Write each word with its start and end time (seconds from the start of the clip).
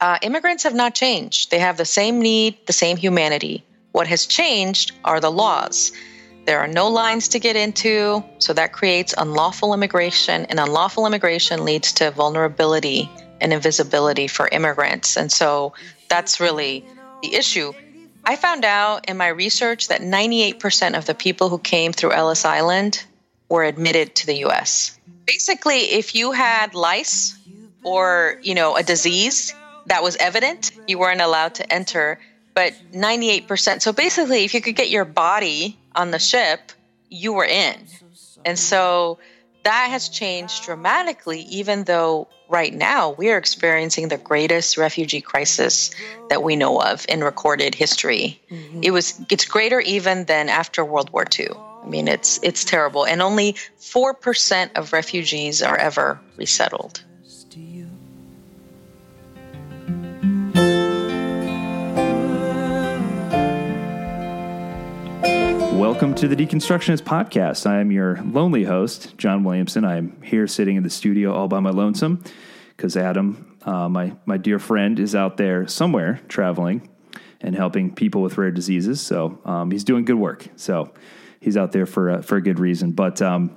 Uh, 0.00 0.18
immigrants 0.20 0.62
have 0.64 0.74
not 0.74 0.94
changed. 0.94 1.50
They 1.50 1.58
have 1.58 1.78
the 1.78 1.86
same 1.86 2.20
need, 2.20 2.66
the 2.66 2.72
same 2.72 2.98
humanity. 2.98 3.64
What 3.92 4.06
has 4.08 4.26
changed 4.26 4.92
are 5.04 5.20
the 5.20 5.30
laws. 5.30 5.92
There 6.44 6.60
are 6.60 6.68
no 6.68 6.88
lines 6.88 7.28
to 7.28 7.38
get 7.38 7.56
into, 7.56 8.22
so 8.38 8.52
that 8.52 8.72
creates 8.72 9.14
unlawful 9.16 9.72
immigration, 9.72 10.44
and 10.46 10.60
unlawful 10.60 11.06
immigration 11.06 11.64
leads 11.64 11.92
to 11.94 12.10
vulnerability 12.10 13.10
and 13.40 13.52
invisibility 13.52 14.28
for 14.28 14.48
immigrants. 14.48 15.16
And 15.16 15.32
so 15.32 15.72
that's 16.08 16.40
really 16.40 16.84
the 17.22 17.34
issue. 17.34 17.72
I 18.24 18.36
found 18.36 18.64
out 18.64 19.08
in 19.08 19.16
my 19.16 19.28
research 19.28 19.88
that 19.88 20.02
98% 20.02 20.96
of 20.96 21.06
the 21.06 21.14
people 21.14 21.48
who 21.48 21.58
came 21.58 21.92
through 21.92 22.12
Ellis 22.12 22.44
Island 22.44 23.02
were 23.48 23.64
admitted 23.64 24.14
to 24.16 24.26
the 24.26 24.44
US. 24.44 24.98
Basically, 25.26 25.78
if 25.78 26.14
you 26.14 26.32
had 26.32 26.74
lice 26.74 27.36
or, 27.82 28.38
you 28.42 28.54
know, 28.54 28.76
a 28.76 28.82
disease 28.82 29.54
that 29.86 30.02
was 30.02 30.16
evident, 30.16 30.72
you 30.86 30.98
weren't 30.98 31.20
allowed 31.20 31.54
to 31.56 31.72
enter, 31.72 32.18
but 32.54 32.72
98%. 32.92 33.82
So 33.82 33.92
basically, 33.92 34.44
if 34.44 34.54
you 34.54 34.60
could 34.60 34.76
get 34.76 34.90
your 34.90 35.04
body 35.04 35.78
on 35.94 36.10
the 36.10 36.18
ship, 36.18 36.72
you 37.08 37.32
were 37.32 37.44
in. 37.44 37.86
And 38.44 38.58
so 38.58 39.18
that 39.64 39.88
has 39.90 40.08
changed 40.08 40.64
dramatically, 40.64 41.40
even 41.42 41.84
though 41.84 42.28
right 42.48 42.72
now 42.72 43.10
we 43.10 43.30
are 43.30 43.36
experiencing 43.36 44.08
the 44.08 44.16
greatest 44.16 44.76
refugee 44.76 45.20
crisis 45.20 45.90
that 46.30 46.42
we 46.42 46.54
know 46.54 46.80
of 46.80 47.04
in 47.08 47.24
recorded 47.24 47.74
history. 47.74 48.40
Mm-hmm. 48.50 48.80
It 48.84 48.92
was 48.92 49.20
it's 49.30 49.44
greater 49.44 49.80
even 49.80 50.24
than 50.26 50.48
after 50.48 50.84
World 50.84 51.10
War 51.10 51.24
II. 51.38 51.48
I 51.82 51.88
mean, 51.88 52.08
it's 52.08 52.38
it's 52.42 52.64
terrible, 52.64 53.06
and 53.06 53.20
only 53.22 53.56
four 53.76 54.14
percent 54.14 54.76
of 54.76 54.92
refugees 54.92 55.62
are 55.62 55.76
ever 55.76 56.20
resettled. 56.36 57.02
Welcome 65.86 66.16
to 66.16 66.26
the 66.26 66.34
Deconstructionist 66.34 67.02
Podcast. 67.02 67.64
I 67.64 67.78
am 67.78 67.92
your 67.92 68.20
lonely 68.24 68.64
host, 68.64 69.16
John 69.18 69.44
Williamson. 69.44 69.84
I'm 69.84 70.20
here 70.20 70.48
sitting 70.48 70.74
in 70.74 70.82
the 70.82 70.90
studio 70.90 71.32
all 71.32 71.46
by 71.46 71.60
my 71.60 71.70
lonesome 71.70 72.24
because 72.76 72.96
Adam, 72.96 73.56
uh, 73.62 73.88
my, 73.88 74.12
my 74.26 74.36
dear 74.36 74.58
friend, 74.58 74.98
is 74.98 75.14
out 75.14 75.36
there 75.36 75.68
somewhere 75.68 76.20
traveling 76.26 76.90
and 77.40 77.54
helping 77.54 77.94
people 77.94 78.20
with 78.20 78.36
rare 78.36 78.50
diseases. 78.50 79.00
So 79.00 79.38
um, 79.44 79.70
he's 79.70 79.84
doing 79.84 80.04
good 80.04 80.16
work. 80.16 80.48
So 80.56 80.92
he's 81.38 81.56
out 81.56 81.70
there 81.70 81.86
for, 81.86 82.10
uh, 82.10 82.20
for 82.20 82.34
a 82.34 82.42
good 82.42 82.58
reason. 82.58 82.90
But 82.90 83.22
um, 83.22 83.56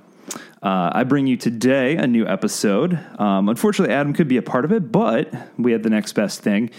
uh, 0.62 0.92
I 0.94 1.02
bring 1.02 1.26
you 1.26 1.36
today 1.36 1.96
a 1.96 2.06
new 2.06 2.28
episode. 2.28 2.96
Um, 3.18 3.48
unfortunately, 3.48 3.92
Adam 3.92 4.12
could 4.12 4.28
be 4.28 4.36
a 4.36 4.42
part 4.42 4.64
of 4.64 4.70
it, 4.70 4.92
but 4.92 5.34
we 5.58 5.72
had 5.72 5.82
the 5.82 5.90
next 5.90 6.12
best 6.12 6.42
thing. 6.42 6.70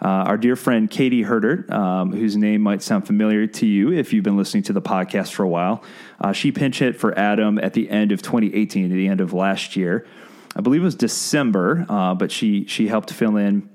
Uh, 0.00 0.06
our 0.06 0.36
dear 0.36 0.54
friend 0.54 0.88
Katie 0.88 1.22
Herdert, 1.22 1.70
um, 1.72 2.12
whose 2.12 2.36
name 2.36 2.60
might 2.60 2.82
sound 2.82 3.06
familiar 3.06 3.46
to 3.48 3.66
you 3.66 3.92
if 3.92 4.12
you've 4.12 4.22
been 4.22 4.36
listening 4.36 4.62
to 4.64 4.72
the 4.72 4.82
podcast 4.82 5.32
for 5.32 5.42
a 5.42 5.48
while, 5.48 5.82
uh, 6.20 6.32
she 6.32 6.52
pinch 6.52 6.78
hit 6.78 6.96
for 6.96 7.18
Adam 7.18 7.58
at 7.58 7.72
the 7.72 7.90
end 7.90 8.12
of 8.12 8.22
2018, 8.22 8.84
at 8.84 8.90
the 8.90 9.08
end 9.08 9.20
of 9.20 9.32
last 9.32 9.74
year. 9.74 10.06
I 10.54 10.60
believe 10.60 10.82
it 10.82 10.84
was 10.84 10.94
December, 10.94 11.84
uh, 11.88 12.14
but 12.14 12.30
she 12.30 12.64
she 12.66 12.86
helped 12.88 13.12
fill 13.12 13.36
in 13.36 13.68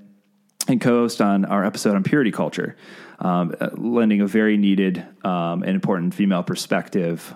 and 0.68 0.80
co-host 0.80 1.22
on 1.22 1.44
our 1.46 1.66
episode 1.66 1.96
on 1.96 2.04
purity 2.04 2.32
culture, 2.32 2.78
um, 3.20 3.54
uh, 3.60 3.70
lending 3.74 4.22
a 4.22 4.28
very 4.28 4.58
needed 4.58 5.06
um, 5.26 5.64
and 5.64 5.76
important 5.76 6.14
female 6.14 6.44
perspective 6.44 7.34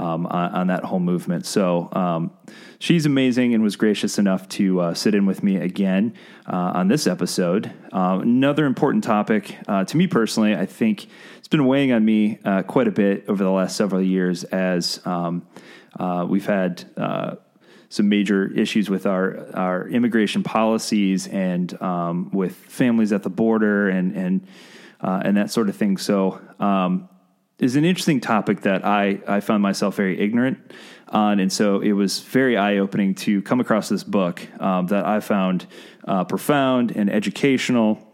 um, 0.00 0.26
on, 0.26 0.52
on, 0.52 0.66
that 0.68 0.82
whole 0.84 0.98
movement. 0.98 1.44
So 1.44 1.88
um, 1.92 2.30
she's 2.78 3.04
amazing 3.04 3.52
and 3.52 3.62
was 3.62 3.76
gracious 3.76 4.18
enough 4.18 4.48
to 4.50 4.80
uh, 4.80 4.94
sit 4.94 5.14
in 5.14 5.26
with 5.26 5.42
me 5.42 5.56
again 5.56 6.14
uh, 6.46 6.72
on 6.74 6.88
this 6.88 7.06
episode. 7.06 7.70
Uh, 7.92 8.20
another 8.22 8.64
important 8.64 9.04
topic 9.04 9.58
uh, 9.68 9.84
to 9.84 9.96
me 9.96 10.06
personally, 10.06 10.54
I 10.54 10.64
think 10.64 11.06
it's 11.36 11.48
been 11.48 11.66
weighing 11.66 11.92
on 11.92 12.02
me 12.02 12.38
uh, 12.44 12.62
quite 12.62 12.88
a 12.88 12.90
bit 12.90 13.26
over 13.28 13.44
the 13.44 13.50
last 13.50 13.76
several 13.76 14.00
years 14.00 14.44
as 14.44 15.04
um, 15.06 15.46
uh, 15.98 16.24
we've 16.26 16.46
had 16.46 16.84
some 17.92 18.08
major 18.08 18.46
issues 18.52 18.88
with 18.88 19.04
our 19.04 19.48
our 19.52 19.88
immigration 19.88 20.44
policies 20.44 21.26
and 21.26 21.80
um, 21.82 22.30
with 22.30 22.54
families 22.54 23.12
at 23.12 23.24
the 23.24 23.30
border 23.30 23.88
and 23.90 24.16
and 24.16 24.46
and 25.02 25.36
that 25.36 25.50
sort 25.50 25.68
of 25.68 25.76
thing. 25.76 25.98
So 25.98 26.40
um, 26.58 27.09
is 27.60 27.76
an 27.76 27.84
interesting 27.84 28.20
topic 28.20 28.62
that 28.62 28.84
I, 28.84 29.20
I 29.28 29.40
found 29.40 29.62
myself 29.62 29.96
very 29.96 30.18
ignorant 30.18 30.72
on. 31.08 31.40
And 31.40 31.52
so 31.52 31.80
it 31.80 31.92
was 31.92 32.20
very 32.20 32.56
eye 32.56 32.78
opening 32.78 33.14
to 33.16 33.42
come 33.42 33.60
across 33.60 33.88
this 33.88 34.02
book 34.02 34.46
um, 34.60 34.86
that 34.88 35.04
I 35.04 35.20
found 35.20 35.66
uh, 36.08 36.24
profound 36.24 36.92
and 36.96 37.10
educational 37.10 38.06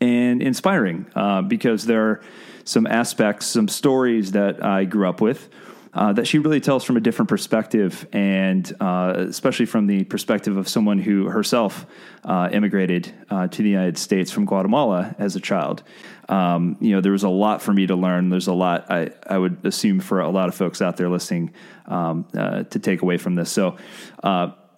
and 0.00 0.42
inspiring 0.42 1.06
uh, 1.14 1.42
because 1.42 1.86
there 1.86 2.10
are 2.10 2.22
some 2.64 2.86
aspects, 2.86 3.46
some 3.46 3.68
stories 3.68 4.32
that 4.32 4.64
I 4.64 4.84
grew 4.84 5.08
up 5.08 5.20
with. 5.20 5.48
Uh, 5.96 6.12
that 6.12 6.26
she 6.26 6.38
really 6.38 6.60
tells 6.60 6.84
from 6.84 6.98
a 6.98 7.00
different 7.00 7.28
perspective, 7.28 8.06
and 8.12 8.76
uh, 8.80 9.14
especially 9.16 9.64
from 9.64 9.86
the 9.86 10.04
perspective 10.04 10.58
of 10.58 10.68
someone 10.68 10.98
who 10.98 11.24
herself 11.24 11.86
uh, 12.24 12.50
immigrated 12.52 13.10
uh, 13.30 13.48
to 13.48 13.62
the 13.62 13.70
United 13.70 13.96
States 13.96 14.30
from 14.30 14.44
Guatemala 14.44 15.16
as 15.18 15.36
a 15.36 15.40
child 15.40 15.82
um, 16.28 16.76
you 16.80 16.92
know, 16.92 17.00
there 17.00 17.12
was 17.12 17.22
a 17.22 17.28
lot 17.28 17.62
for 17.62 17.72
me 17.72 17.86
to 17.86 17.94
learn. 17.94 18.30
There's 18.30 18.48
a 18.48 18.52
lot 18.52 18.90
I, 18.90 19.10
I 19.28 19.38
would 19.38 19.64
assume 19.64 20.00
for 20.00 20.20
a 20.20 20.28
lot 20.28 20.48
of 20.48 20.54
folks 20.54 20.82
out 20.82 20.96
there 20.96 21.08
listening 21.08 21.52
um, 21.86 22.26
uh, 22.36 22.64
to 22.64 22.78
take 22.80 23.02
away 23.02 23.16
from 23.16 23.36
this. 23.36 23.50
So, 23.50 23.76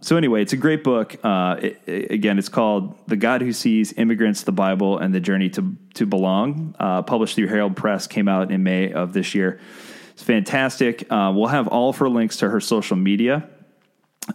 so 0.01 0.17
anyway, 0.17 0.43
it's 0.43 0.53
a 0.53 0.57
great 0.57 0.85
book. 0.85 1.17
Uh, 1.25 1.57
it, 1.61 1.81
it, 1.87 2.11
again, 2.13 2.39
it's 2.39 2.49
called 2.49 2.97
"The 3.09 3.17
God 3.17 3.43
Who 3.43 3.53
Sees 3.53 3.93
Immigrants, 3.95 4.43
the 4.43 4.53
Bible, 4.53 4.99
and 4.99 5.13
the 5.13 5.21
Journey 5.21 5.51
to 5.51 5.77
to 5.95 6.07
Belong." 6.07 6.75
Uh, 6.79 7.03
published 7.03 7.35
through 7.35 7.49
Herald 7.49 7.77
Press, 7.77 8.07
came 8.07 8.29
out 8.29 8.53
in 8.53 8.63
May 8.63 8.93
of 8.93 9.13
this 9.13 9.35
year. 9.35 9.61
It's 10.19 10.25
fantastic. 10.25 11.07
Uh, 11.13 11.33
we'll 11.33 11.47
have 11.47 11.69
all 11.69 11.91
of 11.91 11.99
her 11.99 12.09
links 12.09 12.39
to 12.39 12.51
her 12.51 12.59
social 12.59 12.97
media 12.97 13.49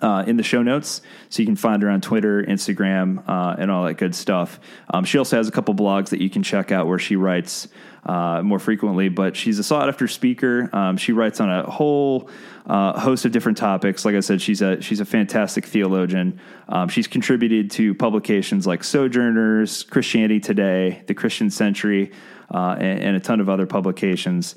uh, 0.02 0.24
in 0.26 0.38
the 0.38 0.44
show 0.44 0.64
notes, 0.64 1.02
so 1.28 1.42
you 1.42 1.46
can 1.46 1.58
find 1.58 1.84
her 1.84 1.90
on 1.90 2.00
Twitter, 2.00 2.42
Instagram, 2.42 3.22
uh, 3.28 3.58
and 3.60 3.70
all 3.70 3.84
that 3.84 3.96
good 3.96 4.16
stuff. 4.16 4.62
Um, 4.94 5.04
she 5.04 5.18
also 5.18 5.36
has 5.36 5.50
a 5.50 5.52
couple 5.52 5.76
blogs 5.76 6.08
that 6.12 6.22
you 6.22 6.30
can 6.30 6.42
check 6.42 6.72
out 6.72 6.88
where 6.88 7.00
she 7.00 7.18
writes 7.18 7.68
uh, 8.06 8.42
more 8.42 8.60
frequently. 8.60 9.10
But 9.10 9.36
she's 9.36 9.60
a 9.60 9.64
sought 9.64 9.90
after 9.90 10.08
speaker. 10.08 10.74
Um, 10.74 10.96
she 10.96 11.12
writes 11.12 11.42
on 11.42 11.50
a 11.50 11.70
whole 11.70 12.30
uh, 12.66 12.98
host 12.98 13.26
of 13.26 13.34
different 13.34 13.58
topics. 13.58 14.06
Like 14.06 14.16
I 14.16 14.22
said, 14.22 14.42
she's 14.42 14.62
a 14.62 14.82
she's 14.82 15.02
a 15.02 15.06
fantastic 15.06 15.66
theologian. 15.66 16.40
Um, 16.70 16.88
she's 16.88 17.08
contributed 17.08 17.72
to 17.72 17.94
publications 17.94 18.66
like 18.66 18.86
Sojourners, 18.86 19.84
Christianity 19.84 20.40
Today, 20.40 21.04
The 21.08 21.14
Christian 21.14 21.50
Century, 21.50 22.14
uh, 22.54 22.78
and, 22.80 23.00
and 23.00 23.16
a 23.18 23.20
ton 23.20 23.42
of 23.42 23.50
other 23.50 23.66
publications. 23.66 24.56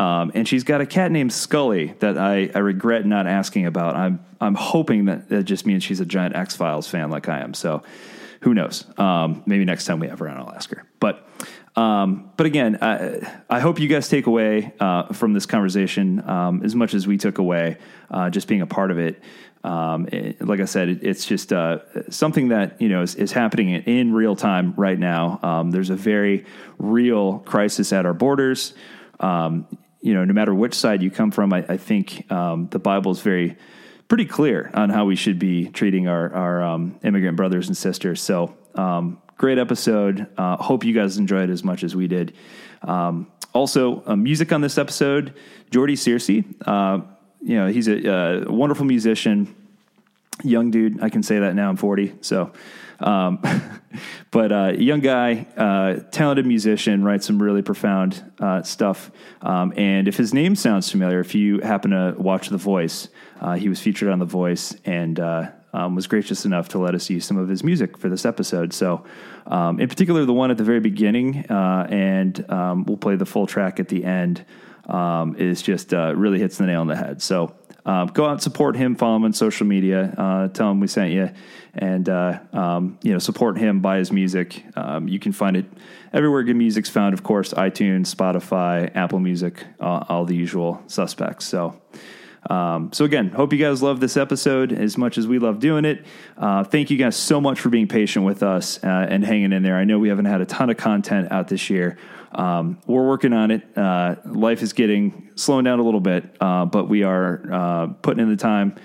Um, 0.00 0.32
and 0.34 0.48
she's 0.48 0.64
got 0.64 0.80
a 0.80 0.86
cat 0.86 1.12
named 1.12 1.30
Scully 1.30 1.94
that 1.98 2.16
I, 2.16 2.50
I 2.54 2.60
regret 2.60 3.04
not 3.04 3.26
asking 3.26 3.66
about. 3.66 3.96
I'm 3.96 4.24
I'm 4.40 4.54
hoping 4.54 5.04
that 5.04 5.28
that 5.28 5.42
just 5.44 5.66
means 5.66 5.84
she's 5.84 6.00
a 6.00 6.06
giant 6.06 6.34
X 6.34 6.56
Files 6.56 6.88
fan 6.88 7.10
like 7.10 7.28
I 7.28 7.40
am. 7.40 7.52
So 7.52 7.82
who 8.40 8.54
knows? 8.54 8.86
Um, 8.98 9.42
maybe 9.44 9.66
next 9.66 9.84
time 9.84 10.00
we 10.00 10.08
have 10.08 10.18
her 10.20 10.28
on, 10.30 10.38
I'll 10.38 10.54
ask 10.54 10.70
her. 10.70 10.86
But 11.00 11.28
um, 11.76 12.32
but 12.38 12.46
again, 12.46 12.78
I, 12.80 13.42
I, 13.48 13.60
hope 13.60 13.78
you 13.78 13.88
guys 13.88 14.08
take 14.08 14.26
away 14.26 14.72
uh, 14.80 15.12
from 15.12 15.34
this 15.34 15.46
conversation 15.46 16.26
um, 16.28 16.62
as 16.64 16.74
much 16.74 16.94
as 16.94 17.06
we 17.06 17.16
took 17.16 17.36
away 17.38 17.76
uh, 18.10 18.28
just 18.30 18.48
being 18.48 18.60
a 18.60 18.66
part 18.66 18.90
of 18.90 18.98
it. 18.98 19.22
Um, 19.62 20.08
it, 20.10 20.44
like 20.44 20.60
I 20.60 20.64
said, 20.64 20.88
it, 20.88 21.04
it's 21.04 21.26
just 21.26 21.52
uh, 21.52 21.78
something 22.10 22.48
that 22.48 22.80
you 22.80 22.88
know 22.88 23.02
is, 23.02 23.14
is, 23.16 23.32
happening 23.32 23.68
in 23.68 24.14
real 24.14 24.34
time 24.34 24.72
right 24.76 24.98
now. 24.98 25.38
Um, 25.42 25.70
there's 25.70 25.90
a 25.90 25.96
very 25.96 26.46
real 26.78 27.40
crisis 27.40 27.92
at 27.92 28.06
our 28.06 28.14
borders. 28.14 28.72
Um, 29.20 29.68
you 30.00 30.14
know, 30.14 30.24
no 30.24 30.32
matter 30.32 30.54
which 30.54 30.74
side 30.74 31.02
you 31.02 31.10
come 31.10 31.30
from, 31.30 31.52
I, 31.52 31.64
I 31.68 31.76
think 31.76 32.30
um, 32.30 32.68
the 32.70 32.78
Bible 32.78 33.12
is 33.12 33.20
very 33.20 33.56
pretty 34.08 34.24
clear 34.24 34.70
on 34.74 34.90
how 34.90 35.04
we 35.04 35.14
should 35.14 35.38
be 35.38 35.68
treating 35.68 36.08
our 36.08 36.34
our 36.34 36.62
um, 36.62 36.98
immigrant 37.02 37.36
brothers 37.36 37.68
and 37.68 37.76
sisters. 37.76 38.20
So, 38.20 38.54
um, 38.74 39.20
great 39.36 39.58
episode. 39.58 40.26
Uh, 40.36 40.56
hope 40.56 40.84
you 40.84 40.94
guys 40.94 41.18
enjoyed 41.18 41.50
as 41.50 41.62
much 41.62 41.84
as 41.84 41.94
we 41.94 42.08
did. 42.08 42.34
Um, 42.82 43.30
also, 43.52 44.02
uh, 44.06 44.16
music 44.16 44.52
on 44.52 44.60
this 44.60 44.78
episode, 44.78 45.34
Jordy 45.70 45.96
Searcy. 45.96 46.44
Uh, 46.66 47.00
you 47.42 47.56
know, 47.56 47.68
he's 47.68 47.88
a, 47.88 48.06
a, 48.06 48.42
uh, 48.42 48.52
wonderful 48.52 48.84
musician, 48.84 49.54
young 50.42 50.70
dude. 50.70 51.02
I 51.02 51.08
can 51.08 51.22
say 51.22 51.40
that 51.40 51.54
now. 51.54 51.68
I'm 51.68 51.76
40, 51.76 52.14
so. 52.20 52.52
Um, 53.00 53.42
but 54.30 54.52
uh, 54.52 54.72
young 54.76 55.00
guy, 55.00 55.46
uh, 55.56 56.00
talented 56.12 56.46
musician, 56.46 57.02
writes 57.02 57.26
some 57.26 57.42
really 57.42 57.62
profound 57.62 58.22
uh, 58.38 58.62
stuff. 58.62 59.10
Um, 59.42 59.72
and 59.76 60.06
if 60.06 60.16
his 60.16 60.32
name 60.32 60.54
sounds 60.54 60.90
familiar, 60.90 61.18
if 61.18 61.34
you 61.34 61.58
happen 61.60 61.90
to 61.90 62.14
watch 62.16 62.48
The 62.48 62.56
Voice, 62.56 63.08
uh, 63.40 63.54
he 63.54 63.68
was 63.68 63.80
featured 63.80 64.08
on 64.08 64.20
The 64.20 64.24
Voice 64.26 64.76
and 64.84 65.18
uh, 65.18 65.50
um, 65.72 65.96
was 65.96 66.06
gracious 66.06 66.44
enough 66.44 66.68
to 66.70 66.78
let 66.78 66.94
us 66.94 67.10
use 67.10 67.24
some 67.24 67.38
of 67.38 67.48
his 67.48 67.64
music 67.64 67.98
for 67.98 68.08
this 68.08 68.24
episode. 68.24 68.72
So, 68.72 69.04
um, 69.46 69.80
in 69.80 69.88
particular, 69.88 70.24
the 70.24 70.32
one 70.32 70.52
at 70.52 70.58
the 70.58 70.64
very 70.64 70.80
beginning, 70.80 71.46
uh, 71.50 71.88
and 71.90 72.48
um, 72.50 72.84
we'll 72.84 72.98
play 72.98 73.16
the 73.16 73.26
full 73.26 73.48
track 73.48 73.80
at 73.80 73.88
the 73.88 74.04
end, 74.04 74.44
um, 74.88 75.34
is 75.36 75.60
just 75.60 75.92
really 75.92 76.38
hits 76.38 76.58
the 76.58 76.66
nail 76.66 76.80
on 76.82 76.86
the 76.86 76.96
head. 76.96 77.20
So, 77.20 77.54
um, 77.84 78.08
go 78.08 78.26
out 78.26 78.32
and 78.32 78.42
support 78.42 78.76
him. 78.76 78.94
Follow 78.94 79.16
him 79.16 79.24
on 79.24 79.32
social 79.32 79.66
media. 79.66 80.14
Uh, 80.16 80.48
tell 80.48 80.70
him 80.70 80.80
we 80.80 80.86
sent 80.86 81.12
you, 81.12 81.30
and 81.74 82.08
uh, 82.08 82.38
um, 82.52 82.98
you 83.02 83.12
know 83.12 83.18
support 83.18 83.58
him. 83.58 83.80
Buy 83.80 83.98
his 83.98 84.12
music. 84.12 84.64
Um, 84.76 85.08
you 85.08 85.18
can 85.18 85.32
find 85.32 85.56
it 85.56 85.66
everywhere 86.12 86.42
good 86.42 86.56
music's 86.56 86.88
found. 86.88 87.14
Of 87.14 87.22
course, 87.22 87.52
iTunes, 87.54 88.14
Spotify, 88.14 88.94
Apple 88.94 89.20
Music, 89.20 89.64
uh, 89.80 90.04
all 90.08 90.24
the 90.24 90.36
usual 90.36 90.82
suspects. 90.86 91.46
So. 91.46 91.80
Um, 92.48 92.90
so 92.94 93.04
again, 93.04 93.28
hope 93.28 93.52
you 93.52 93.58
guys 93.58 93.82
love 93.82 94.00
this 94.00 94.16
episode 94.16 94.72
as 94.72 94.96
much 94.96 95.18
as 95.18 95.26
we 95.26 95.38
love 95.38 95.60
doing 95.60 95.84
it. 95.84 96.06
Uh, 96.38 96.64
thank 96.64 96.90
you 96.90 96.96
guys 96.96 97.14
so 97.14 97.38
much 97.38 97.60
for 97.60 97.68
being 97.68 97.86
patient 97.86 98.24
with 98.24 98.42
us 98.42 98.82
uh, 98.82 98.86
and 98.86 99.22
hanging 99.22 99.52
in 99.52 99.62
there. 99.62 99.76
I 99.76 99.84
know 99.84 99.98
we 99.98 100.08
haven't 100.08 100.24
had 100.24 100.40
a 100.40 100.46
ton 100.46 100.70
of 100.70 100.78
content 100.78 101.30
out 101.30 101.48
this 101.48 101.68
year. 101.68 101.98
Um, 102.32 102.78
we're 102.86 103.06
working 103.06 103.32
on 103.32 103.50
it. 103.50 103.76
Uh, 103.76 104.16
life 104.24 104.62
is 104.62 104.72
getting 104.72 105.30
slowing 105.34 105.64
down 105.64 105.78
a 105.80 105.82
little 105.82 106.00
bit, 106.00 106.36
uh, 106.40 106.64
but 106.64 106.88
we 106.88 107.02
are 107.02 107.42
uh, 107.52 107.86
putting 108.02 108.22
in 108.22 108.28
the 108.28 108.36
time 108.36 108.76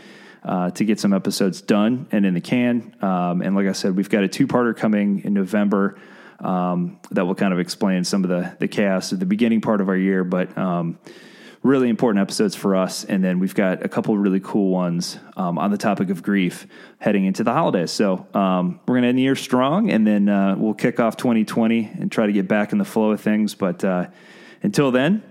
uh, 0.43 0.71
to 0.71 0.83
get 0.83 0.99
some 0.99 1.13
episodes 1.13 1.61
done 1.61 2.07
and 2.11 2.25
in 2.25 2.33
the 2.33 2.41
can. 2.41 2.95
Um, 3.01 3.41
and 3.41 3.55
like 3.55 3.67
I 3.67 3.71
said, 3.73 3.95
we've 3.95 4.09
got 4.09 4.23
a 4.23 4.27
two-parter 4.27 4.75
coming 4.75 5.23
in 5.23 5.33
November 5.33 5.97
um, 6.39 6.99
that 7.11 7.25
will 7.25 7.35
kind 7.35 7.53
of 7.53 7.59
explain 7.59 8.03
some 8.03 8.23
of 8.23 8.29
the 8.29 8.55
the 8.59 8.67
chaos 8.67 9.13
at 9.13 9.19
the 9.19 9.25
beginning 9.25 9.61
part 9.61 9.81
of 9.81 9.89
our 9.89 9.97
year, 9.97 10.23
but 10.23 10.55
um, 10.57 10.99
really 11.65 11.89
important 11.89 12.21
episodes 12.21 12.55
for 12.55 12.75
us. 12.75 13.03
And 13.03 13.23
then 13.23 13.39
we've 13.39 13.55
got 13.55 13.83
a 13.83 13.89
couple 13.89 14.15
really 14.17 14.39
cool 14.39 14.69
ones 14.69 15.17
um, 15.35 15.57
on 15.57 15.71
the 15.71 15.77
topic 15.77 16.11
of 16.11 16.21
grief 16.21 16.67
heading 16.99 17.25
into 17.25 17.43
the 17.43 17.53
holidays. 17.53 17.89
So 17.91 18.27
um, 18.35 18.79
we're 18.85 18.93
going 18.93 19.01
to 19.01 19.09
end 19.09 19.17
the 19.17 19.23
year 19.23 19.35
strong, 19.35 19.89
and 19.89 20.05
then 20.05 20.29
uh, 20.29 20.55
we'll 20.57 20.75
kick 20.75 20.99
off 20.99 21.17
2020 21.17 21.91
and 21.99 22.11
try 22.11 22.27
to 22.27 22.31
get 22.31 22.47
back 22.47 22.71
in 22.71 22.77
the 22.77 22.85
flow 22.85 23.11
of 23.11 23.19
things. 23.19 23.55
But 23.55 23.83
uh, 23.83 24.07
until 24.61 24.91
then, 24.91 25.23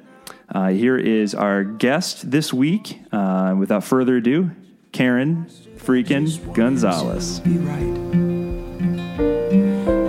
uh, 0.48 0.70
here 0.70 0.96
is 0.98 1.36
our 1.36 1.62
guest 1.62 2.28
this 2.30 2.52
week. 2.52 3.00
Uh, 3.12 3.54
without 3.56 3.84
further 3.84 4.16
ado, 4.16 4.50
Karen 4.90 5.46
freaking 5.76 6.52
Gonzalez. 6.52 7.40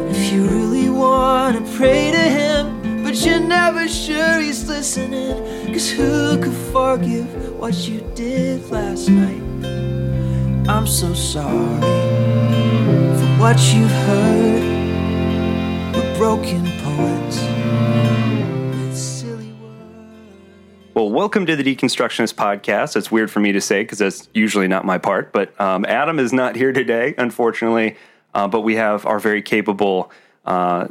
If 0.10 0.34
you 0.34 0.48
really 0.48 0.90
want 0.90 1.64
to 1.64 1.78
pray 1.78 2.12
to 2.12 2.18
him 2.18 2.45
but 3.16 3.26
you're 3.26 3.40
never 3.40 3.88
sure 3.88 4.42
he's 4.42 4.68
listening. 4.68 5.72
Cause 5.72 5.90
who 5.90 6.38
could 6.38 6.54
forgive 6.74 7.58
what 7.58 7.74
you 7.88 8.02
did 8.14 8.70
last 8.70 9.08
night? 9.08 9.42
I'm 10.68 10.86
so 10.86 11.14
sorry 11.14 11.80
for 13.18 13.28
what 13.40 13.58
you've 13.74 13.90
heard. 13.90 14.64
We're 15.96 16.18
broken 16.18 16.66
poets. 16.84 17.42
Well, 20.94 21.10
welcome 21.10 21.46
to 21.46 21.56
the 21.56 21.64
Deconstructionist 21.64 22.36
podcast. 22.36 22.98
It's 22.98 23.12
weird 23.12 23.32
for 23.32 23.40
me 23.40 23.54
to 23.54 23.62
say 23.62 23.84
because 23.84 24.00
that's 24.00 24.28
usually 24.34 24.68
not 24.68 24.84
my 24.84 24.98
part, 24.98 25.32
but 25.32 25.58
um, 25.62 25.86
Adam 25.86 26.20
is 26.20 26.34
not 26.34 26.58
here 26.58 26.74
today, 26.74 27.16
unfortunately. 27.18 27.96
Uh, 28.34 28.50
but 28.50 28.62
we 28.62 28.76
have 28.76 29.06
our 29.06 29.20
very 29.20 29.42
capable 29.42 30.12
uh, 30.46 30.88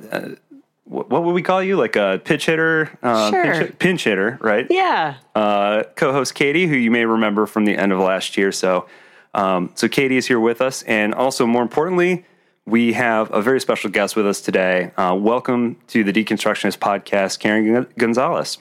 what, 0.94 1.10
what 1.10 1.24
would 1.24 1.32
we 1.32 1.42
call 1.42 1.62
you? 1.62 1.76
Like 1.76 1.96
a 1.96 2.20
pitch 2.24 2.46
hitter, 2.46 2.96
uh, 3.02 3.30
sure. 3.30 3.44
pinch, 3.44 3.78
pinch, 3.78 4.04
hitter, 4.04 4.38
right? 4.40 4.66
Yeah. 4.70 5.16
Uh, 5.34 5.82
co-host 5.96 6.34
Katie, 6.34 6.66
who 6.66 6.76
you 6.76 6.90
may 6.90 7.04
remember 7.04 7.46
from 7.46 7.64
the 7.64 7.76
end 7.76 7.92
of 7.92 7.98
last 7.98 8.36
year. 8.36 8.52
So, 8.52 8.86
um, 9.34 9.72
so 9.74 9.88
Katie 9.88 10.16
is 10.16 10.26
here 10.26 10.40
with 10.40 10.60
us, 10.60 10.82
and 10.84 11.14
also 11.14 11.46
more 11.46 11.62
importantly, 11.62 12.24
we 12.66 12.94
have 12.94 13.30
a 13.32 13.42
very 13.42 13.60
special 13.60 13.90
guest 13.90 14.16
with 14.16 14.26
us 14.26 14.40
today. 14.40 14.92
Uh, 14.96 15.14
welcome 15.18 15.76
to 15.88 16.04
the 16.04 16.12
Deconstructionist 16.12 16.78
podcast, 16.78 17.40
Karen 17.40 17.86
Gonzalez. 17.98 18.58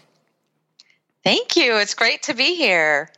Thank 1.23 1.55
you. 1.55 1.77
It's 1.77 1.93
great 1.93 2.23
to 2.23 2.33
be 2.33 2.55
here. 2.55 3.09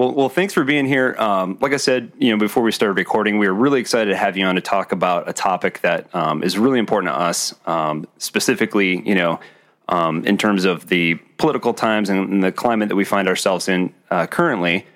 Well, 0.00 0.12
well, 0.12 0.28
thanks 0.30 0.54
for 0.54 0.64
being 0.64 0.86
here. 0.86 1.14
Um, 1.18 1.58
like 1.60 1.74
I 1.74 1.76
said, 1.76 2.10
you 2.16 2.30
know, 2.30 2.38
before 2.38 2.62
we 2.62 2.72
started 2.72 2.94
recording, 2.94 3.36
we 3.36 3.46
were 3.46 3.52
really 3.52 3.80
excited 3.80 4.10
to 4.10 4.16
have 4.16 4.34
you 4.34 4.46
on 4.46 4.54
to 4.54 4.62
talk 4.62 4.92
about 4.92 5.28
a 5.28 5.34
topic 5.34 5.82
that 5.82 6.08
um, 6.14 6.42
is 6.42 6.56
really 6.56 6.78
important 6.78 7.12
to 7.12 7.20
us, 7.20 7.54
um, 7.66 8.08
specifically, 8.16 9.06
you 9.06 9.14
know, 9.14 9.38
um, 9.90 10.24
in 10.24 10.38
terms 10.38 10.64
of 10.64 10.88
the 10.88 11.16
political 11.36 11.74
times 11.74 12.08
and, 12.08 12.32
and, 12.32 12.42
the 12.42 12.50
climate 12.50 12.88
that 12.88 12.96
we 12.96 13.04
find 13.04 13.28
ourselves 13.28 13.68
in 13.68 13.92
uh, 14.10 14.26
currently. 14.26 14.86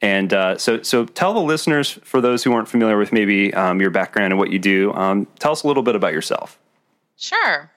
And 0.00 0.32
uh, 0.32 0.58
so, 0.58 0.80
so 0.82 1.06
tell 1.06 1.34
the 1.34 1.40
listeners, 1.40 1.90
for 2.04 2.20
those 2.20 2.44
who 2.44 2.52
aren't 2.52 2.68
familiar 2.68 2.96
with 2.96 3.12
maybe 3.12 3.52
um, 3.54 3.80
your 3.80 3.90
background 3.90 4.32
and 4.32 4.38
what 4.38 4.50
you 4.50 4.60
do, 4.60 4.92
um, 4.92 5.26
tell 5.40 5.50
us 5.50 5.64
a 5.64 5.66
little 5.66 5.82
bit 5.82 5.96
about 5.96 6.12
yourself. 6.12 6.56
Sure. 7.16 7.68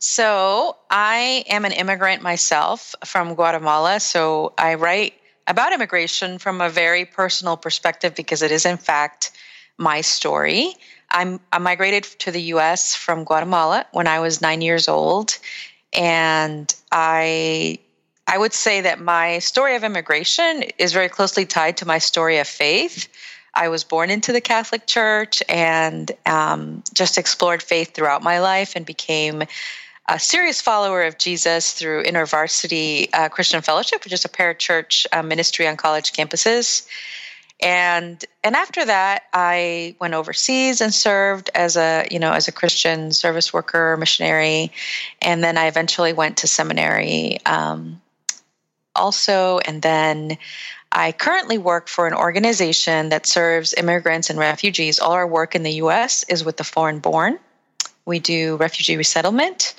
So, 0.00 0.76
I 0.90 1.46
am 1.48 1.64
an 1.64 1.72
immigrant 1.72 2.20
myself 2.20 2.94
from 3.06 3.34
Guatemala. 3.34 4.00
So, 4.00 4.52
I 4.58 4.74
write 4.74 5.14
about 5.46 5.72
immigration 5.72 6.38
from 6.38 6.60
a 6.60 6.68
very 6.68 7.04
personal 7.04 7.56
perspective 7.56 8.14
because 8.14 8.42
it 8.42 8.50
is, 8.50 8.66
in 8.66 8.76
fact, 8.76 9.32
my 9.78 10.00
story. 10.00 10.74
I'm, 11.10 11.40
I 11.52 11.58
migrated 11.58 12.04
to 12.20 12.30
the 12.30 12.42
US 12.42 12.94
from 12.94 13.24
Guatemala 13.24 13.86
when 13.92 14.06
I 14.06 14.20
was 14.20 14.40
nine 14.40 14.60
years 14.60 14.88
old. 14.88 15.38
And 15.92 16.74
I, 16.90 17.78
I 18.26 18.38
would 18.38 18.52
say 18.52 18.80
that 18.80 19.00
my 19.00 19.38
story 19.38 19.76
of 19.76 19.84
immigration 19.84 20.64
is 20.78 20.92
very 20.92 21.08
closely 21.08 21.46
tied 21.46 21.76
to 21.78 21.86
my 21.86 21.98
story 21.98 22.38
of 22.38 22.48
faith. 22.48 23.08
I 23.54 23.68
was 23.68 23.84
born 23.84 24.10
into 24.10 24.32
the 24.32 24.40
Catholic 24.40 24.86
Church 24.86 25.42
and 25.48 26.10
um, 26.26 26.82
just 26.92 27.16
explored 27.16 27.62
faith 27.62 27.94
throughout 27.94 28.22
my 28.22 28.40
life 28.40 28.74
and 28.76 28.84
became 28.84 29.44
a 30.08 30.18
serious 30.18 30.60
follower 30.60 31.02
of 31.02 31.18
Jesus 31.18 31.72
through 31.72 32.04
InterVarsity 32.04 33.08
uh, 33.12 33.28
Christian 33.28 33.60
Fellowship, 33.60 34.04
which 34.04 34.12
is 34.12 34.24
a 34.24 34.28
parachurch 34.28 35.06
uh, 35.12 35.22
ministry 35.22 35.66
on 35.66 35.76
college 35.76 36.12
campuses. 36.12 36.86
And 37.60 38.22
and 38.44 38.54
after 38.54 38.84
that, 38.84 39.24
I 39.32 39.96
went 39.98 40.14
overseas 40.14 40.80
and 40.80 40.92
served 40.92 41.50
as 41.54 41.76
a 41.76 42.06
you 42.10 42.18
know 42.18 42.32
as 42.32 42.48
a 42.48 42.52
Christian 42.52 43.12
service 43.12 43.52
worker, 43.52 43.96
missionary, 43.96 44.72
and 45.22 45.42
then 45.42 45.56
I 45.56 45.66
eventually 45.66 46.12
went 46.12 46.38
to 46.38 46.46
seminary. 46.46 47.38
Um, 47.46 48.02
also, 48.94 49.58
and 49.58 49.80
then 49.80 50.36
I 50.92 51.12
currently 51.12 51.56
work 51.58 51.88
for 51.88 52.06
an 52.06 52.14
organization 52.14 53.08
that 53.08 53.26
serves 53.26 53.74
immigrants 53.74 54.28
and 54.28 54.38
refugees. 54.38 54.98
All 54.98 55.12
our 55.12 55.26
work 55.26 55.54
in 55.54 55.62
the 55.62 55.72
U.S. 55.72 56.24
is 56.28 56.44
with 56.44 56.58
the 56.58 56.64
foreign 56.64 56.98
born. 56.98 57.38
We 58.04 58.18
do 58.18 58.56
refugee 58.56 58.96
resettlement 58.96 59.74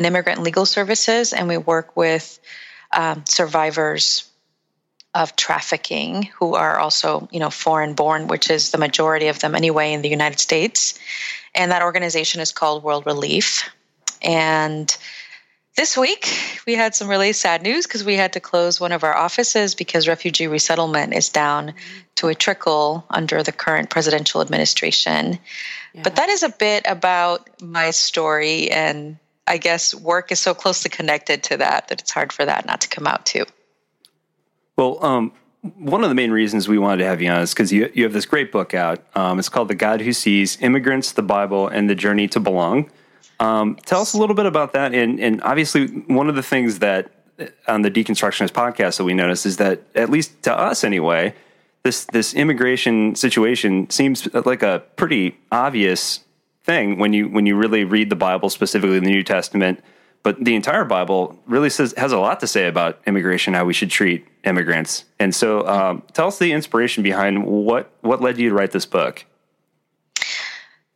and 0.00 0.06
immigrant 0.06 0.42
legal 0.42 0.64
services, 0.64 1.34
and 1.34 1.46
we 1.46 1.58
work 1.58 1.94
with 1.94 2.40
um, 2.90 3.22
survivors 3.26 4.24
of 5.14 5.36
trafficking 5.36 6.22
who 6.38 6.54
are 6.54 6.78
also, 6.78 7.28
you 7.30 7.38
know, 7.38 7.50
foreign 7.50 7.92
born, 7.92 8.26
which 8.26 8.48
is 8.48 8.70
the 8.70 8.78
majority 8.78 9.28
of 9.28 9.40
them 9.40 9.54
anyway 9.54 9.92
in 9.92 10.00
the 10.00 10.08
United 10.08 10.40
States. 10.40 10.98
And 11.54 11.70
that 11.70 11.82
organization 11.82 12.40
is 12.40 12.50
called 12.50 12.82
World 12.82 13.04
Relief. 13.04 13.68
And 14.22 14.96
this 15.76 15.98
week, 15.98 16.34
we 16.66 16.76
had 16.76 16.94
some 16.94 17.08
really 17.08 17.34
sad 17.34 17.62
news 17.62 17.86
because 17.86 18.02
we 18.02 18.16
had 18.16 18.32
to 18.32 18.40
close 18.40 18.80
one 18.80 18.92
of 18.92 19.04
our 19.04 19.14
offices 19.14 19.74
because 19.74 20.08
refugee 20.08 20.46
resettlement 20.46 21.12
is 21.12 21.28
down 21.28 21.74
to 22.14 22.28
a 22.28 22.34
trickle 22.34 23.04
under 23.10 23.42
the 23.42 23.52
current 23.52 23.90
presidential 23.90 24.40
administration. 24.40 25.38
Yeah. 25.92 26.02
But 26.04 26.16
that 26.16 26.30
is 26.30 26.42
a 26.42 26.48
bit 26.48 26.86
about 26.88 27.60
my 27.60 27.90
story 27.90 28.70
and 28.70 29.18
I 29.50 29.56
guess 29.56 29.92
work 29.96 30.30
is 30.30 30.38
so 30.38 30.54
closely 30.54 30.90
connected 30.90 31.42
to 31.42 31.56
that 31.56 31.88
that 31.88 32.00
it's 32.00 32.12
hard 32.12 32.32
for 32.32 32.44
that 32.44 32.66
not 32.66 32.80
to 32.82 32.88
come 32.88 33.08
out 33.08 33.26
too. 33.26 33.44
Well, 34.76 35.04
um, 35.04 35.32
one 35.76 36.04
of 36.04 36.08
the 36.08 36.14
main 36.14 36.30
reasons 36.30 36.68
we 36.68 36.78
wanted 36.78 36.98
to 36.98 37.04
have 37.06 37.20
you 37.20 37.28
on 37.30 37.40
is 37.40 37.52
because 37.52 37.72
you, 37.72 37.90
you 37.92 38.04
have 38.04 38.12
this 38.12 38.26
great 38.26 38.52
book 38.52 38.74
out. 38.74 39.04
Um, 39.16 39.40
it's 39.40 39.48
called 39.48 39.66
The 39.66 39.74
God 39.74 40.02
Who 40.02 40.12
Sees 40.12 40.56
Immigrants, 40.62 41.12
the 41.12 41.24
Bible, 41.24 41.66
and 41.66 41.90
the 41.90 41.96
Journey 41.96 42.28
to 42.28 42.38
Belong. 42.38 42.90
Um, 43.40 43.76
tell 43.84 44.00
us 44.00 44.14
a 44.14 44.18
little 44.18 44.36
bit 44.36 44.46
about 44.46 44.72
that. 44.74 44.94
And, 44.94 45.18
and 45.18 45.42
obviously, 45.42 45.88
one 45.88 46.28
of 46.28 46.36
the 46.36 46.44
things 46.44 46.78
that 46.78 47.10
uh, 47.40 47.46
on 47.66 47.82
the 47.82 47.90
Deconstructionist 47.90 48.52
podcast 48.52 48.98
that 48.98 49.04
we 49.04 49.14
noticed 49.14 49.46
is 49.46 49.56
that, 49.56 49.82
at 49.96 50.10
least 50.10 50.44
to 50.44 50.56
us 50.56 50.84
anyway, 50.84 51.34
this, 51.82 52.04
this 52.04 52.34
immigration 52.34 53.16
situation 53.16 53.90
seems 53.90 54.32
like 54.32 54.62
a 54.62 54.84
pretty 54.94 55.36
obvious 55.50 56.20
thing 56.64 56.98
when 56.98 57.12
you 57.12 57.28
when 57.28 57.46
you 57.46 57.56
really 57.56 57.84
read 57.84 58.10
the 58.10 58.16
Bible, 58.16 58.50
specifically 58.50 58.98
the 59.00 59.06
New 59.06 59.22
Testament. 59.22 59.82
But 60.22 60.44
the 60.44 60.54
entire 60.54 60.84
Bible 60.84 61.38
really 61.46 61.70
says 61.70 61.94
has 61.96 62.12
a 62.12 62.18
lot 62.18 62.40
to 62.40 62.46
say 62.46 62.66
about 62.66 63.00
immigration, 63.06 63.54
how 63.54 63.64
we 63.64 63.72
should 63.72 63.90
treat 63.90 64.26
immigrants. 64.44 65.04
And 65.18 65.34
so, 65.34 65.66
um, 65.66 66.02
tell 66.12 66.28
us 66.28 66.38
the 66.38 66.52
inspiration 66.52 67.02
behind 67.02 67.46
what 67.46 67.90
what 68.02 68.20
led 68.20 68.38
you 68.38 68.50
to 68.50 68.54
write 68.54 68.72
this 68.72 68.86
book. 68.86 69.24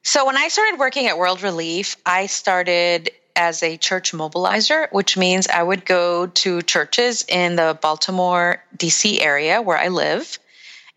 So 0.03 0.27
when 0.27 0.37
I 0.37 0.49
started 0.49 0.79
working 0.79 1.07
at 1.07 1.17
World 1.17 1.43
Relief, 1.43 1.97
I 2.05 2.27
started 2.27 3.11
as 3.37 3.63
a 3.63 3.77
church 3.77 4.13
mobilizer, 4.13 4.87
which 4.93 5.17
means 5.17 5.49
I 5.49 5.63
would 5.63 5.85
go 5.87 6.27
to 6.27 6.63
churches 6.63 7.25
in 7.27 7.57
the 7.57 7.77
Baltimore, 7.81 8.63
DC 8.77 9.21
area 9.21 9.61
where 9.63 9.79
I 9.79 9.89
live, 9.89 10.39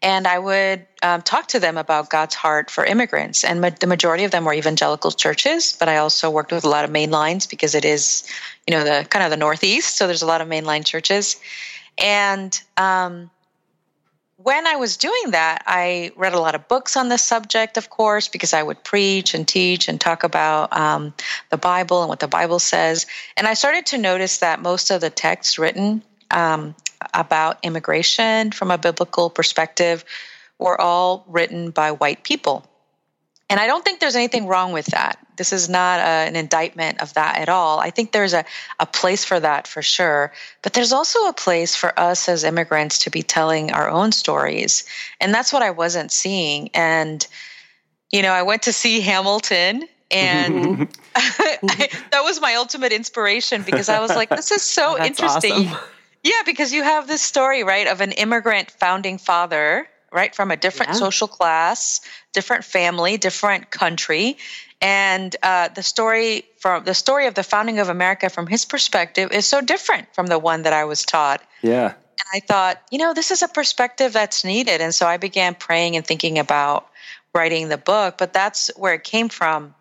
and 0.01 0.27
I 0.27 0.37
would 0.37 0.85
um, 1.01 1.21
talk 1.21 1.47
to 1.49 1.59
them 1.59 1.77
about 1.77 2.09
God's 2.09 2.35
heart 2.35 2.69
for 2.69 2.85
immigrants. 2.85 3.43
And 3.43 3.61
ma- 3.61 3.71
the 3.71 3.87
majority 3.87 4.25
of 4.25 4.31
them 4.31 4.45
were 4.45 4.53
evangelical 4.53 5.11
churches, 5.11 5.75
but 5.77 5.89
I 5.89 5.97
also 5.97 6.29
worked 6.29 6.51
with 6.51 6.65
a 6.65 6.69
lot 6.69 6.85
of 6.85 6.91
mainlines 6.91 7.49
because 7.49 7.73
it 7.73 7.85
is, 7.85 8.23
you 8.67 8.75
know, 8.75 8.83
the 8.83 9.07
kind 9.09 9.25
of 9.25 9.31
the 9.31 9.37
Northeast, 9.37 9.95
so 9.95 10.05
there's 10.05 10.21
a 10.21 10.27
lot 10.27 10.41
of 10.41 10.47
mainline 10.47 10.85
churches. 10.85 11.37
And 11.97 12.59
um, 12.77 13.31
when 14.37 14.67
I 14.67 14.75
was 14.75 14.97
doing 14.97 15.31
that, 15.31 15.63
I 15.65 16.11
read 16.15 16.33
a 16.33 16.39
lot 16.39 16.53
of 16.53 16.67
books 16.67 16.95
on 16.95 17.09
this 17.09 17.23
subject, 17.23 17.75
of 17.75 17.89
course, 17.89 18.27
because 18.27 18.53
I 18.53 18.61
would 18.61 18.83
preach 18.83 19.33
and 19.33 19.47
teach 19.47 19.87
and 19.87 19.99
talk 19.99 20.23
about 20.23 20.71
um, 20.77 21.13
the 21.49 21.57
Bible 21.57 22.01
and 22.01 22.09
what 22.09 22.19
the 22.19 22.27
Bible 22.27 22.59
says. 22.59 23.07
And 23.35 23.47
I 23.47 23.55
started 23.55 23.87
to 23.87 23.97
notice 23.97 24.37
that 24.37 24.61
most 24.61 24.91
of 24.91 25.01
the 25.01 25.09
texts 25.09 25.57
written 25.57 26.03
um, 26.29 26.75
about 27.13 27.59
immigration 27.63 28.51
from 28.51 28.71
a 28.71 28.77
biblical 28.77 29.29
perspective 29.29 30.03
were 30.59 30.79
all 30.79 31.25
written 31.27 31.71
by 31.71 31.91
white 31.91 32.23
people. 32.23 32.65
And 33.49 33.59
I 33.59 33.67
don't 33.67 33.85
think 33.85 33.99
there's 33.99 34.15
anything 34.15 34.47
wrong 34.47 34.73
with 34.73 34.87
that. 34.87 35.19
This 35.37 35.53
is 35.53 35.69
not 35.69 35.99
a, 35.99 36.27
an 36.27 36.35
indictment 36.35 37.01
of 37.01 37.13
that 37.13 37.37
at 37.37 37.47
all. 37.47 37.79
I 37.79 37.91
think 37.91 38.11
there's 38.11 38.33
a, 38.33 38.43
a 38.79 38.85
place 38.85 39.23
for 39.23 39.39
that 39.39 39.67
for 39.67 39.81
sure. 39.81 40.33
But 40.63 40.73
there's 40.73 40.91
also 40.91 41.27
a 41.27 41.33
place 41.33 41.73
for 41.75 41.97
us 41.97 42.27
as 42.27 42.43
immigrants 42.43 42.97
to 42.99 43.09
be 43.09 43.23
telling 43.23 43.71
our 43.71 43.89
own 43.89 44.11
stories. 44.11 44.83
And 45.21 45.33
that's 45.33 45.53
what 45.53 45.61
I 45.61 45.69
wasn't 45.69 46.11
seeing. 46.11 46.69
And, 46.73 47.25
you 48.11 48.21
know, 48.21 48.31
I 48.31 48.41
went 48.41 48.63
to 48.63 48.73
see 48.73 48.99
Hamilton 48.99 49.87
and 50.11 50.89
I, 51.15 51.57
that 52.11 52.23
was 52.23 52.41
my 52.41 52.55
ultimate 52.55 52.91
inspiration 52.91 53.63
because 53.63 53.87
I 53.87 53.99
was 53.99 54.13
like, 54.13 54.29
this 54.29 54.51
is 54.51 54.61
so 54.61 55.01
interesting. 55.01 55.69
awesome. 55.69 55.79
Yeah, 56.27 56.43
because 56.45 56.73
you 56.73 56.83
have 56.83 57.07
this 57.07 57.21
story, 57.21 57.63
right, 57.63 57.87
of 57.87 58.01
an 58.01 58.11
immigrant 58.11 58.69
founding 58.71 59.17
father, 59.17 59.87
right, 60.11 60.35
from 60.35 60.51
a 60.51 60.57
different 60.57 60.91
Yeah. 60.91 60.99
social 60.99 61.27
class, 61.27 62.01
different 62.33 62.65
family, 62.65 63.17
different 63.17 63.71
country, 63.71 64.37
and 64.81 65.35
uh, 65.41 65.69
the 65.69 65.83
story 65.83 66.43
from 66.59 66.83
the 66.83 66.93
story 66.93 67.27
of 67.27 67.33
the 67.33 67.43
founding 67.43 67.79
of 67.79 67.89
America 67.89 68.29
from 68.29 68.45
his 68.45 68.65
perspective 68.65 69.31
is 69.31 69.45
so 69.45 69.61
different 69.61 70.13
from 70.13 70.27
the 70.27 70.37
one 70.37 70.63
that 70.63 70.73
I 70.73 70.83
was 70.85 71.03
taught. 71.03 71.41
Yeah. 71.61 71.93
And 71.93 72.27
I 72.33 72.39
thought, 72.41 72.81
you 72.91 72.97
know, 72.97 73.13
this 73.13 73.31
is 73.31 73.41
a 73.41 73.47
perspective 73.47 74.11
that's 74.13 74.43
needed, 74.43 74.81
and 74.81 74.93
so 74.93 75.07
I 75.07 75.17
began 75.17 75.55
praying 75.55 75.95
and 75.95 76.05
thinking 76.05 76.39
about 76.39 76.89
writing 77.33 77.69
the 77.69 77.77
book. 77.77 78.17
But 78.17 78.33
that's 78.33 78.69
where 78.75 78.93
it 78.95 79.03
came 79.03 79.29
from. 79.29 79.73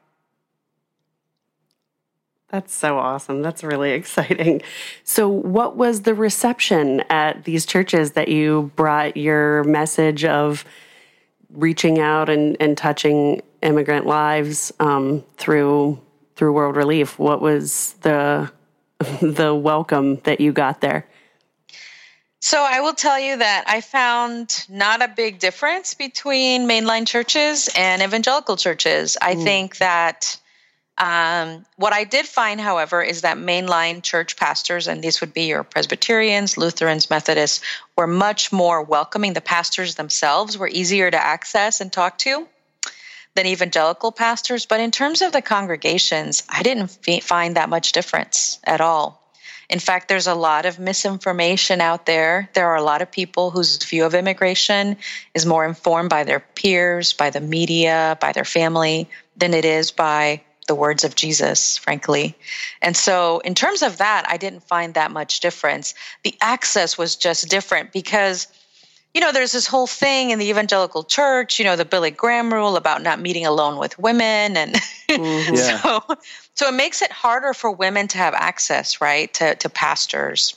That's 2.50 2.72
so 2.72 2.98
awesome. 2.98 3.42
That's 3.42 3.64
really 3.64 3.90
exciting. 3.92 4.62
So, 5.04 5.28
what 5.28 5.76
was 5.76 6.02
the 6.02 6.14
reception 6.14 7.00
at 7.10 7.44
these 7.44 7.66
churches 7.66 8.12
that 8.12 8.28
you 8.28 8.70
brought 8.76 9.16
your 9.16 9.64
message 9.64 10.24
of 10.24 10.64
reaching 11.52 11.98
out 11.98 12.28
and, 12.28 12.56
and 12.60 12.76
touching 12.76 13.42
immigrant 13.62 14.06
lives 14.06 14.72
um, 14.80 15.24
through 15.36 16.00
through 16.36 16.52
World 16.52 16.76
Relief? 16.76 17.18
What 17.18 17.40
was 17.40 17.94
the 18.02 18.50
the 19.20 19.54
welcome 19.54 20.16
that 20.24 20.40
you 20.40 20.52
got 20.52 20.80
there? 20.80 21.06
So 22.40 22.64
I 22.64 22.80
will 22.80 22.94
tell 22.94 23.18
you 23.18 23.38
that 23.38 23.64
I 23.66 23.80
found 23.80 24.66
not 24.68 25.02
a 25.02 25.08
big 25.08 25.40
difference 25.40 25.94
between 25.94 26.68
mainline 26.68 27.04
churches 27.04 27.68
and 27.74 28.02
evangelical 28.02 28.56
churches. 28.56 29.16
I 29.20 29.34
think 29.34 29.78
that 29.78 30.38
um, 30.98 31.66
what 31.76 31.92
I 31.92 32.04
did 32.04 32.26
find, 32.26 32.60
however, 32.60 33.02
is 33.02 33.20
that 33.20 33.36
mainline 33.36 34.02
church 34.02 34.36
pastors, 34.36 34.88
and 34.88 35.02
these 35.02 35.20
would 35.20 35.34
be 35.34 35.44
your 35.44 35.62
Presbyterians, 35.62 36.56
Lutherans, 36.56 37.10
Methodists, 37.10 37.60
were 37.96 38.06
much 38.06 38.50
more 38.50 38.82
welcoming. 38.82 39.34
The 39.34 39.42
pastors 39.42 39.96
themselves 39.96 40.56
were 40.56 40.68
easier 40.68 41.10
to 41.10 41.22
access 41.22 41.80
and 41.80 41.92
talk 41.92 42.16
to 42.18 42.48
than 43.34 43.46
evangelical 43.46 44.10
pastors. 44.10 44.64
But 44.64 44.80
in 44.80 44.90
terms 44.90 45.20
of 45.20 45.32
the 45.32 45.42
congregations, 45.42 46.42
I 46.48 46.62
didn't 46.62 46.88
fi- 46.88 47.20
find 47.20 47.56
that 47.56 47.68
much 47.68 47.92
difference 47.92 48.58
at 48.64 48.80
all. 48.80 49.22
In 49.68 49.80
fact, 49.80 50.08
there's 50.08 50.28
a 50.28 50.34
lot 50.34 50.64
of 50.64 50.78
misinformation 50.78 51.80
out 51.80 52.06
there. 52.06 52.48
There 52.54 52.68
are 52.68 52.76
a 52.76 52.82
lot 52.82 53.02
of 53.02 53.10
people 53.10 53.50
whose 53.50 53.82
view 53.82 54.04
of 54.04 54.14
immigration 54.14 54.96
is 55.34 55.44
more 55.44 55.66
informed 55.66 56.08
by 56.08 56.24
their 56.24 56.40
peers, 56.40 57.12
by 57.12 57.30
the 57.30 57.40
media, 57.40 58.16
by 58.20 58.32
their 58.32 58.44
family, 58.44 59.10
than 59.36 59.52
it 59.52 59.64
is 59.64 59.90
by 59.90 60.40
the 60.66 60.74
words 60.74 61.04
of 61.04 61.14
Jesus, 61.14 61.76
frankly. 61.76 62.34
And 62.82 62.96
so, 62.96 63.38
in 63.40 63.54
terms 63.54 63.82
of 63.82 63.98
that, 63.98 64.26
I 64.28 64.36
didn't 64.36 64.64
find 64.64 64.94
that 64.94 65.10
much 65.10 65.40
difference. 65.40 65.94
The 66.22 66.34
access 66.40 66.98
was 66.98 67.16
just 67.16 67.48
different 67.48 67.92
because 67.92 68.48
you 69.16 69.20
know, 69.20 69.32
there's 69.32 69.52
this 69.52 69.66
whole 69.66 69.86
thing 69.86 70.28
in 70.28 70.38
the 70.38 70.50
evangelical 70.50 71.02
church, 71.02 71.58
you 71.58 71.64
know, 71.64 71.74
the 71.74 71.86
Billy 71.86 72.10
Graham 72.10 72.52
rule 72.52 72.76
about 72.76 73.02
not 73.02 73.18
meeting 73.18 73.46
alone 73.46 73.78
with 73.78 73.98
women. 73.98 74.58
And 74.58 74.74
mm-hmm. 75.08 75.54
Yeah. 75.54 75.80
so, 75.80 76.02
so 76.54 76.68
it 76.68 76.74
makes 76.74 77.00
it 77.00 77.10
harder 77.10 77.54
for 77.54 77.70
women 77.70 78.08
to 78.08 78.18
have 78.18 78.34
access, 78.34 79.00
right, 79.00 79.32
to, 79.32 79.54
to 79.54 79.70
pastors. 79.70 80.54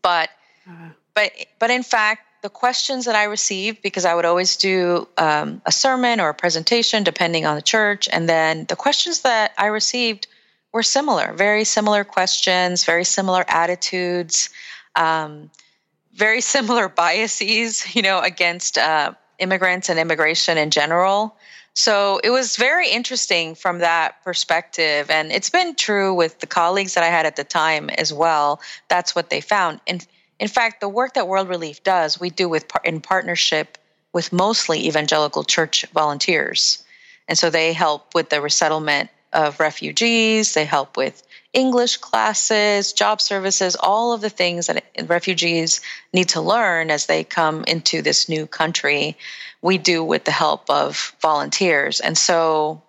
But, 0.00 0.30
uh-huh. 0.64 0.90
but, 1.14 1.32
but 1.58 1.72
in 1.72 1.82
fact, 1.82 2.24
the 2.42 2.50
questions 2.50 3.04
that 3.04 3.14
I 3.14 3.24
received, 3.24 3.82
because 3.82 4.04
I 4.04 4.14
would 4.14 4.24
always 4.24 4.56
do 4.56 5.08
um, 5.16 5.62
a 5.64 5.72
sermon 5.72 6.20
or 6.20 6.28
a 6.28 6.34
presentation, 6.34 7.04
depending 7.04 7.46
on 7.46 7.54
the 7.54 7.62
church, 7.62 8.08
and 8.12 8.28
then 8.28 8.66
the 8.66 8.76
questions 8.76 9.22
that 9.22 9.52
I 9.56 9.66
received 9.66 10.26
were 10.72 10.82
similar, 10.82 11.32
very 11.34 11.64
similar 11.64 12.02
questions, 12.02 12.84
very 12.84 13.04
similar 13.04 13.44
attitudes. 13.48 14.50
Um, 14.96 15.50
very 16.14 16.40
similar 16.54 16.88
biases, 16.88 17.94
you 17.94 18.02
know, 18.02 18.20
against 18.20 18.76
uh, 18.76 19.12
immigrants 19.38 19.88
and 19.88 19.98
immigration 19.98 20.58
in 20.58 20.70
general. 20.70 21.36
So 21.74 22.20
it 22.22 22.30
was 22.30 22.56
very 22.56 22.90
interesting 22.90 23.54
from 23.54 23.78
that 23.78 24.22
perspective. 24.24 25.10
And 25.10 25.32
it's 25.32 25.48
been 25.48 25.74
true 25.74 26.12
with 26.12 26.40
the 26.40 26.46
colleagues 26.46 26.94
that 26.94 27.04
I 27.04 27.06
had 27.06 27.24
at 27.24 27.36
the 27.36 27.44
time 27.44 27.88
as 27.90 28.12
well. 28.12 28.60
That's 28.88 29.14
what 29.14 29.30
they 29.30 29.40
found. 29.40 29.80
And 29.86 30.06
in 30.42 30.48
fact, 30.48 30.80
the 30.80 30.88
work 30.88 31.14
that 31.14 31.28
World 31.28 31.48
Relief 31.48 31.84
does, 31.84 32.18
we 32.18 32.28
do 32.28 32.48
with 32.48 32.66
in 32.82 33.00
partnership 33.00 33.78
with 34.12 34.32
mostly 34.32 34.88
evangelical 34.88 35.44
church 35.44 35.86
volunteers. 35.94 36.82
And 37.28 37.38
so 37.38 37.48
they 37.48 37.72
help 37.72 38.12
with 38.12 38.28
the 38.28 38.40
resettlement 38.40 39.08
of 39.32 39.60
refugees, 39.60 40.54
they 40.54 40.64
help 40.64 40.96
with 40.96 41.22
English 41.52 41.98
classes, 41.98 42.92
job 42.92 43.20
services, 43.20 43.76
all 43.78 44.12
of 44.12 44.20
the 44.20 44.30
things 44.30 44.66
that 44.66 44.84
refugees 45.06 45.80
need 46.12 46.30
to 46.30 46.40
learn 46.40 46.90
as 46.90 47.06
they 47.06 47.22
come 47.22 47.62
into 47.68 48.02
this 48.02 48.28
new 48.28 48.48
country, 48.48 49.16
we 49.60 49.78
do 49.78 50.02
with 50.02 50.24
the 50.24 50.32
help 50.32 50.68
of 50.68 51.14
volunteers. 51.22 52.00
And 52.00 52.18
so, 52.18 52.82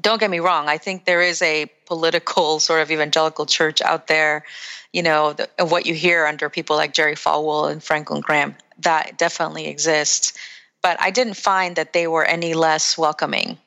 don't 0.00 0.20
get 0.20 0.30
me 0.30 0.40
wrong, 0.40 0.68
I 0.68 0.78
think 0.78 1.04
there 1.04 1.22
is 1.22 1.40
a 1.42 1.66
political 1.86 2.60
sort 2.60 2.82
of 2.82 2.90
evangelical 2.90 3.46
church 3.46 3.80
out 3.80 4.06
there, 4.06 4.44
you 4.92 5.02
know, 5.02 5.32
the, 5.32 5.48
what 5.64 5.86
you 5.86 5.94
hear 5.94 6.26
under 6.26 6.50
people 6.50 6.76
like 6.76 6.92
Jerry 6.92 7.14
Falwell 7.14 7.70
and 7.70 7.82
Franklin 7.82 8.20
Graham, 8.20 8.54
that 8.80 9.16
definitely 9.16 9.66
exists. 9.66 10.32
But 10.82 11.00
I 11.00 11.10
didn't 11.10 11.34
find 11.34 11.76
that 11.76 11.92
they 11.92 12.06
were 12.06 12.24
any 12.24 12.54
less 12.54 12.98
welcoming 12.98 13.58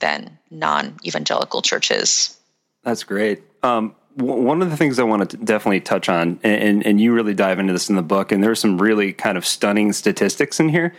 than 0.00 0.38
non 0.50 0.96
evangelical 1.04 1.62
churches. 1.62 2.36
That's 2.82 3.04
great. 3.04 3.42
Um, 3.62 3.94
w- 4.16 4.42
one 4.42 4.62
of 4.62 4.70
the 4.70 4.76
things 4.76 4.98
I 4.98 5.04
want 5.04 5.30
to 5.30 5.36
definitely 5.36 5.80
touch 5.80 6.08
on, 6.08 6.40
and, 6.42 6.62
and, 6.62 6.86
and 6.86 7.00
you 7.00 7.12
really 7.12 7.34
dive 7.34 7.58
into 7.58 7.72
this 7.72 7.88
in 7.88 7.96
the 7.96 8.02
book, 8.02 8.32
and 8.32 8.42
there's 8.42 8.60
some 8.60 8.78
really 8.78 9.12
kind 9.12 9.38
of 9.38 9.46
stunning 9.46 9.92
statistics 9.92 10.60
in 10.60 10.68
here. 10.68 10.94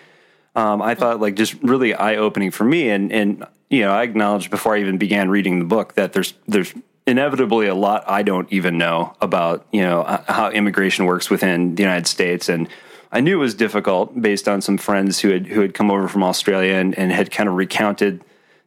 Um, 0.55 0.81
I 0.81 0.95
thought 0.95 1.19
like 1.19 1.35
just 1.35 1.53
really 1.61 1.93
eye 1.93 2.15
opening 2.15 2.51
for 2.51 2.63
me, 2.63 2.89
and 2.89 3.11
and 3.11 3.45
you 3.69 3.81
know 3.81 3.91
I 3.91 4.03
acknowledged 4.03 4.49
before 4.49 4.75
I 4.75 4.79
even 4.79 4.97
began 4.97 5.29
reading 5.29 5.59
the 5.59 5.65
book 5.65 5.93
that 5.93 6.13
there's 6.13 6.33
there's 6.47 6.73
inevitably 7.07 7.67
a 7.67 7.75
lot 7.75 8.03
I 8.07 8.23
don't 8.23 8.51
even 8.51 8.77
know 8.77 9.15
about 9.21 9.65
you 9.71 9.81
know 9.81 10.23
how 10.27 10.49
immigration 10.51 11.05
works 11.05 11.29
within 11.29 11.75
the 11.75 11.83
United 11.83 12.07
States, 12.07 12.49
and 12.49 12.67
I 13.11 13.21
knew 13.21 13.37
it 13.37 13.41
was 13.41 13.55
difficult 13.55 14.19
based 14.21 14.47
on 14.47 14.61
some 14.61 14.77
friends 14.77 15.19
who 15.19 15.29
had 15.29 15.47
who 15.47 15.61
had 15.61 15.73
come 15.73 15.89
over 15.91 16.07
from 16.07 16.23
Australia 16.23 16.73
and, 16.73 16.97
and 16.97 17.11
had 17.11 17.31
kind 17.31 17.49
of 17.49 17.55
recounted 17.55 18.23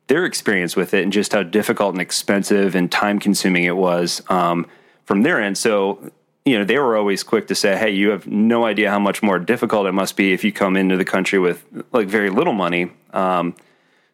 their 0.09 0.25
experience 0.25 0.75
with 0.75 0.95
it 0.95 1.03
and 1.03 1.13
just 1.13 1.33
how 1.33 1.43
difficult 1.43 1.95
and 1.95 2.01
expensive 2.01 2.75
and 2.75 2.91
time 2.91 3.19
consuming 3.19 3.65
it 3.65 3.77
was 3.77 4.21
um, 4.29 4.67
from 5.05 5.23
their 5.23 5.41
end. 5.41 5.57
So, 5.57 6.11
you 6.45 6.59
know, 6.59 6.65
they 6.65 6.79
were 6.79 6.97
always 6.97 7.23
quick 7.23 7.47
to 7.49 7.55
say, 7.55 7.77
hey, 7.77 7.91
you 7.91 8.11
have 8.11 8.27
no 8.27 8.65
idea 8.65 8.91
how 8.91 8.99
much 8.99 9.23
more 9.23 9.39
difficult 9.39 9.87
it 9.87 9.93
must 9.93 10.17
be 10.17 10.33
if 10.33 10.43
you 10.43 10.53
come 10.53 10.77
into 10.77 10.97
the 10.97 11.05
country 11.05 11.39
with 11.39 11.65
like 11.93 12.09
very 12.09 12.31
little 12.31 12.53
money. 12.53 12.91
Um, 13.13 13.55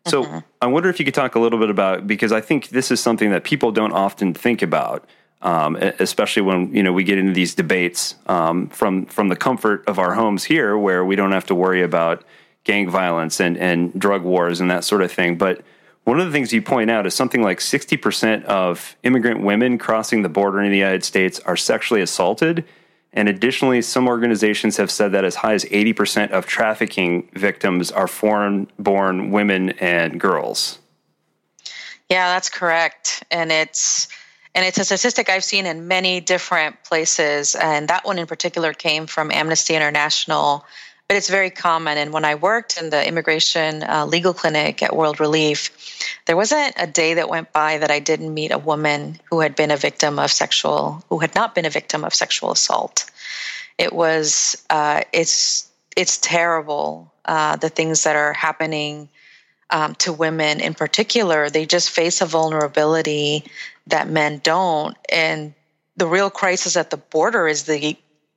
so 0.06 0.42
I 0.60 0.66
wonder 0.66 0.88
if 0.88 0.98
you 0.98 1.04
could 1.04 1.14
talk 1.14 1.34
a 1.34 1.40
little 1.40 1.58
bit 1.58 1.70
about 1.70 2.06
because 2.06 2.32
I 2.32 2.40
think 2.40 2.68
this 2.68 2.90
is 2.90 3.00
something 3.00 3.30
that 3.30 3.44
people 3.44 3.72
don't 3.72 3.92
often 3.92 4.34
think 4.34 4.62
about, 4.62 5.08
um, 5.42 5.76
especially 5.76 6.42
when 6.42 6.74
you 6.74 6.82
know 6.82 6.92
we 6.92 7.04
get 7.04 7.18
into 7.18 7.32
these 7.32 7.54
debates 7.54 8.14
um, 8.26 8.68
from 8.68 9.06
from 9.06 9.28
the 9.28 9.36
comfort 9.36 9.84
of 9.86 9.98
our 9.98 10.14
homes 10.14 10.44
here, 10.44 10.78
where 10.78 11.04
we 11.04 11.16
don't 11.16 11.32
have 11.32 11.46
to 11.46 11.54
worry 11.54 11.82
about 11.82 12.24
gang 12.64 12.88
violence 12.88 13.40
and 13.40 13.58
and 13.58 13.98
drug 13.98 14.22
wars 14.22 14.60
and 14.60 14.70
that 14.70 14.84
sort 14.84 15.02
of 15.02 15.12
thing. 15.12 15.36
But 15.36 15.62
one 16.08 16.20
of 16.20 16.24
the 16.24 16.32
things 16.32 16.54
you 16.54 16.62
point 16.62 16.90
out 16.90 17.06
is 17.06 17.14
something 17.14 17.42
like 17.42 17.58
60% 17.58 18.42
of 18.44 18.96
immigrant 19.02 19.42
women 19.42 19.76
crossing 19.76 20.22
the 20.22 20.30
border 20.30 20.62
in 20.62 20.70
the 20.70 20.78
United 20.78 21.04
States 21.04 21.38
are 21.40 21.54
sexually 21.54 22.00
assaulted. 22.00 22.64
And 23.12 23.28
additionally, 23.28 23.82
some 23.82 24.08
organizations 24.08 24.78
have 24.78 24.90
said 24.90 25.12
that 25.12 25.26
as 25.26 25.34
high 25.34 25.52
as 25.52 25.66
80% 25.66 26.30
of 26.30 26.46
trafficking 26.46 27.28
victims 27.34 27.90
are 27.90 28.08
foreign 28.08 28.68
born 28.78 29.32
women 29.32 29.72
and 29.80 30.18
girls. 30.18 30.78
Yeah, 32.08 32.32
that's 32.32 32.48
correct. 32.48 33.22
And 33.30 33.52
it's 33.52 34.08
and 34.54 34.64
it's 34.64 34.78
a 34.78 34.86
statistic 34.86 35.28
I've 35.28 35.44
seen 35.44 35.66
in 35.66 35.88
many 35.88 36.22
different 36.22 36.82
places. 36.84 37.54
And 37.54 37.86
that 37.88 38.06
one 38.06 38.18
in 38.18 38.26
particular 38.26 38.72
came 38.72 39.06
from 39.06 39.30
Amnesty 39.30 39.74
International 39.74 40.64
but 41.08 41.16
it's 41.16 41.30
very 41.30 41.48
common. 41.48 41.96
And 41.96 42.12
when 42.12 42.26
I 42.26 42.34
worked 42.34 42.80
in 42.80 42.90
the 42.90 43.06
immigration 43.06 43.82
uh, 43.82 44.04
legal 44.04 44.34
clinic 44.34 44.82
at 44.82 44.94
World 44.94 45.20
Relief, 45.20 45.70
there 46.26 46.36
wasn't 46.36 46.74
a 46.76 46.86
day 46.86 47.14
that 47.14 47.28
went 47.28 47.52
by 47.52 47.78
that 47.78 47.90
I 47.90 47.98
didn't 47.98 48.32
meet 48.32 48.52
a 48.52 48.58
woman 48.58 49.18
who 49.30 49.40
had 49.40 49.56
been 49.56 49.70
a 49.70 49.76
victim 49.76 50.18
of 50.18 50.30
sexual, 50.30 51.02
who 51.08 51.18
had 51.18 51.34
not 51.34 51.54
been 51.54 51.66
a 51.66 51.70
victim 51.70 52.04
of 52.04 52.14
sexual 52.14 52.52
assault. 52.52 53.10
It 53.78 53.92
was, 53.92 54.62
uh, 54.70 55.02
it's, 55.12 55.68
it's 55.96 56.18
terrible. 56.18 57.12
Uh, 57.24 57.56
the 57.56 57.68
things 57.68 58.04
that 58.04 58.16
are 58.16 58.32
happening 58.32 59.08
um, 59.70 59.94
to 59.96 60.12
women 60.12 60.60
in 60.60 60.74
particular, 60.74 61.50
they 61.50 61.66
just 61.66 61.90
face 61.90 62.20
a 62.20 62.26
vulnerability 62.26 63.44
that 63.86 64.08
men 64.08 64.40
don't. 64.42 64.96
And 65.10 65.54
the 65.96 66.06
real 66.06 66.30
crisis 66.30 66.76
at 66.76 66.90
the 66.90 66.96
border 66.96 67.48
is 67.48 67.64
the 67.64 67.96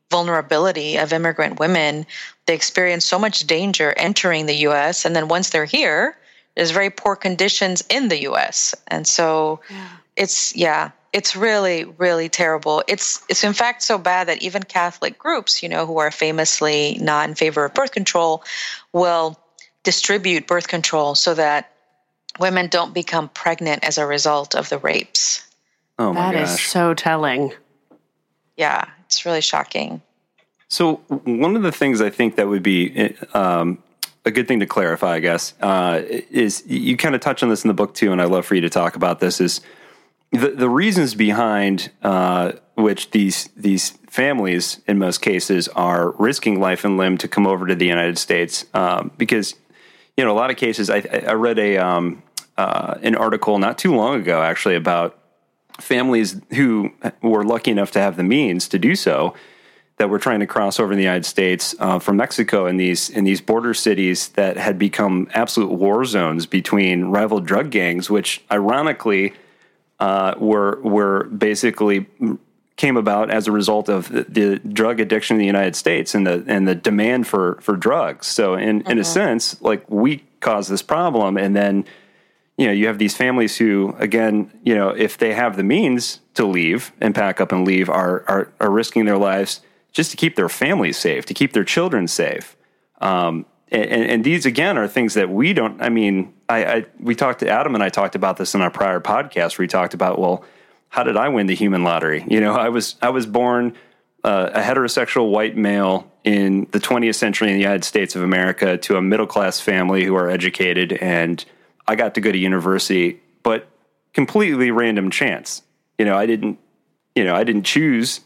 vulnerability 0.10 0.98
of 0.98 1.14
immigrant 1.14 1.60
women. 1.60 2.06
They 2.46 2.54
experience 2.54 3.06
so 3.06 3.18
much 3.18 3.48
danger 3.48 3.94
entering 3.96 4.46
the 4.46 4.68
US. 4.68 5.06
And 5.06 5.16
then 5.16 5.30
once 5.30 5.50
they're 5.50 5.66
here, 5.66 6.18
there's 6.56 6.72
very 6.72 6.90
poor 6.90 7.16
conditions 7.16 7.84
in 7.90 8.10
the 8.10 8.24
US. 8.30 8.76
And 8.88 9.08
so 9.08 9.62
yeah. 9.70 9.88
it's, 10.16 10.56
yeah, 10.56 10.92
it's 11.14 11.36
really, 11.36 11.84
really 11.84 12.30
terrible. 12.30 12.84
It's, 12.88 13.24
it's 13.30 13.44
in 13.44 13.54
fact 13.54 13.84
so 13.84 13.98
bad 13.98 14.28
that 14.28 14.42
even 14.42 14.64
Catholic 14.64 15.18
groups, 15.18 15.62
you 15.64 15.70
know, 15.70 15.86
who 15.86 15.98
are 15.98 16.12
famously 16.12 16.98
not 17.02 17.28
in 17.30 17.36
favor 17.36 17.66
of 17.66 17.74
birth 17.74 17.92
control, 17.92 18.44
will 18.94 19.40
distribute 19.84 20.48
birth 20.48 20.68
control 20.68 21.16
so 21.16 21.34
that 21.34 21.72
women 22.40 22.68
don't 22.68 22.94
become 22.94 23.30
pregnant 23.30 23.84
as 23.84 23.98
a 23.98 24.06
result 24.06 24.56
of 24.56 24.70
the 24.70 24.78
rapes. 24.78 25.46
Oh 26.00 26.14
my 26.14 26.32
that 26.32 26.46
gosh. 26.46 26.60
is 26.60 26.62
so 26.62 26.94
telling. 26.94 27.54
Yeah, 28.58 28.86
it's 29.06 29.26
really 29.26 29.42
shocking. 29.42 30.02
So 30.68 30.96
one 31.26 31.56
of 31.56 31.64
the 31.64 31.72
things 31.72 32.00
I 32.00 32.10
think 32.10 32.38
that 32.38 32.48
would 32.48 32.64
be 32.64 33.16
um, 33.34 33.84
a 34.26 34.32
good 34.32 34.48
thing 34.48 34.60
to 34.60 34.66
clarify, 34.66 35.16
I 35.16 35.20
guess, 35.20 35.54
uh, 35.62 36.02
is 36.06 36.64
you 36.68 36.96
kind 36.98 37.16
of 37.16 37.22
touch 37.22 37.42
on 37.44 37.50
this 37.50 37.64
in 37.64 37.68
the 37.68 37.74
book 37.74 37.94
too, 37.94 38.12
and 38.12 38.22
I'd 38.22 38.30
love 38.30 38.46
for 38.46 38.56
you 38.56 38.62
to 38.62 38.70
talk 38.70 38.96
about 38.96 39.20
this. 39.20 39.42
Is 39.42 39.62
the 40.32 40.50
the 40.50 40.70
reasons 40.70 41.16
behind 41.16 41.92
uh, 42.04 42.54
which 42.76 43.12
these 43.12 43.50
these 43.56 43.92
families, 44.10 44.80
in 44.88 45.00
most 45.00 45.22
cases, 45.22 45.68
are 45.70 46.12
risking 46.12 46.60
life 46.60 46.86
and 46.86 46.98
limb 46.98 47.18
to 47.20 47.28
come 47.28 47.48
over 47.48 47.66
to 47.66 47.76
the 47.76 47.88
United 47.88 48.18
States, 48.18 48.66
um, 48.74 49.12
because 49.18 49.56
you 50.18 50.24
know 50.24 50.32
a 50.32 50.38
lot 50.38 50.52
of 50.52 50.58
cases. 50.58 50.90
I, 50.90 51.04
I 51.28 51.34
read 51.34 51.58
a 51.58 51.78
um, 51.78 52.22
uh, 52.58 53.00
an 53.02 53.16
article 53.16 53.58
not 53.58 53.78
too 53.78 53.96
long 53.96 54.20
ago, 54.22 54.44
actually, 54.44 54.76
about 54.76 55.18
families 55.80 56.40
who 56.54 56.92
were 57.24 57.44
lucky 57.44 57.72
enough 57.72 57.92
to 57.92 58.00
have 58.00 58.18
the 58.18 58.24
means 58.24 58.68
to 58.68 58.78
do 58.78 58.96
so 58.96 59.34
that 60.02 60.10
were 60.10 60.18
trying 60.18 60.40
to 60.40 60.48
cross 60.48 60.80
over 60.80 60.92
in 60.92 60.98
the 60.98 61.04
United 61.04 61.28
States 61.28 61.76
uh, 61.78 62.00
from 62.00 62.18
Mexico 62.18 62.66
in 62.66 62.78
these 62.78 63.12
in 63.12 63.24
these 63.24 63.40
border 63.40 63.72
cities 63.72 64.30
that 64.30 64.58
had 64.58 64.80
become 64.80 65.30
absolute 65.36 65.72
war 65.72 66.04
zones 66.06 66.48
between 66.48 67.06
rival 67.06 67.40
drug 67.40 67.70
gangs, 67.70 68.10
which 68.10 68.44
ironically 68.52 69.32
uh, 70.00 70.34
were 70.40 70.82
were 70.82 71.26
basically 71.26 72.08
came 72.78 72.98
about 72.98 73.30
as 73.30 73.46
a 73.46 73.52
result 73.52 73.90
of 73.90 74.10
the, 74.10 74.24
the, 74.24 74.60
drug 74.74 75.00
addiction 75.00 75.36
in 75.36 75.40
the 75.40 75.46
United 75.46 75.76
States 75.76 76.16
and 76.16 76.26
the 76.26 76.44
and 76.48 76.68
the 76.68 76.74
demand 76.74 77.28
for 77.28 77.60
for 77.62 77.76
drugs. 77.76 78.26
So 78.26 78.56
in 78.56 78.80
mm-hmm. 78.80 78.90
in 78.90 78.98
a 78.98 79.02
mm-hmm. 79.02 79.14
sense, 79.14 79.62
like 79.62 79.88
we 79.88 80.24
caused 80.40 80.72
this 80.72 80.82
problem, 80.82 81.38
and 81.38 81.56
then 81.56 81.86
you 82.58 82.66
know, 82.66 82.74
you 82.74 82.88
have 82.88 82.98
these 82.98 83.16
families 83.16 83.58
who, 83.58 83.96
again, 84.00 84.52
you 84.64 84.74
know, 84.74 84.90
if 84.90 85.20
they 85.20 85.34
have 85.34 85.58
the 85.58 85.64
means 85.64 86.22
to 86.34 86.44
leave 86.44 86.92
and 87.00 87.14
pack 87.14 87.40
up 87.40 87.52
and 87.52 87.68
leave, 87.68 87.88
are 87.88 88.24
are, 88.28 88.52
are 88.60 88.72
risking 88.72 89.06
their 89.06 89.20
lives 89.20 89.62
just 89.92 90.12
to 90.12 90.18
keep 90.18 90.36
their 90.36 90.50
families 90.50 90.98
safe, 90.98 91.26
to 91.26 91.34
keep 91.34 91.54
their 91.54 91.64
children 91.64 92.08
safe. 92.08 92.56
Um, 93.00 93.46
and, 93.72 93.86
and, 93.90 94.24
these 94.24 94.46
again 94.46 94.78
are 94.78 94.88
things 94.88 95.14
that 95.14 95.30
we 95.30 95.54
don't. 95.54 95.82
I 95.82 95.90
mean, 95.90 96.34
I, 96.50 96.66
I 96.66 96.86
we 97.00 97.16
talked 97.16 97.40
to 97.40 97.50
Adam 97.50 97.74
and 97.74 97.84
I 97.84 97.90
talked 97.90 98.16
about 98.16 98.38
this 98.38 98.54
in 98.54 98.62
our 98.62 98.70
prior 98.70 99.00
podcast 99.00 99.58
where 99.58 99.64
we 99.64 99.68
talked 99.68 99.94
about, 99.94 100.20
well, 100.20 100.44
how 100.90 101.04
did 101.04 101.16
I 101.16 101.30
win 101.30 101.48
the 101.48 101.56
human 101.56 101.84
lottery? 101.84 102.26
You 102.28 102.42
know, 102.42 102.54
I 102.54 102.70
was 102.70 102.96
I 103.02 103.10
was 103.10 103.26
born 103.26 103.76
uh, 104.24 104.50
a 104.54 104.62
heterosexual 104.62 105.32
white 105.32 105.56
male 105.56 106.12
in 106.24 106.68
the 106.72 106.80
20th 106.80 107.16
century 107.16 107.48
in 107.48 107.56
the 107.56 107.62
United 107.62 107.84
States 107.84 108.16
of 108.16 108.22
America 108.22 108.78
to 108.78 108.98
a 108.98 109.02
middle 109.02 109.26
class 109.26 109.60
family 109.60 110.04
who 110.04 110.16
are 110.16 110.30
educated 110.30 110.94
and 110.94 111.44
I 111.88 111.96
got 111.96 112.14
to 112.16 112.22
go 112.22 112.32
to 112.32 112.38
university, 112.38 113.20
but 113.42 113.68
completely 114.14 114.70
random 114.70 115.10
chance. 115.10 115.64
You 115.98 116.06
know, 116.06 116.16
I 116.16 116.26
didn't, 116.26 116.60
you 117.16 117.24
know, 117.24 117.36
I 117.36 117.44
didn't 117.44 117.64
choose 117.64 118.22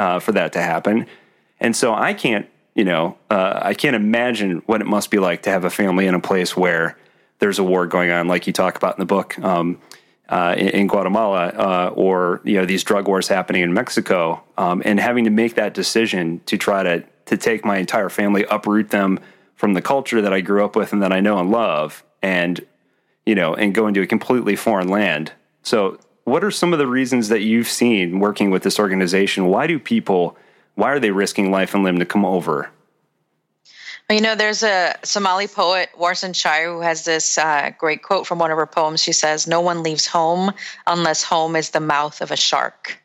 uh, 0.00 0.18
for 0.18 0.32
that 0.32 0.52
to 0.54 0.62
happen, 0.62 1.06
and 1.60 1.76
so 1.76 1.94
I 1.94 2.14
can't, 2.14 2.48
you 2.74 2.84
know, 2.84 3.18
uh, 3.30 3.60
I 3.62 3.74
can't 3.74 3.94
imagine 3.94 4.62
what 4.66 4.80
it 4.80 4.86
must 4.86 5.10
be 5.10 5.18
like 5.18 5.42
to 5.42 5.50
have 5.50 5.64
a 5.64 5.70
family 5.70 6.06
in 6.06 6.14
a 6.14 6.20
place 6.20 6.56
where 6.56 6.96
there's 7.38 7.58
a 7.58 7.64
war 7.64 7.86
going 7.86 8.10
on, 8.10 8.26
like 8.28 8.46
you 8.46 8.52
talk 8.52 8.76
about 8.76 8.96
in 8.96 9.00
the 9.00 9.06
book. 9.06 9.38
Um, 9.38 9.78
uh, 10.28 10.54
in, 10.56 10.68
in, 10.68 10.86
Guatemala, 10.86 11.48
uh, 11.48 11.92
or 11.96 12.40
you 12.44 12.54
know 12.54 12.64
these 12.64 12.84
drug 12.84 13.08
wars 13.08 13.26
happening 13.26 13.62
in 13.62 13.74
Mexico, 13.74 14.40
um, 14.56 14.80
and 14.84 15.00
having 15.00 15.24
to 15.24 15.30
make 15.30 15.56
that 15.56 15.74
decision 15.74 16.40
to 16.46 16.56
try 16.56 16.84
to 16.84 17.04
to 17.26 17.36
take 17.36 17.64
my 17.64 17.78
entire 17.78 18.08
family, 18.08 18.44
uproot 18.48 18.90
them 18.90 19.18
from 19.56 19.74
the 19.74 19.82
culture 19.82 20.22
that 20.22 20.32
I 20.32 20.40
grew 20.40 20.64
up 20.64 20.76
with 20.76 20.92
and 20.92 21.02
that 21.02 21.12
I 21.12 21.20
know 21.20 21.38
and 21.38 21.50
love, 21.50 22.04
and 22.22 22.64
you 23.26 23.34
know, 23.34 23.54
and 23.54 23.74
go 23.74 23.86
into 23.86 24.02
a 24.02 24.06
completely 24.06 24.56
foreign 24.56 24.88
land. 24.88 25.32
So, 25.62 25.98
what 26.30 26.44
are 26.44 26.50
some 26.50 26.72
of 26.72 26.78
the 26.78 26.86
reasons 26.86 27.28
that 27.28 27.40
you've 27.40 27.68
seen 27.68 28.20
working 28.20 28.50
with 28.50 28.62
this 28.62 28.78
organization? 28.78 29.46
Why 29.46 29.66
do 29.66 29.78
people, 29.78 30.36
why 30.76 30.90
are 30.92 31.00
they 31.00 31.10
risking 31.10 31.50
life 31.50 31.74
and 31.74 31.82
limb 31.82 31.98
to 31.98 32.06
come 32.06 32.24
over? 32.24 32.70
Well, 34.08 34.16
you 34.16 34.22
know, 34.22 34.34
there's 34.34 34.62
a 34.62 34.96
Somali 35.02 35.46
poet, 35.46 35.90
Warsan 35.98 36.34
Shire, 36.34 36.72
who 36.72 36.80
has 36.80 37.04
this 37.04 37.36
uh, 37.36 37.70
great 37.76 38.02
quote 38.02 38.26
from 38.26 38.38
one 38.38 38.50
of 38.50 38.58
her 38.58 38.66
poems. 38.66 39.02
She 39.02 39.12
says, 39.12 39.46
No 39.46 39.60
one 39.60 39.82
leaves 39.82 40.06
home 40.06 40.52
unless 40.86 41.22
home 41.22 41.56
is 41.56 41.70
the 41.70 41.80
mouth 41.80 42.20
of 42.20 42.30
a 42.30 42.36
shark. 42.36 43.00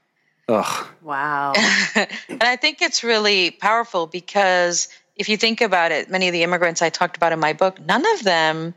Ugh. 0.47 0.87
Wow. 1.01 1.53
and 1.95 2.43
I 2.43 2.55
think 2.55 2.81
it's 2.81 3.03
really 3.03 3.51
powerful 3.51 4.07
because 4.07 4.87
if 5.15 5.29
you 5.29 5.37
think 5.37 5.61
about 5.61 5.91
it, 5.91 6.09
many 6.09 6.27
of 6.27 6.33
the 6.33 6.43
immigrants 6.43 6.81
I 6.81 6.89
talked 6.89 7.17
about 7.17 7.31
in 7.31 7.39
my 7.39 7.53
book, 7.53 7.79
none 7.85 8.03
of 8.13 8.23
them 8.23 8.73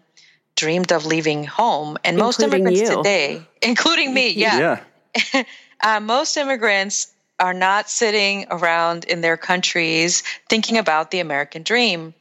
dreamed 0.59 0.93
of 0.93 1.07
leaving 1.07 1.45
home. 1.45 1.97
And 2.05 2.19
including 2.19 2.27
most 2.27 2.41
immigrants 2.43 2.81
you. 2.81 2.97
today, 2.97 3.43
including 3.63 4.13
me, 4.13 4.31
yeah. 4.31 4.81
yeah. 5.15 5.43
uh, 5.81 6.01
most 6.01 6.37
immigrants 6.37 7.15
are 7.39 7.55
not 7.55 7.89
sitting 7.89 8.47
around 8.51 9.05
in 9.05 9.21
their 9.21 9.37
countries 9.37 10.23
thinking 10.49 10.77
about 10.77 11.11
the 11.11 11.21
American 11.21 11.63
dream. 11.63 12.13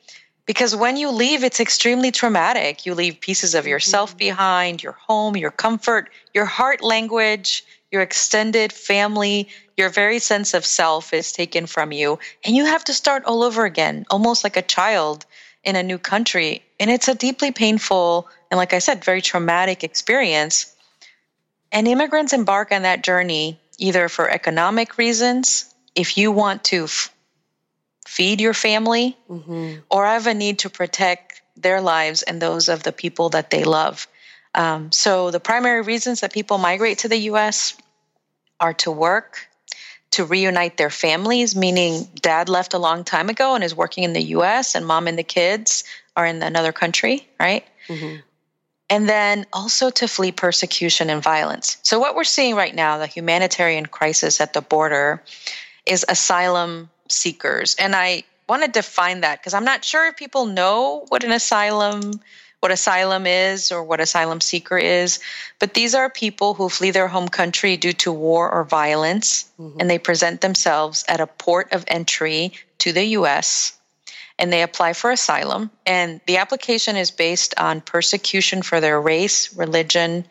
Because 0.46 0.76
when 0.76 0.96
you 0.96 1.10
leave, 1.10 1.44
it's 1.44 1.60
extremely 1.60 2.12
traumatic. 2.12 2.86
You 2.86 2.94
leave 2.94 3.20
pieces 3.20 3.56
of 3.56 3.68
yourself 3.68 4.12
mm-hmm. 4.12 4.30
behind, 4.30 4.84
your 4.84 4.94
home, 4.94 5.36
your 5.36 5.52
comfort, 5.52 6.10
your 6.34 6.46
heart 6.46 6.82
language, 6.82 7.66
your 7.92 8.02
extended 8.02 8.72
family, 8.72 9.50
your 9.76 9.90
very 9.90 10.20
sense 10.20 10.54
of 10.54 10.66
self 10.66 11.14
is 11.14 11.32
taken 11.32 11.66
from 11.66 11.92
you. 11.92 12.20
And 12.46 12.56
you 12.56 12.66
have 12.66 12.84
to 12.86 12.94
start 12.94 13.26
all 13.26 13.44
over 13.44 13.66
again, 13.66 14.06
almost 14.10 14.44
like 14.44 14.56
a 14.56 14.62
child 14.62 15.26
in 15.68 15.76
a 15.76 15.84
new 15.84 15.98
country. 15.98 16.64
And 16.80 16.90
it's 16.90 17.10
a 17.10 17.14
deeply 17.14 17.52
painful 17.52 18.30
and, 18.50 18.58
like 18.58 18.74
I 18.74 18.80
said, 18.80 19.04
very 19.04 19.22
traumatic 19.22 19.84
experience. 19.84 20.74
And 21.74 21.88
immigrants 21.88 22.32
embark 22.32 22.72
on 22.72 22.84
that 22.84 23.04
journey 23.04 23.60
either 23.78 24.08
for 24.08 24.30
economic 24.30 24.98
reasons, 24.98 25.72
if 25.94 26.18
you 26.18 26.32
want 26.32 26.64
to 26.64 26.86
f- 26.86 27.14
feed 28.08 28.40
your 28.40 28.54
family, 28.54 29.18
mm-hmm. 29.30 29.82
or 29.92 30.06
have 30.06 30.26
a 30.26 30.34
need 30.34 30.60
to 30.60 30.70
protect 30.70 31.42
their 31.58 31.82
lives 31.82 32.24
and 32.24 32.42
those 32.42 32.70
of 32.70 32.84
the 32.84 32.94
people 32.94 33.30
that 33.30 33.50
they 33.50 33.66
love. 33.66 34.08
Um, 34.56 34.94
so, 34.94 35.32
the 35.32 35.42
primary 35.42 35.82
reasons 35.82 36.22
that 36.22 36.32
people 36.32 36.58
migrate 36.58 37.00
to 37.00 37.10
the 37.10 37.18
US 37.32 37.76
are 38.60 38.74
to 38.76 38.92
work, 38.92 39.50
to 40.12 40.26
reunite 40.26 40.78
their 40.78 40.90
families, 40.90 41.56
meaning 41.56 42.08
dad 42.22 42.50
left 42.50 42.74
a 42.74 42.78
long 42.78 43.04
time 43.04 43.30
ago 43.30 43.56
and 43.56 43.64
is 43.64 43.76
working 43.76 44.04
in 44.04 44.14
the 44.14 44.24
US, 44.24 44.76
and 44.76 44.86
mom 44.86 45.08
and 45.08 45.18
the 45.18 45.24
kids 45.24 45.84
are 46.16 46.26
in 46.26 46.42
another 46.42 46.72
country, 46.72 47.28
right? 47.40 47.66
Mm-hmm. 47.88 48.18
And 48.90 49.10
then 49.10 49.46
also 49.52 49.90
to 49.90 50.08
flee 50.08 50.32
persecution 50.32 51.10
and 51.10 51.22
violence. 51.22 51.78
So, 51.84 52.00
what 52.00 52.16
we're 52.16 52.24
seeing 52.24 52.56
right 52.56 52.74
now, 52.74 52.98
the 52.98 53.08
humanitarian 53.08 53.86
crisis 53.86 54.40
at 54.40 54.54
the 54.54 54.62
border, 54.62 55.22
is 55.86 56.06
asylum 56.08 56.90
seekers. 57.10 57.76
And 57.78 57.96
I 57.96 58.24
want 58.48 58.64
to 58.64 58.72
define 58.72 59.22
that 59.22 59.40
because 59.40 59.54
I'm 59.54 59.66
not 59.66 59.84
sure 59.84 60.08
if 60.08 60.16
people 60.16 60.46
know 60.46 61.06
what 61.10 61.24
an 61.24 61.32
asylum 61.32 62.22
what 62.60 62.72
asylum 62.72 63.28
is 63.28 63.72
or 63.72 63.84
what 63.84 64.00
asylum 64.00 64.42
seeker 64.42 64.78
is, 64.78 65.20
but 65.60 65.74
these 65.74 65.94
are 65.94 66.10
people 66.10 66.54
who 66.54 66.70
flee 66.70 66.92
their 66.92 67.08
home 67.08 67.28
country 67.28 67.78
due 67.78 67.94
to 67.94 68.12
war 68.12 68.52
or 68.52 68.64
violence, 68.64 69.50
mm-hmm. 69.60 69.80
and 69.80 69.90
they 69.90 70.00
present 70.00 70.42
themselves 70.42 71.06
at 71.08 71.20
a 71.20 71.28
port 71.28 71.72
of 71.72 71.84
entry 71.88 72.52
to 72.80 72.92
the 72.92 73.06
US 73.18 73.78
and 74.40 74.54
they 74.54 74.62
apply 74.62 74.94
for 74.94 75.12
asylum. 75.12 75.72
And 75.86 76.22
the 76.28 76.38
application 76.38 76.96
is 76.96 77.12
based 77.12 77.54
on 77.58 77.82
persecution 77.82 78.62
for 78.62 78.80
their 78.80 79.02
race, 79.02 79.56
religion, 79.56 80.26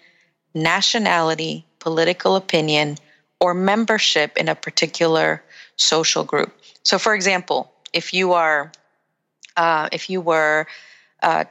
nationality, 0.54 1.66
political 1.80 2.36
opinion, 2.36 2.98
or 3.40 3.52
membership 3.52 4.36
in 4.36 4.48
a 4.48 4.54
particular 4.54 5.42
social 5.76 6.24
group. 6.24 6.56
So, 6.82 6.98
for 6.98 7.14
example, 7.14 7.72
if 7.92 8.14
you 8.14 8.32
are 8.32 8.72
uh, 9.56 9.88
if 9.90 10.10
you 10.10 10.20
were 10.20 10.66
a 11.22 11.46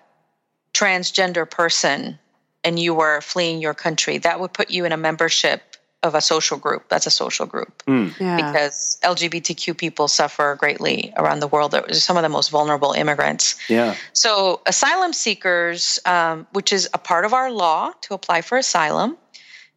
transgender 0.76 1.50
person 1.50 2.20
and 2.64 2.78
you 2.78 2.94
were 2.94 3.22
fleeing 3.22 3.62
your 3.62 3.74
country, 3.74 4.18
that 4.20 4.40
would 4.40 4.54
put 4.54 4.70
you 4.70 4.86
in 4.86 4.92
a 4.92 4.98
membership 4.98 5.62
of 6.04 6.14
a 6.14 6.22
social 6.22 6.58
group. 6.58 6.88
That's 6.90 7.08
a 7.08 7.12
social 7.12 7.46
group 7.46 7.84
mm. 7.86 8.18
yeah. 8.20 8.36
because 8.36 9.00
LGBTQ 9.04 9.78
people 9.78 10.08
suffer 10.08 10.56
greatly 10.60 11.14
around 11.18 11.40
the 11.40 11.48
world. 11.48 11.72
They're 11.72 11.94
some 11.94 12.18
of 12.18 12.24
the 12.24 12.30
most 12.30 12.50
vulnerable 12.50 12.92
immigrants. 12.92 13.56
Yeah. 13.70 13.96
So 14.14 14.62
asylum 14.66 15.14
seekers, 15.14 16.00
um, 16.06 16.46
which 16.52 16.74
is 16.74 16.90
a 16.94 16.98
part 16.98 17.26
of 17.26 17.34
our 17.34 17.52
law 17.52 17.92
to 18.02 18.14
apply 18.14 18.42
for 18.42 18.58
asylum, 18.58 19.18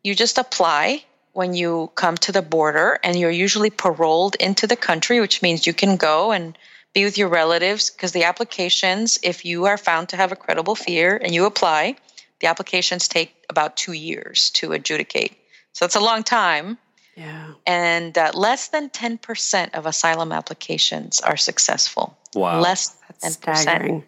you 0.03 0.15
just 0.15 0.37
apply 0.37 1.05
when 1.33 1.55
you 1.55 1.91
come 1.95 2.17
to 2.17 2.33
the 2.33 2.43
border, 2.43 2.99
and 3.05 3.17
you're 3.17 3.31
usually 3.31 3.71
paroled 3.71 4.35
into 4.37 4.67
the 4.67 4.75
country, 4.75 5.21
which 5.21 5.41
means 5.41 5.69
you 5.69 5.73
can 5.73 5.97
go 5.97 6.33
and 6.33 6.59
be 6.95 7.05
with 7.05 7.19
your 7.19 7.29
relatives 7.29 7.91
because 7.91 8.13
the 8.13 8.25
applications, 8.25 9.19
if 9.23 9.45
you 9.45 9.67
are 9.67 9.79
found 9.79 10.09
to 10.11 10.17
have 10.17 10.33
a 10.33 10.37
credible 10.37 10.75
fear 10.75 11.17
and 11.17 11.35
you 11.35 11.45
apply, 11.45 11.97
the 12.41 12.47
applications 12.47 13.09
take 13.09 13.35
about 13.51 13.77
two 13.77 13.93
years 13.93 14.51
to 14.51 14.73
adjudicate. 14.73 15.37
So 15.73 15.85
it's 15.85 15.97
a 15.97 16.01
long 16.01 16.23
time. 16.23 16.79
Yeah. 17.17 17.53
And 17.67 18.17
uh, 18.17 18.31
less 18.35 18.69
than 18.69 18.91
10% 18.91 19.75
of 19.75 19.87
asylum 19.87 20.33
applications 20.33 21.21
are 21.21 21.37
successful. 21.37 22.17
Wow. 22.35 22.61
Less 22.61 22.97
than 23.21 23.33
10%. 23.33 23.57
Staggering. 23.57 24.05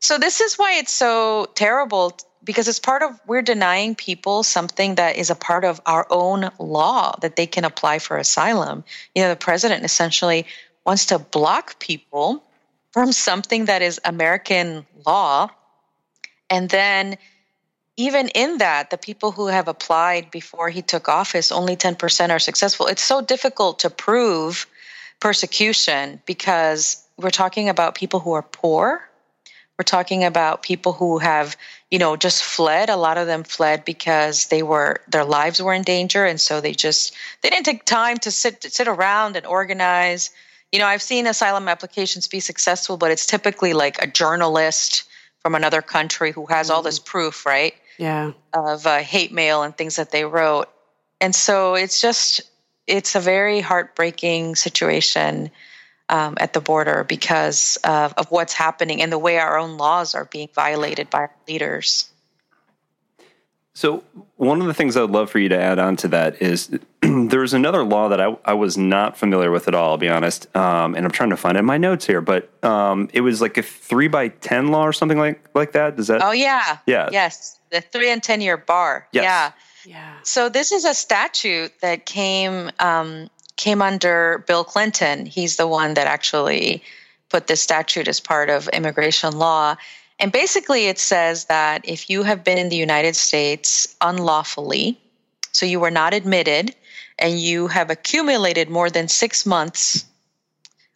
So 0.00 0.18
this 0.18 0.40
is 0.40 0.56
why 0.56 0.74
it's 0.74 0.92
so 0.92 1.46
terrible 1.54 2.16
because 2.42 2.68
it's 2.68 2.78
part 2.78 3.02
of 3.02 3.18
we're 3.26 3.42
denying 3.42 3.94
people 3.94 4.42
something 4.42 4.96
that 4.96 5.16
is 5.16 5.30
a 5.30 5.34
part 5.34 5.64
of 5.64 5.80
our 5.86 6.06
own 6.10 6.50
law 6.58 7.16
that 7.22 7.36
they 7.36 7.46
can 7.46 7.64
apply 7.64 7.98
for 7.98 8.18
asylum. 8.18 8.84
You 9.14 9.22
know, 9.22 9.30
the 9.30 9.36
president 9.36 9.84
essentially 9.84 10.46
wants 10.84 11.06
to 11.06 11.18
block 11.18 11.78
people 11.78 12.42
from 12.92 13.12
something 13.12 13.64
that 13.66 13.82
is 13.82 14.00
American 14.04 14.86
law 15.06 15.50
and 16.50 16.68
then 16.70 17.16
even 17.96 18.28
in 18.28 18.58
that, 18.58 18.90
the 18.90 18.98
people 18.98 19.30
who 19.30 19.46
have 19.46 19.68
applied 19.68 20.30
before 20.30 20.68
he 20.68 20.82
took 20.82 21.08
office, 21.08 21.52
only 21.52 21.76
10% 21.76 22.30
are 22.30 22.38
successful. 22.38 22.86
It's 22.86 23.02
so 23.02 23.20
difficult 23.22 23.78
to 23.80 23.90
prove 23.90 24.66
persecution 25.20 26.20
because 26.26 27.02
we're 27.16 27.30
talking 27.30 27.68
about 27.68 27.94
people 27.94 28.20
who 28.20 28.32
are 28.32 28.42
poor. 28.42 29.08
We're 29.78 29.84
talking 29.84 30.24
about 30.24 30.62
people 30.62 30.92
who 30.92 31.18
have, 31.18 31.56
you 31.90 31.98
know, 31.98 32.16
just 32.16 32.44
fled. 32.44 32.90
A 32.90 32.96
lot 32.96 33.18
of 33.18 33.26
them 33.26 33.42
fled 33.44 33.84
because 33.84 34.46
they 34.46 34.62
were 34.62 35.00
their 35.08 35.24
lives 35.24 35.60
were 35.60 35.74
in 35.74 35.82
danger, 35.82 36.24
and 36.24 36.40
so 36.40 36.60
they 36.60 36.72
just 36.72 37.14
they 37.42 37.50
didn't 37.50 37.66
take 37.66 37.84
time 37.84 38.18
to 38.18 38.30
sit 38.30 38.62
sit 38.62 38.86
around 38.86 39.34
and 39.34 39.46
organize. 39.46 40.30
You 40.74 40.80
know, 40.80 40.86
I've 40.86 41.02
seen 41.02 41.28
asylum 41.28 41.68
applications 41.68 42.26
be 42.26 42.40
successful, 42.40 42.96
but 42.96 43.12
it's 43.12 43.26
typically 43.26 43.74
like 43.74 44.02
a 44.02 44.08
journalist 44.08 45.04
from 45.38 45.54
another 45.54 45.80
country 45.80 46.32
who 46.32 46.46
has 46.46 46.68
all 46.68 46.82
this 46.82 46.98
proof, 46.98 47.46
right? 47.46 47.74
yeah. 47.96 48.32
Of 48.52 48.84
uh, 48.84 48.98
hate 48.98 49.30
mail 49.30 49.62
and 49.62 49.76
things 49.76 49.94
that 49.94 50.10
they 50.10 50.24
wrote. 50.24 50.68
And 51.20 51.32
so 51.32 51.76
it's 51.76 52.00
just 52.00 52.40
it's 52.88 53.14
a 53.14 53.20
very 53.20 53.60
heartbreaking 53.60 54.56
situation 54.56 55.52
um, 56.08 56.34
at 56.40 56.54
the 56.54 56.60
border 56.60 57.04
because 57.04 57.78
of, 57.84 58.12
of 58.14 58.28
what's 58.32 58.52
happening 58.52 59.00
and 59.00 59.12
the 59.12 59.18
way 59.18 59.38
our 59.38 59.56
own 59.56 59.76
laws 59.76 60.16
are 60.16 60.24
being 60.24 60.48
violated 60.56 61.08
by 61.08 61.18
our 61.18 61.34
leaders 61.46 62.10
so 63.74 64.04
one 64.36 64.60
of 64.60 64.66
the 64.66 64.74
things 64.74 64.96
I'd 64.96 65.10
love 65.10 65.30
for 65.30 65.38
you 65.38 65.48
to 65.50 65.58
add 65.58 65.78
on 65.78 65.96
to 65.96 66.08
that 66.08 66.40
is 66.40 66.78
there's 67.02 67.52
another 67.52 67.84
law 67.84 68.08
that 68.08 68.20
I, 68.20 68.36
I 68.44 68.54
was 68.54 68.78
not 68.78 69.16
familiar 69.16 69.50
with 69.50 69.68
at 69.68 69.74
all, 69.74 69.90
I'll 69.90 69.96
be 69.96 70.08
honest. 70.08 70.54
Um, 70.56 70.94
and 70.94 71.04
I'm 71.04 71.12
trying 71.12 71.30
to 71.30 71.36
find 71.36 71.56
it 71.56 71.60
in 71.60 71.66
my 71.66 71.78
notes 71.78 72.06
here, 72.06 72.20
but 72.20 72.48
um, 72.64 73.10
it 73.12 73.20
was 73.20 73.40
like 73.40 73.56
a 73.58 73.62
three 73.62 74.08
by 74.08 74.28
10 74.28 74.68
law 74.68 74.86
or 74.86 74.92
something 74.92 75.18
like, 75.18 75.44
like 75.54 75.72
that. 75.72 75.96
Does 75.96 76.06
that? 76.06 76.22
Oh 76.22 76.32
yeah. 76.32 76.78
Yeah. 76.86 77.08
Yes 77.12 77.58
the 77.74 77.80
three 77.80 78.10
and 78.10 78.22
10 78.22 78.40
year 78.40 78.56
bar. 78.56 79.08
Yes. 79.12 79.24
Yeah. 79.24 79.52
Yeah. 79.86 80.14
So 80.22 80.48
this 80.48 80.72
is 80.72 80.86
a 80.86 80.94
statute 80.94 81.72
that 81.82 82.06
came 82.06 82.70
um, 82.78 83.28
came 83.56 83.82
under 83.82 84.42
Bill 84.46 84.64
Clinton. 84.64 85.26
He's 85.26 85.56
the 85.56 85.66
one 85.66 85.94
that 85.94 86.06
actually 86.06 86.82
put 87.28 87.48
this 87.48 87.60
statute 87.60 88.08
as 88.08 88.20
part 88.20 88.48
of 88.48 88.68
immigration 88.68 89.36
law. 89.36 89.76
And 90.18 90.30
basically, 90.30 90.86
it 90.86 90.98
says 90.98 91.46
that 91.46 91.86
if 91.88 92.08
you 92.08 92.22
have 92.22 92.44
been 92.44 92.58
in 92.58 92.68
the 92.68 92.76
United 92.76 93.16
States 93.16 93.96
unlawfully, 94.00 94.98
so 95.52 95.66
you 95.66 95.80
were 95.80 95.90
not 95.90 96.14
admitted, 96.14 96.74
and 97.18 97.38
you 97.38 97.66
have 97.68 97.90
accumulated 97.90 98.68
more 98.68 98.90
than 98.90 99.08
six 99.08 99.44
months 99.46 100.04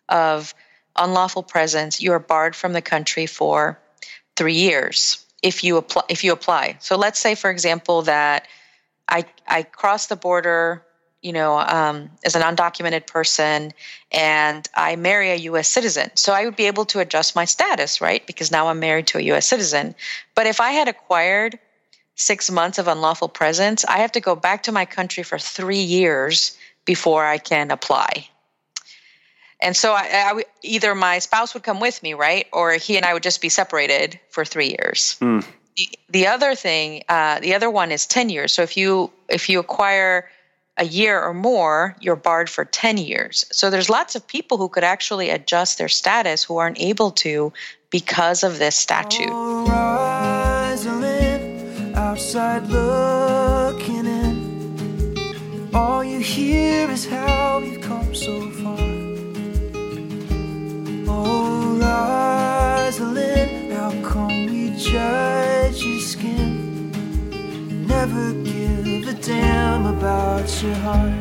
of 0.09 0.55
unlawful 0.97 1.43
presence, 1.43 2.01
you 2.01 2.13
are 2.13 2.19
barred 2.19 2.57
from 2.57 2.73
the 2.73 2.83
country 2.83 3.27
for 3.27 3.79
three 4.37 4.55
years 4.55 5.25
if 5.43 5.63
you 5.63 5.77
apply 5.77 6.03
if 6.09 6.25
you 6.25 6.33
apply. 6.33 6.77
So 6.81 6.97
let's 6.97 7.19
say, 7.19 7.35
for 7.35 7.51
example, 7.51 8.03
that 8.03 8.47
I 9.09 9.25
I 9.47 9.63
cross 9.63 10.07
the 10.07 10.17
border, 10.17 10.85
you 11.23 11.33
know, 11.33 11.59
um, 11.59 12.11
as 12.25 12.35
an 12.37 12.43
undocumented 12.43 13.07
person, 13.07 13.73
and 14.13 14.69
I 14.75 14.97
marry 14.97 15.31
a 15.31 15.37
U.S. 15.37 15.69
citizen. 15.69 16.11
So 16.15 16.33
I 16.33 16.45
would 16.45 16.57
be 16.57 16.67
able 16.67 16.85
to 16.87 17.01
adjust 17.01 17.35
my 17.35 17.45
status, 17.45 18.01
right? 18.01 18.25
Because 18.27 18.51
now 18.53 18.69
I'm 18.69 18.79
married 18.79 19.09
to 19.09 19.19
a 19.19 19.23
U.S. 19.23 19.47
citizen. 19.47 19.95
But 20.35 20.47
if 20.47 20.61
I 20.61 20.71
had 20.71 20.89
acquired 20.89 21.59
six 22.15 22.51
months 22.51 22.79
of 22.79 22.89
unlawful 22.89 23.29
presence, 23.29 23.85
I 23.85 23.99
have 23.99 24.13
to 24.13 24.21
go 24.21 24.37
back 24.37 24.65
to 24.65 24.73
my 24.73 24.85
country 24.85 25.23
for 25.23 25.39
three 25.39 25.83
years 25.83 26.57
before 26.85 27.25
I 27.25 27.39
can 27.39 27.71
apply. 27.71 28.29
And 29.61 29.77
so 29.77 29.93
I, 29.93 30.09
I, 30.13 30.45
either 30.63 30.95
my 30.95 31.19
spouse 31.19 31.55
would 31.55 31.65
come 31.65 31.81
with 31.81 32.03
me, 32.03 32.15
right, 32.15 32.47
or 32.53 32.73
he 32.75 32.97
and 32.97 33.05
I 33.05 33.13
would 33.13 33.23
just 33.23 33.41
be 33.41 33.49
separated 33.49 34.19
for 34.31 34.45
three 34.45 34.69
years. 34.69 35.17
Mm. 35.21 35.45
The, 35.77 35.89
the, 36.11 36.27
other 36.27 36.55
thing, 36.55 37.03
uh, 37.09 37.41
the 37.41 37.55
other 37.55 37.71
one 37.71 37.91
is 37.91 38.07
ten 38.07 38.31
years. 38.31 38.53
So 38.53 38.63
if 38.63 38.77
you 38.77 39.11
if 39.29 39.49
you 39.49 39.59
acquire 39.59 40.29
a 40.79 40.85
year 40.85 41.21
or 41.21 41.35
more, 41.35 41.97
you're 42.01 42.17
barred 42.17 42.49
for 42.49 42.65
ten 42.65 42.97
years. 42.97 43.45
So 43.51 43.71
there's 43.71 43.91
lots 43.91 44.15
of 44.15 44.27
people 44.27 44.57
who 44.59 44.69
could 44.69 44.85
actually 44.85 45.31
adjust 45.31 45.79
their 45.79 45.89
status 45.89 46.43
who 46.43 46.57
aren't 46.57 46.81
able 46.81 47.11
to 47.13 47.53
because 47.91 48.43
of 48.45 48.59
this 48.59 48.77
statute. 48.77 49.31
All 55.75 56.05
you 56.05 56.19
hear 56.21 56.91
is 56.91 57.07
how 57.07 57.61
we've 57.61 57.81
come 57.81 58.15
so 58.15 58.51
far. 58.51 58.99
how 63.89 64.03
come 64.03 64.47
we 64.47 64.71
judge 64.77 65.83
your 65.83 66.01
skin? 66.01 66.91
Never 67.87 68.48
damn 69.29 69.85
about 69.85 70.63
your 70.63 70.73
heart. 70.77 71.13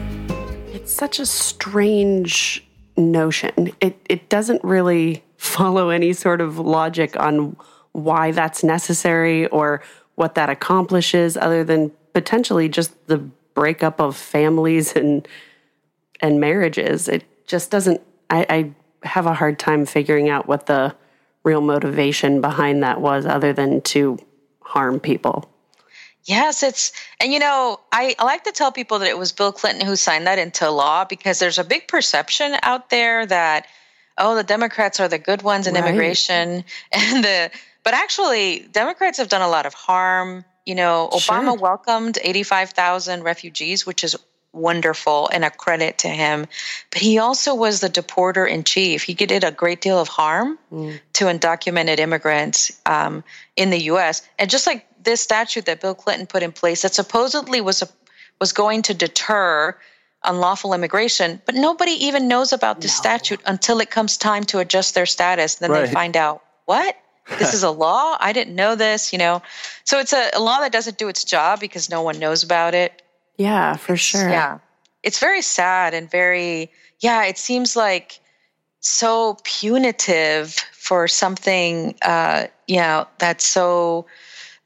It's 0.74 0.93
such 0.93 1.20
a 1.20 1.26
strange 1.26 2.65
notion. 2.96 3.74
It 3.82 4.00
it 4.08 4.30
doesn't 4.30 4.63
really 4.63 5.26
follow 5.38 5.89
any 5.89 6.13
sort 6.13 6.39
of 6.39 6.58
logic 6.58 7.20
on 7.20 7.58
why 7.91 8.32
that's 8.32 8.63
necessary 8.63 9.48
or 9.48 9.84
what 10.15 10.36
that 10.36 10.50
accomplishes 10.50 11.36
other 11.36 11.65
than 11.65 11.91
potentially 12.13 12.70
just 12.70 13.08
the 13.08 13.17
breakup 13.54 14.00
of 14.00 14.15
families 14.15 14.96
and 15.00 15.28
and 16.22 16.39
marriages. 16.39 17.10
It 17.10 17.26
just 17.46 17.72
doesn't 17.72 18.00
I, 18.30 18.46
I 18.50 18.72
have 19.06 19.26
a 19.26 19.34
hard 19.34 19.60
time 19.60 19.86
figuring 19.86 20.30
out 20.30 20.48
what 20.48 20.67
the 20.67 20.96
real 21.43 21.62
motivation 21.62 22.39
behind 22.39 22.84
that 22.84 23.02
was 23.02 23.26
other 23.26 23.52
than 23.52 23.82
to 23.82 24.17
harm 24.62 25.02
people. 25.02 25.50
Yes, 26.28 26.62
it's, 26.62 26.92
and 27.22 27.32
you 27.32 27.40
know, 27.40 27.80
I, 27.90 28.13
I, 28.20 28.26
like 28.26 28.44
to 28.44 28.52
tell 28.52 28.74
people 28.74 29.00
that 29.00 29.08
it 29.08 29.18
was 29.18 29.32
Bill 29.32 29.54
Clinton 29.54 29.88
who 29.88 29.96
signed 29.96 30.28
that 30.28 30.38
into 30.38 30.70
law 30.70 31.06
because 31.06 31.40
there's 31.40 31.58
a 31.58 31.63
big 31.63 31.88
perception 31.88 32.54
out 32.63 32.90
there 32.90 33.26
that, 33.26 33.66
oh, 34.18 34.36
the 34.36 34.44
Democrats 34.44 35.00
are 35.00 35.08
the 35.08 35.20
good 35.20 35.42
ones 35.42 35.68
in 35.68 35.76
right. 35.76 35.86
immigration. 35.86 36.66
And 36.92 37.24
the, 37.24 37.50
but 37.84 37.94
actually, 37.94 38.68
Democrats 38.74 39.20
have 39.20 39.30
done 39.30 39.42
a 39.42 39.48
lot 39.48 39.66
of 39.66 39.74
harm. 39.74 40.44
You 40.66 40.76
know, 40.76 41.10
Obama 41.13 41.52
sure. 41.52 41.56
welcomed 41.56 42.18
85,000 42.22 43.24
refugees, 43.24 43.86
which 43.86 44.04
is 44.04 44.18
wonderful 44.52 45.30
and 45.32 45.46
a 45.46 45.50
credit 45.50 46.00
to 46.00 46.10
him. 46.10 46.46
But 46.92 47.02
he 47.02 47.20
also 47.20 47.56
was 47.56 47.80
the 47.80 47.90
deporter 47.90 48.50
in 48.50 48.66
chief. 48.66 49.04
He 49.04 49.13
did 49.13 49.44
a 49.46 49.52
great 49.52 49.80
deal 49.80 50.00
of 50.00 50.10
harm 50.10 50.60
mm. 50.72 51.00
to 51.13 51.26
undocumented 51.26 52.00
immigrants 52.00 52.78
um, 52.86 53.24
in 53.56 53.70
the 53.70 53.80
U.S. 53.84 54.28
And 54.38 54.50
just 54.50 54.68
like 54.68 54.87
this 55.08 55.22
statute 55.22 55.65
that 55.65 55.80
Bill 55.80 55.96
Clinton 55.96 56.28
put 56.28 56.43
in 56.43 56.52
place 56.52 56.82
that 56.82 56.93
supposedly 56.93 57.62
was 57.62 57.82
a, 57.82 57.88
was 58.41 58.52
going 58.52 58.82
to 58.84 58.93
deter 58.93 59.76
unlawful 60.26 60.74
immigration, 60.74 61.41
but 61.46 61.56
nobody 61.56 61.91
even 61.91 62.28
knows 62.28 62.52
about 62.52 62.82
the 62.82 62.88
no. 62.88 62.91
statute 62.91 63.39
until 63.46 63.80
it 63.80 63.89
comes 63.89 64.17
time 64.17 64.43
to 64.43 64.60
adjust 64.60 64.96
their 64.96 65.06
status. 65.06 65.56
Then 65.56 65.72
right. 65.72 65.86
they 65.86 65.93
find 65.93 66.17
out 66.17 66.43
what 66.65 66.98
this 67.39 67.54
is 67.54 67.63
a 67.63 67.72
law. 67.86 68.17
I 68.20 68.34
didn't 68.34 68.54
know 68.54 68.76
this. 68.76 69.13
You 69.13 69.20
know, 69.20 69.41
so 69.86 69.98
it's 69.98 70.12
a, 70.12 70.30
a 70.34 70.41
law 70.41 70.60
that 70.60 70.74
doesn't 70.74 70.98
do 70.98 71.08
its 71.08 71.24
job 71.24 71.62
because 71.62 71.89
no 71.89 72.02
one 72.02 72.20
knows 72.20 72.43
about 72.43 72.76
it. 72.76 73.02
Yeah, 73.38 73.78
for 73.78 73.96
sure. 73.96 74.30
Yeah, 74.30 74.60
it's 75.04 75.20
very 75.20 75.41
sad 75.41 75.93
and 75.93 76.12
very 76.12 76.70
yeah. 77.00 77.24
It 77.24 77.38
seems 77.38 77.78
like 77.78 78.20
so 78.82 79.38
punitive 79.46 80.54
for 80.74 81.08
something 81.08 81.96
uh, 82.02 82.48
you 82.67 82.78
know 82.78 83.08
that's 83.20 83.48
so 83.48 84.06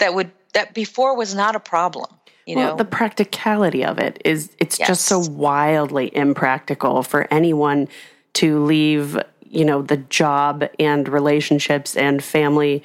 that 0.01 0.13
would 0.13 0.31
that 0.53 0.73
before 0.73 1.15
was 1.15 1.33
not 1.33 1.55
a 1.55 1.59
problem 1.59 2.07
you 2.45 2.57
well, 2.57 2.71
know? 2.71 2.75
the 2.75 2.85
practicality 2.85 3.85
of 3.85 3.97
it 3.99 4.21
is 4.25 4.51
it's 4.59 4.77
yes. 4.77 4.87
just 4.87 5.05
so 5.05 5.19
wildly 5.19 6.13
impractical 6.15 7.03
for 7.03 7.27
anyone 7.31 7.87
to 8.33 8.63
leave 8.63 9.17
you 9.43 9.65
know 9.65 9.81
the 9.81 9.97
job 9.97 10.67
and 10.79 11.07
relationships 11.07 11.95
and 11.95 12.23
family 12.23 12.83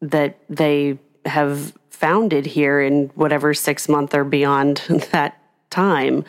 that 0.00 0.38
they 0.48 0.98
have 1.26 1.72
founded 1.90 2.46
here 2.46 2.80
in 2.80 3.10
whatever 3.14 3.52
six 3.52 3.88
month 3.88 4.14
or 4.14 4.24
beyond 4.24 4.78
that 5.12 5.38
time. 5.68 6.24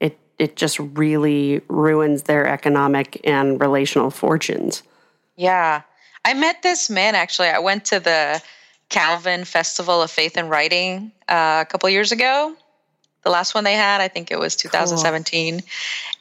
It 0.00 0.18
it 0.38 0.56
just 0.56 0.78
really 0.78 1.60
ruins 1.68 2.22
their 2.22 2.46
economic 2.46 3.20
and 3.24 3.60
relational 3.60 4.10
fortunes. 4.10 4.82
Yeah. 5.36 5.82
I 6.24 6.34
met 6.34 6.62
this 6.62 6.88
man 6.90 7.14
actually. 7.14 7.48
I 7.48 7.58
went 7.58 7.86
to 7.86 8.00
the 8.00 8.42
Calvin 8.88 9.44
Festival 9.44 10.02
of 10.02 10.10
Faith 10.10 10.36
and 10.36 10.50
Writing 10.50 11.12
uh, 11.28 11.64
a 11.66 11.70
couple 11.70 11.88
years 11.90 12.12
ago. 12.12 12.54
The 13.22 13.30
last 13.30 13.54
one 13.54 13.64
they 13.64 13.74
had, 13.74 14.00
I 14.00 14.08
think 14.08 14.30
it 14.30 14.38
was 14.38 14.56
2017. 14.56 15.60
Cool. 15.60 15.68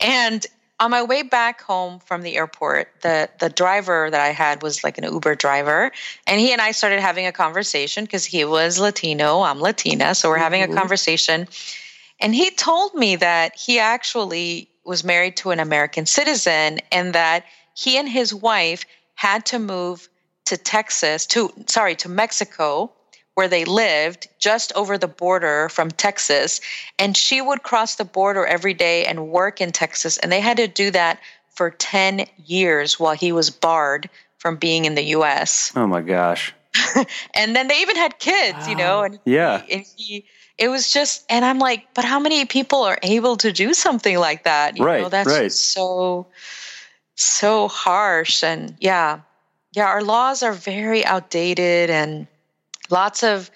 And 0.01 0.45
on 0.79 0.91
my 0.91 1.01
way 1.03 1.23
back 1.23 1.61
home 1.61 1.99
from 1.99 2.21
the 2.21 2.35
airport, 2.37 2.91
the 3.01 3.29
the 3.39 3.49
driver 3.49 4.09
that 4.11 4.21
I 4.21 4.29
had 4.29 4.61
was 4.61 4.83
like 4.83 4.97
an 4.97 5.05
Uber 5.05 5.35
driver, 5.35 5.91
and 6.27 6.39
he 6.39 6.51
and 6.51 6.61
I 6.61 6.71
started 6.71 6.99
having 6.99 7.25
a 7.25 7.31
conversation 7.31 8.03
because 8.03 8.25
he 8.25 8.45
was 8.45 8.79
Latino, 8.79 9.41
I'm 9.41 9.59
Latina, 9.59 10.13
so 10.13 10.29
we're 10.29 10.37
having 10.37 10.61
mm-hmm. 10.61 10.73
a 10.73 10.75
conversation. 10.75 11.47
And 12.19 12.33
he 12.33 12.51
told 12.51 12.93
me 12.93 13.15
that 13.15 13.55
he 13.55 13.79
actually 13.79 14.69
was 14.85 15.03
married 15.03 15.37
to 15.37 15.51
an 15.51 15.59
American 15.59 16.05
citizen 16.05 16.79
and 16.91 17.13
that 17.13 17.45
he 17.75 17.97
and 17.97 18.09
his 18.09 18.33
wife 18.33 18.85
had 19.15 19.45
to 19.47 19.59
move 19.59 20.09
to 20.47 20.57
Texas, 20.57 21.25
to 21.27 21.51
sorry, 21.67 21.95
to 21.95 22.09
Mexico, 22.09 22.91
where 23.35 23.47
they 23.47 23.65
lived 23.65 24.27
just 24.39 24.73
over 24.75 24.97
the 24.97 25.07
border 25.07 25.69
from 25.69 25.91
Texas. 25.91 26.59
And 26.97 27.15
she 27.15 27.39
would 27.39 27.61
cross 27.61 27.95
the 27.95 28.05
border 28.05 28.45
every 28.45 28.73
day 28.73 29.05
and 29.05 29.29
work 29.29 29.61
in 29.61 29.71
Texas. 29.71 30.17
And 30.17 30.31
they 30.31 30.39
had 30.39 30.57
to 30.57 30.67
do 30.67 30.89
that 30.91 31.19
for 31.49 31.69
10 31.69 32.25
years 32.45 32.99
while 32.99 33.13
he 33.13 33.31
was 33.31 33.51
barred 33.51 34.09
from 34.39 34.55
being 34.55 34.85
in 34.85 34.95
the 34.95 35.03
US. 35.17 35.71
Oh 35.75 35.85
my 35.85 36.01
gosh. 36.01 36.53
and 37.35 37.55
then 37.55 37.67
they 37.67 37.81
even 37.81 37.95
had 37.95 38.17
kids, 38.17 38.57
wow. 38.59 38.69
you 38.69 38.75
know, 38.75 39.03
and 39.03 39.19
yeah. 39.25 39.61
He, 39.61 39.73
and 39.73 39.85
he, 39.95 40.25
it 40.57 40.69
was 40.69 40.91
just, 40.91 41.23
and 41.29 41.45
I'm 41.45 41.59
like, 41.59 41.93
but 41.93 42.05
how 42.05 42.19
many 42.19 42.45
people 42.45 42.83
are 42.83 42.97
able 43.03 43.37
to 43.37 43.51
do 43.51 43.75
something 43.75 44.17
like 44.17 44.45
that? 44.45 44.77
You 44.77 44.85
right. 44.85 45.01
Know, 45.03 45.09
that's 45.09 45.29
right. 45.29 45.51
so, 45.51 46.25
so 47.13 47.67
harsh. 47.67 48.43
And 48.43 48.75
yeah, 48.79 49.19
yeah, 49.77 49.85
our 49.85 50.01
laws 50.01 50.41
are 50.41 50.53
very 50.53 51.05
outdated 51.05 51.91
and 51.91 52.25
lots 52.89 53.23
of 53.23 53.51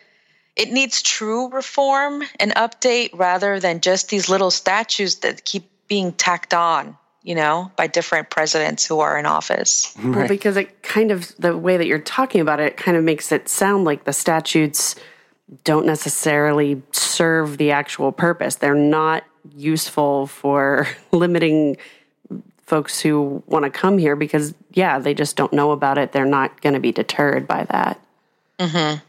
it 0.55 0.71
needs 0.71 1.01
true 1.01 1.49
reform 1.49 2.21
and 2.39 2.51
update 2.51 3.09
rather 3.13 3.59
than 3.59 3.81
just 3.81 4.09
these 4.09 4.29
little 4.29 4.51
statutes 4.51 5.15
that 5.15 5.45
keep 5.45 5.67
being 5.87 6.13
tacked 6.13 6.53
on 6.53 6.95
you 7.23 7.35
know, 7.35 7.71
by 7.75 7.85
different 7.85 8.31
presidents 8.31 8.83
who 8.85 8.99
are 8.99 9.17
in 9.17 9.27
office. 9.27 9.95
Right. 9.99 10.15
Well, 10.15 10.27
because 10.27 10.57
it 10.57 10.81
kind 10.81 11.11
of, 11.11 11.35
the 11.37 11.55
way 11.55 11.77
that 11.77 11.85
you're 11.85 11.99
talking 11.99 12.41
about 12.41 12.59
it, 12.59 12.77
kind 12.77 12.97
of 12.97 13.03
makes 13.03 13.31
it 13.31 13.47
sound 13.47 13.85
like 13.85 14.05
the 14.05 14.13
statutes 14.13 14.95
don't 15.63 15.85
necessarily 15.85 16.81
serve 16.91 17.59
the 17.59 17.69
actual 17.69 18.11
purpose. 18.11 18.55
They're 18.55 18.73
not 18.73 19.23
useful 19.55 20.25
for 20.25 20.87
limiting 21.11 21.77
folks 22.71 23.01
who 23.01 23.43
want 23.47 23.65
to 23.65 23.69
come 23.69 23.97
here 23.97 24.15
because, 24.15 24.53
yeah, 24.71 24.97
they 24.97 25.13
just 25.13 25.35
don't 25.35 25.51
know 25.51 25.71
about 25.71 25.97
it. 25.97 26.13
They're 26.13 26.23
not 26.23 26.61
going 26.61 26.73
to 26.73 26.79
be 26.79 26.93
deterred 26.93 27.45
by 27.45 27.65
that. 27.65 27.99
Mm-hmm. 28.59 28.99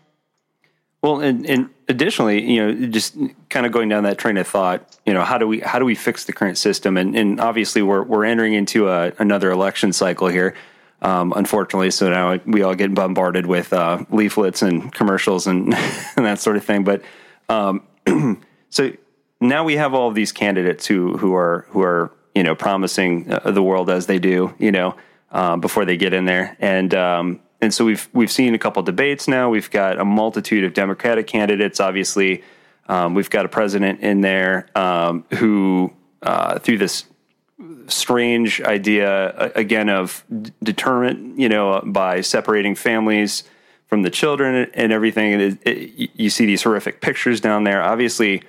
Well, 1.01 1.21
and, 1.21 1.47
and 1.49 1.71
additionally, 1.89 2.43
you 2.43 2.61
know, 2.61 2.89
just 2.89 3.17
kind 3.51 3.65
of 3.65 3.71
going 3.71 3.89
down 3.89 4.03
that 4.03 4.19
train 4.19 4.37
of 4.37 4.49
thought, 4.49 4.99
you 5.07 5.15
know, 5.15 5.23
how 5.23 5.39
do 5.39 5.47
we 5.47 5.61
how 5.61 5.79
do 5.79 5.85
we 5.85 5.95
fix 5.95 6.25
the 6.25 6.33
current 6.33 6.59
system? 6.59 6.97
And, 6.97 7.17
and 7.17 7.39
obviously, 7.39 7.83
we're 7.83 8.03
we're 8.03 8.25
entering 8.25 8.55
into 8.55 8.89
a, 8.89 9.13
another 9.21 9.53
election 9.53 9.93
cycle 9.93 10.27
here. 10.27 10.57
Um, 11.01 11.33
unfortunately, 11.37 11.93
so 11.93 12.11
now 12.11 12.41
we 12.45 12.63
all 12.63 12.75
get 12.75 12.93
bombarded 12.95 13.47
with 13.47 13.73
uh, 13.73 14.05
leaflets 14.11 14.63
and 14.63 14.93
commercials 14.93 15.47
and, 15.47 15.73
and 16.17 16.27
that 16.27 16.41
sort 16.41 16.57
of 16.57 16.65
thing. 16.65 16.83
But 16.83 17.03
um, 17.49 17.87
so 18.71 18.93
now 19.41 19.63
we 19.63 19.77
have 19.77 19.95
all 19.95 20.09
of 20.09 20.17
these 20.17 20.33
candidates 20.33 20.85
who 20.85 21.17
who 21.17 21.33
are 21.37 21.65
who 21.71 21.81
are 21.81 22.11
you 22.35 22.43
know, 22.43 22.55
promising 22.55 23.31
uh, 23.31 23.51
the 23.51 23.63
world 23.63 23.91
as 23.91 24.07
they 24.07 24.19
do, 24.19 24.55
you 24.59 24.73
know, 24.73 24.97
um, 25.31 25.61
before 25.61 25.85
they 25.85 25.97
get 25.97 26.13
in 26.13 26.25
there. 26.25 26.57
And 26.61 26.95
um, 26.95 27.41
and 27.61 27.73
so 27.73 27.85
we've 27.85 28.09
we've 28.13 28.33
seen 28.33 28.55
a 28.55 28.59
couple 28.59 28.83
debates 28.83 29.29
now. 29.29 29.51
We've 29.51 29.71
got 29.71 29.99
a 29.99 30.05
multitude 30.05 30.65
of 30.65 30.75
Democratic 30.75 31.27
candidates. 31.27 31.81
Obviously, 31.81 32.43
um, 32.89 33.15
we've 33.15 33.31
got 33.31 33.45
a 33.45 33.49
president 33.49 34.01
in 34.01 34.21
there 34.21 34.67
um, 34.75 35.25
who, 35.35 35.93
uh, 36.23 36.59
through 36.59 36.79
this 36.79 37.05
strange 37.87 38.61
idea 38.63 39.53
again 39.55 39.89
of 39.89 40.25
deterrent, 40.63 41.39
you 41.39 41.49
know, 41.49 41.81
by 41.85 42.21
separating 42.21 42.75
families 42.75 43.45
from 43.87 44.03
the 44.03 44.11
children 44.11 44.71
and 44.75 44.93
everything. 44.93 45.41
It, 45.41 45.59
it, 45.67 46.11
you 46.15 46.31
see 46.31 46.47
these 46.47 46.63
horrific 46.63 47.01
pictures 47.01 47.41
down 47.41 47.65
there. 47.65 47.83
Obviously, 47.83 48.43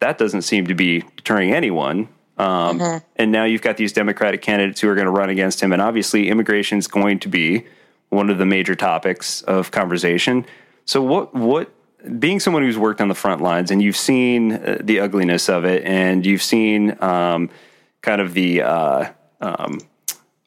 that 0.00 0.18
doesn't 0.18 0.42
seem 0.42 0.66
to 0.66 0.74
be 0.74 1.04
deterring 1.16 1.52
anyone. 1.52 2.08
Um, 2.38 2.78
mm-hmm. 2.78 2.98
And 3.16 3.32
now 3.32 3.44
you've 3.44 3.62
got 3.62 3.76
these 3.76 3.92
Democratic 3.92 4.42
candidates 4.42 4.80
who 4.80 4.88
are 4.88 4.94
going 4.94 5.06
to 5.06 5.10
run 5.10 5.30
against 5.30 5.62
him. 5.62 5.72
And 5.72 5.80
obviously, 5.80 6.28
immigration 6.28 6.78
is 6.78 6.86
going 6.86 7.18
to 7.20 7.28
be 7.28 7.66
one 8.10 8.30
of 8.30 8.38
the 8.38 8.46
major 8.46 8.74
topics 8.74 9.42
of 9.42 9.70
conversation. 9.70 10.46
So, 10.84 11.02
what, 11.02 11.34
what, 11.34 11.72
being 12.18 12.38
someone 12.38 12.62
who's 12.62 12.78
worked 12.78 13.00
on 13.00 13.08
the 13.08 13.14
front 13.14 13.42
lines 13.42 13.70
and 13.70 13.82
you've 13.82 13.96
seen 13.96 14.52
uh, 14.52 14.78
the 14.80 15.00
ugliness 15.00 15.48
of 15.48 15.64
it 15.64 15.84
and 15.84 16.24
you've 16.24 16.42
seen 16.42 16.96
um, 17.02 17.50
kind 18.02 18.20
of 18.20 18.34
the, 18.34 18.62
uh, 18.62 19.10
um, 19.40 19.80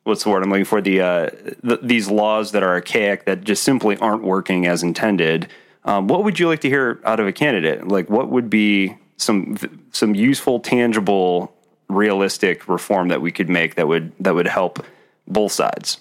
what's 0.03 0.23
the 0.23 0.29
word 0.29 0.43
I'm 0.43 0.49
looking 0.49 0.65
for? 0.65 0.79
The, 0.79 1.01
uh, 1.01 1.29
the, 1.61 1.79
these 1.81 2.09
laws 2.09 2.51
that 2.53 2.63
are 2.63 2.69
archaic 2.69 3.25
that 3.25 3.43
just 3.43 3.63
simply 3.63 3.97
aren't 3.97 4.23
working 4.23 4.67
as 4.67 4.83
intended. 4.83 5.49
Um, 5.83 6.07
what 6.07 6.23
would 6.23 6.39
you 6.39 6.47
like 6.47 6.61
to 6.61 6.69
hear 6.69 7.01
out 7.03 7.19
of 7.19 7.27
a 7.27 7.33
candidate? 7.33 7.87
Like, 7.87 8.09
what 8.09 8.29
would 8.29 8.49
be 8.49 8.95
some 9.17 9.57
some 9.91 10.15
useful, 10.15 10.59
tangible 10.59 11.53
realistic 11.89 12.67
reform 12.69 13.07
that 13.09 13.21
we 13.21 13.31
could 13.31 13.49
make 13.49 13.75
that 13.75 13.87
would 13.87 14.11
that 14.19 14.35
would 14.35 14.47
help 14.47 14.85
both 15.27 15.51
sides? 15.51 15.97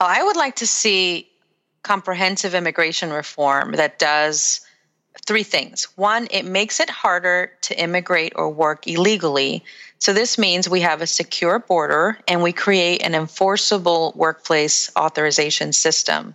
Well, 0.00 0.10
I 0.10 0.22
would 0.22 0.36
like 0.36 0.56
to 0.56 0.66
see 0.66 1.28
comprehensive 1.82 2.54
immigration 2.54 3.10
reform 3.10 3.72
that 3.72 3.98
does 3.98 4.60
three 5.26 5.42
things. 5.44 5.84
One, 5.96 6.26
it 6.30 6.44
makes 6.44 6.80
it 6.80 6.90
harder 6.90 7.52
to 7.62 7.80
immigrate 7.80 8.32
or 8.36 8.50
work 8.50 8.86
illegally. 8.86 9.64
So, 9.98 10.12
this 10.12 10.36
means 10.36 10.68
we 10.68 10.80
have 10.80 11.00
a 11.00 11.06
secure 11.06 11.58
border 11.58 12.18
and 12.28 12.42
we 12.42 12.52
create 12.52 13.02
an 13.02 13.14
enforceable 13.14 14.12
workplace 14.16 14.90
authorization 14.98 15.72
system. 15.72 16.34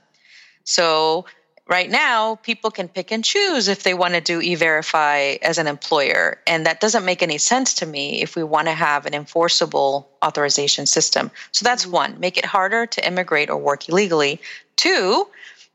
So, 0.63 1.25
right 1.71 1.89
now 1.89 2.36
people 2.36 2.69
can 2.69 2.89
pick 2.89 3.12
and 3.12 3.23
choose 3.23 3.69
if 3.69 3.84
they 3.84 3.93
want 3.93 4.13
to 4.13 4.19
do 4.19 4.41
e-verify 4.41 5.38
as 5.41 5.57
an 5.57 5.67
employer 5.67 6.38
and 6.45 6.65
that 6.65 6.81
doesn't 6.81 7.05
make 7.05 7.23
any 7.23 7.38
sense 7.38 7.73
to 7.75 7.86
me 7.86 8.21
if 8.21 8.36
we 8.36 8.43
want 8.43 8.67
to 8.67 8.73
have 8.73 9.05
an 9.05 9.13
enforceable 9.13 10.10
authorization 10.23 10.86
system. 10.86 11.31
So 11.53 11.63
that's 11.63 11.84
mm-hmm. 11.84 11.93
one 11.93 12.19
make 12.19 12.38
it 12.38 12.43
harder 12.45 12.86
to 12.86 13.07
immigrate 13.07 13.49
or 13.49 13.57
work 13.57 13.88
illegally. 13.88 14.41
Two 14.75 15.27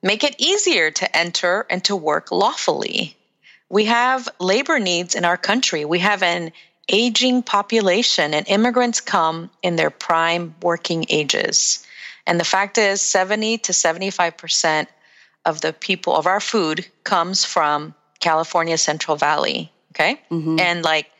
make 0.03 0.23
it 0.23 0.37
easier 0.39 0.91
to 0.91 1.17
enter 1.17 1.67
and 1.71 1.83
to 1.85 1.97
work 1.97 2.31
lawfully. 2.31 3.17
We 3.71 3.87
have 3.87 4.29
labor 4.39 4.79
needs 4.79 5.15
in 5.15 5.25
our 5.25 5.39
country. 5.39 5.87
We 5.87 6.01
have 6.01 6.23
an 6.23 6.53
aging 6.91 7.43
population 7.43 8.35
and 8.35 8.47
immigrants 8.47 9.01
come 9.01 9.49
in 9.63 9.77
their 9.77 9.91
prime 9.91 10.55
working 10.63 11.07
ages. 11.09 11.85
And 12.27 12.39
the 12.39 12.45
fact 12.45 12.77
is 12.77 13.01
70 13.01 13.59
to 13.59 13.73
75 13.73 14.37
percent 14.37 14.89
of 15.47 15.63
the 15.63 15.73
people 15.73 16.15
of 16.15 16.27
our 16.27 16.41
food 16.41 16.87
comes 17.05 17.45
from 17.45 17.95
California 18.21 18.77
Central 18.77 19.17
Valley. 19.17 19.73
Okay. 19.93 20.21
Mm-hmm. 20.31 20.61
And 20.61 20.83
like 20.85 21.11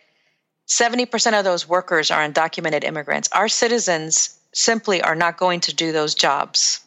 70% 0.69 1.39
of 1.39 1.45
those 1.45 1.69
workers 1.69 2.11
are 2.11 2.29
undocumented 2.29 2.85
immigrants. 2.85 3.29
Our 3.33 3.49
citizens 3.49 4.39
simply 4.53 5.01
are 5.01 5.15
not 5.15 5.39
going 5.39 5.61
to 5.61 5.75
do 5.75 5.93
those 5.93 6.15
jobs. 6.15 6.81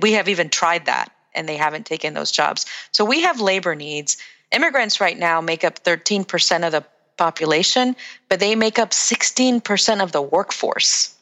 We 0.00 0.12
have 0.12 0.28
even 0.28 0.50
tried 0.50 0.86
that 0.86 1.10
and 1.34 1.48
they 1.48 1.56
haven't 1.56 1.86
taken 1.86 2.14
those 2.14 2.30
jobs. 2.30 2.66
So 2.92 3.04
we 3.04 3.22
have 3.22 3.40
labor 3.40 3.74
needs. 3.74 4.16
Immigrants 4.52 5.00
right 5.00 5.18
now 5.18 5.40
make 5.40 5.64
up 5.64 5.82
13% 5.82 6.66
of 6.66 6.72
the 6.72 6.84
population, 7.16 7.96
but 8.28 8.40
they 8.40 8.54
make 8.54 8.78
up 8.78 8.90
16% 8.90 10.02
of 10.02 10.12
the 10.12 10.22
workforce. 10.22 11.14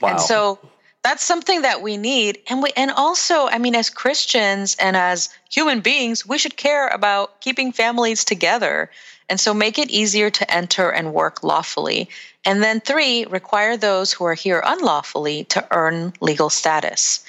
Wow. 0.00 0.10
And 0.10 0.20
so 0.20 0.58
that's 1.02 1.24
something 1.24 1.62
that 1.62 1.82
we 1.82 1.96
need. 1.96 2.38
And 2.48 2.62
we 2.62 2.70
and 2.76 2.90
also 2.90 3.46
i 3.48 3.58
mean 3.58 3.74
as 3.74 3.90
christians 3.90 4.76
and 4.78 4.96
as 4.96 5.28
human 5.50 5.80
beings 5.80 6.26
we 6.26 6.38
should 6.38 6.56
care 6.56 6.88
about 6.88 7.40
keeping 7.40 7.72
families 7.72 8.24
together. 8.24 8.90
And 9.28 9.40
so 9.40 9.54
make 9.54 9.78
it 9.78 9.90
easier 9.90 10.30
to 10.30 10.50
enter 10.50 10.90
and 10.90 11.14
work 11.14 11.42
lawfully. 11.42 12.08
And 12.44 12.62
then 12.62 12.80
three 12.80 13.24
require 13.26 13.76
those 13.76 14.12
who 14.12 14.24
are 14.24 14.34
here 14.34 14.62
unlawfully 14.64 15.44
to 15.44 15.66
earn 15.70 16.12
legal 16.20 16.50
status. 16.50 17.24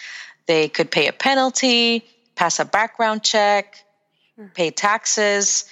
They 0.47 0.67
could 0.67 0.91
pay 0.91 1.07
a 1.07 1.13
penalty 1.13 2.05
pass 2.35 2.59
a 2.59 2.65
background 2.65 3.23
check 3.23 3.83
pay 4.53 4.71
taxes. 4.71 5.65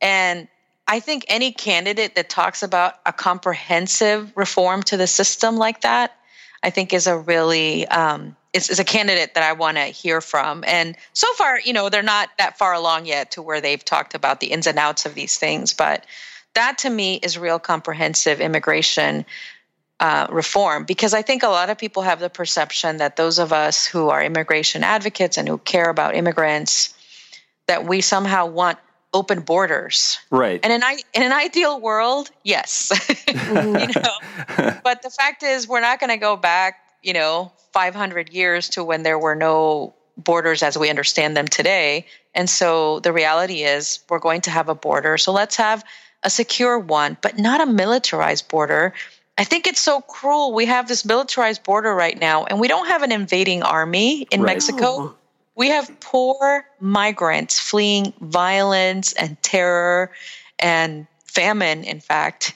And 0.00 0.48
I 0.88 0.98
think 1.00 1.24
any 1.28 1.52
candidate 1.52 2.16
that 2.16 2.28
talks 2.28 2.62
about 2.62 2.98
a 3.06 3.12
comprehensive 3.12 4.32
reform 4.36 4.82
to 4.84 4.96
the 4.96 5.06
system 5.06 5.56
like 5.56 5.82
that 5.82 6.16
I 6.62 6.70
think 6.70 6.92
is 6.92 7.06
a 7.06 7.16
really 7.16 7.86
um, 7.88 8.36
is, 8.52 8.68
is 8.68 8.78
a 8.78 8.84
candidate 8.84 9.34
that 9.34 9.44
I 9.44 9.52
want 9.52 9.76
to 9.76 9.84
hear 9.84 10.20
from. 10.20 10.64
And 10.66 10.96
so 11.12 11.32
far, 11.34 11.60
you 11.60 11.72
know, 11.72 11.88
they're 11.88 12.02
not 12.02 12.30
that 12.38 12.58
far 12.58 12.74
along 12.74 13.06
yet 13.06 13.32
to 13.32 13.42
where 13.42 13.60
they've 13.60 13.84
talked 13.84 14.14
about 14.14 14.40
the 14.40 14.48
ins 14.48 14.66
and 14.66 14.78
outs 14.78 15.06
of 15.06 15.14
these 15.14 15.38
things. 15.38 15.72
But 15.72 16.04
that 16.54 16.78
to 16.78 16.90
me 16.90 17.16
is 17.16 17.38
real 17.38 17.58
comprehensive 17.58 18.40
immigration 18.40 19.24
uh, 20.00 20.26
reform 20.30 20.84
because 20.84 21.12
I 21.12 21.22
think 21.22 21.42
a 21.42 21.48
lot 21.48 21.70
of 21.70 21.78
people 21.78 22.02
have 22.02 22.20
the 22.20 22.30
perception 22.30 22.96
that 22.96 23.16
those 23.16 23.38
of 23.38 23.52
us 23.52 23.86
who 23.86 24.08
are 24.08 24.22
immigration 24.22 24.82
advocates 24.82 25.36
and 25.36 25.46
who 25.46 25.58
care 25.58 25.90
about 25.90 26.14
immigrants 26.14 26.94
that 27.66 27.86
we 27.86 28.00
somehow 28.00 28.46
want 28.46 28.78
open 29.12 29.40
borders. 29.40 30.18
Right. 30.30 30.60
And 30.62 30.72
in, 30.72 30.82
in 31.14 31.22
an 31.22 31.32
ideal 31.32 31.80
world, 31.80 32.30
yes. 32.44 32.90
you 33.28 33.34
know, 33.34 34.74
but 34.84 35.02
the 35.02 35.10
fact 35.10 35.42
is, 35.42 35.66
we're 35.66 35.80
not 35.80 36.00
going 36.00 36.10
to 36.10 36.16
go 36.16 36.36
back, 36.36 36.80
you 37.02 37.12
know, 37.12 37.52
500 37.72 38.30
years 38.30 38.68
to 38.70 38.84
when 38.84 39.02
there 39.02 39.18
were 39.18 39.34
no 39.34 39.94
borders 40.16 40.62
as 40.62 40.76
we 40.76 40.90
understand 40.90 41.36
them 41.36 41.48
today. 41.48 42.06
And 42.34 42.48
so 42.48 43.00
the 43.00 43.12
reality 43.12 43.62
is, 43.62 44.00
we're 44.08 44.18
going 44.18 44.42
to 44.42 44.50
have 44.50 44.68
a 44.68 44.74
border. 44.74 45.18
So 45.18 45.32
let's 45.32 45.56
have 45.56 45.84
a 46.22 46.30
secure 46.30 46.78
one, 46.78 47.16
but 47.22 47.38
not 47.38 47.60
a 47.60 47.66
militarized 47.66 48.48
border. 48.48 48.92
I 49.38 49.44
think 49.44 49.66
it's 49.66 49.80
so 49.80 50.02
cruel. 50.02 50.52
We 50.52 50.66
have 50.66 50.86
this 50.86 51.04
militarized 51.04 51.62
border 51.62 51.94
right 51.94 52.18
now, 52.18 52.44
and 52.44 52.60
we 52.60 52.68
don't 52.68 52.86
have 52.88 53.02
an 53.02 53.10
invading 53.10 53.62
army 53.62 54.26
in 54.30 54.42
right. 54.42 54.54
Mexico. 54.54 54.86
Oh. 54.86 55.14
We 55.60 55.68
have 55.68 56.00
poor 56.00 56.64
migrants 56.80 57.60
fleeing 57.60 58.14
violence 58.22 59.12
and 59.12 59.36
terror 59.42 60.10
and 60.58 61.06
famine, 61.26 61.84
in 61.84 62.00
fact. 62.00 62.54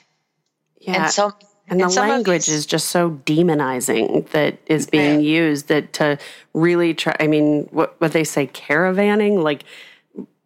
Yeah. 0.79 1.03
And 1.03 1.11
so 1.11 1.31
and, 1.67 1.79
and 1.79 1.91
the 1.91 1.99
language 1.99 2.49
is 2.49 2.65
just 2.65 2.89
so 2.89 3.11
demonizing 3.11 4.27
that 4.29 4.57
is 4.65 4.87
being 4.87 5.21
yeah. 5.21 5.39
used 5.39 5.67
that 5.67 5.93
to 5.93 6.17
really 6.55 6.95
try 6.95 7.15
I 7.19 7.27
mean 7.27 7.67
what 7.69 7.93
what 8.01 8.11
they 8.11 8.23
say 8.23 8.47
caravanning 8.47 9.43
like 9.43 9.65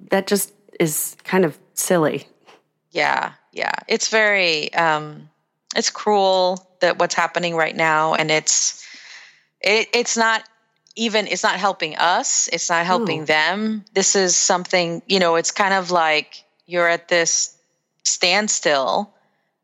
that 0.09 0.27
just 0.27 0.51
is 0.81 1.15
kind 1.23 1.45
of 1.45 1.57
silly. 1.75 2.27
Yeah, 2.91 3.31
yeah. 3.53 3.71
It's 3.87 4.09
very 4.09 4.73
um 4.73 5.29
it's 5.77 5.89
cruel 5.89 6.67
that 6.81 6.99
what's 6.99 7.15
happening 7.15 7.55
right 7.55 7.77
now 7.77 8.15
and 8.15 8.29
it's 8.29 8.85
it, 9.61 9.87
it's 9.93 10.17
not 10.17 10.43
even 10.95 11.27
it's 11.27 11.43
not 11.43 11.59
helping 11.59 11.95
us 11.95 12.49
it's 12.51 12.69
not 12.69 12.85
helping 12.85 13.25
them. 13.25 13.85
This 13.93 14.15
is 14.15 14.35
something 14.35 15.01
you 15.07 15.19
know 15.19 15.35
it's 15.35 15.51
kind 15.51 15.73
of 15.73 15.91
like 15.91 16.43
you're 16.65 16.87
at 16.87 17.07
this 17.07 17.55
standstill 18.03 19.13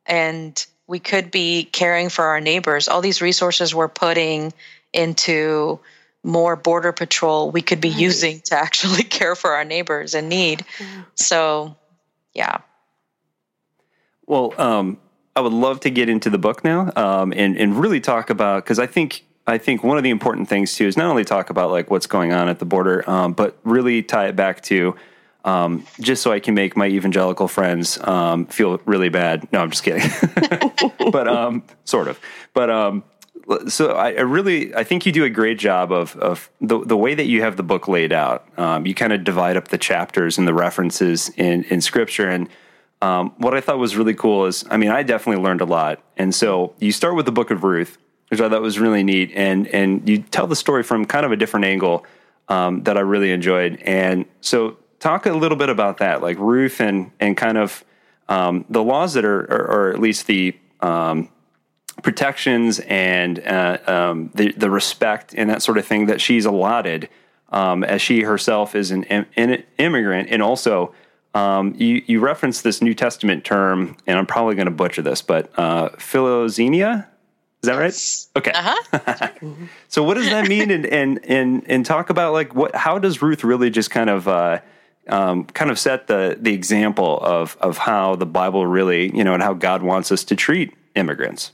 and 0.05 0.65
we 0.87 0.99
could 0.99 1.31
be 1.31 1.63
caring 1.63 2.09
for 2.09 2.25
our 2.25 2.39
neighbors. 2.39 2.87
All 2.87 3.01
these 3.01 3.21
resources 3.21 3.73
we're 3.73 3.87
putting 3.87 4.53
into 4.93 5.79
more 6.23 6.55
border 6.55 6.91
patrol 6.91 7.51
we 7.51 7.61
could 7.61 7.81
be 7.81 7.89
right. 7.89 7.99
using 7.99 8.39
to 8.41 8.55
actually 8.55 9.03
care 9.17 9.35
for 9.35 9.51
our 9.51 9.65
neighbors 9.65 10.15
in 10.15 10.29
need. 10.29 10.65
Yeah. 10.79 11.03
so 11.15 11.75
yeah. 12.33 12.57
Well 14.25 14.53
um, 14.57 14.97
i 15.35 15.41
would 15.41 15.53
love 15.53 15.81
to 15.81 15.89
get 15.89 16.09
into 16.09 16.29
the 16.29 16.37
book 16.37 16.63
now 16.63 16.91
um, 16.95 17.33
and, 17.35 17.57
and 17.57 17.77
really 17.77 17.99
talk 17.99 18.29
about 18.29 18.63
because 18.63 18.79
i 18.79 18.87
think 18.87 19.24
I 19.47 19.57
think 19.57 19.83
one 19.83 19.97
of 19.97 20.03
the 20.03 20.09
important 20.09 20.49
things 20.49 20.73
too 20.73 20.87
is 20.87 20.97
not 20.97 21.09
only 21.09 21.23
talk 21.23 21.49
about 21.49 21.71
like 21.71 21.91
what's 21.91 22.07
going 22.07 22.33
on 22.33 22.49
at 22.49 22.59
the 22.59 22.65
border, 22.65 23.07
um, 23.09 23.33
but 23.33 23.57
really 23.63 24.01
tie 24.01 24.27
it 24.27 24.35
back 24.35 24.61
to 24.63 24.95
um, 25.45 25.85
just 26.01 26.23
so 26.23 26.31
I 26.31 26.39
can 26.39 26.55
make 26.55 26.75
my 26.75 26.87
evangelical 26.87 27.47
friends 27.47 27.99
um, 28.03 28.47
feel 28.47 28.81
really 28.85 29.09
bad. 29.09 29.47
No, 29.53 29.59
I'm 29.59 29.69
just 29.69 29.83
kidding, 29.83 30.09
but 31.11 31.27
um, 31.27 31.63
sort 31.83 32.07
of. 32.07 32.19
But 32.53 32.71
um, 32.71 33.03
so 33.67 33.91
I, 33.91 34.13
I, 34.13 34.21
really 34.21 34.73
I 34.73 34.83
think 34.83 35.05
you 35.05 35.11
do 35.11 35.23
a 35.23 35.29
great 35.29 35.59
job 35.59 35.91
of 35.91 36.15
of 36.17 36.49
the 36.59 36.79
the 36.79 36.97
way 36.97 37.13
that 37.13 37.27
you 37.27 37.43
have 37.43 37.57
the 37.57 37.63
book 37.63 37.87
laid 37.87 38.11
out. 38.11 38.47
Um, 38.57 38.87
you 38.87 38.95
kind 38.95 39.13
of 39.13 39.23
divide 39.23 39.55
up 39.55 39.67
the 39.67 39.77
chapters 39.77 40.39
and 40.39 40.47
the 40.47 40.53
references 40.53 41.29
in 41.37 41.63
in 41.65 41.81
Scripture 41.81 42.29
and. 42.29 42.49
What 43.37 43.53
I 43.53 43.61
thought 43.61 43.77
was 43.77 43.95
really 43.95 44.15
cool 44.15 44.47
is, 44.47 44.65
I 44.71 44.77
mean, 44.77 44.89
I 44.89 45.03
definitely 45.03 45.43
learned 45.43 45.61
a 45.61 45.65
lot. 45.65 46.01
And 46.17 46.33
so 46.33 46.73
you 46.79 46.91
start 46.91 47.15
with 47.15 47.27
the 47.27 47.31
book 47.31 47.51
of 47.51 47.63
Ruth, 47.63 47.99
which 48.29 48.41
I 48.41 48.49
thought 48.49 48.61
was 48.61 48.79
really 48.79 49.03
neat. 49.03 49.31
And 49.33 49.67
and 49.67 50.07
you 50.07 50.19
tell 50.19 50.47
the 50.47 50.55
story 50.55 50.83
from 50.83 51.05
kind 51.05 51.25
of 51.25 51.31
a 51.31 51.35
different 51.35 51.65
angle 51.65 52.05
um, 52.47 52.83
that 52.83 52.97
I 52.97 53.01
really 53.01 53.31
enjoyed. 53.31 53.79
And 53.81 54.25
so, 54.41 54.77
talk 54.99 55.25
a 55.25 55.33
little 55.33 55.57
bit 55.57 55.69
about 55.69 55.97
that, 55.97 56.21
like 56.21 56.37
Ruth 56.39 56.79
and 56.79 57.11
and 57.19 57.35
kind 57.37 57.57
of 57.57 57.83
um, 58.27 58.65
the 58.69 58.83
laws 58.83 59.13
that 59.13 59.25
are, 59.25 59.41
or, 59.41 59.71
or 59.71 59.89
at 59.91 59.99
least 59.99 60.27
the 60.27 60.57
um, 60.81 61.29
protections 62.01 62.79
and 62.81 63.39
uh, 63.39 63.77
um, 63.87 64.31
the 64.35 64.51
the 64.53 64.69
respect 64.69 65.33
and 65.35 65.49
that 65.49 65.61
sort 65.61 65.77
of 65.77 65.85
thing 65.85 66.07
that 66.07 66.21
she's 66.21 66.45
allotted 66.45 67.09
um, 67.49 67.83
as 67.83 68.01
she 68.01 68.21
herself 68.21 68.75
is 68.75 68.91
an, 68.91 69.03
an 69.05 69.63
immigrant, 69.77 70.29
and 70.29 70.41
also. 70.41 70.93
Um, 71.33 71.75
you, 71.77 72.01
you 72.05 72.21
reference 72.21 72.61
this 72.61 72.81
New 72.81 72.93
Testament 72.93 73.43
term, 73.43 73.97
and 74.07 74.17
I'm 74.17 74.25
probably 74.25 74.55
going 74.55 74.67
to 74.67 74.71
butcher 74.71 75.01
this, 75.01 75.21
but 75.21 75.51
uh, 75.59 75.89
philoxenia, 75.89 77.07
is 77.61 77.67
that 77.67 77.75
right? 77.75 78.27
Okay. 78.37 78.51
Uh-huh. 78.51 79.29
so 79.87 80.03
what 80.03 80.15
does 80.15 80.29
that 80.29 80.47
mean? 80.47 80.69
And, 80.71 80.85
and, 80.85 81.19
and, 81.25 81.63
and 81.67 81.85
talk 81.85 82.09
about 82.09 82.33
like 82.33 82.53
what, 82.53 82.75
how 82.75 82.99
does 82.99 83.21
Ruth 83.21 83.43
really 83.43 83.69
just 83.69 83.89
kind 83.89 84.09
of, 84.09 84.27
uh, 84.27 84.59
um, 85.07 85.45
kind 85.45 85.71
of 85.71 85.79
set 85.79 86.07
the, 86.07 86.37
the 86.39 86.53
example 86.53 87.19
of, 87.21 87.57
of 87.59 87.77
how 87.77 88.15
the 88.15 88.25
Bible 88.25 88.67
really, 88.67 89.15
you 89.15 89.23
know, 89.23 89.33
and 89.33 89.41
how 89.41 89.53
God 89.53 89.83
wants 89.83 90.11
us 90.11 90.23
to 90.25 90.35
treat 90.35 90.73
immigrants? 90.95 91.51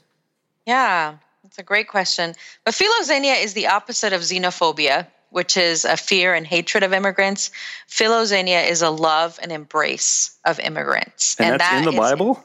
Yeah, 0.65 1.17
that's 1.43 1.59
a 1.59 1.63
great 1.63 1.87
question. 1.87 2.33
But 2.63 2.73
philoxenia 2.73 3.43
is 3.43 3.53
the 3.53 3.67
opposite 3.67 4.13
of 4.13 4.21
xenophobia, 4.21 5.07
which 5.31 5.57
is 5.57 5.85
a 5.85 5.97
fear 5.97 6.33
and 6.33 6.45
hatred 6.45 6.83
of 6.83 6.93
immigrants. 6.93 7.51
Philoxenia 7.89 8.69
is 8.69 8.81
a 8.81 8.89
love 8.89 9.39
and 9.41 9.51
embrace 9.51 10.37
of 10.45 10.59
immigrants. 10.59 11.35
And, 11.39 11.51
and 11.51 11.59
that's 11.59 11.71
that 11.71 11.79
in 11.79 11.85
the 11.85 11.91
is, 11.91 11.97
Bible? 11.97 12.43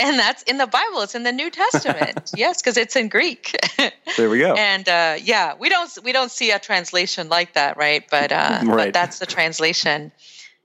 And 0.00 0.18
that's 0.18 0.42
in 0.44 0.56
the 0.56 0.66
Bible. 0.66 1.02
It's 1.02 1.14
in 1.14 1.22
the 1.22 1.32
New 1.32 1.50
Testament. 1.50 2.32
yes, 2.36 2.60
because 2.60 2.76
it's 2.76 2.96
in 2.96 3.08
Greek. 3.08 3.56
there 4.16 4.30
we 4.30 4.38
go. 4.38 4.54
And 4.54 4.88
uh, 4.88 5.16
yeah, 5.22 5.54
we 5.58 5.68
don't 5.68 5.90
we 6.02 6.12
don't 6.12 6.30
see 6.30 6.50
a 6.50 6.58
translation 6.58 7.28
like 7.28 7.54
that, 7.54 7.76
right? 7.76 8.04
But 8.10 8.32
uh, 8.32 8.60
right. 8.64 8.86
but 8.86 8.94
that's 8.94 9.18
the 9.18 9.26
translation. 9.26 10.10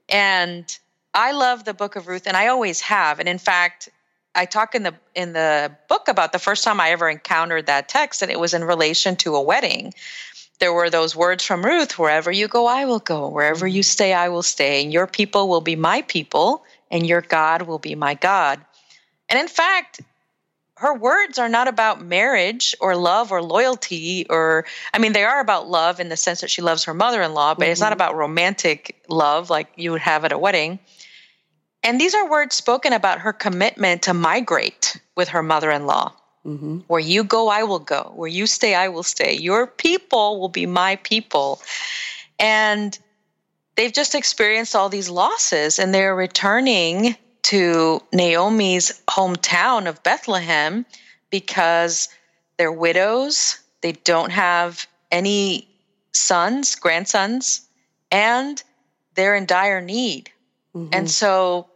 And 0.08 0.78
I 1.12 1.32
love 1.32 1.64
the 1.64 1.74
Book 1.74 1.96
of 1.96 2.08
Ruth, 2.08 2.26
and 2.26 2.36
I 2.36 2.48
always 2.48 2.80
have. 2.80 3.20
And 3.20 3.28
in 3.28 3.38
fact, 3.38 3.90
I 4.34 4.46
talk 4.46 4.74
in 4.74 4.82
the 4.82 4.94
in 5.14 5.34
the 5.34 5.72
book 5.88 6.08
about 6.08 6.32
the 6.32 6.38
first 6.38 6.64
time 6.64 6.80
I 6.80 6.90
ever 6.90 7.08
encountered 7.08 7.66
that 7.66 7.88
text, 7.88 8.22
and 8.22 8.30
it 8.30 8.40
was 8.40 8.54
in 8.54 8.64
relation 8.64 9.16
to 9.16 9.36
a 9.36 9.42
wedding. 9.42 9.92
There 10.58 10.72
were 10.72 10.88
those 10.88 11.14
words 11.14 11.44
from 11.44 11.62
Ruth: 11.62 11.98
"Wherever 11.98 12.32
you 12.32 12.48
go, 12.48 12.66
I 12.66 12.86
will 12.86 13.00
go; 13.00 13.28
wherever 13.28 13.66
you 13.66 13.82
stay, 13.82 14.14
I 14.14 14.30
will 14.30 14.42
stay. 14.42 14.82
And 14.82 14.92
your 14.92 15.06
people 15.06 15.48
will 15.48 15.60
be 15.60 15.76
my 15.76 16.00
people, 16.02 16.64
and 16.90 17.06
your 17.06 17.20
God 17.20 17.62
will 17.62 17.78
be 17.78 17.94
my 17.94 18.14
God." 18.14 18.64
And 19.28 19.38
in 19.38 19.48
fact, 19.48 20.00
her 20.78 20.94
words 20.94 21.38
are 21.38 21.48
not 21.48 21.68
about 21.68 22.04
marriage 22.04 22.74
or 22.80 22.96
love 22.96 23.32
or 23.32 23.42
loyalty 23.42 24.26
or 24.28 24.64
i 24.92 24.98
mean 24.98 25.12
they 25.12 25.24
are 25.24 25.40
about 25.40 25.68
love 25.68 26.00
in 26.00 26.08
the 26.08 26.16
sense 26.16 26.40
that 26.40 26.50
she 26.50 26.62
loves 26.62 26.84
her 26.84 26.94
mother-in-law 26.94 27.54
but 27.54 27.64
mm-hmm. 27.64 27.72
it's 27.72 27.80
not 27.80 27.88
mm-hmm. 27.88 27.94
about 27.94 28.16
romantic 28.16 29.02
love 29.08 29.50
like 29.50 29.68
you 29.76 29.90
would 29.90 30.00
have 30.00 30.24
at 30.24 30.32
a 30.32 30.38
wedding 30.38 30.78
and 31.82 32.00
these 32.00 32.14
are 32.14 32.28
words 32.28 32.54
spoken 32.54 32.92
about 32.92 33.20
her 33.20 33.32
commitment 33.32 34.02
to 34.02 34.14
migrate 34.14 35.00
with 35.14 35.28
her 35.28 35.42
mother-in-law 35.42 36.12
mm-hmm. 36.44 36.78
where 36.86 37.00
you 37.00 37.24
go 37.24 37.48
i 37.48 37.62
will 37.62 37.78
go 37.78 38.12
where 38.14 38.28
you 38.28 38.46
stay 38.46 38.74
i 38.74 38.88
will 38.88 39.02
stay 39.02 39.32
your 39.34 39.66
people 39.66 40.38
will 40.40 40.48
be 40.48 40.66
my 40.66 40.96
people 40.96 41.60
and 42.38 42.98
they've 43.76 43.92
just 43.92 44.14
experienced 44.14 44.76
all 44.76 44.88
these 44.88 45.08
losses 45.08 45.78
and 45.78 45.94
they're 45.94 46.14
returning 46.14 47.16
to 47.46 48.02
Naomi's 48.12 49.00
hometown 49.08 49.88
of 49.88 50.02
Bethlehem 50.02 50.84
because 51.30 52.08
they're 52.56 52.72
widows, 52.72 53.60
they 53.82 53.92
don't 53.92 54.32
have 54.32 54.84
any 55.12 55.68
sons, 56.12 56.74
grandsons, 56.74 57.60
and 58.10 58.60
they're 59.14 59.36
in 59.36 59.46
dire 59.46 59.80
need. 59.80 60.28
Mm-hmm. 60.74 60.88
And 60.92 61.08
so 61.08 61.68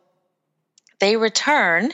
they 0.99 1.17
return. 1.17 1.93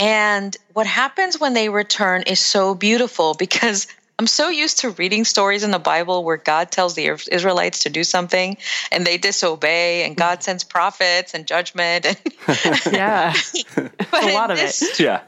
And 0.00 0.56
what 0.72 0.88
happens 0.88 1.38
when 1.38 1.54
they 1.54 1.68
return 1.68 2.22
is 2.22 2.40
so 2.40 2.74
beautiful 2.74 3.34
because 3.34 3.86
I'm 4.18 4.26
so 4.26 4.48
used 4.48 4.78
to 4.78 4.90
reading 4.90 5.24
stories 5.24 5.62
in 5.62 5.70
the 5.70 5.78
Bible 5.78 6.24
where 6.24 6.36
God 6.36 6.72
tells 6.72 6.96
the 6.96 7.06
Israelites 7.30 7.84
to 7.84 7.90
do 7.90 8.02
something 8.02 8.56
and 8.90 9.06
they 9.06 9.16
disobey, 9.16 10.04
and 10.04 10.16
God 10.16 10.42
sends 10.42 10.64
prophets 10.64 11.34
and 11.34 11.46
judgment. 11.46 12.04
And 12.04 12.18
yeah, 12.92 13.32
but 13.76 14.24
a 14.24 14.34
lot 14.34 14.50
of 14.50 14.56
this, 14.56 14.82
it. 14.82 15.00
Yeah. 15.00 15.20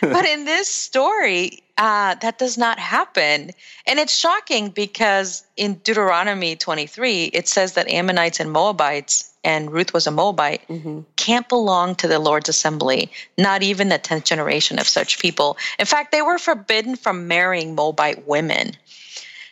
but 0.00 0.24
in 0.24 0.44
this 0.44 0.68
story, 0.68 1.64
uh, 1.78 2.14
that 2.16 2.38
does 2.38 2.56
not 2.56 2.78
happen. 2.78 3.50
And 3.86 3.98
it's 3.98 4.14
shocking 4.16 4.68
because 4.68 5.44
in 5.56 5.74
Deuteronomy 5.74 6.54
23, 6.54 7.24
it 7.24 7.48
says 7.48 7.72
that 7.72 7.88
Ammonites 7.90 8.38
and 8.38 8.52
Moabites 8.52 9.32
and 9.42 9.72
Ruth 9.72 9.92
was 9.92 10.06
a 10.06 10.10
Moabite, 10.10 10.62
mm-hmm. 10.68 11.00
Can't 11.26 11.48
belong 11.48 11.96
to 11.96 12.06
the 12.06 12.20
Lord's 12.20 12.48
assembly, 12.48 13.10
not 13.36 13.64
even 13.64 13.88
the 13.88 13.98
10th 13.98 14.22
generation 14.22 14.78
of 14.78 14.86
such 14.86 15.18
people. 15.18 15.56
In 15.76 15.84
fact, 15.84 16.12
they 16.12 16.22
were 16.22 16.38
forbidden 16.38 16.94
from 16.94 17.26
marrying 17.26 17.74
Moabite 17.74 18.28
women. 18.28 18.76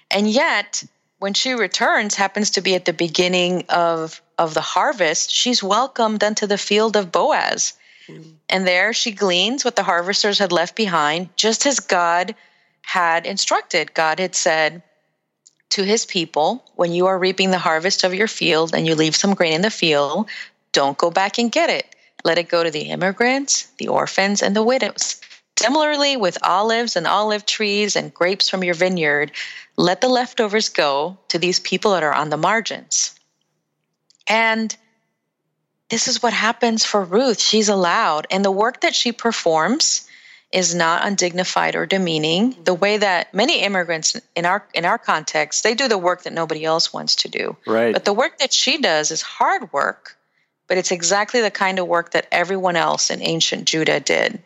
And 0.09 0.31
yet, 0.31 0.85
when 1.19 1.35
she 1.35 1.53
returns, 1.53 2.15
happens 2.15 2.51
to 2.51 2.61
be 2.61 2.77
at 2.77 2.85
the 2.85 2.93
beginning 2.93 3.65
of, 3.71 4.23
of 4.39 4.55
the 4.55 4.61
harvest, 4.61 5.33
she's 5.33 5.65
welcomed 5.65 6.23
unto 6.23 6.47
the 6.47 6.59
field 6.59 6.95
of 6.95 7.11
Boaz. 7.11 7.73
Mm-hmm. 8.07 8.31
And 8.49 8.65
there 8.69 8.93
she 8.93 9.11
gleans 9.11 9.65
what 9.65 9.75
the 9.75 9.83
harvesters 9.83 10.39
had 10.39 10.53
left 10.53 10.77
behind, 10.77 11.31
just 11.35 11.67
as 11.67 11.81
God 11.81 12.37
had 12.83 13.27
instructed. 13.27 13.95
God 13.95 14.21
had 14.21 14.37
said, 14.37 14.81
to 15.71 15.83
his 15.83 16.07
people 16.07 16.65
when 16.77 16.93
you 16.93 17.07
are 17.07 17.19
reaping 17.19 17.51
the 17.51 17.59
harvest 17.59 18.05
of 18.05 18.15
your 18.15 18.29
field 18.29 18.73
and 18.73 18.87
you 18.87 18.95
leave 18.95 19.17
some 19.17 19.35
grain 19.35 19.55
in 19.55 19.63
the 19.63 19.71
field, 19.71 20.29
don't 20.75 20.99
go 20.99 21.11
back 21.11 21.39
and 21.39 21.51
get 21.51 21.71
it. 21.71 21.87
Let 22.25 22.37
it 22.37 22.51
go 22.51 22.63
to 22.63 22.71
the 22.71 22.91
immigrants, 22.91 23.69
the 23.79 23.89
orphans, 23.89 24.43
and 24.43 24.55
the 24.55 24.63
widows. 24.63 25.21
Similarly, 25.59 26.17
with 26.17 26.37
olives 26.43 26.97
and 26.97 27.07
olive 27.07 27.47
trees 27.47 27.97
and 27.97 28.13
grapes 28.13 28.49
from 28.49 28.65
your 28.65 28.75
vineyard, 28.75 29.33
let 29.77 30.01
the 30.01 30.09
leftovers 30.09 30.69
go 30.69 31.17
to 31.29 31.39
these 31.39 31.61
people 31.61 31.93
that 31.93 32.03
are 32.03 32.13
on 32.13 32.29
the 32.29 32.37
margins. 32.37 33.15
And 34.29 34.77
this 35.91 36.09
is 36.09 36.23
what 36.23 36.33
happens 36.33 36.85
for 36.85 37.05
Ruth. 37.05 37.41
She's 37.41 37.69
allowed, 37.69 38.27
and 38.31 38.45
the 38.45 38.51
work 38.51 38.81
that 38.81 38.95
she 38.95 39.13
performs 39.13 40.09
is 40.51 40.75
not 40.75 41.07
undignified 41.07 41.75
or 41.75 41.85
demeaning 41.85 42.57
the 42.63 42.75
way 42.75 42.97
that 42.97 43.35
many 43.35 43.63
immigrants 43.63 44.17
in 44.37 44.47
our 44.47 44.65
in 44.73 44.85
our 44.85 44.99
context 44.99 45.65
they 45.65 45.75
do 45.75 45.89
the 45.89 45.99
work 45.99 46.23
that 46.23 46.33
nobody 46.33 46.65
else 46.65 46.93
wants 46.93 47.17
to 47.17 47.29
do 47.29 47.57
right 47.67 47.93
but 47.93 48.05
the 48.05 48.13
work 48.13 48.39
that 48.39 48.53
she 48.53 48.81
does 48.81 49.11
is 49.11 49.21
hard 49.21 49.73
work 49.73 50.17
but 50.67 50.79
it's 50.79 50.91
exactly 50.91 51.41
the 51.41 51.51
kind 51.51 51.79
of 51.79 51.87
work 51.87 52.13
that 52.13 52.27
everyone 52.33 52.77
else 52.77 53.11
in 53.11 53.23
ancient 53.23 53.67
judah 53.67 54.01
did 54.01 54.43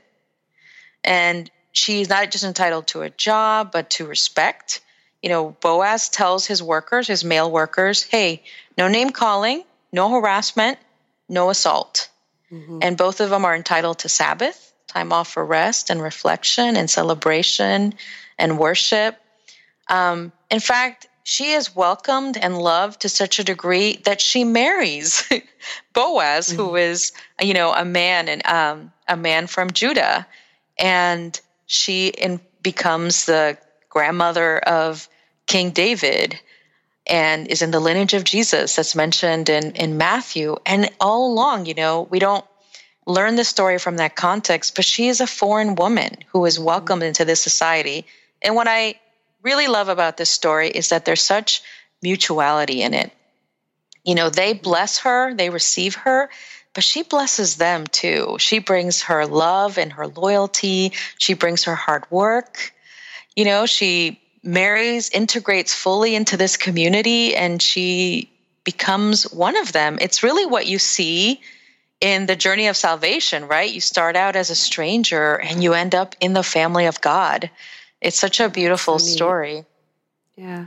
and 1.05 1.51
she's 1.73 2.09
not 2.09 2.31
just 2.31 2.45
entitled 2.45 2.87
to 2.87 3.03
a 3.03 3.11
job 3.11 3.71
but 3.73 3.91
to 3.91 4.07
respect 4.07 4.81
you 5.23 5.29
know 5.29 5.57
boaz 5.61 6.09
tells 6.09 6.47
his 6.47 6.63
workers 6.63 7.07
his 7.07 7.25
male 7.25 7.51
workers 7.51 8.03
hey 8.05 8.43
no 8.77 8.89
name 8.89 9.11
calling 9.11 9.63
no 9.93 10.11
harassment 10.11 10.79
no 11.29 11.51
assault 11.51 12.09
mm-hmm. 12.53 12.79
and 12.83 12.97
both 12.97 13.21
of 13.21 13.31
them 13.31 13.45
are 13.45 13.55
entitled 13.55 13.99
to 13.99 14.09
sabbath 14.09 14.69
time 14.89 15.13
off 15.13 15.29
for 15.33 15.45
rest 15.45 15.91
and 15.91 16.03
reflection 16.03 16.77
and 16.77 16.91
celebration 16.91 17.95
and 18.39 18.59
worship. 18.59 19.17
Um, 19.89 20.33
in 20.51 20.61
fact, 20.61 21.07
she 21.29 21.53
is 21.53 21.77
welcomed 21.77 22.39
and 22.39 22.57
loved 22.57 23.03
to 23.03 23.09
such 23.11 23.39
a 23.39 23.45
degree 23.45 23.97
that 24.05 24.19
she 24.19 24.45
marries 24.45 25.31
Boaz, 25.93 26.49
mm-hmm. 26.49 26.57
who 26.57 26.77
is, 26.77 27.13
you 27.39 27.53
know, 27.53 27.71
a 27.75 27.85
man 27.85 28.31
and 28.31 28.47
um, 28.47 28.91
a 29.07 29.15
man 29.15 29.47
from 29.47 29.71
Judah, 29.71 30.27
and 30.79 31.39
she 31.67 32.09
in, 32.09 32.41
becomes 32.63 33.27
the 33.27 33.59
grandmother 33.91 34.59
of 34.61 35.07
King 35.45 35.71
David 35.71 36.41
and 37.07 37.47
is 37.49 37.61
in 37.61 37.73
the 37.73 37.81
lineage 37.81 38.15
of 38.15 38.25
Jesus 38.25 38.77
that's 38.77 38.95
mentioned 38.95 39.51
in, 39.51 39.73
in 39.73 39.99
Matthew. 39.99 40.57
And 40.65 40.89
all 40.99 41.31
along, 41.31 41.67
you 41.67 41.75
know, 41.75 42.09
we 42.11 42.21
don't 42.21 42.45
learn 43.05 43.37
the 43.37 43.45
story 43.45 43.79
from 43.79 43.99
that 43.99 44.17
context, 44.17 44.75
but 44.75 44.87
she 44.87 45.09
is 45.09 45.21
a 45.21 45.27
foreign 45.27 45.75
woman 45.75 46.17
who 46.29 46.47
is 46.47 46.59
welcomed 46.59 47.03
into 47.03 47.27
this 47.27 47.43
society. 47.43 48.07
And 48.41 48.55
when 48.55 48.67
I 48.67 48.95
really 49.43 49.69
love 49.69 49.89
about 49.89 50.17
this 50.17 50.31
story 50.31 50.69
is 50.69 50.89
that 50.89 51.05
there's 51.05 51.23
such 51.23 51.63
mutuality 52.03 52.83
in 52.83 52.95
it. 52.95 53.13
You 54.05 54.15
know, 54.15 54.31
they 54.31 54.53
bless 54.55 55.01
her, 55.01 55.35
they 55.35 55.51
receive 55.51 55.95
her, 55.97 56.31
but 56.75 56.85
she 56.85 57.03
blesses 57.03 57.57
them 57.57 57.87
too. 57.87 58.37
She 58.39 58.59
brings 58.59 59.03
her 59.03 59.27
love 59.27 59.79
and 59.79 59.93
her 59.93 60.07
loyalty, 60.07 60.93
she 61.19 61.35
brings 61.35 61.65
her 61.65 61.75
hard 61.75 62.11
work. 62.11 62.73
You 63.37 63.45
know, 63.45 63.67
she 63.67 64.21
marries, 64.43 65.11
integrates 65.11 65.75
fully 65.75 66.15
into 66.15 66.37
this 66.37 66.57
community, 66.57 67.35
and 67.35 67.61
she 67.61 68.31
becomes 68.65 69.25
one 69.33 69.57
of 69.57 69.73
them. 69.73 69.99
It's 70.01 70.23
really 70.23 70.47
what 70.47 70.67
you 70.67 70.79
see 70.79 71.41
in 72.01 72.27
the 72.27 72.37
journey 72.37 72.69
of 72.69 72.77
salvation, 72.77 73.49
right? 73.49 73.71
You 73.71 73.81
start 73.81 74.15
out 74.15 74.37
as 74.37 74.51
a 74.51 74.55
stranger 74.55 75.35
and 75.35 75.63
you 75.63 75.75
end 75.75 75.95
up 75.95 76.15
in 76.21 76.33
the 76.33 76.43
family 76.43 76.87
of 76.87 77.01
God. 77.01 77.51
It's 78.01 78.19
such 78.19 78.41
a 78.41 78.49
beautiful 78.49 78.99
story. 78.99 79.65
Yeah. 80.37 80.67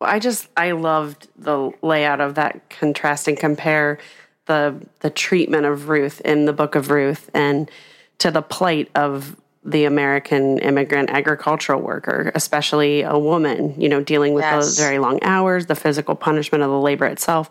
Well, 0.00 0.10
I 0.10 0.18
just 0.18 0.48
I 0.56 0.72
loved 0.72 1.28
the 1.36 1.72
layout 1.82 2.20
of 2.20 2.36
that 2.36 2.70
contrast 2.70 3.28
and 3.28 3.36
compare 3.36 3.98
the 4.46 4.80
the 5.00 5.10
treatment 5.10 5.66
of 5.66 5.88
Ruth 5.88 6.20
in 6.20 6.44
the 6.44 6.52
book 6.52 6.74
of 6.74 6.90
Ruth 6.90 7.30
and 7.34 7.70
to 8.18 8.30
the 8.30 8.42
plight 8.42 8.90
of 8.94 9.36
the 9.64 9.86
American 9.86 10.58
immigrant 10.58 11.10
agricultural 11.10 11.80
worker, 11.80 12.30
especially 12.34 13.02
a 13.02 13.18
woman, 13.18 13.80
you 13.80 13.88
know, 13.88 14.02
dealing 14.02 14.34
with 14.34 14.44
yes. 14.44 14.64
those 14.64 14.78
very 14.78 14.98
long 14.98 15.18
hours, 15.22 15.66
the 15.66 15.74
physical 15.74 16.14
punishment 16.14 16.62
of 16.62 16.70
the 16.70 16.78
labor 16.78 17.06
itself, 17.06 17.48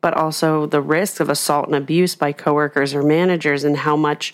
but 0.00 0.14
also 0.14 0.66
the 0.66 0.80
risk 0.80 1.18
of 1.18 1.28
assault 1.28 1.66
and 1.66 1.74
abuse 1.74 2.14
by 2.14 2.30
coworkers 2.30 2.94
or 2.94 3.02
managers 3.02 3.64
and 3.64 3.76
how 3.78 3.96
much 3.96 4.32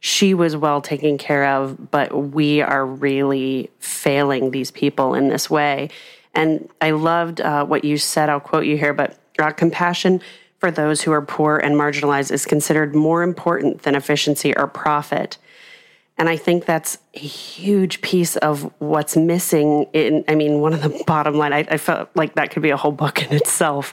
she 0.00 0.34
was 0.34 0.56
well 0.56 0.80
taken 0.80 1.18
care 1.18 1.44
of, 1.44 1.90
but 1.90 2.12
we 2.32 2.60
are 2.60 2.86
really 2.86 3.70
failing 3.80 4.50
these 4.50 4.70
people 4.70 5.14
in 5.14 5.28
this 5.28 5.50
way. 5.50 5.90
And 6.34 6.68
I 6.80 6.92
loved 6.92 7.40
uh, 7.40 7.64
what 7.64 7.84
you 7.84 7.98
said. 7.98 8.28
I'll 8.28 8.40
quote 8.40 8.64
you 8.64 8.76
here, 8.76 8.94
but 8.94 9.18
uh, 9.38 9.50
compassion 9.50 10.20
for 10.58 10.70
those 10.70 11.02
who 11.02 11.12
are 11.12 11.22
poor 11.22 11.58
and 11.58 11.74
marginalized 11.74 12.30
is 12.30 12.44
considered 12.44 12.94
more 12.94 13.22
important 13.22 13.82
than 13.82 13.94
efficiency 13.94 14.56
or 14.56 14.66
profit. 14.66 15.38
And 16.16 16.28
I 16.28 16.36
think 16.36 16.64
that's 16.64 16.98
a 17.14 17.20
huge 17.20 18.00
piece 18.00 18.36
of 18.36 18.72
what's 18.80 19.16
missing 19.16 19.84
in, 19.92 20.24
I 20.26 20.34
mean, 20.34 20.60
one 20.60 20.74
of 20.74 20.82
the 20.82 21.02
bottom 21.06 21.34
line, 21.34 21.52
I, 21.52 21.64
I 21.70 21.76
felt 21.76 22.10
like 22.14 22.34
that 22.34 22.50
could 22.50 22.62
be 22.62 22.70
a 22.70 22.76
whole 22.76 22.92
book 22.92 23.22
in 23.22 23.32
itself 23.36 23.92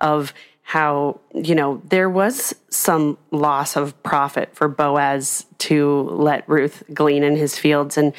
of 0.00 0.34
how 0.70 1.18
you 1.34 1.52
know 1.52 1.82
there 1.88 2.08
was 2.08 2.54
some 2.68 3.18
loss 3.32 3.74
of 3.74 4.00
profit 4.04 4.54
for 4.54 4.68
Boaz 4.68 5.44
to 5.58 6.02
let 6.02 6.48
Ruth 6.48 6.84
glean 6.94 7.24
in 7.24 7.34
his 7.34 7.58
fields 7.58 7.98
and 7.98 8.12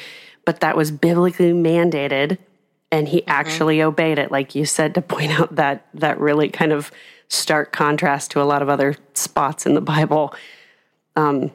but 0.44 0.60
that 0.60 0.76
was 0.76 0.90
biblically 0.90 1.54
mandated 1.54 2.36
and 2.90 3.08
he 3.08 3.22
mm-hmm. 3.22 3.30
actually 3.30 3.80
obeyed 3.80 4.18
it 4.18 4.30
like 4.30 4.54
you 4.54 4.66
said 4.66 4.94
to 4.94 5.00
point 5.00 5.32
out 5.32 5.56
that 5.56 5.86
that 5.94 6.20
really 6.20 6.50
kind 6.50 6.72
of 6.72 6.92
stark 7.28 7.72
contrast 7.72 8.30
to 8.32 8.42
a 8.42 8.44
lot 8.44 8.60
of 8.60 8.68
other 8.68 8.96
spots 9.14 9.64
in 9.64 9.72
the 9.72 9.80
Bible 9.80 10.34
um, 11.16 11.50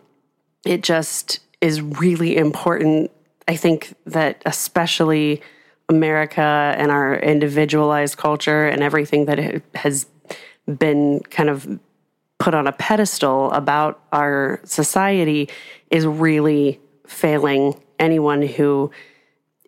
it 0.66 0.82
just 0.82 1.42
is 1.62 1.80
really 1.80 2.36
important 2.36 3.12
I 3.48 3.56
think 3.56 3.94
that 4.08 4.42
especially 4.48 5.44
America 5.90 6.42
and 6.76 6.90
our 6.90 7.20
individualized 7.20 8.18
culture 8.18 8.68
and 8.68 8.82
everything 8.82 9.26
that 9.26 9.62
has 9.76 10.08
been 10.68 11.22
kind 11.30 11.50
of 11.50 11.80
put 12.40 12.54
on 12.54 12.68
a 12.68 12.72
pedestal 12.72 13.52
about 13.52 14.00
our 14.12 14.60
society 14.64 15.50
is 15.90 16.06
really 16.06 16.80
failing 17.08 17.80
anyone 18.00 18.42
who 18.42 18.92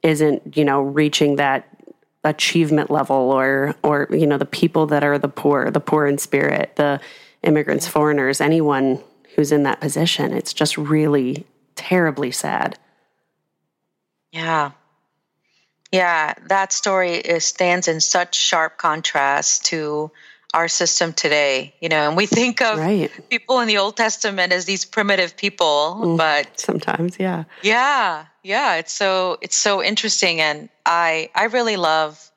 isn't, 0.03 0.55
you 0.55 0.63
know, 0.63 0.81
reaching 0.81 1.37
that 1.37 1.67
achievement 2.25 2.91
level 2.91 3.15
or 3.15 3.73
or 3.81 4.07
you 4.11 4.27
know 4.27 4.37
the 4.37 4.45
people 4.45 4.85
that 4.87 5.03
are 5.03 5.17
the 5.17 5.29
poor, 5.29 5.71
the 5.71 5.79
poor 5.79 6.05
in 6.05 6.17
spirit, 6.17 6.75
the 6.75 6.99
immigrants, 7.43 7.87
foreigners, 7.87 8.41
anyone 8.41 9.01
who's 9.35 9.51
in 9.51 9.63
that 9.63 9.79
position. 9.79 10.33
It's 10.33 10.53
just 10.53 10.77
really 10.77 11.45
terribly 11.75 12.31
sad. 12.31 12.77
Yeah. 14.31 14.71
Yeah, 15.91 16.35
that 16.49 16.71
story 16.71 17.15
is, 17.15 17.45
stands 17.45 17.87
in 17.87 17.99
such 17.99 18.35
sharp 18.35 18.77
contrast 18.77 19.65
to 19.67 20.11
our 20.53 20.67
system 20.67 21.13
today, 21.13 21.75
you 21.79 21.89
know, 21.89 22.07
and 22.07 22.17
we 22.17 22.25
think 22.25 22.61
of 22.61 22.79
Right. 22.79 23.11
people 23.29 23.59
in 23.59 23.67
the 23.67 23.77
Old 23.77 23.95
Testament 23.95 24.51
as 24.51 24.65
these 24.65 24.83
primitive 24.83 25.37
people, 25.37 25.99
mm, 26.01 26.17
but 26.17 26.59
Sometimes, 26.59 27.19
yeah. 27.19 27.43
yeah, 27.61 28.25
yeah, 28.43 28.75
it's 28.75 28.91
so 28.91 29.37
it's 29.41 29.55
so 29.55 29.83
interesting 29.83 30.41
and 30.41 30.69
I 30.85 31.29
I 31.35 31.45
really 31.45 31.77
love 31.77 32.31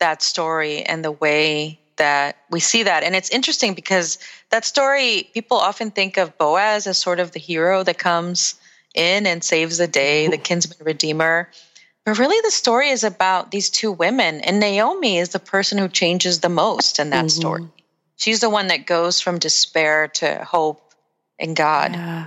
that 0.00 0.22
story 0.22 0.82
and 0.82 1.04
the 1.04 1.12
way 1.12 1.78
that 1.96 2.36
we 2.50 2.58
see 2.58 2.82
that. 2.82 3.04
And 3.04 3.14
it's 3.14 3.30
interesting 3.30 3.74
because 3.74 4.18
that 4.50 4.64
story 4.64 5.30
people 5.32 5.56
often 5.58 5.92
think 5.92 6.16
of 6.16 6.36
Boaz 6.36 6.88
as 6.88 6.98
sort 6.98 7.20
of 7.20 7.30
the 7.30 7.38
hero 7.38 7.84
that 7.84 7.98
comes 7.98 8.56
in 8.94 9.26
and 9.26 9.44
saves 9.44 9.78
the 9.78 9.86
day, 9.86 10.26
the 10.26 10.38
kinsman 10.48 10.78
redeemer. 10.84 11.48
But 12.04 12.18
really 12.18 12.40
the 12.42 12.50
story 12.50 12.90
is 12.90 13.02
about 13.02 13.50
these 13.50 13.70
two 13.70 13.90
women 13.90 14.40
and 14.42 14.60
Naomi 14.60 15.18
is 15.18 15.30
the 15.30 15.38
person 15.38 15.78
who 15.78 15.88
changes 15.88 16.40
the 16.40 16.48
most 16.48 16.98
in 16.98 17.10
that 17.10 17.30
story. 17.30 17.62
Mm-hmm. 17.62 17.70
She's 18.16 18.40
the 18.40 18.50
one 18.50 18.68
that 18.68 18.86
goes 18.86 19.20
from 19.20 19.38
despair 19.38 20.08
to 20.08 20.44
hope 20.44 20.92
in 21.38 21.54
God. 21.54 21.92
Yeah. 21.92 22.26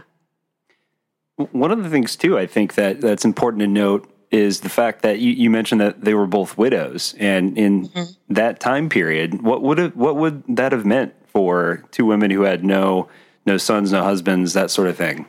One 1.36 1.72
of 1.72 1.84
the 1.84 1.90
things 1.90 2.16
too, 2.16 2.38
I 2.38 2.48
think 2.48 2.74
that 2.76 3.02
that's 3.02 3.24
important 3.24 3.62
to 3.62 3.68
note 3.68 4.12
is 4.32 4.62
the 4.62 4.70
fact 4.70 5.04
that 5.04 5.20
you, 5.20 5.32
you 5.32 5.50
mentioned 5.50 5.80
that 5.82 6.02
they 6.02 6.14
were 6.14 6.28
both 6.28 6.58
widows, 6.58 7.16
and 7.18 7.58
in 7.58 7.88
mm-hmm. 7.88 8.34
that 8.34 8.60
time 8.60 8.90
period, 8.90 9.42
what 9.42 9.62
would 9.62 9.78
have, 9.78 9.96
what 9.96 10.18
would 10.18 10.44
that 10.50 10.72
have 10.72 10.86
meant 10.86 11.14
for 11.28 11.84
two 11.92 12.06
women 12.06 12.32
who 12.32 12.42
had 12.42 12.64
no 12.64 13.08
no 13.46 13.58
sons, 13.58 13.92
no 13.92 14.04
husbands, 14.04 14.54
that 14.54 14.70
sort 14.70 14.90
of 14.90 14.98
thing? 14.98 15.26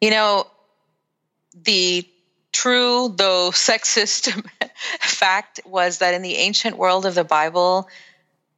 You 0.00 0.10
know, 0.10 0.46
the 1.54 2.08
true, 2.58 3.14
though 3.16 3.50
sexist 3.52 4.32
fact 5.00 5.60
was 5.64 5.98
that 5.98 6.12
in 6.12 6.22
the 6.22 6.34
ancient 6.34 6.76
world 6.76 7.06
of 7.06 7.14
the 7.14 7.22
Bible, 7.22 7.88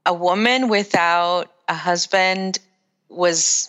a 0.06 0.14
woman 0.14 0.68
without 0.68 1.52
a 1.68 1.74
husband 1.74 2.58
was 3.10 3.68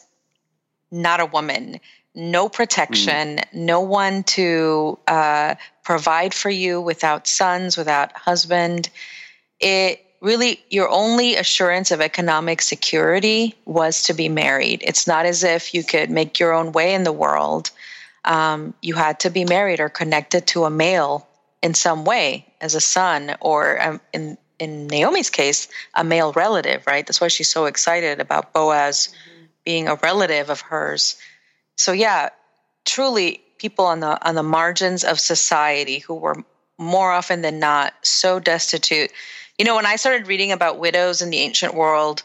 not 0.89 1.19
a 1.19 1.25
woman. 1.25 1.81
No 2.15 2.47
protection, 2.47 3.39
no 3.51 3.81
one 3.81 4.23
to 4.23 4.97
uh, 5.07 5.55
provide 5.83 6.33
for 6.33 6.49
you 6.49 6.79
without 6.79 7.27
sons, 7.27 7.75
without 7.75 8.13
husband. 8.13 8.89
It 9.59 10.05
really, 10.21 10.63
your 10.69 10.89
only 10.89 11.35
assurance 11.35 11.91
of 11.91 11.99
economic 11.99 12.61
security 12.61 13.55
was 13.65 14.03
to 14.03 14.13
be 14.13 14.29
married. 14.29 14.81
It's 14.85 15.07
not 15.07 15.25
as 15.25 15.43
if 15.43 15.73
you 15.73 15.83
could 15.83 16.09
make 16.09 16.39
your 16.39 16.53
own 16.53 16.71
way 16.71 16.93
in 16.93 17.03
the 17.03 17.11
world 17.11 17.71
um, 18.25 18.73
you 18.81 18.95
had 18.95 19.19
to 19.21 19.29
be 19.29 19.45
married 19.45 19.79
or 19.79 19.89
connected 19.89 20.47
to 20.47 20.65
a 20.65 20.69
male 20.69 21.27
in 21.61 21.73
some 21.73 22.05
way 22.05 22.45
as 22.59 22.75
a 22.75 22.81
son 22.81 23.35
or 23.39 23.81
um, 23.81 24.01
in 24.13 24.37
in 24.59 24.87
Naomi's 24.87 25.29
case 25.29 25.67
a 25.95 26.03
male 26.03 26.31
relative 26.33 26.85
right? 26.85 27.05
That's 27.05 27.21
why 27.21 27.29
she's 27.29 27.49
so 27.49 27.65
excited 27.65 28.19
about 28.19 28.53
Boaz 28.53 29.09
being 29.65 29.87
a 29.87 29.95
relative 29.95 30.49
of 30.49 30.61
hers. 30.61 31.17
So 31.75 31.91
yeah 31.91 32.29
truly 32.85 33.41
people 33.57 33.85
on 33.85 33.99
the 33.99 34.27
on 34.27 34.35
the 34.35 34.43
margins 34.43 35.03
of 35.03 35.19
society 35.19 35.99
who 35.99 36.15
were 36.15 36.35
more 36.77 37.11
often 37.11 37.41
than 37.41 37.59
not 37.59 37.93
so 38.01 38.39
destitute. 38.39 39.11
You 39.57 39.65
know 39.65 39.75
when 39.75 39.85
I 39.85 39.95
started 39.95 40.27
reading 40.27 40.51
about 40.51 40.79
widows 40.79 41.21
in 41.21 41.29
the 41.29 41.39
ancient 41.39 41.73
world 41.73 42.23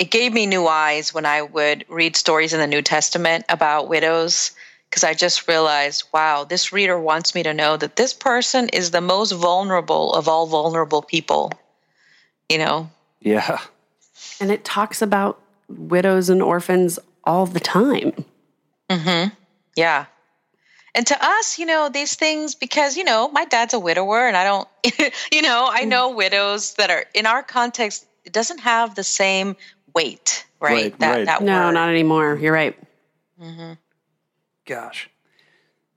it 0.00 0.10
gave 0.10 0.32
me 0.32 0.46
new 0.46 0.66
eyes 0.66 1.12
when 1.12 1.26
I 1.26 1.42
would 1.42 1.84
read 1.88 2.16
stories 2.16 2.54
in 2.54 2.58
the 2.58 2.66
New 2.66 2.80
Testament 2.80 3.44
about 3.50 3.86
widows 3.86 4.52
because 4.90 5.04
I 5.04 5.14
just 5.14 5.46
realized, 5.46 6.04
wow, 6.12 6.42
this 6.44 6.72
reader 6.72 6.98
wants 6.98 7.34
me 7.34 7.44
to 7.44 7.54
know 7.54 7.76
that 7.76 7.94
this 7.94 8.12
person 8.12 8.68
is 8.70 8.90
the 8.90 9.00
most 9.00 9.30
vulnerable 9.30 10.12
of 10.12 10.26
all 10.26 10.46
vulnerable 10.46 11.00
people. 11.00 11.52
You 12.48 12.58
know? 12.58 12.90
Yeah, 13.20 13.60
And 14.40 14.50
it 14.50 14.64
talks 14.64 15.00
about 15.02 15.38
widows 15.68 16.28
and 16.28 16.42
orphans 16.42 16.98
all 17.22 17.46
the 17.46 17.60
time. 17.60 18.24
Mm 18.88 19.02
hmm. 19.02 19.28
Yeah. 19.76 20.06
And 20.96 21.06
to 21.06 21.16
us, 21.24 21.58
you 21.58 21.66
know, 21.66 21.88
these 21.88 22.16
things, 22.16 22.56
because, 22.56 22.96
you 22.96 23.04
know, 23.04 23.28
my 23.28 23.44
dad's 23.44 23.74
a 23.74 23.78
widower 23.78 24.26
and 24.26 24.36
I 24.36 24.42
don't, 24.42 24.68
you 25.32 25.42
know, 25.42 25.68
I 25.70 25.84
know 25.84 26.10
widows 26.10 26.74
that 26.74 26.90
are 26.90 27.04
in 27.14 27.26
our 27.26 27.44
context, 27.44 28.06
it 28.24 28.32
doesn't 28.32 28.58
have 28.58 28.96
the 28.96 29.04
same 29.04 29.54
weight, 29.94 30.44
right? 30.60 30.72
Right, 30.72 30.98
that, 30.98 31.10
right. 31.12 31.26
that 31.26 31.42
No, 31.42 31.66
word. 31.66 31.72
not 31.74 31.88
anymore. 31.90 32.36
You're 32.40 32.52
right. 32.52 32.76
Gosh. 34.70 35.10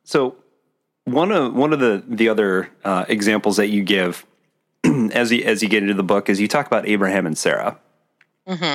So 0.04 0.36
one 1.06 1.32
of 1.32 1.54
one 1.54 1.72
of 1.72 1.80
the 1.80 2.04
the 2.08 2.28
other 2.28 2.70
uh, 2.84 3.06
examples 3.08 3.58
that 3.58 3.68
you 3.68 3.84
give 3.84 4.26
as 4.84 5.32
you 5.32 5.44
as 5.44 5.62
you 5.62 5.70
get 5.70 5.84
into 5.84 5.94
the 5.94 6.04
book 6.04 6.28
is 6.28 6.42
you 6.42 6.48
talk 6.48 6.68
about 6.68 6.88
Abraham 6.88 7.26
and 7.26 7.38
Sarah, 7.38 7.78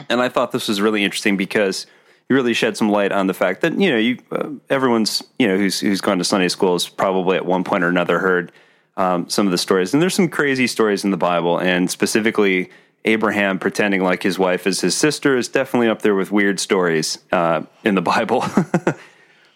and 0.08 0.20
I 0.20 0.28
thought 0.28 0.52
this 0.52 0.68
was 0.68 0.80
really 0.80 1.04
interesting 1.04 1.36
because 1.36 1.86
you 2.28 2.36
really 2.36 2.54
shed 2.54 2.76
some 2.76 2.88
light 2.90 3.12
on 3.12 3.26
the 3.26 3.34
fact 3.34 3.60
that 3.62 3.78
you 3.78 3.90
know 3.90 3.98
you 3.98 4.18
uh, 4.30 4.50
everyone's 4.70 5.22
you 5.38 5.48
know 5.48 5.56
who's 5.56 5.80
who's 5.80 6.00
gone 6.00 6.18
to 6.18 6.24
Sunday 6.24 6.48
school 6.48 6.74
has 6.74 6.88
probably 6.88 7.36
at 7.36 7.44
one 7.44 7.64
point 7.64 7.82
or 7.84 7.88
another 7.88 8.20
heard 8.20 8.52
um, 8.96 9.28
some 9.28 9.46
of 9.46 9.50
the 9.50 9.58
stories, 9.58 9.92
and 9.92 10.02
there's 10.02 10.14
some 10.14 10.28
crazy 10.28 10.66
stories 10.66 11.04
in 11.04 11.10
the 11.10 11.18
Bible, 11.18 11.58
and 11.58 11.90
specifically. 11.90 12.70
Abraham 13.04 13.60
pretending 13.60 14.02
like 14.02 14.24
his 14.24 14.40
wife 14.40 14.66
is 14.66 14.80
his 14.80 14.94
sister 14.94 15.36
is 15.36 15.48
definitely 15.48 15.88
up 15.88 16.02
there 16.02 16.16
with 16.16 16.32
weird 16.32 16.58
stories 16.58 17.18
uh, 17.30 17.62
in 17.84 17.94
the 17.94 18.02
Bible. 18.02 18.44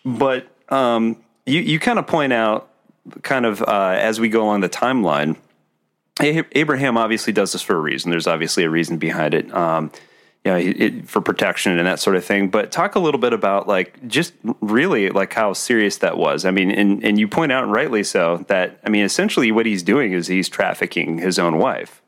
but 0.05 0.47
um, 0.69 1.17
you 1.47 1.61
you 1.61 1.79
kind 1.79 1.99
of 1.99 2.07
point 2.07 2.33
out 2.33 2.71
kind 3.23 3.47
of 3.47 3.63
uh, 3.63 3.97
as 3.99 4.21
we 4.21 4.29
go 4.29 4.43
along 4.43 4.61
the 4.61 4.69
timeline 4.69 5.37
abraham 6.21 6.97
obviously 6.97 7.33
does 7.33 7.53
this 7.53 7.63
for 7.63 7.77
a 7.77 7.81
reason. 7.81 8.11
There's 8.11 8.27
obviously 8.27 8.65
a 8.65 8.71
reason 8.71 8.99
behind 8.99 9.35
it 9.35 9.53
um, 9.55 9.91
you 10.45 10.51
know, 10.51 10.57
it, 10.57 11.09
for 11.09 11.21
protection 11.21 11.79
and 11.79 11.87
that 11.87 12.01
sort 12.01 12.17
of 12.17 12.25
thing. 12.25 12.49
But 12.49 12.73
talk 12.73 12.97
a 12.97 12.99
little 12.99 13.21
bit 13.21 13.33
about 13.33 13.69
like 13.69 14.07
just 14.09 14.35
really 14.61 15.09
like 15.11 15.33
how 15.33 15.53
serious 15.53 15.99
that 15.99 16.19
was. 16.19 16.45
I 16.45 16.51
mean 16.51 16.71
and, 16.71 17.03
and 17.05 17.19
you 17.19 17.29
point 17.29 17.53
out 17.53 17.69
rightly 17.69 18.05
so 18.05 18.45
that 18.49 18.79
i 18.85 18.89
mean 18.89 19.05
essentially 19.05 19.53
what 19.53 19.67
he's 19.67 19.83
doing 19.83 20.13
is 20.13 20.27
he's 20.27 20.49
trafficking 20.49 21.19
his 21.19 21.39
own 21.39 21.59
wife. 21.59 22.03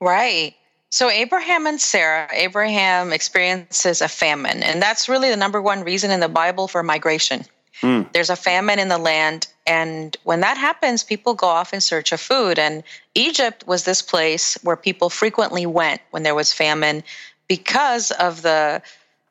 Right. 0.00 0.54
So 0.92 1.08
Abraham 1.08 1.66
and 1.66 1.80
Sarah, 1.80 2.28
Abraham 2.34 3.14
experiences 3.14 4.02
a 4.02 4.08
famine, 4.08 4.62
and 4.62 4.82
that's 4.82 5.08
really 5.08 5.30
the 5.30 5.38
number 5.38 5.62
one 5.62 5.84
reason 5.84 6.10
in 6.10 6.20
the 6.20 6.28
Bible 6.28 6.68
for 6.68 6.82
migration. 6.82 7.46
Hmm. 7.80 8.02
There's 8.12 8.28
a 8.28 8.36
famine 8.36 8.78
in 8.78 8.88
the 8.88 8.98
land, 8.98 9.46
and 9.66 10.14
when 10.24 10.40
that 10.40 10.58
happens, 10.58 11.02
people 11.02 11.32
go 11.32 11.46
off 11.46 11.72
in 11.72 11.80
search 11.80 12.12
of 12.12 12.20
food. 12.20 12.58
And 12.58 12.84
Egypt 13.14 13.66
was 13.66 13.84
this 13.84 14.02
place 14.02 14.58
where 14.62 14.76
people 14.76 15.08
frequently 15.08 15.64
went 15.64 16.02
when 16.10 16.24
there 16.24 16.34
was 16.34 16.52
famine 16.52 17.02
because 17.48 18.10
of 18.10 18.42
the 18.42 18.82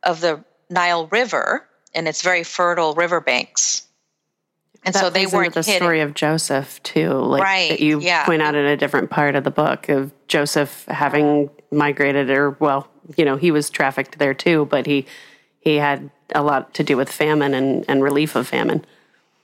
of 0.02 0.20
the 0.20 0.44
Nile 0.72 1.06
River 1.08 1.68
and 1.94 2.08
its 2.08 2.24
very 2.24 2.44
fertile 2.44 2.96
riverbanks. 2.96 3.86
And 4.84 4.96
That 4.96 5.00
so 5.00 5.10
they 5.12 5.28
weren't 5.28 5.54
the 5.54 5.62
hidden. 5.62 5.82
story 5.82 6.02
of 6.02 6.14
Joseph 6.16 6.82
too, 6.82 7.12
like 7.12 7.44
Right, 7.44 7.70
that 7.70 7.80
you 7.82 8.00
yeah. 8.02 8.26
point 8.26 8.42
out 8.42 8.56
in 8.56 8.66
a 8.66 8.76
different 8.76 9.10
part 9.12 9.36
of 9.36 9.44
the 9.44 9.52
book 9.52 9.90
of 9.90 10.12
Joseph 10.28 10.86
having 10.88 11.50
migrated, 11.72 12.30
or 12.32 12.52
well, 12.60 12.88
you 13.16 13.24
know, 13.26 13.36
he 13.38 13.52
was 13.52 13.70
trafficked 13.70 14.18
there 14.18 14.34
too, 14.34 14.66
but 14.66 14.86
he 14.88 15.06
he 15.60 15.76
had 15.76 16.10
a 16.34 16.42
lot 16.42 16.74
to 16.76 16.84
do 16.84 16.98
with 16.98 17.12
famine 17.12 17.54
and, 17.54 17.86
and 17.88 18.02
relief 18.02 18.36
of 18.36 18.48
famine. 18.48 18.84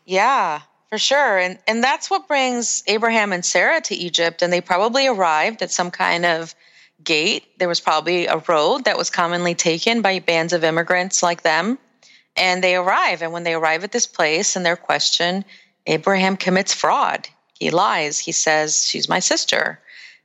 Yeah, 0.06 0.62
for 0.90 0.98
sure. 0.98 1.38
And 1.38 1.60
and 1.68 1.84
that's 1.84 2.10
what 2.10 2.28
brings 2.28 2.82
Abraham 2.88 3.32
and 3.32 3.46
Sarah 3.46 3.82
to 3.82 3.96
Egypt 3.96 4.42
and 4.42 4.52
they 4.52 4.62
probably 4.62 5.06
arrived 5.06 5.62
at 5.62 5.70
some 5.70 5.92
kind 5.92 6.26
of 6.26 6.56
gate. 7.04 7.44
There 7.60 7.68
was 7.68 7.80
probably 7.80 8.26
a 8.26 8.38
road 8.48 8.86
that 8.86 8.98
was 8.98 9.12
commonly 9.12 9.54
taken 9.54 10.02
by 10.02 10.18
bands 10.18 10.52
of 10.54 10.64
immigrants 10.64 11.22
like 11.22 11.44
them. 11.44 11.78
And 12.38 12.64
they 12.64 12.76
arrive 12.76 13.22
and 13.22 13.34
when 13.34 13.44
they 13.44 13.54
arrive 13.54 13.84
at 13.84 13.92
this 13.92 14.08
place 14.08 14.56
and 14.56 14.66
they're 14.66 14.76
questioned, 14.76 15.46
Abraham 15.86 16.38
commits 16.38 16.74
fraud. 16.74 17.28
He 17.60 17.72
lies. 17.72 18.20
He 18.20 18.32
says 18.32 18.86
she's 18.86 19.10
my 19.10 19.20
sister, 19.20 19.80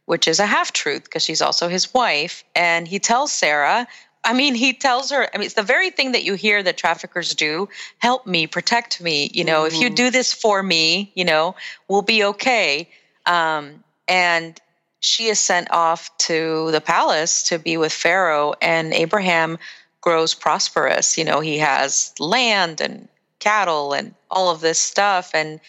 which 0.05 0.29
is 0.29 0.39
a 0.39 0.47
half 0.47 0.73
truth 0.73 1.05
because 1.05 1.23
she's 1.23 1.41
also 1.41 1.69
his 1.69 1.95
wife. 1.95 2.45
And 2.55 2.87
he 2.87 2.99
tells 2.99 3.33
Sarah, 3.33 3.87
I 4.25 4.35
mean, 4.35 4.55
he 4.55 4.73
tells 4.73 5.11
her, 5.11 5.29
I 5.35 5.39
mean, 5.39 5.47
it's 5.47 5.55
the 5.55 5.63
very 5.63 5.91
thing 5.91 6.13
that 6.13 6.25
you 6.25 6.35
hear 6.35 6.63
that 6.63 6.77
traffickers 6.77 7.35
do 7.35 7.69
help 7.99 8.27
me, 8.27 8.47
protect 8.47 9.01
me. 9.01 9.31
You 9.33 9.45
know, 9.45 9.65
if 9.65 9.81
you 9.81 9.91
do 9.91 10.11
this 10.11 10.33
for 10.33 10.63
me, 10.63 11.11
you 11.15 11.25
know, 11.25 11.57
we'll 11.89 12.03
be 12.03 12.23
okay. 12.25 12.89
Um, 13.27 13.83
and 14.07 14.61
she 15.01 15.27
is 15.27 15.41
sent 15.41 15.71
off 15.73 16.17
to 16.19 16.71
the 16.71 16.81
palace 16.81 17.43
to 17.45 17.59
be 17.59 17.77
with 17.77 17.93
Pharaoh, 17.93 18.55
and 18.63 18.95
Abraham 18.95 19.59
grows 20.03 20.35
prosperous. 20.35 21.17
You 21.17 21.25
know, 21.25 21.41
he 21.41 21.59
has 21.59 22.13
land 22.19 22.83
and 22.83 23.09
cattle 23.41 23.95
and 23.95 24.15
all 24.31 24.51
of 24.51 24.61
this 24.61 24.79
stuff, 24.79 25.31
and 25.35 25.61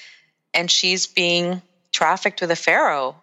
and 0.53 0.69
she's 0.69 1.07
being 1.07 1.61
trafficked 1.93 2.41
with 2.41 2.51
a 2.51 2.55
pharaoh. 2.57 3.15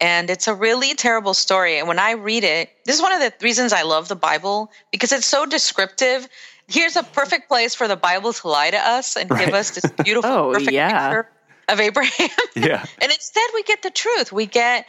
And 0.00 0.30
it's 0.30 0.48
a 0.48 0.54
really 0.54 0.94
terrible 0.94 1.34
story. 1.34 1.78
And 1.78 1.86
when 1.86 1.98
i 2.00 2.12
read 2.12 2.42
it 2.44 2.70
this 2.86 2.96
is 2.96 3.02
one 3.02 3.12
of 3.12 3.20
the 3.20 3.32
reasons 3.40 3.72
i 3.72 3.82
love 3.82 4.08
the 4.08 4.16
bible 4.16 4.70
because 4.90 5.12
it's 5.12 5.26
so 5.26 5.46
descriptive. 5.46 6.26
Here's 6.68 6.96
a 6.96 7.02
perfect 7.04 7.48
place 7.48 7.74
for 7.74 7.86
the 7.88 7.96
bible 7.96 8.32
to 8.32 8.48
lie 8.48 8.70
to 8.70 8.78
us 8.78 9.16
and 9.16 9.28
give 9.30 9.54
us 9.54 9.70
this 9.70 9.84
beautiful 10.04 10.30
Oh, 10.50 10.52
perfect 10.52 10.72
yeah. 10.72 10.88
picture 10.88 11.26
of 11.68 11.80
abraham. 11.80 12.30
Yeah. 12.56 12.84
And 13.02 13.12
instead 13.12 13.44
we 13.54 13.62
get 13.62 13.82
the 13.82 13.90
truth. 13.90 14.32
We 14.32 14.46
get 14.46 14.86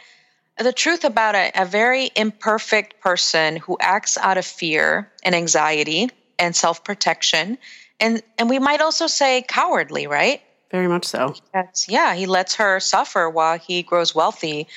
the 0.58 0.72
truth 0.72 1.04
about 1.04 1.34
a, 1.34 1.50
a 1.54 1.64
very 1.64 2.10
imperfect 2.14 3.00
person 3.00 3.56
who 3.56 3.76
acts 3.80 4.16
out 4.16 4.38
of 4.38 4.44
fear 4.44 5.10
and 5.24 5.34
anxiety 5.34 6.10
and 6.38 6.54
self-protection 6.54 7.58
and 8.00 8.22
and 8.38 8.50
we 8.50 8.58
might 8.58 8.80
also 8.80 9.06
say 9.06 9.44
cowardly 9.48 10.06
right? 10.06 10.42
Very 10.70 10.88
much 10.88 11.04
so. 11.04 11.34
that's 11.52 11.88
yeah 11.88 12.14
he 12.14 12.26
lets 12.26 12.54
her 12.56 12.80
suffer 12.80 13.28
while 13.28 13.58
he 13.58 13.82
grows 13.82 14.14
wealthy. 14.14 14.68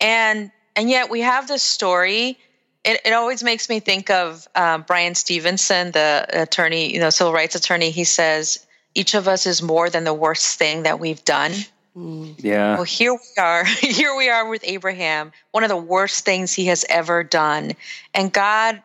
And 0.00 0.50
and 0.74 0.90
yet 0.90 1.10
we 1.10 1.20
have 1.22 1.48
this 1.48 1.62
story. 1.62 2.38
It, 2.84 3.00
it 3.04 3.12
always 3.12 3.42
makes 3.42 3.68
me 3.68 3.80
think 3.80 4.10
of 4.10 4.46
um, 4.54 4.82
bryan 4.82 5.14
stevenson 5.14 5.92
the 5.92 6.26
attorney 6.30 6.92
you 6.92 7.00
know 7.00 7.10
civil 7.10 7.32
rights 7.32 7.54
attorney. 7.54 7.90
He 7.90 8.04
says 8.04 8.64
each 8.94 9.14
of 9.14 9.28
us 9.28 9.46
is 9.46 9.60
more 9.62 9.90
than 9.90 10.04
the 10.04 10.14
worst 10.14 10.58
thing 10.58 10.84
that 10.84 11.00
we've 11.00 11.24
done 11.24 11.52
Mm. 11.96 12.34
Yeah. 12.38 12.74
well, 12.74 12.84
here 12.84 13.14
we 13.14 13.42
are. 13.42 13.64
Here 13.80 14.14
we 14.14 14.28
are 14.28 14.48
with 14.48 14.62
Abraham, 14.64 15.32
one 15.52 15.62
of 15.64 15.70
the 15.70 15.76
worst 15.76 16.24
things 16.26 16.52
he 16.52 16.66
has 16.66 16.84
ever 16.90 17.24
done. 17.24 17.72
And 18.12 18.30
God 18.30 18.82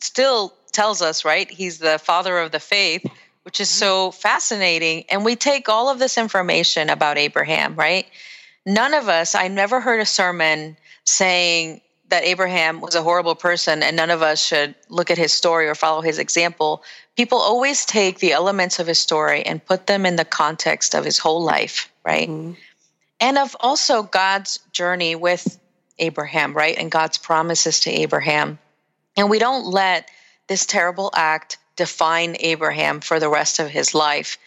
still 0.00 0.52
tells 0.72 1.00
us, 1.00 1.24
right? 1.24 1.50
He's 1.50 1.78
the 1.78 1.98
father 1.98 2.38
of 2.38 2.52
the 2.52 2.60
faith, 2.60 3.04
which 3.44 3.60
is 3.60 3.68
mm-hmm. 3.68 3.78
so 3.78 4.10
fascinating. 4.10 5.04
And 5.08 5.24
we 5.24 5.36
take 5.36 5.70
all 5.70 5.88
of 5.88 5.98
this 5.98 6.18
information 6.18 6.90
about 6.90 7.16
Abraham, 7.16 7.74
right? 7.76 8.06
None 8.66 8.92
of 8.92 9.08
us, 9.08 9.34
I 9.34 9.48
never 9.48 9.80
heard 9.80 10.00
a 10.00 10.06
sermon 10.06 10.76
saying 11.04 11.80
that 12.10 12.24
Abraham 12.24 12.80
was 12.80 12.94
a 12.94 13.02
horrible 13.02 13.34
person 13.34 13.82
and 13.82 13.96
none 13.96 14.10
of 14.10 14.22
us 14.22 14.44
should 14.44 14.74
look 14.88 15.10
at 15.10 15.18
his 15.18 15.32
story 15.32 15.68
or 15.68 15.74
follow 15.74 16.02
his 16.02 16.18
example. 16.18 16.82
People 17.18 17.38
always 17.38 17.84
take 17.84 18.20
the 18.20 18.30
elements 18.30 18.78
of 18.78 18.86
his 18.86 19.00
story 19.00 19.42
and 19.44 19.64
put 19.64 19.88
them 19.88 20.06
in 20.06 20.14
the 20.14 20.24
context 20.24 20.94
of 20.94 21.04
his 21.04 21.18
whole 21.18 21.42
life, 21.42 21.90
right? 22.04 22.28
And 23.18 23.38
of 23.38 23.56
also 23.58 24.04
God's 24.04 24.60
journey 24.70 25.16
with 25.16 25.58
Abraham, 25.98 26.54
right? 26.54 26.78
And 26.78 26.92
God's 26.92 27.18
promises 27.18 27.80
to 27.80 27.90
Abraham. 27.90 28.60
And 29.16 29.28
we 29.28 29.40
don't 29.40 29.66
let 29.66 30.08
this 30.46 30.64
terrible 30.64 31.10
act 31.12 31.58
define 31.74 32.36
Abraham 32.38 33.00
for 33.00 33.18
the 33.18 33.28
rest 33.28 33.58
of 33.58 33.68
his 33.68 33.94
life. 33.94 34.38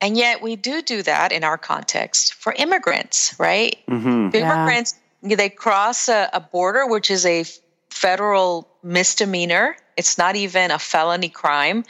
And 0.00 0.16
yet 0.16 0.42
we 0.42 0.56
do 0.56 0.82
do 0.82 1.00
that 1.02 1.30
in 1.30 1.44
our 1.44 1.56
context 1.56 2.34
for 2.34 2.52
immigrants, 2.54 3.36
right? 3.38 3.78
Mm-hmm. 3.88 4.34
Immigrants, 4.34 4.96
they 5.22 5.48
cross 5.48 6.08
a, 6.08 6.28
a 6.32 6.40
border, 6.40 6.88
which 6.88 7.08
is 7.08 7.24
a 7.24 7.44
federal 7.88 8.68
misdemeanor. 8.82 9.76
It's 9.96 10.18
not 10.18 10.36
even 10.36 10.70
a 10.70 10.78
felony 10.78 11.28
crime. 11.28 11.84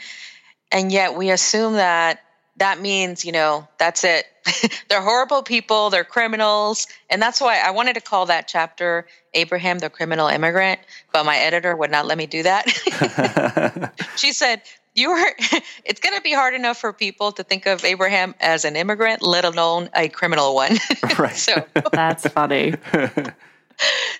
And 0.71 0.91
yet 0.91 1.15
we 1.15 1.29
assume 1.29 1.73
that 1.73 2.21
that 2.57 2.79
means, 2.79 3.25
you 3.25 3.31
know, 3.31 3.67
that's 3.77 4.03
it. 4.03 4.25
they're 4.89 5.01
horrible 5.01 5.43
people, 5.43 5.89
they're 5.89 6.03
criminals. 6.03 6.87
And 7.09 7.21
that's 7.21 7.41
why 7.41 7.59
I 7.59 7.71
wanted 7.71 7.95
to 7.95 8.01
call 8.01 8.27
that 8.27 8.47
chapter 8.47 9.07
Abraham 9.33 9.79
the 9.79 9.89
Criminal 9.89 10.27
Immigrant, 10.27 10.79
but 11.11 11.25
my 11.25 11.37
editor 11.37 11.75
would 11.75 11.91
not 11.91 12.05
let 12.05 12.17
me 12.17 12.25
do 12.25 12.43
that. 12.43 13.93
she 14.15 14.31
said, 14.31 14.61
you 14.93 15.09
were 15.09 15.25
it's 15.83 15.99
going 15.99 16.15
to 16.15 16.21
be 16.21 16.33
hard 16.33 16.53
enough 16.53 16.77
for 16.77 16.93
people 16.93 17.33
to 17.33 17.43
think 17.43 17.65
of 17.65 17.83
Abraham 17.83 18.33
as 18.39 18.63
an 18.63 18.75
immigrant, 18.77 19.21
let 19.21 19.43
alone 19.43 19.89
a 19.93 20.07
criminal 20.07 20.55
one. 20.55 20.77
Right. 21.19 21.35
so 21.35 21.65
That's 21.91 22.27
funny. 22.27 22.75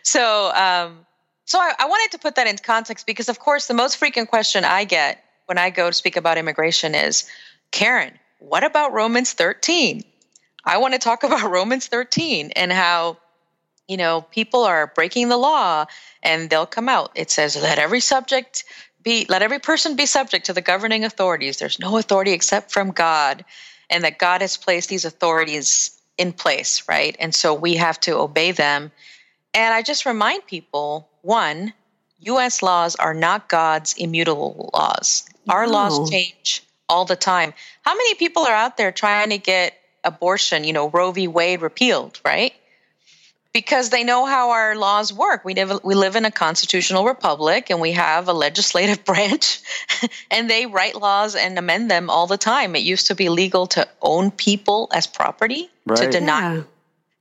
so 0.03 0.51
um 0.53 1.05
so 1.45 1.59
I, 1.59 1.73
I 1.79 1.85
wanted 1.85 2.11
to 2.11 2.19
put 2.19 2.35
that 2.35 2.47
into 2.47 2.63
context 2.63 3.05
because 3.05 3.29
of 3.29 3.39
course 3.39 3.67
the 3.67 3.73
most 3.73 3.97
frequent 3.97 4.29
question 4.29 4.65
I 4.65 4.83
get 4.83 5.23
when 5.45 5.57
I 5.57 5.69
go 5.69 5.87
to 5.87 5.93
speak 5.93 6.17
about 6.17 6.37
immigration 6.37 6.95
is, 6.95 7.29
Karen, 7.71 8.11
what 8.39 8.63
about 8.63 8.93
Romans 8.93 9.33
13? 9.33 10.03
I 10.63 10.77
want 10.77 10.93
to 10.93 10.99
talk 10.99 11.23
about 11.23 11.49
Romans 11.49 11.87
13 11.87 12.51
and 12.55 12.71
how 12.71 13.17
you 13.87 13.97
know 13.97 14.21
people 14.21 14.63
are 14.63 14.87
breaking 14.87 15.29
the 15.29 15.37
law 15.37 15.85
and 16.23 16.49
they'll 16.49 16.65
come 16.65 16.89
out. 16.89 17.11
It 17.15 17.29
says 17.29 17.55
let 17.55 17.79
every 17.79 17.99
subject 17.99 18.63
be 19.03 19.25
let 19.29 19.43
every 19.43 19.59
person 19.59 19.95
be 19.95 20.07
subject 20.07 20.47
to 20.47 20.53
the 20.53 20.61
governing 20.61 21.05
authorities. 21.05 21.57
There's 21.57 21.79
no 21.79 21.97
authority 21.97 22.31
except 22.31 22.71
from 22.71 22.91
God 22.91 23.45
and 23.89 24.03
that 24.03 24.17
God 24.17 24.41
has 24.41 24.57
placed 24.57 24.89
these 24.89 25.05
authorities 25.05 25.91
in 26.17 26.33
place, 26.33 26.83
right? 26.87 27.15
And 27.19 27.35
so 27.35 27.53
we 27.53 27.75
have 27.75 27.99
to 28.01 28.17
obey 28.17 28.51
them. 28.51 28.91
And 29.53 29.73
I 29.73 29.83
just 29.83 30.05
remind 30.05 30.47
people 30.47 31.07
one, 31.25 31.73
US 32.21 32.61
laws 32.61 32.95
are 32.95 33.13
not 33.13 33.49
God's 33.49 33.93
immutable 33.93 34.69
laws. 34.73 35.23
Our 35.49 35.65
No. 35.65 35.71
laws 35.73 36.09
change 36.09 36.63
all 36.87 37.05
the 37.05 37.15
time. 37.15 37.53
How 37.81 37.95
many 37.95 38.13
people 38.15 38.43
are 38.45 38.53
out 38.55 38.77
there 38.77 38.91
trying 38.91 39.29
to 39.31 39.37
get 39.37 39.73
abortion, 40.03 40.63
you 40.63 40.71
know, 40.73 40.87
Roe 40.89 41.11
v. 41.11 41.27
Wade 41.27 41.61
repealed, 41.61 42.19
right? 42.23 42.53
Because 43.53 43.89
they 43.89 44.03
know 44.03 44.25
how 44.25 44.51
our 44.51 44.75
laws 44.75 45.13
work. 45.13 45.45
We 45.45 45.53
live, 45.55 45.79
we 45.83 45.95
live 45.95 46.15
in 46.15 46.25
a 46.25 46.31
constitutional 46.31 47.05
republic 47.05 47.69
and 47.69 47.79
we 47.79 47.93
have 47.93 48.27
a 48.27 48.33
legislative 48.33 49.03
branch 49.09 49.61
and 50.29 50.49
they 50.49 50.65
write 50.65 50.95
laws 50.95 51.35
and 51.35 51.57
amend 51.57 51.89
them 51.89 52.09
all 52.09 52.27
the 52.27 52.37
time. 52.37 52.75
It 52.75 52.83
used 52.83 53.07
to 53.07 53.15
be 53.15 53.29
legal 53.29 53.65
to 53.67 53.87
own 54.01 54.29
people 54.29 54.89
as 54.93 55.07
property, 55.07 55.69
to 55.95 56.09
deny 56.09 56.55
Yeah. 56.57 56.63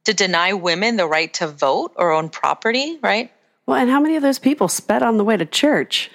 to 0.05 0.12
deny 0.12 0.52
women 0.52 0.96
the 0.96 1.07
right 1.07 1.32
to 1.34 1.46
vote 1.46 1.92
or 1.96 2.11
own 2.12 2.28
property, 2.28 2.98
right? 3.00 3.30
Well, 3.67 3.77
and 3.77 3.91
how 3.91 4.01
many 4.01 4.17
of 4.17 4.23
those 4.23 4.39
people 4.39 4.69
sped 4.69 5.03
on 5.03 5.17
the 5.17 5.25
way 5.25 5.37
to 5.37 5.47
church? 5.47 6.11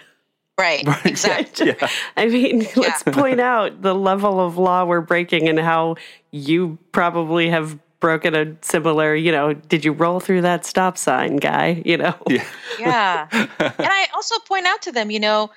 Right. 0.59 0.85
Exactly. 1.05 1.75
I 2.17 2.25
mean, 2.27 2.67
let's 2.75 3.03
point 3.03 3.39
out 3.39 3.81
the 3.81 3.95
level 3.95 4.39
of 4.41 4.57
law 4.57 4.83
we're 4.83 5.01
breaking 5.01 5.47
and 5.47 5.57
how 5.57 5.95
you 6.31 6.77
probably 6.91 7.49
have 7.49 7.79
broken 8.01 8.35
a 8.35 8.55
similar, 8.61 9.15
you 9.15 9.31
know, 9.31 9.53
did 9.53 9.85
you 9.85 9.93
roll 9.93 10.19
through 10.19 10.41
that 10.41 10.65
stop 10.65 10.97
sign, 10.97 11.37
guy? 11.37 11.81
You 11.85 11.97
know? 11.97 12.15
Yeah. 12.27 12.45
Yeah. 12.79 13.27
and 13.31 13.73
I 13.79 14.07
also 14.13 14.35
point 14.39 14.65
out 14.65 14.81
to 14.83 14.91
them, 14.91 15.11
you 15.11 15.19
know, 15.19 15.49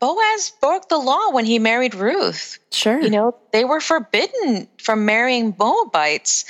Boaz 0.00 0.52
broke 0.60 0.88
the 0.88 0.98
law 0.98 1.30
when 1.30 1.44
he 1.44 1.58
married 1.58 1.94
Ruth. 1.94 2.58
Sure. 2.70 3.00
You 3.00 3.10
know, 3.10 3.36
they 3.52 3.64
were 3.64 3.80
forbidden 3.80 4.68
from 4.78 5.04
marrying 5.04 5.54
Moabites. 5.58 6.44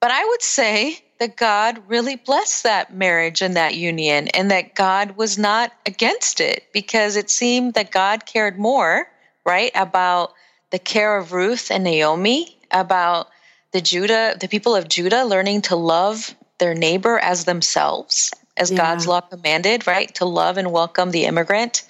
But 0.00 0.10
I 0.10 0.24
would 0.24 0.42
say 0.42 0.98
that 1.20 1.36
God 1.36 1.82
really 1.86 2.16
blessed 2.16 2.62
that 2.62 2.94
marriage 2.94 3.42
and 3.42 3.54
that 3.54 3.76
union, 3.76 4.28
and 4.28 4.50
that 4.50 4.74
God 4.74 5.16
was 5.18 5.36
not 5.38 5.70
against 5.84 6.40
it 6.40 6.64
because 6.72 7.14
it 7.14 7.28
seemed 7.28 7.74
that 7.74 7.90
God 7.90 8.24
cared 8.24 8.58
more, 8.58 9.06
right, 9.44 9.70
about 9.74 10.32
the 10.70 10.78
care 10.78 11.18
of 11.18 11.32
Ruth 11.32 11.70
and 11.70 11.84
Naomi, 11.84 12.58
about 12.70 13.28
the 13.72 13.82
Judah, 13.82 14.34
the 14.40 14.48
people 14.48 14.74
of 14.74 14.88
Judah 14.88 15.24
learning 15.24 15.60
to 15.62 15.76
love 15.76 16.34
their 16.58 16.74
neighbor 16.74 17.18
as 17.18 17.44
themselves, 17.44 18.32
as 18.56 18.70
Yeah. 18.70 18.78
God's 18.78 19.06
law 19.06 19.20
commanded, 19.20 19.86
right, 19.86 20.12
to 20.14 20.24
love 20.24 20.56
and 20.56 20.72
welcome 20.72 21.10
the 21.10 21.26
immigrant. 21.26 21.82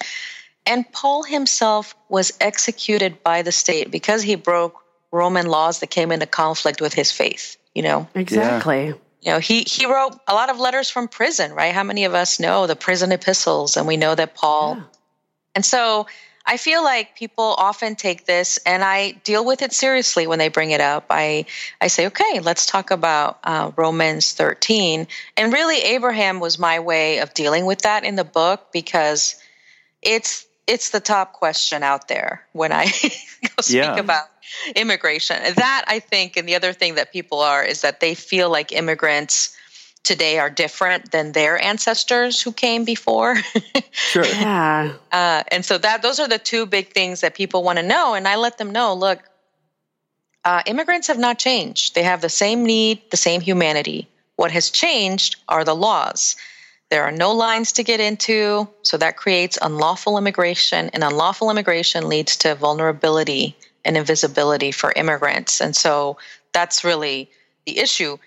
And 0.65 0.91
Paul 0.91 1.23
himself 1.23 1.95
was 2.09 2.33
executed 2.41 3.23
by 3.23 3.43
the 3.43 3.51
state 3.53 3.91
because 3.91 4.21
he 4.23 4.35
broke 4.35 4.83
Roman 5.11 5.47
laws 5.47 5.79
that 5.79 5.87
came 5.87 6.11
into 6.11 6.25
conflict 6.25 6.81
with 6.81 6.93
his 6.93 7.11
faith. 7.13 7.55
You 7.73 7.83
know, 7.83 8.07
exactly. 8.13 8.93
You 9.21 9.31
know, 9.31 9.39
he 9.39 9.61
he 9.61 9.85
wrote 9.85 10.17
a 10.27 10.33
lot 10.33 10.49
of 10.49 10.59
letters 10.59 10.89
from 10.89 11.07
prison, 11.07 11.53
right? 11.53 11.73
How 11.73 11.83
many 11.83 12.05
of 12.05 12.13
us 12.15 12.39
know 12.39 12.65
the 12.67 12.75
prison 12.75 13.11
epistles, 13.11 13.77
and 13.77 13.87
we 13.87 13.97
know 13.97 14.15
that 14.15 14.35
Paul. 14.35 14.83
And 15.53 15.65
so 15.65 16.07
I 16.45 16.57
feel 16.57 16.83
like 16.83 17.15
people 17.15 17.53
often 17.57 17.95
take 17.95 18.25
this, 18.25 18.57
and 18.65 18.83
I 18.83 19.11
deal 19.23 19.45
with 19.45 19.61
it 19.61 19.73
seriously 19.73 20.25
when 20.25 20.39
they 20.39 20.49
bring 20.49 20.71
it 20.71 20.81
up. 20.81 21.05
I 21.11 21.45
I 21.79 21.87
say, 21.87 22.07
okay, 22.07 22.39
let's 22.41 22.65
talk 22.65 22.89
about 22.89 23.39
uh, 23.43 23.71
Romans 23.75 24.33
thirteen, 24.33 25.07
and 25.37 25.53
really 25.53 25.77
Abraham 25.77 26.39
was 26.39 26.57
my 26.57 26.79
way 26.79 27.19
of 27.19 27.33
dealing 27.35 27.65
with 27.65 27.83
that 27.83 28.03
in 28.03 28.15
the 28.15 28.23
book 28.23 28.71
because 28.73 29.35
it's 30.01 30.47
it's 30.67 30.89
the 30.91 30.99
top 30.99 31.33
question 31.33 31.83
out 31.83 32.07
there 32.07 32.45
when 32.53 32.71
I 32.71 32.85
go 33.41 33.61
speak 33.61 33.75
Yeah. 33.75 33.97
about 33.99 34.25
immigration. 34.75 35.37
That 35.55 35.83
I 35.87 35.99
think, 35.99 36.37
and 36.37 36.47
the 36.47 36.55
other 36.55 36.73
thing 36.73 36.95
that 36.95 37.11
people 37.11 37.39
are 37.39 37.63
is 37.63 37.81
that 37.81 37.99
they 37.99 38.15
feel 38.15 38.49
like 38.49 38.71
immigrants 38.71 39.55
today 40.03 40.39
are 40.39 40.49
different 40.49 41.11
than 41.11 41.31
their 41.33 41.61
ancestors 41.63 42.41
who 42.41 42.51
came 42.51 42.85
before. 42.85 43.37
Sure. 43.91 44.25
Yeah. 44.25 44.93
uh, 45.11 45.43
and 45.51 45.63
so 45.65 45.77
that 45.77 46.01
those 46.01 46.19
are 46.19 46.27
the 46.27 46.39
two 46.39 46.65
big 46.65 46.91
things 46.93 47.21
that 47.21 47.35
people 47.35 47.61
want 47.61 47.77
to 47.77 47.83
know. 47.83 48.13
And 48.13 48.27
I 48.27 48.35
let 48.37 48.57
them 48.57 48.71
know, 48.71 48.93
look, 48.93 49.19
uh, 50.43 50.63
immigrants 50.65 51.07
have 51.07 51.19
not 51.19 51.37
changed. 51.37 51.93
They 51.93 52.03
have 52.03 52.21
the 52.21 52.29
same 52.29 52.63
need, 52.65 53.01
the 53.11 53.17
same 53.17 53.41
humanity. 53.41 54.07
What 54.37 54.51
has 54.51 54.69
changed 54.69 55.35
are 55.49 55.63
the 55.63 55.75
laws. 55.75 56.35
There 56.91 57.03
are 57.03 57.11
no 57.11 57.31
lines 57.31 57.71
to 57.73 57.83
get 57.83 58.01
into, 58.01 58.67
so 58.81 58.97
that 58.97 59.15
creates 59.15 59.57
unlawful 59.61 60.17
immigration, 60.17 60.89
and 60.93 61.05
unlawful 61.05 61.49
immigration 61.49 62.09
leads 62.09 62.35
to 62.37 62.53
vulnerability 62.53 63.55
and 63.85 63.95
invisibility 63.95 64.73
for 64.73 64.91
immigrants. 64.93 65.61
And 65.61 65.73
so 65.73 66.17
that's 66.51 66.83
really 66.83 67.29
the 67.65 67.79
issue. 67.79 68.17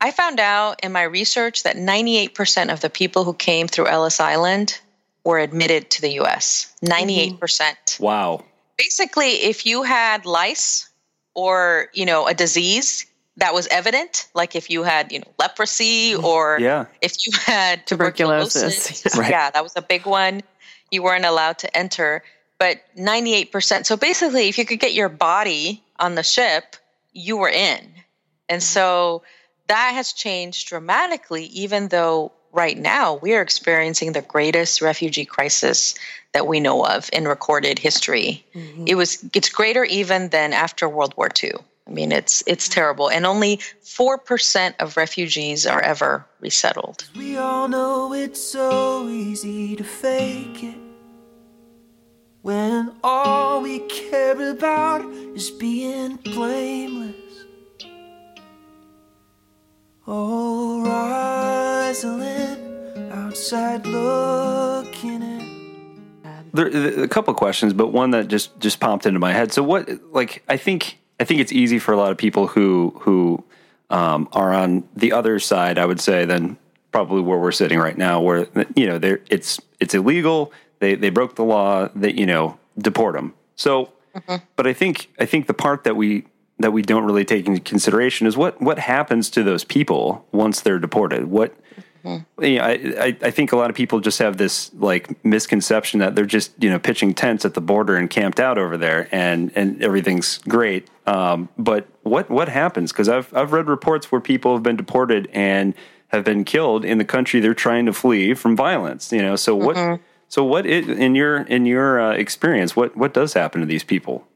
I 0.00 0.12
found 0.12 0.38
out 0.38 0.84
in 0.84 0.92
my 0.92 1.02
research 1.02 1.64
that 1.64 1.76
98% 1.76 2.72
of 2.72 2.80
the 2.80 2.88
people 2.88 3.24
who 3.24 3.34
came 3.34 3.66
through 3.66 3.88
Ellis 3.88 4.20
Island 4.20 4.78
were 5.24 5.40
admitted 5.40 5.90
to 5.90 6.00
the 6.00 6.20
US. 6.20 6.72
98% 6.84 7.98
Wow. 7.98 8.44
basically 8.78 9.30
if 9.30 9.66
you 9.66 9.82
had 9.82 10.26
lice 10.26 10.88
or 11.34 11.88
you 11.92 12.06
know 12.06 12.26
a 12.28 12.34
disease 12.34 13.06
that 13.36 13.54
was 13.54 13.66
evident, 13.68 14.28
like 14.34 14.54
if 14.54 14.70
you 14.70 14.82
had, 14.82 15.12
you 15.12 15.20
know, 15.20 15.32
leprosy 15.38 16.12
mm-hmm. 16.12 16.24
or 16.24 16.58
Yeah. 16.60 16.86
if 17.00 17.26
you 17.26 17.32
had 17.38 17.86
Tuberculosis. 17.86 18.86
tuberculosis. 18.86 19.14
Right. 19.18 19.30
Yeah, 19.30 19.50
that 19.50 19.62
was 19.62 19.72
a 19.76 19.82
big 19.82 20.06
one. 20.06 20.42
You 20.90 21.02
weren't 21.02 21.24
allowed 21.24 21.58
to 21.58 21.76
enter. 21.76 22.22
But 22.58 22.82
98%. 22.96 23.86
So 23.86 23.96
basically, 23.96 24.48
if 24.48 24.58
you 24.58 24.64
could 24.64 24.78
get 24.78 24.92
your 24.92 25.08
body 25.08 25.82
on 25.98 26.14
the 26.14 26.22
ship, 26.22 26.76
you 27.12 27.36
were 27.36 27.48
in. 27.48 27.80
And 28.48 28.60
mm-hmm. 28.60 28.60
so 28.60 29.22
that 29.68 29.92
has 29.94 30.12
changed 30.12 30.68
dramatically, 30.68 31.46
even 31.46 31.88
though 31.88 32.32
right 32.52 32.76
now 32.76 33.14
we 33.14 33.34
are 33.34 33.40
experiencing 33.40 34.12
the 34.12 34.20
greatest 34.22 34.82
refugee 34.82 35.24
crisis 35.24 35.94
that 36.32 36.46
we 36.46 36.60
know 36.60 36.84
of 36.84 37.08
in 37.12 37.26
recorded 37.26 37.78
history. 37.78 38.44
Mm-hmm. 38.54 38.84
It 38.86 38.94
was 38.94 39.24
it's 39.34 39.48
greater 39.48 39.84
even 39.84 40.28
than 40.28 40.52
after 40.52 40.88
World 40.88 41.14
War 41.16 41.28
II. 41.42 41.52
I 41.86 41.90
mean, 41.90 42.12
it's 42.12 42.42
it's 42.46 42.68
terrible, 42.68 43.10
and 43.10 43.26
only 43.26 43.58
four 43.80 44.16
percent 44.18 44.76
of 44.78 44.96
refugees 44.96 45.66
are 45.66 45.80
ever 45.80 46.24
resettled. 46.40 47.08
We 47.16 47.36
all 47.36 47.66
know 47.68 48.12
it's 48.14 48.40
so 48.40 49.08
easy 49.08 49.74
to 49.76 49.82
fake 49.84 50.62
it 50.62 50.78
when 52.42 52.92
all 53.02 53.60
we 53.62 53.80
care 53.80 54.50
about 54.50 55.04
is 55.34 55.50
being 55.50 56.16
blameless. 56.16 57.16
Oh, 60.06 60.82
Rosalyn, 61.94 63.10
outside 63.12 63.86
looking 63.86 65.22
in. 65.22 65.42
There, 66.52 66.68
there- 66.70 67.02
a 67.04 67.08
couple 67.08 67.32
of 67.32 67.38
questions, 67.38 67.72
but 67.72 67.88
one 67.88 68.10
that 68.12 68.28
just 68.28 68.58
just 68.60 68.78
popped 68.80 69.06
into 69.06 69.18
my 69.20 69.32
head. 69.32 69.52
So 69.52 69.62
what? 69.62 69.88
Like, 70.12 70.42
I 70.48 70.56
think 70.56 70.98
I 71.22 71.24
think 71.24 71.40
it's 71.40 71.52
easy 71.52 71.78
for 71.78 71.92
a 71.92 71.96
lot 71.96 72.10
of 72.10 72.18
people 72.18 72.48
who 72.48 72.92
who 73.02 73.44
um, 73.90 74.28
are 74.32 74.52
on 74.52 74.82
the 74.96 75.12
other 75.12 75.38
side. 75.38 75.78
I 75.78 75.86
would 75.86 76.00
say 76.00 76.24
than 76.24 76.58
probably 76.90 77.22
where 77.22 77.38
we're 77.38 77.52
sitting 77.52 77.78
right 77.78 77.96
now, 77.96 78.20
where 78.20 78.48
you 78.74 78.88
know 78.88 78.98
they're 78.98 79.20
it's 79.30 79.60
it's 79.78 79.94
illegal. 79.94 80.52
They 80.80 80.96
they 80.96 81.10
broke 81.10 81.36
the 81.36 81.44
law. 81.44 81.88
That 81.94 82.16
you 82.16 82.26
know 82.26 82.58
deport 82.76 83.14
them. 83.14 83.34
So, 83.54 83.92
but 84.56 84.66
I 84.66 84.72
think 84.72 85.12
I 85.20 85.24
think 85.24 85.46
the 85.46 85.54
part 85.54 85.84
that 85.84 85.94
we 85.94 86.24
that 86.58 86.72
we 86.72 86.82
don't 86.82 87.04
really 87.04 87.24
take 87.24 87.46
into 87.46 87.60
consideration 87.60 88.26
is 88.26 88.36
what 88.36 88.60
what 88.60 88.80
happens 88.80 89.30
to 89.30 89.44
those 89.44 89.62
people 89.62 90.26
once 90.32 90.60
they're 90.60 90.80
deported. 90.80 91.26
What 91.26 91.54
yeah, 92.40 92.66
I, 92.66 92.72
I, 92.98 93.16
I 93.22 93.30
think 93.30 93.52
a 93.52 93.56
lot 93.56 93.70
of 93.70 93.76
people 93.76 94.00
just 94.00 94.18
have 94.18 94.36
this 94.36 94.72
like 94.74 95.24
misconception 95.24 96.00
that 96.00 96.14
they're 96.14 96.24
just 96.24 96.52
you 96.62 96.70
know 96.70 96.78
pitching 96.78 97.14
tents 97.14 97.44
at 97.44 97.54
the 97.54 97.60
border 97.60 97.96
and 97.96 98.10
camped 98.10 98.40
out 98.40 98.58
over 98.58 98.76
there 98.76 99.08
and 99.12 99.52
and 99.54 99.82
everything's 99.82 100.38
great. 100.38 100.88
Um, 101.06 101.48
but 101.58 101.86
what 102.02 102.30
what 102.30 102.48
happens? 102.48 102.92
Because 102.92 103.08
I've 103.08 103.32
I've 103.34 103.52
read 103.52 103.68
reports 103.68 104.10
where 104.10 104.20
people 104.20 104.54
have 104.54 104.62
been 104.62 104.76
deported 104.76 105.28
and 105.32 105.74
have 106.08 106.24
been 106.24 106.44
killed 106.44 106.84
in 106.84 106.98
the 106.98 107.04
country 107.04 107.40
they're 107.40 107.54
trying 107.54 107.86
to 107.86 107.92
flee 107.92 108.34
from 108.34 108.56
violence. 108.56 109.12
You 109.12 109.22
know, 109.22 109.36
so 109.36 109.54
what 109.54 110.00
so 110.28 110.44
what 110.44 110.66
it, 110.66 110.88
in 110.88 111.14
your 111.14 111.42
in 111.42 111.66
your 111.66 112.00
uh, 112.00 112.12
experience 112.12 112.74
what 112.74 112.96
what 112.96 113.14
does 113.14 113.32
happen 113.34 113.60
to 113.60 113.66
these 113.66 113.84
people? 113.84 114.26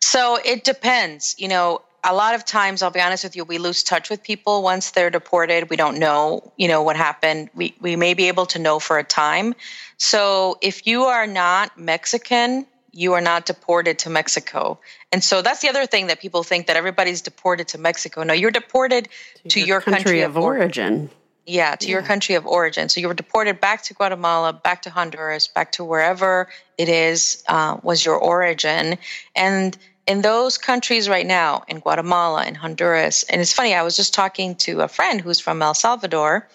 So 0.00 0.38
it 0.44 0.64
depends. 0.64 1.34
You 1.38 1.48
know, 1.48 1.82
a 2.04 2.14
lot 2.14 2.34
of 2.34 2.44
times, 2.44 2.82
I'll 2.82 2.90
be 2.90 3.00
honest 3.00 3.24
with 3.24 3.34
you, 3.34 3.44
we 3.44 3.58
lose 3.58 3.82
touch 3.82 4.10
with 4.10 4.22
people 4.22 4.62
once 4.62 4.90
they're 4.90 5.10
deported. 5.10 5.70
We 5.70 5.76
don't 5.76 5.98
know, 5.98 6.52
you 6.56 6.68
know, 6.68 6.82
what 6.82 6.96
happened. 6.96 7.48
We 7.54 7.74
we 7.80 7.96
may 7.96 8.14
be 8.14 8.28
able 8.28 8.46
to 8.46 8.58
know 8.58 8.78
for 8.78 8.98
a 8.98 9.04
time. 9.04 9.54
So 9.96 10.58
if 10.60 10.86
you 10.86 11.04
are 11.04 11.26
not 11.26 11.78
Mexican, 11.78 12.66
you 12.92 13.14
are 13.14 13.20
not 13.20 13.46
deported 13.46 13.98
to 14.00 14.10
Mexico. 14.10 14.78
And 15.10 15.24
so 15.24 15.42
that's 15.42 15.60
the 15.60 15.68
other 15.68 15.86
thing 15.86 16.08
that 16.08 16.20
people 16.20 16.42
think 16.42 16.66
that 16.66 16.76
everybody's 16.76 17.22
deported 17.22 17.68
to 17.68 17.78
Mexico. 17.78 18.22
No, 18.22 18.34
you're 18.34 18.50
deported 18.50 19.08
to, 19.48 19.60
your, 19.60 19.80
country, 19.80 20.22
of 20.22 20.36
origin. 20.36 21.10
yeah, 21.46 21.74
to 21.76 21.88
your 21.88 22.02
country 22.02 22.36
of 22.36 22.46
origin. 22.46 22.88
So 22.88 23.00
you 23.00 23.08
were 23.08 23.14
deported 23.14 23.60
back 23.60 23.82
to 23.84 23.94
Guatemala, 23.94 24.52
back 24.52 24.82
to 24.82 24.90
Honduras, 24.90 25.48
back 25.48 25.72
to 25.72 25.84
wherever 25.84 26.48
it 26.78 26.88
is 26.88 27.42
uh, 27.48 27.78
was 27.82 28.04
your 28.04 28.16
origin. 28.16 28.98
And 29.34 29.76
in 30.06 30.22
those 30.22 30.58
countries 30.58 31.08
right 31.08 31.26
now, 31.26 31.64
in 31.68 31.80
Guatemala, 31.80 32.44
in 32.44 32.54
Honduras, 32.54 33.22
and 33.24 33.40
it's 33.40 33.52
funny, 33.52 33.74
I 33.74 33.82
was 33.82 33.96
just 33.96 34.12
talking 34.12 34.54
to 34.56 34.82
a 34.82 34.88
friend 34.88 35.20
who's 35.20 35.40
from 35.40 35.62
El 35.62 35.74
Salvador, 35.74 36.46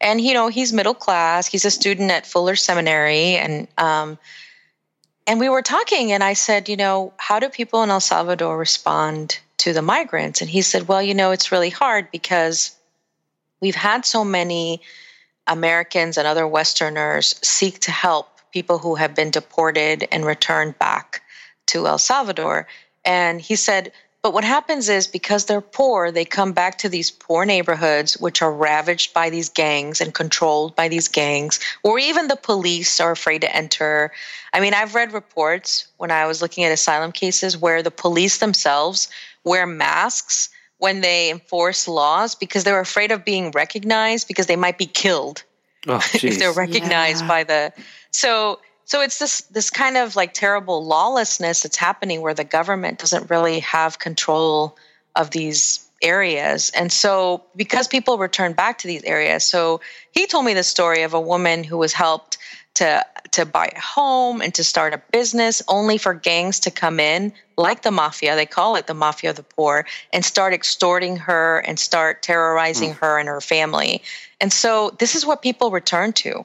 and 0.00 0.20
you 0.20 0.34
know 0.34 0.48
he's 0.48 0.72
middle 0.72 0.94
class. 0.94 1.46
He's 1.46 1.64
a 1.64 1.70
student 1.70 2.10
at 2.10 2.26
Fuller 2.26 2.56
Seminary, 2.56 3.36
and 3.36 3.68
um, 3.78 4.18
and 5.26 5.40
we 5.40 5.48
were 5.48 5.62
talking, 5.62 6.12
and 6.12 6.24
I 6.24 6.32
said, 6.32 6.68
you 6.68 6.76
know, 6.76 7.12
how 7.16 7.38
do 7.38 7.48
people 7.48 7.82
in 7.82 7.90
El 7.90 8.00
Salvador 8.00 8.58
respond 8.58 9.38
to 9.58 9.72
the 9.72 9.82
migrants? 9.82 10.40
And 10.40 10.50
he 10.50 10.62
said, 10.62 10.88
well, 10.88 11.02
you 11.02 11.14
know, 11.14 11.30
it's 11.30 11.52
really 11.52 11.70
hard 11.70 12.10
because 12.10 12.74
we've 13.60 13.74
had 13.74 14.04
so 14.04 14.24
many 14.24 14.80
Americans 15.46 16.18
and 16.18 16.26
other 16.26 16.46
Westerners 16.46 17.38
seek 17.42 17.78
to 17.80 17.90
help 17.90 18.28
people 18.52 18.78
who 18.78 18.94
have 18.96 19.14
been 19.14 19.30
deported 19.30 20.08
and 20.10 20.24
returned 20.24 20.78
back 20.78 21.22
to 21.66 21.86
El 21.86 21.98
Salvador. 21.98 22.66
And 23.04 23.40
he 23.40 23.56
said, 23.56 23.92
but 24.22 24.34
what 24.34 24.44
happens 24.44 24.90
is 24.90 25.06
because 25.06 25.46
they're 25.46 25.62
poor, 25.62 26.10
they 26.10 26.26
come 26.26 26.52
back 26.52 26.76
to 26.78 26.90
these 26.90 27.10
poor 27.10 27.46
neighborhoods, 27.46 28.18
which 28.18 28.42
are 28.42 28.52
ravaged 28.52 29.14
by 29.14 29.30
these 29.30 29.48
gangs 29.48 30.00
and 30.00 30.12
controlled 30.12 30.76
by 30.76 30.88
these 30.88 31.08
gangs, 31.08 31.58
or 31.82 31.98
even 31.98 32.28
the 32.28 32.36
police 32.36 33.00
are 33.00 33.12
afraid 33.12 33.40
to 33.40 33.56
enter. 33.56 34.12
I 34.52 34.60
mean, 34.60 34.74
I've 34.74 34.94
read 34.94 35.12
reports 35.14 35.88
when 35.96 36.10
I 36.10 36.26
was 36.26 36.42
looking 36.42 36.64
at 36.64 36.72
asylum 36.72 37.12
cases 37.12 37.56
where 37.56 37.82
the 37.82 37.90
police 37.90 38.38
themselves 38.38 39.08
wear 39.42 39.66
masks 39.66 40.50
when 40.76 41.00
they 41.00 41.30
enforce 41.30 41.88
laws 41.88 42.34
because 42.34 42.64
they're 42.64 42.80
afraid 42.80 43.12
of 43.12 43.24
being 43.24 43.50
recognized 43.52 44.28
because 44.28 44.46
they 44.46 44.56
might 44.56 44.76
be 44.76 44.86
killed 44.86 45.44
Oh, 45.86 45.96
if 46.14 46.38
they're 46.38 46.52
recognized 46.52 47.22
Yeah. 47.22 47.28
by 47.28 47.44
the 47.44 47.72
so 48.10 48.60
so 48.90 49.02
it's 49.02 49.20
this 49.20 49.42
this 49.42 49.70
kind 49.70 49.96
of 49.96 50.16
like 50.16 50.34
terrible 50.34 50.84
lawlessness 50.84 51.60
that's 51.60 51.76
happening 51.76 52.22
where 52.22 52.34
the 52.34 52.42
government 52.42 52.98
doesn't 52.98 53.30
really 53.30 53.60
have 53.60 54.00
control 54.00 54.76
of 55.14 55.30
these 55.30 55.88
areas. 56.02 56.70
And 56.70 56.90
so 56.90 57.44
because 57.54 57.86
people 57.86 58.18
return 58.18 58.52
back 58.52 58.78
to 58.78 58.88
these 58.88 59.04
areas 59.04 59.44
so 59.44 59.80
he 60.10 60.26
told 60.26 60.44
me 60.44 60.54
the 60.54 60.64
story 60.64 61.02
of 61.02 61.14
a 61.14 61.20
woman 61.20 61.62
who 61.62 61.78
was 61.78 61.92
helped 61.92 62.38
to 62.74 63.06
to 63.30 63.46
buy 63.46 63.70
a 63.76 63.80
home 63.80 64.42
and 64.42 64.52
to 64.54 64.64
start 64.64 64.92
a 64.92 65.00
business 65.12 65.62
only 65.68 65.96
for 65.96 66.12
gangs 66.12 66.58
to 66.58 66.72
come 66.72 66.98
in 66.98 67.32
like 67.56 67.82
the 67.82 67.92
mafia 67.92 68.34
they 68.34 68.46
call 68.46 68.74
it 68.74 68.88
the 68.88 68.94
mafia 68.94 69.30
of 69.30 69.36
the 69.36 69.44
poor 69.44 69.86
and 70.12 70.24
start 70.24 70.52
extorting 70.52 71.16
her 71.16 71.60
and 71.60 71.78
start 71.78 72.22
terrorizing 72.22 72.90
hmm. 72.90 72.98
her 72.98 73.20
and 73.20 73.28
her 73.28 73.40
family. 73.40 74.02
And 74.40 74.52
so 74.52 74.90
this 74.98 75.14
is 75.14 75.24
what 75.24 75.42
people 75.42 75.70
return 75.70 76.12
to 76.24 76.44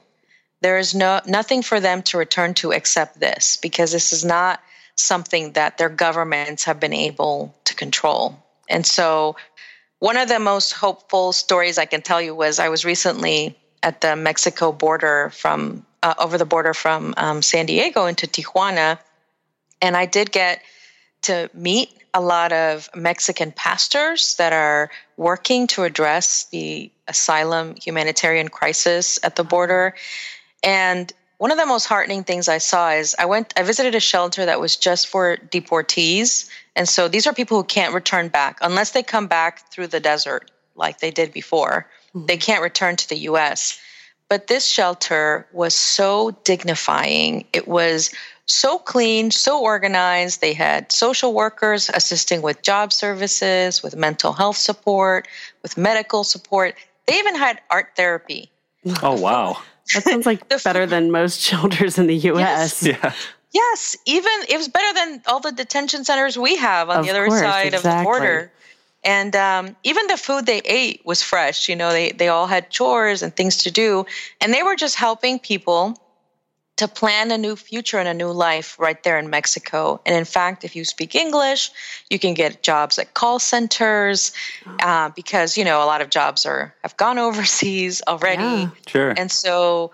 there 0.65 0.79
is 0.79 0.95
no 0.95 1.21
nothing 1.27 1.61
for 1.61 1.79
them 1.79 2.01
to 2.01 2.17
return 2.17 2.55
to 2.55 2.71
except 2.71 3.19
this 3.19 3.55
because 3.57 3.91
this 3.91 4.11
is 4.11 4.25
not 4.25 4.59
something 4.95 5.51
that 5.51 5.77
their 5.77 5.89
governments 5.89 6.63
have 6.63 6.79
been 6.79 6.91
able 6.91 7.55
to 7.65 7.75
control 7.75 8.43
and 8.67 8.83
so 8.83 9.35
one 9.99 10.17
of 10.17 10.27
the 10.27 10.39
most 10.39 10.71
hopeful 10.71 11.31
stories 11.31 11.77
i 11.77 11.85
can 11.85 12.01
tell 12.01 12.19
you 12.19 12.33
was 12.33 12.57
i 12.57 12.67
was 12.67 12.83
recently 12.83 13.55
at 13.83 14.01
the 14.01 14.15
mexico 14.15 14.71
border 14.71 15.29
from 15.35 15.85
uh, 16.01 16.15
over 16.17 16.35
the 16.39 16.45
border 16.45 16.73
from 16.73 17.13
um, 17.15 17.43
san 17.43 17.67
diego 17.67 18.07
into 18.07 18.25
tijuana 18.25 18.97
and 19.83 19.95
i 19.95 20.07
did 20.07 20.31
get 20.31 20.63
to 21.21 21.47
meet 21.53 21.91
a 22.15 22.21
lot 22.21 22.53
of 22.53 22.89
Mexican 22.95 23.51
pastors 23.51 24.35
that 24.37 24.53
are 24.53 24.89
working 25.17 25.67
to 25.67 25.83
address 25.83 26.45
the 26.45 26.89
asylum 27.09 27.75
humanitarian 27.75 28.47
crisis 28.47 29.19
at 29.21 29.35
the 29.35 29.43
border. 29.43 29.95
And 30.65 31.13
one 31.37 31.51
of 31.51 31.57
the 31.57 31.65
most 31.65 31.85
heartening 31.85 32.23
things 32.23 32.47
I 32.49 32.57
saw 32.57 32.91
is 32.91 33.15
I 33.19 33.25
went, 33.25 33.53
I 33.55 33.63
visited 33.63 33.93
a 33.93 33.99
shelter 33.99 34.45
that 34.45 34.59
was 34.59 34.75
just 34.75 35.07
for 35.07 35.37
deportees. 35.37 36.49
And 36.75 36.89
so 36.89 37.07
these 37.07 37.27
are 37.27 37.33
people 37.33 37.57
who 37.57 37.63
can't 37.63 37.93
return 37.93 38.29
back 38.29 38.57
unless 38.61 38.91
they 38.91 39.03
come 39.03 39.27
back 39.27 39.71
through 39.71 39.87
the 39.87 39.99
desert 39.99 40.49
like 40.75 40.99
they 40.99 41.11
did 41.11 41.31
before. 41.31 41.87
Hmm. 42.13 42.25
They 42.25 42.37
can't 42.37 42.63
return 42.63 42.95
to 42.95 43.07
the 43.07 43.17
US. 43.29 43.79
But 44.27 44.47
this 44.47 44.65
shelter 44.65 45.47
was 45.51 45.75
so 45.75 46.31
dignifying. 46.43 47.45
It 47.53 47.67
was 47.67 48.11
so 48.47 48.79
clean, 48.79 49.29
so 49.29 49.61
organized. 49.61 50.41
They 50.41 50.53
had 50.53 50.91
social 50.91 51.33
workers 51.33 51.91
assisting 51.93 52.41
with 52.41 52.63
job 52.63 52.91
services, 52.91 53.83
with 53.83 53.95
mental 53.95 54.33
health 54.33 54.57
support, 54.57 55.27
with 55.61 55.77
medical 55.77 56.23
support. 56.23 56.75
They 57.05 57.19
even 57.19 57.35
had 57.35 57.61
art 57.69 57.89
therapy. 57.95 58.51
Oh 59.01 59.19
wow. 59.19 59.57
That 59.93 60.03
sounds 60.03 60.25
like 60.25 60.47
The 60.49 60.61
better 60.63 60.85
than 60.85 61.11
most 61.11 61.39
shelters 61.39 61.97
in 61.97 62.07
the 62.07 62.15
U.S. 62.15 62.83
Yeah. 62.83 63.13
Yes, 63.53 63.95
even 64.05 64.31
it 64.49 64.57
was 64.57 64.67
better 64.67 64.93
than 64.93 65.21
all 65.27 65.39
the 65.39 65.51
detention 65.51 66.03
centers 66.03 66.37
we 66.37 66.57
have 66.57 66.89
on 66.89 66.97
Of 66.97 67.05
the 67.05 67.11
other 67.11 67.27
course, 67.27 67.39
side 67.39 67.73
of 67.73 67.83
the 67.83 68.01
border. 68.03 68.51
And 69.03 69.35
um, 69.35 69.75
even 69.83 70.07
the 70.07 70.17
food 70.17 70.45
they 70.45 70.59
ate 70.65 71.05
was 71.05 71.21
fresh. 71.21 71.69
You 71.69 71.75
know, 71.75 71.91
they 71.91 72.11
they 72.11 72.27
all 72.27 72.47
had 72.47 72.69
chores 72.69 73.21
and 73.21 73.33
things 73.33 73.57
to 73.63 73.71
do, 73.71 74.05
and 74.41 74.53
they 74.53 74.63
were 74.63 74.75
just 74.75 74.95
helping 74.95 75.39
people 75.39 75.95
to 76.77 76.87
plan 76.87 77.31
a 77.31 77.37
new 77.37 77.55
future 77.55 77.99
and 77.99 78.07
a 78.07 78.13
new 78.13 78.31
life 78.31 78.77
right 78.79 79.01
there 79.03 79.17
in 79.17 79.29
Mexico. 79.29 80.01
And 80.05 80.15
in 80.15 80.25
fact, 80.25 80.63
if 80.63 80.75
you 80.75 80.83
speak 80.83 81.15
English, 81.15 81.71
you 82.09 82.19
can 82.19 82.33
get 82.33 82.63
jobs 82.63 82.99
at 82.99 83.13
call 83.13 83.39
centers 83.39 84.33
uh, 84.79 85.09
because 85.15 85.57
you 85.57 85.63
know 85.63 85.83
a 85.83 85.85
lot 85.85 86.01
of 86.01 86.09
jobs 86.09 86.45
are 86.45 86.75
have 86.83 86.97
gone 86.97 87.17
overseas 87.27 88.01
already. 88.07 88.43
Yeah. 88.43 88.69
Sure. 88.87 89.13
And 89.15 89.31
so 89.31 89.91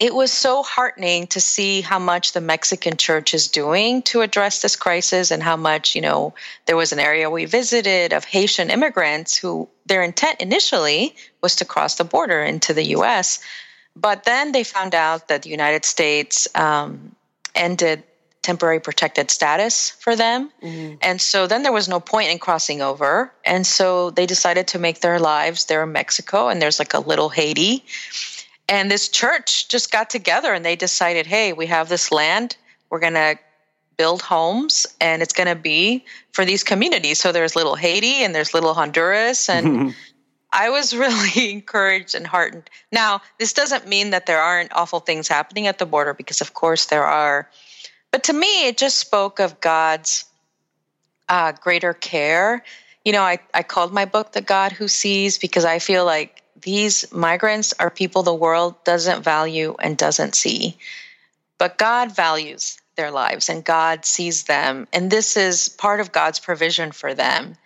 it 0.00 0.14
was 0.14 0.32
so 0.32 0.62
heartening 0.62 1.26
to 1.28 1.40
see 1.40 1.80
how 1.80 1.98
much 1.98 2.32
the 2.32 2.40
Mexican 2.40 2.96
church 2.96 3.32
is 3.32 3.46
doing 3.46 4.02
to 4.02 4.22
address 4.22 4.60
this 4.60 4.74
crisis 4.74 5.30
and 5.30 5.42
how 5.42 5.56
much, 5.56 5.94
you 5.94 6.00
know, 6.00 6.34
there 6.66 6.76
was 6.76 6.92
an 6.92 6.98
area 6.98 7.30
we 7.30 7.44
visited 7.44 8.12
of 8.12 8.24
Haitian 8.24 8.70
immigrants 8.70 9.36
who 9.36 9.68
their 9.86 10.02
intent 10.02 10.40
initially 10.40 11.14
was 11.42 11.56
to 11.56 11.64
cross 11.64 11.94
the 11.94 12.04
border 12.04 12.42
into 12.42 12.74
the 12.74 12.86
US. 12.96 13.38
But 13.96 14.24
then 14.24 14.52
they 14.52 14.64
found 14.64 14.94
out 14.94 15.28
that 15.28 15.42
the 15.42 15.50
United 15.50 15.84
States 15.84 16.48
um, 16.54 17.14
ended 17.54 18.02
temporary 18.42 18.78
protected 18.78 19.30
status 19.30 19.90
for 19.90 20.14
them. 20.14 20.50
And 21.00 21.20
so 21.20 21.46
then 21.46 21.62
there 21.62 21.72
was 21.72 21.88
no 21.88 21.98
point 21.98 22.30
in 22.30 22.38
crossing 22.38 22.82
over. 22.82 23.32
And 23.44 23.66
so 23.66 24.10
they 24.10 24.26
decided 24.26 24.68
to 24.68 24.78
make 24.78 25.00
their 25.00 25.18
lives 25.18 25.64
there 25.64 25.82
in 25.82 25.92
Mexico. 25.92 26.48
And 26.48 26.60
there's 26.60 26.78
like 26.78 26.92
a 26.92 27.00
little 27.00 27.30
Haiti. 27.30 27.84
And 28.68 28.90
this 28.90 29.08
church 29.08 29.68
just 29.68 29.90
got 29.90 30.10
together 30.10 30.52
and 30.52 30.64
they 30.64 30.76
decided, 30.76 31.26
hey, 31.26 31.52
we 31.52 31.66
have 31.66 31.88
this 31.88 32.12
land. 32.12 32.56
We're 32.90 33.00
going 33.00 33.14
to 33.14 33.38
build 33.96 34.22
homes 34.22 34.86
and 35.00 35.22
it's 35.22 35.32
going 35.32 35.48
to 35.48 35.54
be 35.54 36.04
for 36.32 36.44
these 36.44 36.64
communities. 36.64 37.20
So 37.20 37.32
there's 37.32 37.56
little 37.56 37.76
Haiti 37.76 38.24
and 38.24 38.34
there's 38.34 38.52
little 38.52 38.74
Honduras. 38.74 39.48
And 39.48 39.94
I 40.54 40.70
was 40.70 40.94
really 40.96 41.50
encouraged 41.50 42.14
and 42.14 42.26
heartened. 42.26 42.70
Now, 42.92 43.20
this 43.38 43.52
doesn't 43.52 43.88
mean 43.88 44.10
that 44.10 44.26
there 44.26 44.40
aren't 44.40 44.72
awful 44.72 45.00
things 45.00 45.28
happening 45.28 45.66
at 45.66 45.78
the 45.78 45.86
border 45.86 46.14
because, 46.14 46.40
of 46.40 46.54
course, 46.54 46.86
there 46.86 47.04
are. 47.04 47.50
But 48.12 48.24
to 48.24 48.32
me, 48.32 48.68
it 48.68 48.78
just 48.78 48.98
spoke 48.98 49.40
of 49.40 49.60
God's 49.60 50.24
uh, 51.28 51.52
greater 51.52 51.92
care. 51.92 52.64
You 53.04 53.12
know, 53.12 53.22
I, 53.22 53.40
I 53.52 53.62
called 53.64 53.92
my 53.92 54.04
book 54.04 54.32
The 54.32 54.40
God 54.40 54.72
Who 54.72 54.88
Sees 54.88 55.36
because 55.36 55.64
I 55.64 55.80
feel 55.80 56.04
like 56.06 56.42
these 56.60 57.10
migrants 57.12 57.74
are 57.78 57.90
people 57.90 58.22
the 58.22 58.32
world 58.32 58.82
doesn't 58.84 59.22
value 59.22 59.74
and 59.80 59.98
doesn't 59.98 60.34
see. 60.34 60.76
But 61.58 61.76
God 61.76 62.14
values 62.14 62.78
their 62.96 63.10
lives 63.10 63.48
and 63.48 63.64
God 63.64 64.04
sees 64.04 64.44
them. 64.44 64.86
And 64.92 65.10
this 65.10 65.36
is 65.36 65.68
part 65.68 66.00
of 66.00 66.12
God's 66.12 66.38
provision 66.38 66.92
for 66.92 67.14
them. 67.14 67.56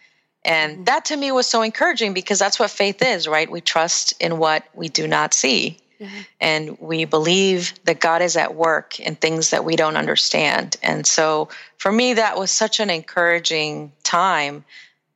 And 0.44 0.72
mm-hmm. 0.72 0.84
that 0.84 1.06
to 1.06 1.16
me 1.16 1.32
was 1.32 1.46
so 1.46 1.62
encouraging 1.62 2.14
because 2.14 2.38
that's 2.38 2.58
what 2.58 2.70
faith 2.70 3.02
is, 3.02 3.28
right? 3.28 3.50
We 3.50 3.60
trust 3.60 4.14
in 4.20 4.38
what 4.38 4.64
we 4.74 4.88
do 4.88 5.06
not 5.06 5.34
see. 5.34 5.78
Mm-hmm. 6.00 6.18
And 6.40 6.78
we 6.78 7.04
believe 7.04 7.74
that 7.84 8.00
God 8.00 8.22
is 8.22 8.36
at 8.36 8.54
work 8.54 9.00
in 9.00 9.16
things 9.16 9.50
that 9.50 9.64
we 9.64 9.74
don't 9.74 9.96
understand. 9.96 10.76
And 10.82 11.06
so 11.06 11.48
for 11.76 11.90
me, 11.90 12.14
that 12.14 12.38
was 12.38 12.50
such 12.50 12.78
an 12.78 12.88
encouraging 12.88 13.92
time. 14.04 14.64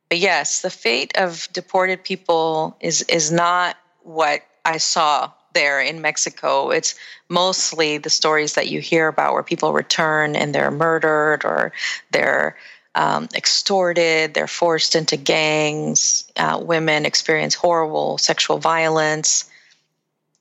But 0.09 0.19
yes, 0.19 0.61
the 0.61 0.69
fate 0.69 1.17
of 1.17 1.47
deported 1.53 2.03
people 2.03 2.75
is, 2.81 3.01
is 3.03 3.31
not 3.31 3.77
what 4.01 4.41
I 4.65 4.77
saw 4.77 5.31
there 5.53 5.79
in 5.79 6.01
Mexico. 6.01 6.71
It's 6.71 6.95
mostly 7.29 7.97
the 7.97 8.09
stories 8.09 8.53
that 8.53 8.67
you 8.67 8.81
hear 8.81 9.07
about 9.07 9.33
where 9.33 9.43
people 9.43 9.71
return 9.71 10.35
and 10.35 10.53
they're 10.53 10.71
murdered 10.71 11.45
or 11.45 11.71
they're 12.11 12.57
um, 12.95 13.27
extorted, 13.35 14.33
they're 14.33 14.47
forced 14.47 14.95
into 14.95 15.17
gangs, 15.17 16.25
uh, 16.37 16.59
women 16.61 17.05
experience 17.05 17.55
horrible 17.55 18.17
sexual 18.17 18.57
violence. 18.59 19.49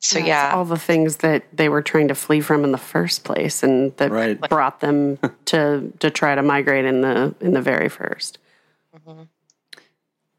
So, 0.00 0.18
That's 0.18 0.26
yeah. 0.28 0.52
all 0.54 0.64
the 0.64 0.78
things 0.78 1.18
that 1.18 1.44
they 1.52 1.68
were 1.68 1.80
trying 1.80 2.08
to 2.08 2.14
flee 2.16 2.40
from 2.40 2.64
in 2.64 2.72
the 2.72 2.78
first 2.78 3.22
place, 3.22 3.62
and 3.62 3.96
that 3.98 4.10
Right. 4.10 4.38
brought 4.40 4.80
them 4.80 5.18
to 5.46 5.92
to 6.00 6.10
try 6.10 6.34
to 6.34 6.42
migrate 6.42 6.84
in 6.84 7.02
the 7.02 7.34
in 7.40 7.52
the 7.52 7.62
very 7.62 7.88
first. 7.88 8.38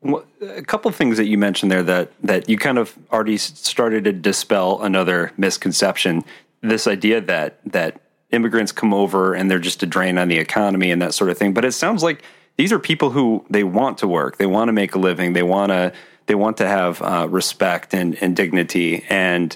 Well, 0.01 0.25
A 0.41 0.61
couple 0.61 0.89
of 0.89 0.95
things 0.95 1.15
that 1.15 1.27
you 1.27 1.37
mentioned 1.37 1.71
there 1.71 1.83
that 1.83 2.11
that 2.23 2.49
you 2.49 2.57
kind 2.57 2.77
of 2.77 2.97
already 3.11 3.37
started 3.37 4.03
to 4.03 4.11
dispel 4.11 4.81
another 4.81 5.31
misconception. 5.37 6.25
This 6.61 6.85
idea 6.87 7.21
that 7.21 7.59
that 7.65 8.01
immigrants 8.33 8.71
come 8.71 8.93
over 8.93 9.33
and 9.33 9.49
they're 9.49 9.59
just 9.59 9.83
a 9.83 9.85
drain 9.85 10.17
on 10.17 10.27
the 10.27 10.37
economy 10.37 10.91
and 10.91 11.01
that 11.01 11.13
sort 11.13 11.29
of 11.29 11.37
thing. 11.37 11.53
But 11.53 11.65
it 11.65 11.71
sounds 11.73 12.03
like 12.03 12.23
these 12.57 12.71
are 12.71 12.79
people 12.79 13.11
who 13.11 13.45
they 13.49 13.63
want 13.63 13.99
to 13.99 14.07
work, 14.07 14.37
they 14.37 14.45
want 14.45 14.67
to 14.69 14.73
make 14.73 14.95
a 14.95 14.99
living, 14.99 15.33
they 15.33 15.43
want 15.43 15.71
to 15.71 15.93
they 16.25 16.35
want 16.35 16.57
to 16.57 16.67
have 16.67 17.01
uh, 17.01 17.27
respect 17.29 17.93
and, 17.93 18.15
and 18.21 18.35
dignity. 18.35 19.03
And 19.09 19.55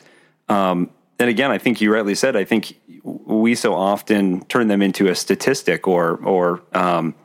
um, 0.49 0.89
and 1.19 1.29
again, 1.29 1.51
I 1.51 1.57
think 1.57 1.81
you 1.81 1.93
rightly 1.93 2.15
said. 2.15 2.35
I 2.35 2.43
think 2.43 2.79
we 3.03 3.55
so 3.55 3.73
often 3.73 4.45
turn 4.45 4.67
them 4.67 4.81
into 4.81 5.07
a 5.07 5.15
statistic 5.15 5.87
or 5.87 6.17
or 6.23 6.61
um, 6.73 7.15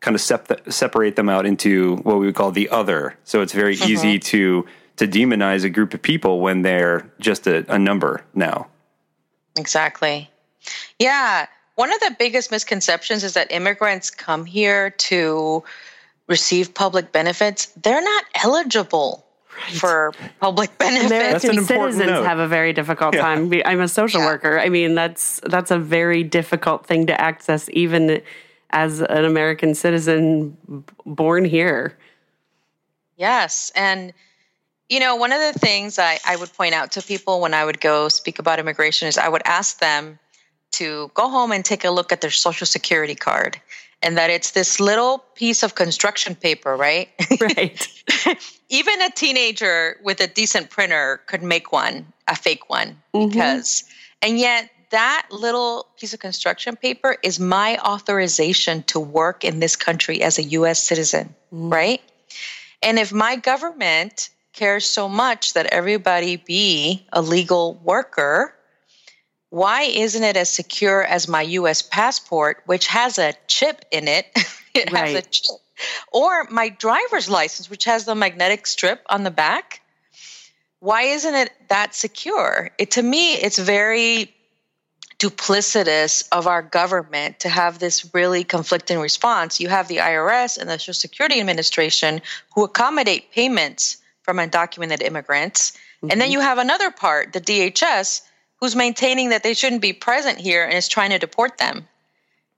kind 0.00 0.14
of 0.14 0.20
sep- 0.20 0.70
separate 0.72 1.16
them 1.16 1.28
out 1.28 1.46
into 1.46 1.96
what 1.96 2.18
we 2.18 2.26
would 2.26 2.34
call 2.34 2.52
the 2.52 2.68
other. 2.70 3.16
So 3.24 3.42
it's 3.42 3.52
very 3.52 3.74
easy 3.74 4.18
to 4.18 4.66
to 4.96 5.08
demonize 5.08 5.64
a 5.64 5.70
group 5.70 5.94
of 5.94 6.02
people 6.02 6.40
when 6.40 6.62
they're 6.62 7.10
just 7.20 7.46
a, 7.46 7.64
a 7.72 7.78
number 7.78 8.22
now. 8.34 8.68
Exactly. 9.58 10.29
Yeah. 10.98 11.46
One 11.76 11.92
of 11.92 12.00
the 12.00 12.14
biggest 12.18 12.50
misconceptions 12.50 13.24
is 13.24 13.34
that 13.34 13.50
immigrants 13.50 14.10
come 14.10 14.44
here 14.44 14.90
to 14.90 15.64
receive 16.26 16.74
public 16.74 17.12
benefits. 17.12 17.66
They're 17.82 18.02
not 18.02 18.24
eligible 18.42 19.24
for 19.74 20.12
public 20.40 20.76
benefits. 20.78 21.10
That's 21.10 21.44
an 21.44 21.50
American 21.50 21.66
citizens 21.66 22.06
note. 22.06 22.24
have 22.24 22.38
a 22.38 22.48
very 22.48 22.72
difficult 22.72 23.14
time. 23.14 23.52
I'm 23.64 23.80
a 23.80 23.88
social 23.88 24.20
Yeah. 24.20 24.26
worker. 24.26 24.58
I 24.58 24.68
mean, 24.68 24.94
that's 24.94 25.40
that's 25.44 25.70
a 25.70 25.78
very 25.78 26.22
difficult 26.22 26.86
thing 26.86 27.06
to 27.06 27.20
access, 27.20 27.68
even 27.72 28.22
as 28.70 29.00
an 29.00 29.24
American 29.24 29.74
citizen 29.74 30.56
born 31.04 31.44
here. 31.44 31.96
Yes. 33.16 33.70
And, 33.74 34.12
you 34.88 35.00
know, 35.00 35.16
one 35.16 35.32
of 35.32 35.40
the 35.40 35.58
things 35.58 35.98
I, 35.98 36.18
I 36.26 36.36
would 36.36 36.52
point 36.54 36.74
out 36.74 36.92
to 36.92 37.02
people 37.02 37.40
when 37.40 37.52
I 37.52 37.64
would 37.64 37.80
go 37.80 38.08
speak 38.08 38.38
about 38.38 38.58
immigration 38.58 39.08
is 39.08 39.18
I 39.18 39.28
would 39.28 39.42
ask 39.44 39.78
them 39.78 40.18
to 40.72 41.10
go 41.14 41.28
home 41.28 41.52
and 41.52 41.64
take 41.64 41.84
a 41.84 41.90
look 41.90 42.12
at 42.12 42.20
their 42.20 42.30
social 42.30 42.66
security 42.66 43.14
card. 43.14 43.60
And 44.02 44.16
that 44.16 44.30
it's 44.30 44.52
this 44.52 44.80
little 44.80 45.18
piece 45.34 45.62
of 45.62 45.74
construction 45.74 46.34
paper, 46.34 46.76
right? 46.76 47.08
Right. 47.40 47.86
Even 48.70 49.02
a 49.02 49.10
teenager 49.10 49.96
with 50.02 50.20
a 50.20 50.26
decent 50.26 50.70
printer 50.70 51.20
could 51.26 51.42
make 51.42 51.72
one, 51.72 52.06
a 52.28 52.36
fake 52.36 52.70
one, 52.70 52.96
mm-hmm. 53.12 53.28
because, 53.28 53.84
and 54.22 54.38
yet 54.38 54.70
that 54.90 55.26
little 55.30 55.86
piece 55.98 56.12
of 56.14 56.20
construction 56.20 56.76
paper 56.76 57.16
is 57.22 57.40
my 57.40 57.78
authorization 57.78 58.82
to 58.84 59.00
work 59.00 59.44
in 59.44 59.60
this 59.60 59.76
country 59.76 60.22
as 60.22 60.38
a 60.38 60.42
US 60.42 60.82
citizen, 60.82 61.34
mm. 61.52 61.72
right? 61.72 62.00
And 62.82 62.98
if 62.98 63.12
my 63.12 63.36
government 63.36 64.30
cares 64.52 64.84
so 64.84 65.08
much 65.08 65.54
that 65.54 65.66
everybody 65.66 66.36
be 66.36 67.06
a 67.12 67.22
legal 67.22 67.74
worker, 67.84 68.54
why 69.50 69.82
isn't 69.82 70.22
it 70.22 70.36
as 70.36 70.48
secure 70.48 71.04
as 71.04 71.28
my 71.28 71.42
US 71.42 71.82
passport, 71.82 72.62
which 72.66 72.86
has 72.86 73.18
a 73.18 73.34
chip 73.48 73.84
in 73.90 74.08
it? 74.08 74.26
it 74.74 74.88
has 74.88 75.14
a 75.14 75.22
chip. 75.22 75.56
Or 76.12 76.44
my 76.50 76.68
driver's 76.68 77.28
license, 77.28 77.68
which 77.68 77.84
has 77.84 78.04
the 78.04 78.14
magnetic 78.14 78.66
strip 78.66 79.02
on 79.08 79.24
the 79.24 79.30
back? 79.30 79.80
Why 80.78 81.02
isn't 81.02 81.34
it 81.34 81.52
that 81.68 81.94
secure? 81.94 82.70
It 82.78 82.92
to 82.92 83.02
me, 83.02 83.34
it's 83.34 83.58
very 83.58 84.34
duplicitous 85.18 86.26
of 86.32 86.46
our 86.46 86.62
government 86.62 87.40
to 87.40 87.48
have 87.48 87.78
this 87.78 88.14
really 88.14 88.42
conflicting 88.42 88.98
response. 88.98 89.60
You 89.60 89.68
have 89.68 89.88
the 89.88 89.98
IRS 89.98 90.56
and 90.56 90.68
the 90.68 90.78
Social 90.78 90.94
Security 90.94 91.40
Administration 91.40 92.22
who 92.54 92.64
accommodate 92.64 93.30
payments 93.30 93.98
from 94.22 94.38
undocumented 94.38 95.02
immigrants. 95.02 95.74
And 96.00 96.12
then 96.12 96.20
mm-hmm. 96.20 96.32
you 96.32 96.40
have 96.40 96.56
another 96.56 96.90
part, 96.90 97.34
the 97.34 97.40
DHS, 97.40 98.22
who's 98.60 98.76
maintaining 98.76 99.30
that 99.30 99.42
they 99.42 99.54
shouldn't 99.54 99.82
be 99.82 99.92
present 99.92 100.38
here 100.38 100.64
and 100.64 100.74
is 100.74 100.88
trying 100.88 101.10
to 101.10 101.18
deport 101.18 101.58
them. 101.58 101.86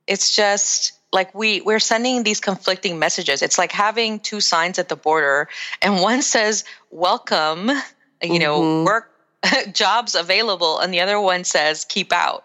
It's 0.07 0.35
just 0.35 0.93
like 1.13 1.35
we 1.35 1.61
we're 1.61 1.79
sending 1.79 2.23
these 2.25 2.41
conflicting 2.41 2.99
messages. 2.99 3.43
It's 3.43 3.59
like 3.59 3.73
having 3.73 4.19
two 4.21 4.41
signs 4.41 4.79
at 4.79 4.89
the 4.89 4.97
border 4.97 5.49
and 5.81 6.01
one 6.01 6.23
says 6.23 6.65
welcome, 6.91 7.71
you 8.23 8.39
know, 8.39 8.85
work 8.85 9.11
jobs 9.73 10.15
available 10.15 10.79
and 10.79 10.93
the 10.93 11.01
other 11.01 11.21
one 11.21 11.45
says 11.45 11.85
keep 11.85 12.13
out. 12.13 12.45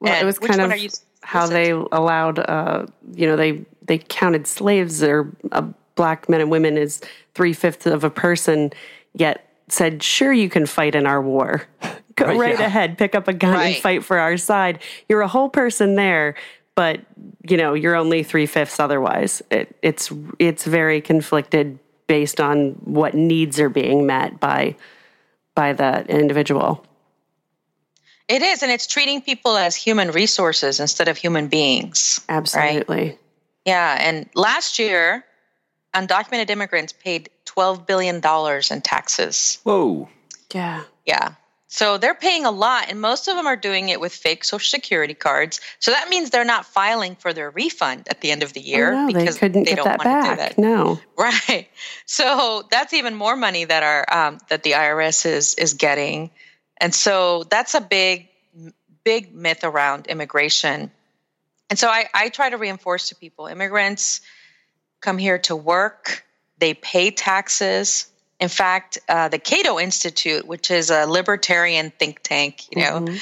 Well, 0.00 0.20
it 0.20 0.24
was 0.24 0.38
kind 0.38 0.60
of 0.60 0.78
you 0.78 0.90
how 1.22 1.48
they 1.48 1.70
to? 1.70 1.88
allowed, 1.90 2.38
uh, 2.38 2.86
you 3.14 3.26
know, 3.26 3.34
they 3.34 3.64
they 3.82 3.98
counted 3.98 4.46
slaves 4.46 5.02
or 5.02 5.34
uh, 5.50 5.66
black 5.96 6.28
men 6.28 6.40
and 6.40 6.50
women 6.50 6.78
as 6.78 7.00
three 7.34 7.52
fifths 7.52 7.86
of 7.86 8.04
a 8.04 8.10
person, 8.10 8.72
yet 9.14 9.48
said, 9.68 10.02
"Sure, 10.02 10.32
you 10.32 10.48
can 10.48 10.66
fight 10.66 10.94
in 10.94 11.06
our 11.06 11.20
war. 11.20 11.66
Go 12.16 12.26
Right, 12.26 12.38
right 12.38 12.58
yeah. 12.58 12.66
ahead, 12.66 12.98
pick 12.98 13.14
up 13.14 13.28
a 13.28 13.32
gun 13.32 13.54
and 13.54 13.76
fight 13.76 14.04
for 14.04 14.18
our 14.18 14.36
side. 14.36 14.80
You're 15.08 15.22
a 15.22 15.28
whole 15.28 15.48
person 15.48 15.94
there." 15.94 16.34
But 16.74 17.00
you 17.48 17.56
know 17.56 17.72
you're 17.72 17.94
only 17.94 18.22
three 18.22 18.46
fifths 18.46 18.78
otherwise. 18.80 19.42
It, 19.50 19.74
it's 19.82 20.12
it's 20.38 20.64
very 20.64 21.00
conflicted 21.00 21.78
based 22.06 22.40
on 22.40 22.70
what 22.84 23.14
needs 23.14 23.58
are 23.60 23.68
being 23.68 24.06
met 24.06 24.38
by 24.40 24.76
by 25.54 25.72
that 25.72 26.10
individual. 26.10 26.84
It 28.28 28.42
is, 28.42 28.62
and 28.62 28.72
it's 28.72 28.86
treating 28.86 29.22
people 29.22 29.56
as 29.56 29.76
human 29.76 30.10
resources 30.10 30.80
instead 30.80 31.08
of 31.08 31.16
human 31.16 31.46
beings. 31.48 32.20
Absolutely. 32.28 32.96
Right? 32.96 33.18
Yeah, 33.64 33.96
and 34.00 34.28
last 34.34 34.78
year, 34.78 35.24
undocumented 35.94 36.50
immigrants 36.50 36.92
paid 36.92 37.30
$12 37.46 37.86
billion 37.86 38.16
in 38.16 38.82
taxes. 38.82 39.58
Whoa. 39.62 40.08
Yeah. 40.52 40.82
Yeah. 41.04 41.34
So 41.68 41.98
they're 41.98 42.14
paying 42.14 42.44
a 42.44 42.50
lot, 42.50 42.86
and 42.88 43.00
most 43.00 43.26
of 43.26 43.36
them 43.36 43.46
are 43.46 43.56
doing 43.56 43.88
it 43.88 44.00
with 44.00 44.12
fake 44.12 44.44
social 44.44 44.64
security 44.64 45.14
cards. 45.14 45.60
So 45.80 45.90
that 45.90 46.08
means 46.08 46.30
they're 46.30 46.44
not 46.44 46.64
filing 46.64 47.16
for 47.16 47.32
their 47.32 47.50
refund 47.50 48.06
at 48.08 48.20
the 48.20 48.30
end 48.30 48.44
of 48.44 48.52
the 48.52 48.60
year 48.60 48.92
Oh, 48.92 49.06
no, 49.06 49.06
because 49.08 49.34
they 49.34 49.40
couldn't 49.40 49.64
they 49.64 49.70
get 49.72 49.76
don't 49.76 49.84
that 49.84 49.98
want 49.98 50.24
to 50.24 50.30
do 50.30 50.36
back. 50.36 50.56
that. 50.56 50.58
No. 50.58 51.00
Right. 51.18 51.68
So 52.04 52.62
that's 52.70 52.92
even 52.92 53.14
more 53.14 53.36
money 53.36 53.64
that 53.64 53.82
our 53.82 54.04
um, 54.12 54.38
that 54.48 54.62
the 54.62 54.72
IRS 54.72 55.26
is 55.26 55.54
is 55.54 55.74
getting, 55.74 56.30
and 56.78 56.94
so 56.94 57.42
that's 57.44 57.74
a 57.74 57.80
big 57.80 58.28
big 59.02 59.34
myth 59.34 59.64
around 59.64 60.06
immigration. 60.08 60.90
And 61.68 61.78
so 61.78 61.88
I, 61.88 62.06
I 62.14 62.28
try 62.28 62.50
to 62.50 62.58
reinforce 62.58 63.08
to 63.08 63.16
people: 63.16 63.46
immigrants 63.46 64.20
come 65.00 65.18
here 65.18 65.38
to 65.38 65.56
work, 65.56 66.24
they 66.58 66.74
pay 66.74 67.10
taxes. 67.10 68.08
In 68.38 68.48
fact, 68.48 68.98
uh, 69.08 69.28
the 69.28 69.38
Cato 69.38 69.78
Institute, 69.78 70.46
which 70.46 70.70
is 70.70 70.90
a 70.90 71.06
libertarian 71.06 71.90
think 71.98 72.20
tank, 72.22 72.64
you 72.70 72.82
know, 72.82 73.00
Mhm. 73.00 73.20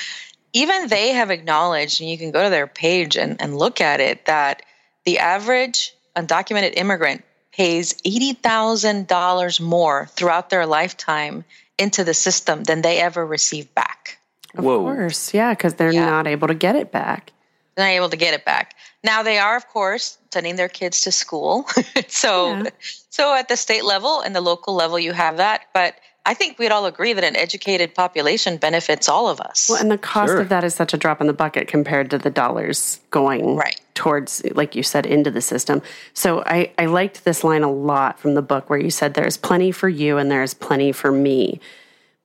even 0.52 0.88
they 0.88 1.10
have 1.10 1.30
acknowledged, 1.30 2.00
and 2.00 2.10
you 2.10 2.18
can 2.18 2.30
go 2.32 2.42
to 2.42 2.50
their 2.50 2.66
page 2.66 3.16
and, 3.16 3.40
and 3.40 3.56
look 3.56 3.80
at 3.80 4.00
it, 4.00 4.26
that 4.26 4.62
the 5.04 5.18
average 5.20 5.94
undocumented 6.16 6.72
immigrant 6.76 7.22
pays 7.52 7.94
$80,000 8.04 9.60
more 9.60 10.08
throughout 10.16 10.50
their 10.50 10.66
lifetime 10.66 11.44
into 11.78 12.02
the 12.04 12.14
system 12.14 12.64
than 12.64 12.82
they 12.82 12.98
ever 13.00 13.24
receive 13.24 13.72
back. 13.74 14.18
Of 14.56 14.64
Whoa. 14.64 14.80
course. 14.80 15.34
Yeah, 15.34 15.50
because 15.52 15.74
they're 15.74 15.92
Yeah. 15.92 16.06
not 16.06 16.26
able 16.26 16.48
to 16.48 16.54
get 16.54 16.76
it 16.76 16.90
back. 16.92 17.32
They're 17.74 17.86
not 17.86 17.92
able 17.92 18.10
to 18.10 18.16
get 18.16 18.34
it 18.34 18.44
back. 18.44 18.74
Now 19.02 19.22
they 19.22 19.38
are, 19.38 19.56
of 19.56 19.68
course, 19.68 20.18
sending 20.34 20.56
their 20.56 20.68
kids 20.68 21.00
to 21.02 21.12
school. 21.12 21.66
so, 22.08 22.52
Yeah. 22.56 22.70
so 23.08 23.34
at 23.34 23.48
the 23.48 23.56
state 23.56 23.84
level 23.84 24.20
and 24.20 24.34
the 24.34 24.40
local 24.40 24.74
level, 24.74 24.98
you 24.98 25.12
have 25.12 25.36
that. 25.38 25.62
But 25.72 25.94
I 26.26 26.34
think 26.34 26.58
we'd 26.58 26.72
all 26.72 26.86
agree 26.86 27.12
that 27.12 27.22
an 27.24 27.36
educated 27.36 27.94
population 27.94 28.56
benefits 28.56 29.08
all 29.08 29.28
of 29.28 29.40
us. 29.40 29.68
Well, 29.68 29.80
and 29.80 29.90
the 29.90 29.98
cost 29.98 30.30
Sure. 30.30 30.40
of 30.40 30.48
that 30.48 30.64
is 30.64 30.74
such 30.74 30.92
a 30.94 30.96
drop 30.96 31.20
in 31.20 31.26
the 31.26 31.32
bucket 31.34 31.68
compared 31.68 32.10
to 32.10 32.18
the 32.18 32.30
dollars 32.30 32.98
going 33.10 33.56
Right. 33.56 33.78
towards, 33.94 34.42
like 34.54 34.74
you 34.74 34.82
said, 34.82 35.04
into 35.06 35.30
the 35.30 35.42
system. 35.42 35.82
So 36.14 36.42
I, 36.46 36.72
I 36.78 36.86
liked 36.86 37.24
this 37.24 37.44
line 37.44 37.62
a 37.62 37.70
lot 37.70 38.18
from 38.18 38.34
the 38.34 38.42
book 38.42 38.68
where 38.70 38.78
you 38.78 38.90
said 38.90 39.14
there's 39.14 39.36
plenty 39.36 39.70
for 39.70 39.88
you 39.88 40.16
and 40.18 40.30
there's 40.30 40.54
plenty 40.54 40.92
for 40.92 41.12
me. 41.12 41.60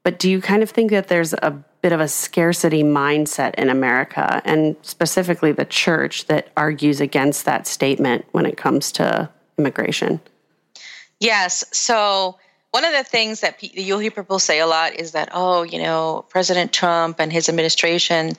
But 0.03 0.17
do 0.17 0.29
you 0.31 0.39
kind 0.41 0.63
of 0.63 0.69
think 0.69 0.91
that 0.91 1.09
there's 1.09 1.33
a 1.33 1.53
bit 1.81 1.91
of 1.91 1.99
a 1.99 2.07
scarcity 2.07 2.83
mindset 2.83 3.55
in 3.55 3.69
America 3.69 4.41
and 4.45 4.75
specifically 4.81 5.51
the 5.51 5.65
church 5.65 6.25
that 6.27 6.49
argues 6.57 6.99
against 6.99 7.45
that 7.45 7.67
statement 7.67 8.25
when 8.31 8.45
it 8.45 8.57
comes 8.57 8.91
to 8.93 9.29
immigration? 9.57 10.19
Yes. 11.19 11.63
So 11.71 12.37
one 12.71 12.85
of 12.85 12.93
the 12.93 13.03
things 13.03 13.41
that 13.41 13.61
you'll 13.61 13.99
hear 13.99 14.11
people 14.11 14.39
say 14.39 14.59
a 14.59 14.67
lot 14.67 14.93
is 14.95 15.13
that, 15.13 15.29
oh, 15.33 15.63
you 15.63 15.81
know, 15.81 16.25
President 16.29 16.71
Trump 16.71 17.19
and 17.19 17.31
his 17.31 17.49
administration, 17.49 18.33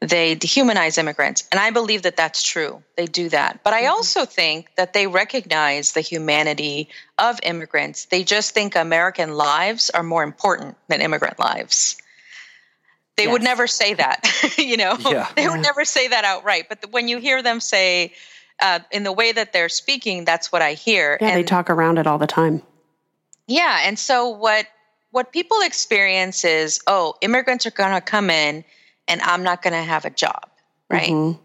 they 0.00 0.36
dehumanize 0.36 0.98
immigrants. 0.98 1.48
And 1.50 1.60
I 1.60 1.70
believe 1.70 2.02
that 2.02 2.16
that's 2.16 2.42
true. 2.42 2.82
They 2.96 3.06
do 3.06 3.28
that. 3.30 3.60
But 3.64 3.72
I 3.72 3.82
mm-hmm. 3.82 3.90
also 3.90 4.24
think 4.24 4.68
that 4.76 4.92
they 4.92 5.06
recognize 5.06 5.92
the 5.92 6.00
humanity 6.00 6.88
of 7.18 7.38
immigrants. 7.42 8.06
They 8.06 8.24
just 8.24 8.52
think 8.52 8.76
American 8.76 9.34
lives 9.34 9.90
are 9.90 10.02
more 10.02 10.22
important 10.22 10.76
than 10.88 11.00
immigrant 11.00 11.38
lives. 11.38 11.96
They 13.16 13.26
would 13.26 13.42
never 13.42 13.66
say 13.66 13.94
that, 13.94 14.54
you 14.58 14.76
know, 14.76 14.96
Yeah. 15.00 15.28
they 15.36 15.46
would 15.48 15.60
never 15.60 15.84
say 15.84 16.08
that 16.08 16.24
outright. 16.24 16.68
But 16.68 16.80
the, 16.80 16.88
when 16.88 17.08
you 17.08 17.18
hear 17.18 17.42
them 17.42 17.60
say, 17.60 18.14
uh, 18.60 18.80
in 18.90 19.02
the 19.02 19.12
way 19.12 19.32
that 19.32 19.52
they're 19.52 19.68
speaking, 19.68 20.24
that's 20.24 20.50
what 20.50 20.62
I 20.62 20.74
hear. 20.74 21.18
Yeah, 21.20 21.34
they 21.34 21.42
talk 21.42 21.68
around 21.70 21.98
it 21.98 22.06
all 22.06 22.18
the 22.18 22.26
time. 22.26 22.62
yeah, 23.46 23.80
and 23.84 23.98
so 23.98 24.28
what 24.28 24.66
what 25.10 25.30
people 25.30 25.58
experience 25.60 26.42
is, 26.42 26.80
oh, 26.86 27.14
immigrants 27.20 27.66
are 27.66 27.70
going 27.70 27.92
to 27.92 28.00
come 28.00 28.30
in 28.30 28.64
and 29.08 29.20
I'm 29.20 29.42
not 29.42 29.60
going 29.60 29.74
to 29.74 29.82
have 29.82 30.06
a 30.06 30.10
job, 30.10 30.48
right? 30.88 31.10
Mhm. 31.10 31.38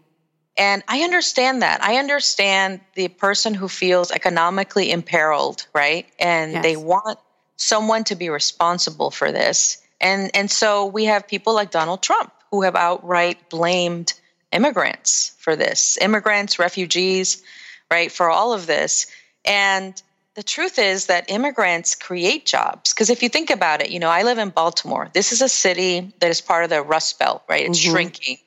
And 0.56 0.82
I 0.88 1.02
understand 1.02 1.60
that. 1.62 1.84
I 1.84 1.96
understand 1.98 2.80
the 2.94 3.08
person 3.08 3.52
who 3.52 3.68
feels 3.68 4.10
economically 4.10 4.90
imperiled, 4.90 5.66
right? 5.74 6.06
And 6.18 6.64
they 6.64 6.76
want 6.76 7.18
someone 7.56 8.04
to 8.04 8.14
be 8.16 8.30
responsible 8.30 9.10
for 9.10 9.30
this. 9.32 9.78
And 10.00 10.30
and 10.34 10.50
so 10.50 10.86
we 10.86 11.04
have 11.04 11.26
people 11.26 11.54
like 11.54 11.70
Donald 11.70 12.02
Trump 12.02 12.32
who 12.50 12.62
have 12.62 12.76
outright 12.76 13.50
blamed 13.50 14.14
immigrants 14.52 15.34
for 15.38 15.56
this. 15.56 15.98
Immigrants, 16.00 16.58
refugees, 16.58 17.42
right, 17.90 18.10
for 18.10 18.30
all 18.30 18.52
of 18.52 18.66
this. 18.66 19.06
And 19.44 20.00
the 20.34 20.42
truth 20.42 20.78
is 20.78 21.06
that 21.06 21.30
immigrants 21.30 21.94
create 21.94 22.46
jobs 22.46 22.94
because 22.94 23.10
if 23.10 23.22
you 23.22 23.28
think 23.28 23.50
about 23.50 23.82
it, 23.82 23.90
you 23.90 23.98
know, 23.98 24.08
I 24.08 24.22
live 24.22 24.38
in 24.38 24.50
Baltimore. 24.50 25.10
This 25.12 25.32
is 25.32 25.42
a 25.42 25.48
city 25.48 26.12
that 26.20 26.30
is 26.30 26.40
part 26.40 26.64
of 26.64 26.70
the 26.70 26.80
Rust 26.82 27.18
Belt, 27.18 27.42
right? 27.48 27.66
It's 27.66 27.78
Mhm. 27.78 27.90
shrinking. 27.90 28.38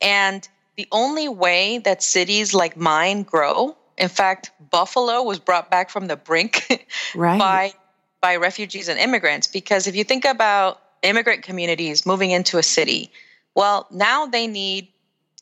And 0.00 0.48
the 0.76 0.88
only 0.92 1.28
way 1.28 1.78
that 1.78 2.02
cities 2.02 2.54
like 2.54 2.76
mine 2.76 3.22
grow, 3.22 3.76
in 3.98 4.08
fact, 4.08 4.50
Buffalo 4.70 5.22
was 5.22 5.38
brought 5.38 5.70
back 5.70 5.90
from 5.90 6.06
the 6.06 6.16
brink 6.16 6.86
Right. 7.14 7.38
by 7.38 7.74
by 8.20 8.36
refugees 8.36 8.88
and 8.88 8.98
immigrants 8.98 9.46
because 9.46 9.86
if 9.86 9.96
you 9.96 10.04
think 10.04 10.24
about 10.24 10.80
immigrant 11.02 11.42
communities 11.42 12.04
moving 12.04 12.30
into 12.30 12.58
a 12.58 12.62
city, 12.62 13.10
well, 13.54 13.86
now 13.90 14.26
they 14.26 14.46
need 14.46 14.88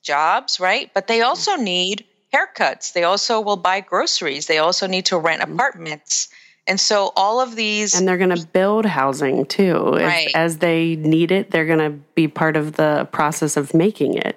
jobs, 0.03 0.61
right? 0.61 0.91
But 0.95 1.07
they 1.07 1.22
also 1.22 1.55
mm-hmm. 1.55 1.64
need 1.64 2.05
haircuts. 2.33 2.93
They 2.93 3.05
also 3.05 3.41
will 3.41 3.57
buy 3.57 3.81
groceries. 3.81 4.47
They 4.47 4.59
also 4.59 4.87
need 4.87 5.07
to 5.07 5.18
rent 5.18 5.43
mm-hmm. 5.43 5.55
apartments. 5.55 6.29
And 6.66 6.79
so 6.79 7.12
all 7.16 7.41
of 7.41 7.57
these 7.57 7.95
And 7.95 8.07
they're 8.07 8.18
going 8.18 8.37
to 8.37 8.47
build 8.47 8.85
housing 8.85 9.47
too. 9.47 9.95
If- 9.95 10.35
as 10.35 10.59
they 10.59 10.97
need 10.97 11.33
it, 11.33 11.51
they're 11.51 11.66
going 11.66 11.79
to 11.79 11.99
be 12.14 12.29
part 12.29 12.57
of 12.57 12.74
the 12.74 13.09
process 13.11 13.57
of 13.57 13.72
making 13.72 14.14
it. 14.14 14.37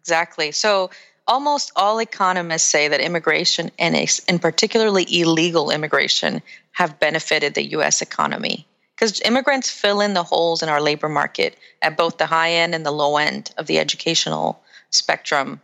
Exactly. 0.00 0.52
So 0.52 0.90
almost 1.26 1.70
all 1.76 2.00
economists 2.00 2.64
say 2.64 2.88
that 2.88 3.00
immigration 3.00 3.70
and 3.78 3.94
and 4.26 4.42
particularly 4.42 5.06
illegal 5.20 5.70
immigration 5.70 6.42
have 6.72 7.00
benefited 7.00 7.54
the 7.54 7.70
US 7.76 8.02
economy 8.02 8.66
because 8.94 9.20
immigrants 9.22 9.70
fill 9.70 10.00
in 10.00 10.14
the 10.14 10.22
holes 10.22 10.62
in 10.62 10.68
our 10.68 10.80
labor 10.80 11.08
market 11.08 11.56
at 11.82 11.96
both 11.96 12.18
the 12.18 12.26
high 12.26 12.52
end 12.52 12.74
and 12.74 12.84
the 12.84 12.90
low 12.90 13.16
end 13.16 13.52
of 13.56 13.66
the 13.66 13.78
educational 13.78 14.62
spectrum. 14.90 15.60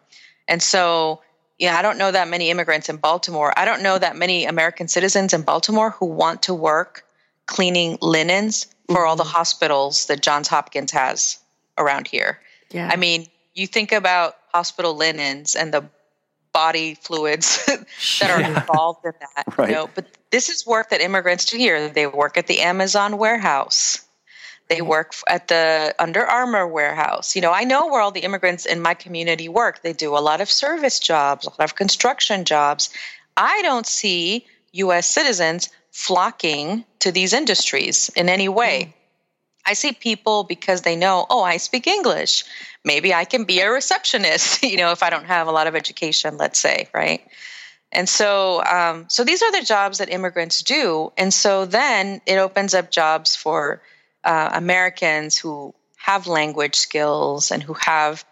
And 0.49 0.63
so 0.63 1.21
yeah, 1.59 1.79
I 1.79 1.83
don't 1.83 1.99
know 1.99 2.11
that 2.11 2.29
many 2.29 2.51
immigrants 2.51 2.89
in 2.89 2.97
Baltimore. 2.97 3.53
I 3.57 3.65
don't 3.65 3.83
know 3.83 3.99
that 3.99 4.17
many 4.17 4.45
American 4.45 4.89
citizens 4.89 5.33
in 5.33 5.43
Baltimore 5.43 5.91
who 5.91 6.07
want 6.07 6.43
to 6.43 6.55
work 6.55 7.05
cleaning 7.47 7.97
linens 8.03 8.67
for 8.89 9.07
all 9.07 9.17
the 9.17 9.23
mm-hmm. 9.23 9.33
hospitals 9.33 10.07
that 10.07 10.21
Johns 10.21 10.49
Hopkins 10.49 10.93
has 10.93 11.39
around 11.79 12.09
here. 12.09 12.41
Yeah. 12.71 12.91
I 12.93 12.97
mean, 12.97 13.27
you 13.55 13.67
think 13.67 13.93
about 13.93 14.37
hospital 14.53 14.95
linens 14.95 15.57
and 15.57 15.73
the 15.73 15.85
body 16.57 16.95
fluids 16.95 17.63
that 18.19 18.31
are 18.31 18.41
involved 18.41 19.05
in 19.05 19.13
that. 19.21 19.59
Right. 19.59 19.69
You 19.69 19.75
know, 19.75 19.91
but 19.95 20.07
this 20.31 20.49
is 20.49 20.67
work 20.67 20.89
that 20.89 21.03
immigrants 21.03 21.45
do 21.45 21.59
here. 21.59 21.91
They 21.91 22.07
work 22.07 22.39
at 22.39 22.47
the 22.47 22.61
Amazon 22.63 23.19
warehouse. 23.19 24.03
They 24.69 24.79
mm-hmm. 24.79 24.87
work 24.87 25.13
at 25.29 25.49
the 25.49 25.95
Under 25.99 26.25
Armour 26.25 26.67
warehouse. 26.67 27.37
You 27.37 27.43
know, 27.43 27.53
I 27.53 27.65
know 27.65 27.89
where 27.89 28.01
all 28.01 28.11
the 28.11 28.21
immigrants 28.21 28.65
in 28.65 28.81
my 28.81 28.95
community 28.95 29.51
work. 29.51 29.83
They 29.83 29.93
do 29.93 30.17
a 30.17 30.25
lot 30.29 30.41
of 30.41 30.51
service 30.51 30.99
jobs, 30.99 31.45
a 31.47 31.51
lot 31.51 31.61
of 31.61 31.75
construction 31.75 32.47
jobs. 32.47 32.89
I 33.37 33.61
don't 33.61 33.87
see 33.87 34.47
US 34.73 35.07
citizens 35.07 35.69
flocking 35.91 36.87
to 37.01 37.13
these 37.13 37.35
industries 37.35 38.09
in 38.17 38.31
any 38.31 38.49
way. 38.49 38.77
Mm. 38.89 38.96
I 39.67 39.75
see 39.75 39.93
people 39.93 40.45
because 40.45 40.83
they 40.83 40.97
know, 40.97 41.27
oh, 41.29 41.43
I 41.43 41.57
speak 41.57 41.87
English. 41.87 42.45
Maybe 42.85 43.13
I 43.13 43.25
can 43.25 43.45
be 43.45 43.61
a 43.61 43.71
receptionist, 43.71 44.63
you 44.63 44.77
know, 44.77 44.93
if 44.93 45.03
I 45.03 45.11
don't 45.11 45.27
have 45.27 45.49
a 45.49 45.53
lot 45.53 45.67
of 45.67 45.75
education, 45.75 46.37
let's 46.37 46.61
say, 46.61 46.89
right? 46.95 47.21
And 47.93 48.09
so, 48.09 48.65
um, 48.65 49.07
so 49.09 49.25
these 49.25 49.43
are 49.43 49.53
the 49.53 49.65
jobs 49.65 49.99
that 49.99 50.09
immigrants 50.09 50.63
do. 50.63 51.13
And 51.17 51.33
so 51.33 51.67
then 51.67 52.21
it 52.27 52.37
opens 52.37 52.75
up 52.75 52.91
jobs 52.91 53.35
for 53.35 53.83
uh, 54.25 54.51
Americans 54.53 55.37
who 55.37 55.75
have 55.97 56.27
language 56.27 56.77
skills 56.77 57.51
and 57.51 57.63
who 57.63 57.75
have 57.75 58.25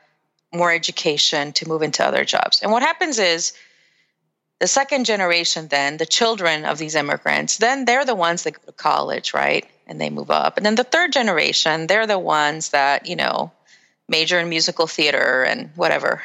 more 0.52 0.72
education 0.72 1.52
to 1.52 1.68
move 1.68 1.82
into 1.82 2.04
other 2.04 2.24
jobs. 2.24 2.60
And 2.62 2.70
what 2.70 2.82
happens 2.82 3.18
is 3.18 3.52
the 4.60 4.68
second 4.68 5.04
generation, 5.04 5.68
then 5.68 5.96
the 5.96 6.06
children 6.06 6.64
of 6.64 6.78
these 6.78 6.94
immigrants, 6.94 7.58
then 7.58 7.84
they're 7.84 8.04
the 8.04 8.14
ones 8.14 8.44
that 8.44 8.52
go 8.52 8.62
to 8.66 8.72
college, 8.72 9.34
right? 9.34 9.66
And 9.86 10.00
they 10.00 10.10
move 10.10 10.30
up. 10.30 10.56
And 10.56 10.64
then 10.64 10.76
the 10.76 10.84
third 10.84 11.12
generation, 11.12 11.86
they're 11.86 12.06
the 12.06 12.18
ones 12.18 12.70
that, 12.70 13.06
you 13.06 13.16
know, 13.16 13.52
major 14.08 14.38
in 14.38 14.48
musical 14.48 14.86
theater 14.86 15.42
and 15.42 15.70
whatever. 15.76 16.22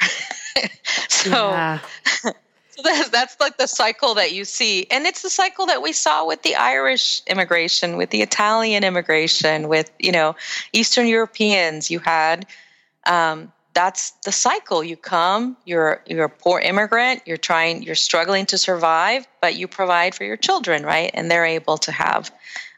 so, 1.09 1.29
yeah. 1.29 1.79
so 2.23 2.83
that's 2.83 3.09
that's 3.09 3.39
like 3.39 3.57
the 3.57 3.67
cycle 3.67 4.15
that 4.15 4.31
you 4.31 4.45
see, 4.45 4.87
and 4.89 5.05
it's 5.05 5.21
the 5.21 5.29
cycle 5.29 5.65
that 5.67 5.81
we 5.81 5.91
saw 5.91 6.25
with 6.25 6.43
the 6.43 6.55
Irish 6.55 7.21
immigration, 7.27 7.97
with 7.97 8.09
the 8.09 8.21
Italian 8.21 8.83
immigration, 8.83 9.67
with 9.67 9.91
you 9.99 10.11
know 10.11 10.35
Eastern 10.73 11.07
Europeans. 11.07 11.91
You 11.91 11.99
had 11.99 12.45
um, 13.05 13.51
that's 13.73 14.11
the 14.25 14.31
cycle. 14.31 14.83
You 14.83 14.97
come, 14.97 15.57
you're 15.65 16.01
you're 16.05 16.25
a 16.25 16.29
poor 16.29 16.59
immigrant, 16.59 17.21
you're 17.25 17.37
trying, 17.37 17.83
you're 17.83 17.95
struggling 17.95 18.45
to 18.47 18.57
survive, 18.57 19.27
but 19.41 19.55
you 19.55 19.67
provide 19.67 20.15
for 20.15 20.23
your 20.23 20.37
children, 20.37 20.83
right? 20.83 21.11
And 21.13 21.29
they're 21.29 21.45
able 21.45 21.77
to 21.79 21.91
have 21.91 22.31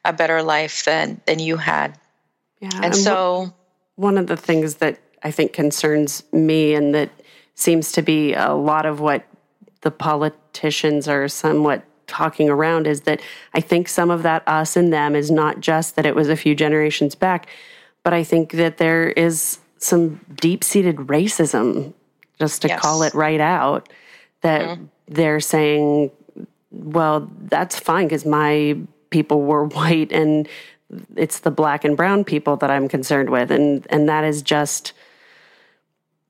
a 0.05 0.13
better 0.13 0.41
life 0.43 0.85
than 0.85 1.21
than 1.25 1.39
you 1.39 1.57
had. 1.57 1.97
Yeah, 2.59 2.69
And 2.75 2.85
and 2.85 2.95
so, 2.95 3.53
one 3.95 4.17
of 4.17 4.27
the 4.27 4.37
things 4.37 4.75
that 4.75 4.99
I 5.23 5.31
think 5.31 5.53
concerns 5.53 6.23
me 6.31 6.73
and 6.73 6.93
that 6.95 7.09
seems 7.55 7.91
to 7.93 8.01
be 8.01 8.33
a 8.33 8.53
lot 8.53 8.85
of 8.85 8.99
what 8.99 9.25
the 9.81 9.91
politicians 9.91 11.07
are 11.07 11.27
somewhat 11.27 11.83
talking 12.07 12.49
around 12.49 12.87
is 12.87 13.01
that 13.01 13.21
I 13.53 13.61
think 13.61 13.87
some 13.87 14.09
of 14.11 14.23
that 14.23 14.43
us 14.47 14.75
and 14.75 14.91
them 14.91 15.15
is 15.15 15.31
not 15.31 15.59
just 15.59 15.95
that 15.95 16.05
it 16.05 16.15
was 16.15 16.29
a 16.29 16.35
few 16.35 16.55
generations 16.55 17.15
back, 17.15 17.47
but 18.03 18.13
I 18.13 18.23
think 18.23 18.51
that 18.53 18.77
there 18.77 19.09
is 19.11 19.59
some 19.77 20.19
deep 20.35 20.63
seated 20.63 20.97
racism, 20.97 21.93
just 22.37 22.61
to 22.63 22.67
Yes. 22.67 22.79
call 22.81 23.03
it 23.03 23.13
right 23.13 23.39
out, 23.39 23.89
that 24.41 24.61
mm-hmm. 24.61 24.85
they're 25.07 25.39
saying, 25.39 26.11
well, 26.71 27.29
that's 27.43 27.79
fine 27.79 28.07
because 28.07 28.25
my 28.25 28.77
people 29.11 29.41
were 29.43 29.65
white 29.67 30.11
and 30.11 30.47
it's 31.15 31.39
the 31.39 31.51
black 31.51 31.85
and 31.85 31.95
brown 31.95 32.23
people 32.25 32.57
that 32.57 32.69
I'm 32.69 32.89
concerned 32.89 33.29
with. 33.29 33.49
And, 33.51 33.87
and 33.89 34.09
that 34.09 34.25
is 34.25 34.41
just 34.41 34.91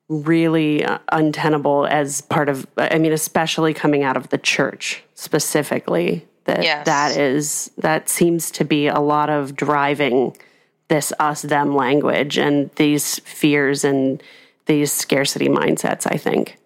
really 0.07 0.83
uh, 0.83 0.99
untenable 1.11 1.87
as 1.87 2.21
part 2.21 2.49
of, 2.49 2.67
I 2.77 2.97
mean, 2.99 3.13
especially 3.13 3.73
coming 3.73 4.03
out 4.03 4.17
of 4.17 4.29
the 4.29 4.37
church 4.37 5.03
specifically. 5.15 6.27
That 6.45 6.63
Yes. 6.63 6.85
that 6.87 7.17
is 7.17 7.71
that 7.77 8.09
seems 8.09 8.49
to 8.51 8.65
be 8.65 8.87
a 8.87 8.99
lot 8.99 9.29
of 9.29 9.55
driving 9.55 10.35
this 10.87 11.13
us 11.19 11.43
them 11.43 11.75
language 11.75 12.35
and 12.37 12.71
these 12.77 13.19
fears 13.19 13.83
and 13.83 14.21
these 14.65 14.91
scarcity 14.91 15.47
mindsets. 15.47 16.11
I 16.11 16.17
think. 16.17 16.57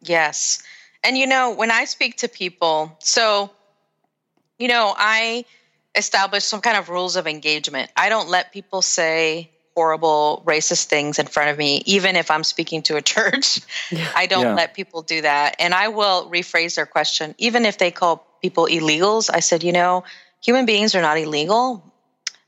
Yes. 0.00 0.62
And 1.04 1.18
you 1.18 1.26
know, 1.26 1.50
when 1.54 1.70
I 1.70 1.84
speak 1.84 2.16
to 2.18 2.28
people, 2.28 2.96
so, 3.00 3.50
you 4.62 4.68
know, 4.68 4.94
I 4.96 5.44
establish 5.94 6.44
some 6.44 6.60
kind 6.60 6.76
of 6.76 6.88
rules 6.88 7.16
of 7.16 7.26
engagement. 7.26 7.90
I 7.96 8.08
don't 8.08 8.28
let 8.28 8.52
people 8.52 8.80
say 8.80 9.50
horrible 9.74 10.42
racist 10.46 10.84
things 10.86 11.18
in 11.18 11.26
front 11.26 11.50
of 11.50 11.56
me, 11.58 11.82
even 11.96 12.14
if 12.16 12.30
I'm 12.30 12.44
speaking 12.44 12.82
to 12.82 12.96
a 12.96 13.02
church. 13.14 13.60
I 14.14 14.26
don't 14.26 14.42
Yeah. 14.44 14.54
let 14.54 14.74
people 14.74 15.02
do 15.02 15.22
that. 15.22 15.56
And 15.58 15.74
I 15.74 15.88
will 15.88 16.30
rephrase 16.30 16.76
their 16.76 16.86
question, 16.86 17.34
even 17.38 17.64
if 17.66 17.76
they 17.78 17.90
call 17.90 18.24
people 18.40 18.66
illegals. 18.66 19.30
I 19.32 19.40
said, 19.40 19.62
you 19.64 19.72
know, 19.72 20.04
human 20.48 20.64
beings 20.66 20.94
are 20.94 21.02
not 21.02 21.18
illegal. 21.18 21.82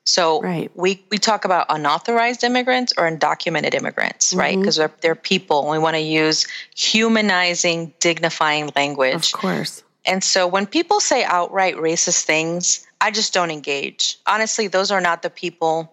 So 0.05 0.41
Right. 0.43 0.71
we, 0.75 1.03
we 1.11 1.19
talk 1.19 1.45
about 1.47 1.67
unauthorized 1.71 2.45
immigrants 2.45 2.93
or 2.99 3.11
undocumented 3.11 3.75
immigrants, 3.75 4.35
right? 4.35 4.53
Mm-hmm. 4.53 4.61
Because 4.61 4.77
they're, 4.77 4.93
they're 5.01 5.15
people. 5.33 5.63
And 5.63 5.71
we 5.71 5.79
want 5.79 5.97
to 5.97 6.01
use 6.03 6.47
humanizing, 6.77 7.93
dignifying 8.01 8.71
language. 8.77 9.15
Of 9.15 9.33
course. 9.33 9.83
And 10.07 10.23
so 10.23 10.47
when 10.47 10.67
people 10.67 11.01
say 11.01 11.25
outright 11.25 11.77
racist 11.77 12.25
things, 12.25 12.87
I 13.01 13.11
just 13.11 13.33
don't 13.33 13.51
engage. 13.51 14.19
Honestly, 14.27 14.69
those 14.69 14.91
are 14.91 15.01
not 15.01 15.23
the 15.23 15.31
people 15.31 15.91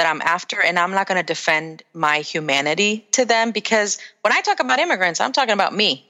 that 0.00 0.08
I'm 0.08 0.22
after. 0.22 0.62
And 0.62 0.78
I'm 0.78 0.92
not 0.92 1.06
going 1.06 1.20
to 1.20 1.26
defend 1.26 1.82
my 1.92 2.20
humanity 2.20 3.06
to 3.12 3.26
them 3.26 3.50
because 3.50 3.98
when 4.22 4.32
I 4.32 4.40
talk 4.40 4.58
about 4.60 4.78
immigrants, 4.78 5.20
I'm 5.20 5.32
talking 5.32 5.52
about 5.52 5.74
me. 5.74 6.06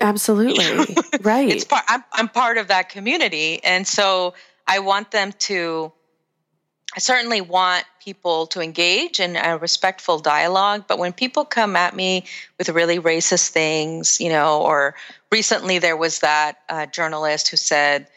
Absolutely. 0.00 0.96
right. 1.20 1.48
It's 1.48 1.64
part, 1.64 1.84
I'm, 1.86 2.02
I'm 2.12 2.28
part 2.28 2.58
of 2.58 2.66
that 2.66 2.88
community. 2.88 3.62
And 3.62 3.86
so 3.86 4.34
I 4.66 4.80
want 4.80 5.12
them 5.12 5.32
to, 5.40 5.92
I 6.96 7.00
certainly 7.00 7.40
want 7.40 7.84
people 8.02 8.46
to 8.48 8.60
engage 8.60 9.20
in 9.20 9.36
a 9.36 9.58
respectful 9.58 10.18
dialogue. 10.18 10.84
But 10.88 10.98
when 10.98 11.12
people 11.12 11.44
come 11.44 11.76
at 11.76 11.94
me 11.94 12.24
with 12.56 12.70
really 12.70 12.98
racist 12.98 13.50
things, 13.50 14.20
you 14.20 14.30
know, 14.30 14.62
or 14.62 14.94
recently 15.30 15.78
there 15.78 15.96
was 15.96 16.20
that 16.20 16.58
uh, 16.68 16.86
journalist 16.86 17.48
who 17.48 17.58
said, 17.58 18.08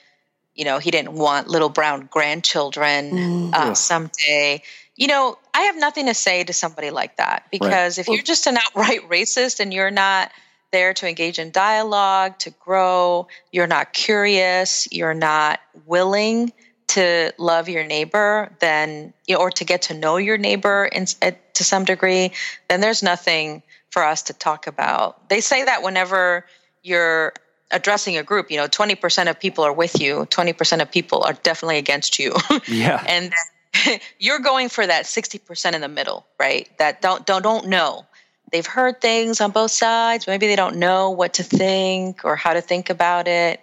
you 0.55 0.63
know, 0.63 0.79
he 0.79 0.91
didn't 0.91 1.13
want 1.13 1.47
little 1.47 1.69
brown 1.69 2.07
grandchildren 2.09 3.53
uh, 3.53 3.73
someday. 3.73 4.63
You 4.95 5.07
know, 5.07 5.37
I 5.53 5.61
have 5.63 5.77
nothing 5.77 6.05
to 6.05 6.13
say 6.13 6.43
to 6.43 6.53
somebody 6.53 6.91
like 6.91 7.17
that 7.17 7.47
because 7.51 7.97
if 7.97 8.07
you're 8.07 8.23
just 8.23 8.47
an 8.47 8.57
outright 8.57 9.01
racist 9.09 9.59
and 9.59 9.73
you're 9.73 9.91
not 9.91 10.31
there 10.71 10.93
to 10.93 11.07
engage 11.07 11.39
in 11.39 11.51
dialogue, 11.51 12.39
to 12.39 12.51
grow, 12.51 13.27
you're 13.51 13.67
not 13.67 13.91
curious, 13.91 14.87
you're 14.91 15.13
not 15.13 15.59
willing 15.85 16.53
to 16.91 17.33
love 17.37 17.69
your 17.69 17.85
neighbor, 17.85 18.51
then 18.59 19.13
you 19.27 19.35
know, 19.35 19.41
or 19.41 19.51
to 19.51 19.65
get 19.65 19.83
to 19.83 19.93
know 19.93 20.17
your 20.17 20.37
neighbor 20.37 20.85
in, 20.91 21.05
at, 21.21 21.53
to 21.55 21.63
some 21.63 21.85
degree, 21.85 22.31
then 22.69 22.81
there's 22.81 23.01
nothing 23.01 23.63
for 23.89 24.03
us 24.03 24.23
to 24.23 24.33
talk 24.33 24.67
about. 24.67 25.29
They 25.29 25.41
say 25.41 25.63
that 25.63 25.83
whenever 25.83 26.45
you're 26.83 27.33
addressing 27.71 28.17
a 28.17 28.23
group, 28.23 28.51
you 28.51 28.57
know, 28.57 28.67
20% 28.67 29.29
of 29.29 29.39
people 29.39 29.63
are 29.63 29.73
with 29.73 30.01
you, 30.01 30.27
20% 30.29 30.81
of 30.81 30.91
people 30.91 31.23
are 31.23 31.33
definitely 31.33 31.77
against 31.77 32.19
you. 32.19 32.33
Yeah. 32.67 33.03
and 33.07 33.33
you're 34.19 34.39
going 34.39 34.69
for 34.69 34.85
that 34.85 35.05
60% 35.05 35.73
in 35.73 35.81
the 35.81 35.87
middle, 35.87 36.25
right? 36.39 36.69
That 36.77 37.01
don't 37.01 37.25
don't 37.25 37.41
don't 37.41 37.67
know. 37.67 38.05
They've 38.51 38.65
heard 38.65 38.99
things 38.99 39.39
on 39.39 39.51
both 39.51 39.71
sides. 39.71 40.27
Maybe 40.27 40.47
they 40.47 40.57
don't 40.57 40.75
know 40.75 41.09
what 41.09 41.33
to 41.35 41.43
think 41.43 42.25
or 42.25 42.35
how 42.35 42.53
to 42.53 42.61
think 42.61 42.89
about 42.89 43.27
it. 43.27 43.61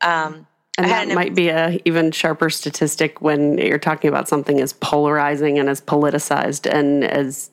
Um, 0.00 0.46
And 0.82 0.90
that 0.90 1.08
an- 1.08 1.14
might 1.14 1.34
be 1.34 1.48
a 1.48 1.78
even 1.84 2.10
sharper 2.12 2.50
statistic 2.50 3.20
when 3.20 3.58
you're 3.58 3.78
talking 3.78 4.08
about 4.08 4.28
something 4.28 4.60
as 4.60 4.72
polarizing 4.72 5.58
and 5.58 5.68
as 5.68 5.80
politicized 5.80 6.70
and 6.70 7.04
as 7.04 7.50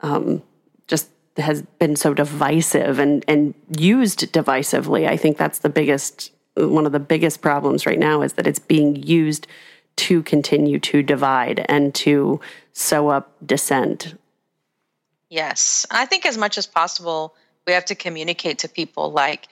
um, 0.00 0.42
just 0.86 1.08
has 1.36 1.62
been 1.78 1.96
so 1.96 2.14
divisive 2.14 2.98
and, 2.98 3.24
and 3.28 3.54
used 3.78 4.32
divisively. 4.32 5.08
I 5.08 5.16
think 5.16 5.36
that's 5.36 5.60
the 5.60 5.68
biggest, 5.68 6.32
one 6.56 6.86
of 6.86 6.92
the 6.92 7.00
biggest 7.00 7.40
problems 7.40 7.86
right 7.86 7.98
now 7.98 8.22
is 8.22 8.34
that 8.34 8.46
it's 8.46 8.58
being 8.58 8.96
used 8.96 9.46
to 9.96 10.22
continue 10.22 10.78
to 10.78 11.02
divide 11.02 11.64
and 11.68 11.94
to 11.94 12.40
sow 12.72 13.08
up 13.08 13.32
dissent. 13.44 14.14
Yes. 15.30 15.86
I 15.90 16.06
think 16.06 16.26
as 16.26 16.36
much 16.36 16.58
as 16.58 16.66
possible, 16.66 17.34
we 17.66 17.72
have 17.72 17.86
to 17.86 17.94
communicate 17.94 18.58
to 18.60 18.68
people 18.68 19.10
like, 19.10 19.48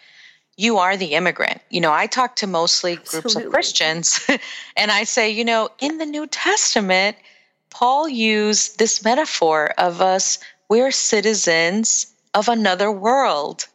you 0.57 0.79
are 0.79 0.97
the 0.97 1.15
immigrant. 1.15 1.61
You 1.71 1.81
know, 1.81 1.93
I 1.93 2.07
talk 2.07 2.37
to 2.37 2.47
mostly 2.47 2.97
groups 2.97 3.15
Absolutely. 3.15 3.47
of 3.47 3.53
Christians, 3.53 4.21
and 4.77 4.91
I 4.91 5.05
say, 5.05 5.31
you 5.31 5.45
know, 5.45 5.69
in 5.81 5.99
the 5.99 6.07
New 6.07 6.27
Testament, 6.27 7.17
Paul 7.71 8.09
used 8.09 8.79
this 8.79 9.03
metaphor 9.03 9.75
of 9.79 10.01
us, 10.01 10.39
we're 10.69 10.93
citizens 10.93 12.07
of 12.33 12.49
another 12.49 12.91
world. 12.91 13.67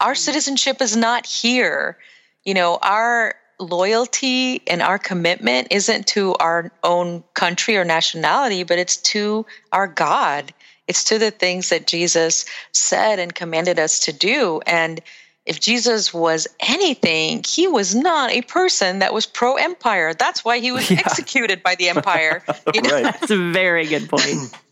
Our 0.00 0.12
mm-hmm. 0.12 0.18
citizenship 0.18 0.80
is 0.80 0.96
not 0.96 1.26
here. 1.26 1.98
You 2.44 2.54
know, 2.54 2.78
our 2.82 3.34
loyalty 3.58 4.62
and 4.66 4.82
our 4.82 4.98
commitment 4.98 5.68
isn't 5.70 6.06
to 6.08 6.34
our 6.34 6.70
own 6.82 7.24
country 7.34 7.76
or 7.76 7.84
nationality, 7.84 8.62
but 8.62 8.78
it's 8.78 8.96
to 8.98 9.46
our 9.72 9.86
God. 9.86 10.52
It's 10.86 11.04
to 11.04 11.18
the 11.18 11.30
things 11.30 11.70
that 11.70 11.86
Jesus 11.86 12.44
said 12.72 13.18
and 13.18 13.34
commanded 13.34 13.78
us 13.78 14.00
to 14.00 14.12
do. 14.12 14.60
And 14.66 15.00
if 15.46 15.60
Jesus 15.60 16.14
was 16.14 16.48
anything, 16.60 17.42
he 17.46 17.68
was 17.68 17.94
not 17.94 18.30
a 18.30 18.42
person 18.42 19.00
that 19.00 19.12
was 19.12 19.26
pro 19.26 19.56
empire. 19.56 20.14
That's 20.14 20.44
why 20.44 20.58
he 20.58 20.72
was 20.72 20.90
executed 20.90 21.62
by 21.62 21.74
the 21.74 21.88
empire. 21.88 22.42
You 22.74 22.82
know? 22.82 22.90
Right. 22.90 23.02
That's 23.20 23.30
a 23.30 23.52
very 23.52 23.86
good 23.86 24.08
point. 24.08 24.52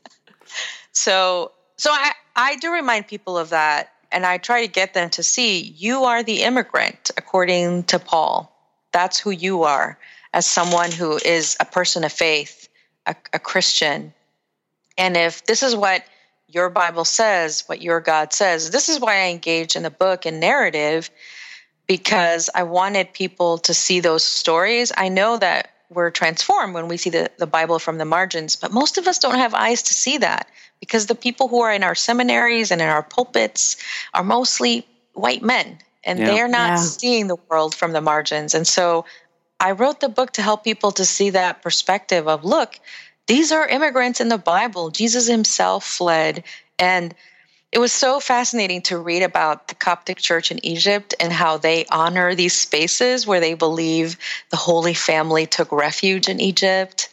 So, 0.95 1.53
so 1.79 1.91
I, 1.91 2.13
I 2.37 2.57
do 2.57 2.71
remind 2.71 3.07
people 3.07 3.39
of 3.39 3.49
that, 3.49 3.95
and 4.13 4.27
I 4.27 4.37
try 4.37 4.61
to 4.61 4.71
get 4.71 4.93
them 4.93 5.09
to 5.11 5.23
see 5.23 5.75
you 5.79 6.05
are 6.05 6.23
the 6.23 6.43
immigrant, 6.43 7.11
according 7.17 7.85
to 7.85 7.99
Paul. 7.99 8.55
That's 8.93 9.19
who 9.19 9.31
you 9.31 9.63
are, 9.63 9.99
as 10.35 10.45
someone 10.45 10.93
who 10.93 11.19
is 11.25 11.57
a 11.61 11.65
person 11.65 12.05
of 12.05 12.13
faith, 12.13 12.69
a, 13.07 13.17
a 13.33 13.39
Christian. 13.39 14.13
And 14.99 15.17
if 15.17 15.47
this 15.47 15.63
is 15.63 15.75
what 15.75 16.05
your 16.53 16.71
Bible 16.71 17.05
says, 17.05 17.65
what 17.67 17.81
your 17.81 18.01
God 18.01 18.33
says, 18.33 18.71
this 18.71 18.89
is 18.89 19.01
why 19.01 19.23
I 19.23 19.29
engage 19.31 19.75
in 19.75 19.83
the 19.83 19.91
book 19.91 20.27
and 20.27 20.39
narrative, 20.39 21.11
because 21.87 22.51
I 22.55 22.63
wanted 22.63 23.13
people 23.13 23.59
to 23.59 23.75
see 23.75 24.01
those 24.01 24.23
stories. 24.23 24.93
I 24.97 25.09
know 25.09 25.39
that 25.39 25.71
we're 25.91 26.11
transformed 26.11 26.75
when 26.75 26.89
we 26.89 26.97
see 26.97 27.11
the, 27.11 27.31
the 27.39 27.47
Bible 27.47 27.79
from 27.79 27.99
the 27.99 28.05
margins, 28.05 28.57
but 28.57 28.73
most 28.73 28.99
of 28.99 29.07
us 29.07 29.19
don't 29.19 29.39
have 29.39 29.55
eyes 29.55 29.83
to 29.85 29.95
see 29.95 30.19
that 30.19 30.49
because 30.81 31.07
the 31.07 31.15
people 31.15 31.49
who 31.49 31.61
are 31.61 31.73
in 31.73 31.83
our 31.83 31.95
seminaries 31.95 32.71
and 32.71 32.81
in 32.81 32.89
our 32.89 33.03
pulpits 33.03 33.77
are 34.15 34.25
mostly 34.25 34.87
white 35.15 35.43
men 35.43 35.79
and 36.05 36.19
Yeah. 36.21 36.27
they're 36.27 36.49
not 36.49 36.71
Yeah. 36.71 36.77
seeing 36.77 37.27
the 37.29 37.37
world 37.49 37.75
from 37.75 37.93
the 37.93 38.01
margins. 38.01 38.55
And 38.55 38.67
so 38.67 39.05
I 39.61 39.73
wrote 39.73 40.01
the 40.01 40.09
book 40.09 40.33
to 40.33 40.43
help 40.43 40.65
people 40.65 40.93
to 40.93 41.05
see 41.05 41.31
that 41.31 41.63
perspective 41.63 42.27
of 42.27 42.45
look, 42.45 42.81
these 43.27 43.53
are 43.53 43.67
immigrants 43.67 44.21
in 44.21 44.29
the 44.29 44.39
Bible. 44.39 44.91
Jesus 44.91 45.27
himself 45.29 45.85
fled 45.85 46.45
and 46.79 47.15
it 47.73 47.79
was 47.79 47.93
so 47.93 48.21
fascinating 48.21 48.83
to 48.83 48.99
read 48.99 49.23
about 49.23 49.69
the 49.69 49.75
Coptic 49.75 50.19
Church 50.19 50.51
in 50.51 50.65
Egypt 50.65 51.15
and 51.19 51.33
how 51.33 51.57
they 51.57 51.87
honor 51.87 52.35
these 52.35 52.53
spaces 52.53 53.27
where 53.27 53.41
they 53.41 53.55
believe 53.55 54.19
the 54.51 54.59
Holy 54.59 54.93
Family 54.93 55.47
took 55.47 55.73
refuge 55.73 56.29
in 56.29 56.39
Egypt. 56.39 57.09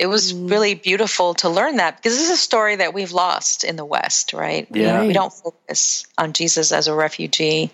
It 0.00 0.06
was 0.06 0.32
mm. 0.32 0.50
really 0.50 0.74
beautiful 0.74 1.34
to 1.34 1.48
learn 1.48 1.76
that 1.76 1.96
because 1.96 2.14
this 2.14 2.24
is 2.24 2.30
a 2.30 2.36
story 2.36 2.76
that 2.76 2.94
we've 2.94 3.12
lost 3.12 3.62
in 3.62 3.76
the 3.76 3.84
West, 3.84 4.32
right? 4.32 4.66
Yeah. 4.72 5.02
We, 5.02 5.08
we 5.08 5.12
don't 5.12 5.32
focus 5.32 6.04
on 6.18 6.32
Jesus 6.32 6.72
as 6.72 6.88
a 6.88 6.94
refugee. 6.94 7.70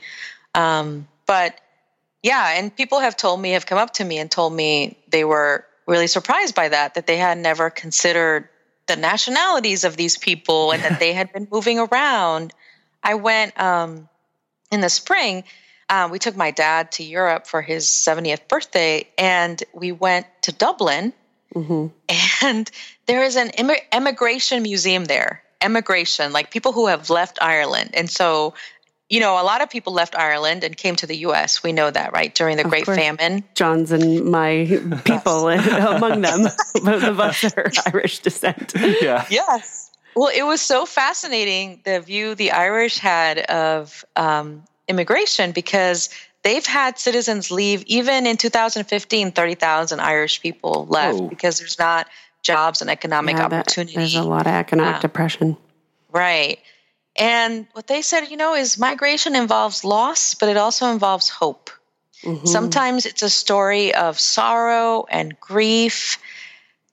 Um, 0.54 1.08
but 1.26 1.58
yeah, 2.22 2.58
and 2.58 2.76
people 2.76 3.00
have 3.00 3.16
told 3.16 3.40
me, 3.40 3.52
have 3.52 3.64
come 3.64 3.78
up 3.78 3.94
to 3.94 4.04
me 4.04 4.18
and 4.18 4.30
told 4.30 4.52
me 4.52 4.98
they 5.08 5.24
were 5.24 5.64
really 5.86 6.06
surprised 6.06 6.54
by 6.54 6.68
that, 6.68 6.94
that 6.94 7.06
they 7.06 7.16
had 7.16 7.38
never 7.38 7.70
considered 7.70 8.48
the 8.86 8.96
nationalities 8.96 9.84
of 9.84 9.96
these 9.96 10.16
people 10.16 10.72
and 10.72 10.82
that 10.82 10.98
they 10.98 11.12
had 11.12 11.32
been 11.32 11.48
moving 11.50 11.78
around. 11.78 12.52
I 13.02 13.14
went 13.14 13.58
um, 13.60 14.08
in 14.70 14.80
the 14.80 14.88
spring. 14.88 15.44
Uh, 15.88 16.08
we 16.10 16.18
took 16.18 16.36
my 16.36 16.50
dad 16.50 16.92
to 16.92 17.04
Europe 17.04 17.46
for 17.46 17.62
his 17.62 17.86
70th 17.86 18.48
birthday, 18.48 19.06
and 19.18 19.62
we 19.74 19.92
went 19.92 20.26
to 20.42 20.52
Dublin. 20.52 21.12
Mm-hmm. 21.54 21.88
And 22.44 22.68
there 23.06 23.22
is 23.22 23.36
an 23.36 23.50
Im- 23.50 23.70
immigration 23.92 24.62
museum 24.62 25.04
there. 25.04 25.42
Emigration, 25.60 26.32
like 26.32 26.50
people 26.50 26.72
who 26.72 26.88
have 26.88 27.08
left 27.08 27.38
Ireland. 27.40 27.90
And 27.94 28.10
so 28.10 28.54
you 29.12 29.20
know, 29.20 29.38
a 29.38 29.44
lot 29.44 29.60
of 29.60 29.68
people 29.68 29.92
left 29.92 30.16
Ireland 30.16 30.64
and 30.64 30.74
came 30.74 30.96
to 30.96 31.06
the 31.06 31.18
U.S. 31.18 31.62
We 31.62 31.74
know 31.74 31.90
that, 31.90 32.14
right? 32.14 32.34
During 32.34 32.56
the 32.56 32.64
of 32.64 32.70
Great 32.70 32.86
course. 32.86 32.96
Famine. 32.96 33.44
John's 33.52 33.92
and 33.92 34.24
my 34.24 34.64
people 35.04 35.48
among 35.48 36.22
them. 36.22 36.44
Both 36.82 37.02
of 37.04 37.20
us 37.20 37.44
are 37.54 37.70
Irish 37.92 38.20
descent. 38.20 38.72
Yeah. 39.02 39.26
Yes. 39.28 39.90
Well, 40.16 40.30
it 40.34 40.44
was 40.44 40.62
so 40.62 40.86
fascinating 40.86 41.82
the 41.84 42.00
view 42.00 42.34
the 42.34 42.52
Irish 42.52 42.96
had 42.96 43.40
of 43.40 44.02
um, 44.16 44.62
immigration 44.88 45.52
because 45.52 46.08
they've 46.42 46.64
had 46.64 46.98
citizens 46.98 47.50
leave. 47.50 47.82
Even 47.82 48.24
in 48.24 48.38
2015, 48.38 49.32
30,000 49.32 50.00
Irish 50.00 50.40
people 50.40 50.86
left 50.88 51.18
Whoa. 51.18 51.28
because 51.28 51.58
there's 51.58 51.78
not 51.78 52.08
jobs 52.40 52.80
and 52.80 52.88
economic 52.88 53.36
yeah, 53.36 53.44
opportunity. 53.44 53.94
there's 53.94 54.14
a 54.14 54.22
lot 54.22 54.46
of 54.46 54.54
economic 54.54 54.96
uh, 54.96 55.00
depression. 55.00 55.58
Right. 56.10 56.58
And 57.16 57.66
what 57.72 57.86
they 57.86 58.02
said, 58.02 58.30
you 58.30 58.36
know, 58.36 58.54
is 58.54 58.78
migration 58.78 59.36
involves 59.36 59.84
loss, 59.84 60.34
but 60.34 60.48
it 60.48 60.56
also 60.56 60.90
involves 60.90 61.28
hope. 61.28 61.70
Mm-hmm. 62.22 62.46
Sometimes 62.46 63.04
it's 63.04 63.22
a 63.22 63.30
story 63.30 63.94
of 63.94 64.18
sorrow 64.18 65.04
and 65.10 65.38
grief. 65.38 66.18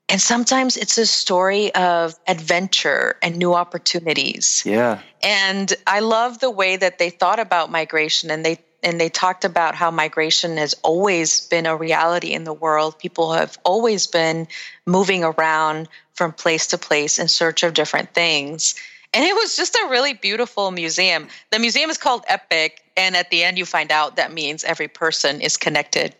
And 0.10 0.20
sometimes 0.20 0.76
it's 0.76 0.98
a 0.98 1.06
story 1.06 1.74
of 1.76 2.16
adventure 2.28 3.16
and 3.22 3.38
new 3.38 3.54
opportunities. 3.54 4.64
Yeah. 4.66 5.00
And 5.22 5.72
I 5.86 6.00
love 6.00 6.40
the 6.40 6.50
way 6.50 6.76
that 6.76 6.98
they 6.98 7.12
thought 7.12 7.40
about 7.40 7.72
migration 7.72 8.32
and 8.32 8.44
they 8.44 8.60
and 8.82 9.00
they 9.00 9.10
talked 9.10 9.44
about 9.44 9.76
how 9.76 9.92
migration 9.92 10.56
has 10.56 10.74
always 10.84 11.48
been 11.48 11.66
a 11.66 11.76
reality 11.76 12.32
in 12.32 12.46
the 12.46 12.54
world. 12.54 12.98
People 12.98 13.34
have 13.34 13.58
always 13.66 14.08
been 14.08 14.48
moving 14.86 15.24
around 15.24 15.90
from 16.14 16.32
place 16.32 16.68
to 16.68 16.78
place 16.78 17.20
in 17.20 17.28
search 17.28 17.64
of 17.64 17.74
different 17.74 18.14
things. 18.14 18.76
And 19.14 19.26
it 19.26 19.34
was 19.36 19.56
just 19.56 19.76
a 19.76 19.88
really 19.90 20.14
beautiful 20.14 20.72
museum. 20.72 21.28
The 21.52 21.60
museum 21.60 21.90
is 21.90 21.98
called 21.98 22.24
Epic, 22.28 22.84
and 22.96 23.16
at 23.16 23.32
the 23.32 23.44
end, 23.44 23.58
you 23.58 23.66
find 23.66 23.92
out 23.92 24.18
that 24.18 24.32
means 24.32 24.64
every 24.64 24.88
person 24.88 25.42
is 25.42 25.58
connected. 25.58 26.16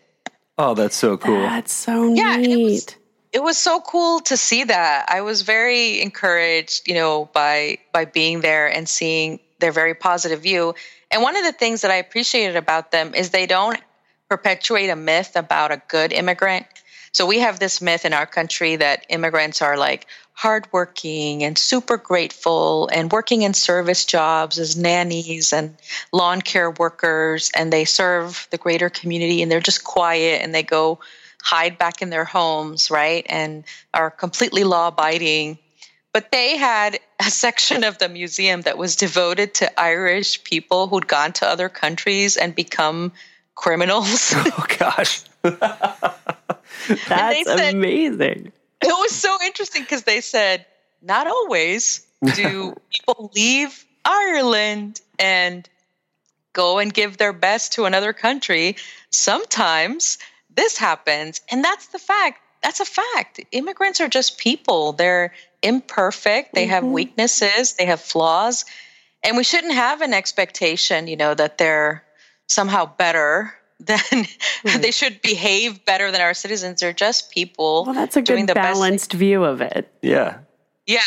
Oh, 0.58 0.74
that's 0.74 0.96
so 0.96 1.16
cool. 1.16 1.40
That's 1.40 1.72
so 1.72 2.12
yeah, 2.14 2.36
neat. 2.36 2.50
It 2.50 2.64
was, 2.64 2.96
it 3.32 3.42
was 3.42 3.58
so 3.58 3.80
cool 3.80 4.20
to 4.20 4.36
see 4.36 4.64
that. 4.64 5.06
I 5.08 5.20
was 5.20 5.42
very 5.42 6.02
encouraged, 6.02 6.88
you 6.88 6.94
know, 6.94 7.30
by 7.32 7.78
by 7.92 8.04
being 8.04 8.40
there 8.40 8.66
and 8.66 8.88
seeing 8.88 9.38
their 9.60 9.72
very 9.72 9.94
positive 9.94 10.42
view. 10.42 10.74
And 11.10 11.22
one 11.22 11.36
of 11.36 11.44
the 11.44 11.52
things 11.52 11.82
that 11.82 11.90
I 11.90 11.96
appreciated 11.96 12.56
about 12.56 12.90
them 12.90 13.14
is 13.14 13.30
they 13.30 13.46
don't 13.46 13.78
perpetuate 14.28 14.90
a 14.90 14.96
myth 14.96 15.32
about 15.36 15.72
a 15.72 15.82
good 15.88 16.12
immigrant. 16.12 16.66
So 17.12 17.26
we 17.26 17.40
have 17.40 17.58
this 17.58 17.80
myth 17.80 18.04
in 18.04 18.12
our 18.12 18.26
country 18.26 18.76
that 18.76 19.06
immigrants 19.08 19.62
are 19.62 19.76
like 19.76 20.06
hardworking 20.32 21.44
and 21.44 21.58
super 21.58 21.96
grateful 21.96 22.88
and 22.92 23.12
working 23.12 23.42
in 23.42 23.52
service 23.52 24.04
jobs 24.04 24.58
as 24.58 24.76
nannies 24.76 25.52
and 25.52 25.76
lawn 26.12 26.40
care 26.40 26.70
workers 26.70 27.50
and 27.54 27.72
they 27.72 27.84
serve 27.84 28.48
the 28.50 28.56
greater 28.56 28.88
community 28.88 29.42
and 29.42 29.52
they're 29.52 29.60
just 29.60 29.84
quiet 29.84 30.42
and 30.42 30.54
they 30.54 30.62
go 30.62 30.98
hide 31.42 31.76
back 31.78 32.00
in 32.00 32.10
their 32.10 32.24
homes, 32.24 32.90
right? 32.90 33.26
And 33.28 33.64
are 33.92 34.10
completely 34.10 34.64
law 34.64 34.88
abiding. 34.88 35.58
But 36.12 36.32
they 36.32 36.56
had 36.56 36.98
a 37.20 37.30
section 37.30 37.84
of 37.84 37.98
the 37.98 38.08
museum 38.08 38.62
that 38.62 38.78
was 38.78 38.96
devoted 38.96 39.54
to 39.54 39.80
Irish 39.80 40.42
people 40.42 40.86
who'd 40.86 41.06
gone 41.06 41.32
to 41.34 41.46
other 41.46 41.68
countries 41.68 42.36
and 42.36 42.54
become 42.54 43.12
criminals. 43.54 44.34
Oh 44.46 44.66
gosh. 44.78 45.22
That's 47.08 47.44
said, 47.44 47.74
amazing 47.74 48.52
it 48.88 48.98
was 48.98 49.12
so 49.12 49.36
interesting 49.44 49.82
because 49.82 50.04
they 50.04 50.20
said 50.20 50.66
not 51.02 51.26
always 51.26 52.06
do 52.34 52.74
people 52.90 53.30
leave 53.34 53.84
Ireland 54.04 55.00
and 55.18 55.68
go 56.52 56.78
and 56.78 56.92
give 56.92 57.16
their 57.16 57.32
best 57.32 57.74
to 57.74 57.84
another 57.84 58.12
country. 58.12 58.76
Sometimes 59.10 60.18
this 60.54 60.76
happens, 60.76 61.40
and 61.50 61.64
that's 61.64 61.88
the 61.88 61.98
fact. 61.98 62.40
That's 62.62 62.80
a 62.80 62.84
fact. 62.84 63.40
Immigrants 63.52 64.00
are 64.00 64.08
just 64.08 64.38
people. 64.38 64.92
They're 64.92 65.32
imperfect. 65.62 66.54
They 66.54 66.64
mm-hmm. 66.64 66.70
have 66.72 66.84
weaknesses. 66.84 67.74
They 67.74 67.86
have 67.86 68.00
flaws. 68.00 68.64
And 69.22 69.36
we 69.36 69.44
shouldn't 69.44 69.74
have 69.74 70.02
an 70.02 70.12
expectation, 70.12 71.06
you 71.06 71.16
know, 71.16 71.34
that 71.34 71.58
they're 71.58 72.04
somehow 72.48 72.84
better 72.84 73.54
then 73.80 73.98
mm. 73.98 74.82
they 74.82 74.90
should 74.90 75.20
behave 75.22 75.84
better 75.84 76.10
than 76.10 76.20
our 76.20 76.34
citizens. 76.34 76.80
They're 76.80 76.92
just 76.92 77.30
people. 77.30 77.84
Well, 77.84 77.94
that's 77.94 78.16
a 78.16 78.22
good 78.22 78.46
balanced 78.54 79.12
view 79.12 79.44
of 79.44 79.60
it. 79.60 79.92
Yeah. 80.02 80.38
Yeah. 80.86 80.98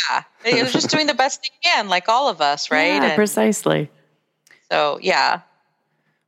They're 0.43 0.65
just 0.65 0.89
doing 0.89 1.07
the 1.07 1.13
best 1.13 1.41
they 1.41 1.69
can, 1.69 1.87
like 1.87 2.09
all 2.09 2.29
of 2.29 2.41
us, 2.41 2.71
right? 2.71 2.87
Yeah, 2.87 3.03
and 3.05 3.15
precisely. 3.15 3.89
So, 4.71 4.99
yeah, 5.01 5.41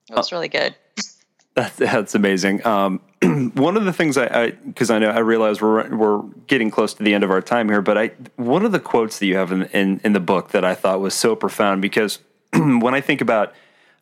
it 0.09 0.15
was 0.15 0.31
really 0.31 0.49
good. 0.49 0.75
That's, 1.55 1.77
that's 1.77 2.15
amazing. 2.15 2.67
Um, 2.67 2.99
one 3.53 3.77
of 3.77 3.85
the 3.85 3.93
things 3.93 4.17
I, 4.17 4.51
because 4.51 4.89
I, 4.89 4.97
I, 4.97 4.99
know 4.99 5.09
I 5.09 5.19
realize 5.19 5.61
we're 5.61 5.87
we're 5.95 6.21
getting 6.47 6.69
close 6.69 6.93
to 6.95 7.01
the 7.01 7.13
end 7.13 7.23
of 7.23 7.31
our 7.31 7.41
time 7.41 7.69
here, 7.69 7.81
but 7.81 7.97
I 7.97 8.11
one 8.35 8.65
of 8.65 8.73
the 8.73 8.79
quotes 8.81 9.19
that 9.19 9.25
you 9.25 9.37
have 9.37 9.53
in 9.53 9.63
in, 9.67 10.01
in 10.03 10.11
the 10.11 10.19
book 10.19 10.49
that 10.49 10.65
I 10.65 10.75
thought 10.75 10.99
was 10.99 11.13
so 11.13 11.33
profound 11.33 11.81
because 11.81 12.19
when 12.53 12.93
I 12.93 12.99
think 12.99 13.21
about 13.21 13.53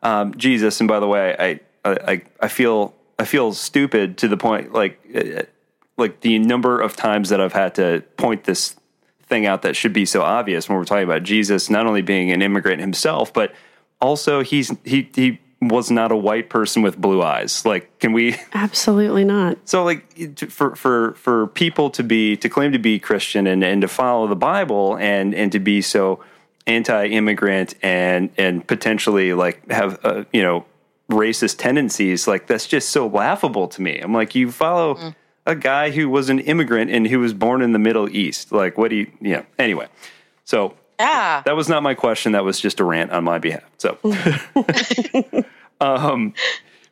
um, 0.01 0.35
Jesus, 0.35 0.79
and 0.81 0.87
by 0.87 0.99
the 0.99 1.07
way, 1.07 1.35
I 1.37 1.59
I, 1.85 2.21
I 2.39 2.47
feel 2.47 2.93
I 3.19 3.25
feel 3.25 3.53
stupid 3.53 4.17
to 4.19 4.27
the 4.27 4.37
point 4.37 4.73
like 4.73 4.99
uh, 5.15 5.43
like 5.97 6.21
the 6.21 6.39
number 6.39 6.81
of 6.81 6.95
times 6.95 7.29
that 7.29 7.41
I've 7.41 7.53
had 7.53 7.75
to 7.75 8.03
point 8.17 8.45
this 8.45 8.75
thing 9.23 9.45
out 9.45 9.61
that 9.63 9.75
should 9.75 9.93
be 9.93 10.05
so 10.05 10.21
obvious 10.21 10.67
when 10.67 10.77
we're 10.77 10.85
talking 10.85 11.03
about 11.03 11.23
Jesus 11.23 11.69
not 11.69 11.85
only 11.85 12.01
being 12.01 12.31
an 12.31 12.41
immigrant 12.41 12.81
himself, 12.81 13.33
but 13.33 13.53
also 14.01 14.41
he's 14.43 14.71
he 14.83 15.09
he 15.13 15.39
was 15.69 15.89
not 15.89 16.11
a 16.11 16.15
white 16.15 16.49
person 16.49 16.81
with 16.81 16.97
blue 16.97 17.21
eyes. 17.21 17.65
Like, 17.65 17.97
can 17.99 18.13
we? 18.13 18.35
Absolutely 18.53 19.23
not. 19.23 19.57
So, 19.65 19.83
like, 19.83 20.39
for 20.49 20.75
for 20.75 21.13
for 21.15 21.47
people 21.47 21.89
to 21.91 22.03
be 22.03 22.35
to 22.37 22.49
claim 22.49 22.71
to 22.71 22.79
be 22.79 22.99
Christian 22.99 23.47
and 23.47 23.63
and 23.63 23.81
to 23.81 23.87
follow 23.87 24.27
the 24.27 24.35
Bible 24.35 24.97
and 24.97 25.33
and 25.33 25.51
to 25.51 25.59
be 25.59 25.81
so 25.81 26.23
anti-immigrant 26.65 27.75
and 27.81 28.29
and 28.37 28.65
potentially 28.65 29.33
like 29.33 29.69
have 29.69 29.99
uh, 30.03 30.23
you 30.31 30.41
know 30.41 30.65
racist 31.09 31.57
tendencies, 31.57 32.27
like 32.27 32.47
that's 32.47 32.67
just 32.67 32.89
so 32.89 33.07
laughable 33.07 33.67
to 33.69 33.81
me. 33.81 33.99
I'm 33.99 34.13
like, 34.13 34.35
you 34.35 34.51
follow 34.51 34.95
mm. 34.95 35.15
a 35.45 35.55
guy 35.55 35.91
who 35.91 36.09
was 36.09 36.29
an 36.29 36.39
immigrant 36.39 36.91
and 36.91 37.07
who 37.07 37.19
was 37.19 37.33
born 37.33 37.61
in 37.61 37.73
the 37.73 37.79
Middle 37.79 38.09
East. 38.09 38.51
Like, 38.51 38.77
what 38.77 38.89
do 38.89 38.97
you, 38.97 39.11
yeah. 39.21 39.43
Anyway, 39.59 39.87
so 40.45 40.75
yeah, 40.99 41.41
that 41.45 41.55
was 41.55 41.69
not 41.69 41.83
my 41.83 41.93
question. 41.93 42.31
That 42.33 42.43
was 42.43 42.59
just 42.59 42.79
a 42.79 42.83
rant 42.83 43.11
on 43.11 43.23
my 43.23 43.39
behalf. 43.39 43.63
So, 43.77 43.97
um, 45.81 46.33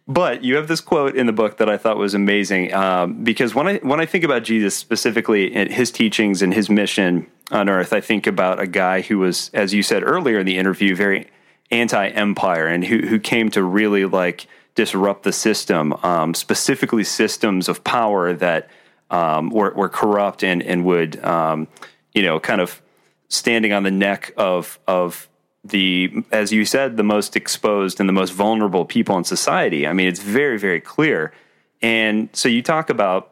but 0.08 0.44
you 0.44 0.56
have 0.56 0.68
this 0.68 0.82
quote 0.82 1.16
in 1.16 1.26
the 1.26 1.34
book 1.34 1.58
that 1.58 1.70
I 1.70 1.78
thought 1.78 1.98
was 1.98 2.14
amazing 2.14 2.74
um, 2.74 3.24
because 3.24 3.56
when 3.56 3.68
I 3.68 3.78
when 3.78 4.02
I 4.02 4.06
think 4.06 4.24
about 4.24 4.44
Jesus 4.44 4.76
specifically 4.76 5.54
and 5.54 5.72
his 5.72 5.92
teachings 5.92 6.42
and 6.42 6.54
his 6.54 6.70
mission 6.70 7.28
on 7.52 7.70
earth, 7.70 7.94
I 7.94 8.02
think 8.02 8.28
about 8.28 8.60
a 8.60 8.68
guy 8.68 9.02
who 9.02 9.20
was, 9.20 9.52
as 9.54 9.74
you 9.74 9.84
said 9.84 10.04
earlier 10.04 10.40
in 10.40 10.46
the 10.46 10.58
interview, 10.58 10.96
very 10.96 11.30
anti-empire 11.72 12.68
and 12.68 12.86
who 12.86 13.00
who 13.00 13.20
came 13.20 13.50
to 13.52 13.64
really 13.64 14.06
like 14.06 14.48
disrupt 14.76 15.24
the 15.24 15.32
system, 15.32 15.94
um, 16.04 16.34
specifically 16.34 17.04
systems 17.04 17.68
of 17.68 17.84
power 17.84 18.34
that 18.34 18.70
um, 19.10 19.50
were, 19.50 19.74
were 19.74 19.90
corrupt 19.90 20.44
and 20.44 20.62
and 20.64 20.86
would 20.86 21.24
um, 21.24 21.68
you 22.14 22.24
know 22.24 22.40
kind 22.40 22.62
of 22.62 22.82
standing 23.30 23.74
on 23.74 23.84
the 23.84 23.92
neck 23.92 24.34
of 24.38 24.80
of 24.88 25.30
the 25.64 26.24
as 26.32 26.52
you 26.52 26.66
said 26.66 26.98
the 26.98 27.04
most 27.04 27.36
exposed 27.36 28.00
and 28.00 28.10
the 28.10 28.14
most 28.14 28.32
vulnerable 28.32 28.86
people 28.86 29.18
in 29.18 29.24
society. 29.24 29.88
I 29.88 29.94
mean, 29.94 30.08
it's 30.08 30.22
very 30.22 30.58
very 30.58 30.82
clear. 30.82 31.34
And 31.82 32.30
so 32.34 32.48
you 32.48 32.62
talk 32.62 32.90
about 32.90 33.32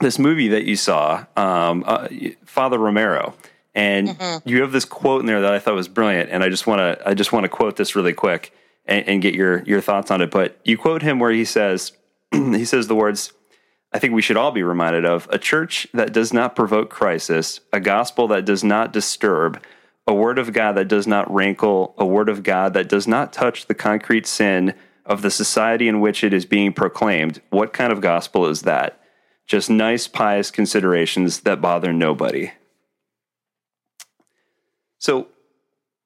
this 0.00 0.18
movie 0.18 0.48
that 0.48 0.64
you 0.64 0.76
saw, 0.76 1.24
um, 1.36 1.84
uh, 1.86 2.08
Father 2.44 2.78
Romero 2.78 3.34
And 3.74 4.08
mm-hmm. 4.08 4.48
you 4.48 4.62
have 4.62 4.72
this 4.72 4.84
quote 4.84 5.20
in 5.20 5.26
there 5.26 5.40
that 5.40 5.52
I 5.52 5.58
thought 5.58 5.74
was 5.74 5.88
brilliant, 5.88 6.30
and 6.30 6.42
I 6.42 6.48
just 6.48 6.66
want 6.66 6.80
to 6.80 7.08
I 7.08 7.14
just 7.14 7.32
want 7.32 7.44
to 7.44 7.48
quote 7.48 7.76
this 7.76 7.94
really 7.94 8.12
quick 8.12 8.52
and, 8.84 9.06
and 9.08 9.22
get 9.22 9.34
your 9.34 9.62
your 9.62 9.80
thoughts 9.80 10.10
on 10.10 10.20
it. 10.20 10.30
But 10.30 10.58
you 10.64 10.76
quote 10.76 11.02
him 11.02 11.18
where 11.18 11.30
he 11.30 11.44
says 11.44 11.92
he 12.32 12.64
says 12.64 12.88
the 12.88 12.96
words. 12.96 13.32
I 13.92 13.98
think 13.98 14.14
we 14.14 14.22
should 14.22 14.36
all 14.36 14.52
be 14.52 14.62
reminded 14.62 15.04
of 15.04 15.28
a 15.32 15.38
church 15.38 15.88
that 15.92 16.12
does 16.12 16.32
not 16.32 16.54
provoke 16.54 16.90
crisis, 16.90 17.58
a 17.72 17.80
gospel 17.80 18.28
that 18.28 18.44
does 18.44 18.62
not 18.62 18.92
disturb, 18.92 19.60
a 20.06 20.14
word 20.14 20.38
of 20.38 20.52
God 20.52 20.76
that 20.76 20.86
does 20.86 21.08
not 21.08 21.32
rankle, 21.32 21.94
a 21.98 22.06
word 22.06 22.28
of 22.28 22.44
God 22.44 22.72
that 22.74 22.88
does 22.88 23.08
not 23.08 23.32
touch 23.32 23.66
the 23.66 23.74
concrete 23.74 24.28
sin 24.28 24.74
of 25.04 25.22
the 25.22 25.30
society 25.30 25.88
in 25.88 25.98
which 25.98 26.22
it 26.22 26.32
is 26.32 26.44
being 26.44 26.72
proclaimed. 26.72 27.40
What 27.50 27.72
kind 27.72 27.92
of 27.92 28.00
gospel 28.00 28.46
is 28.46 28.62
that? 28.62 29.00
Just 29.44 29.68
nice, 29.68 30.06
pious 30.06 30.52
considerations 30.52 31.40
that 31.40 31.60
bother 31.60 31.92
nobody. 31.92 32.52
So, 35.00 35.26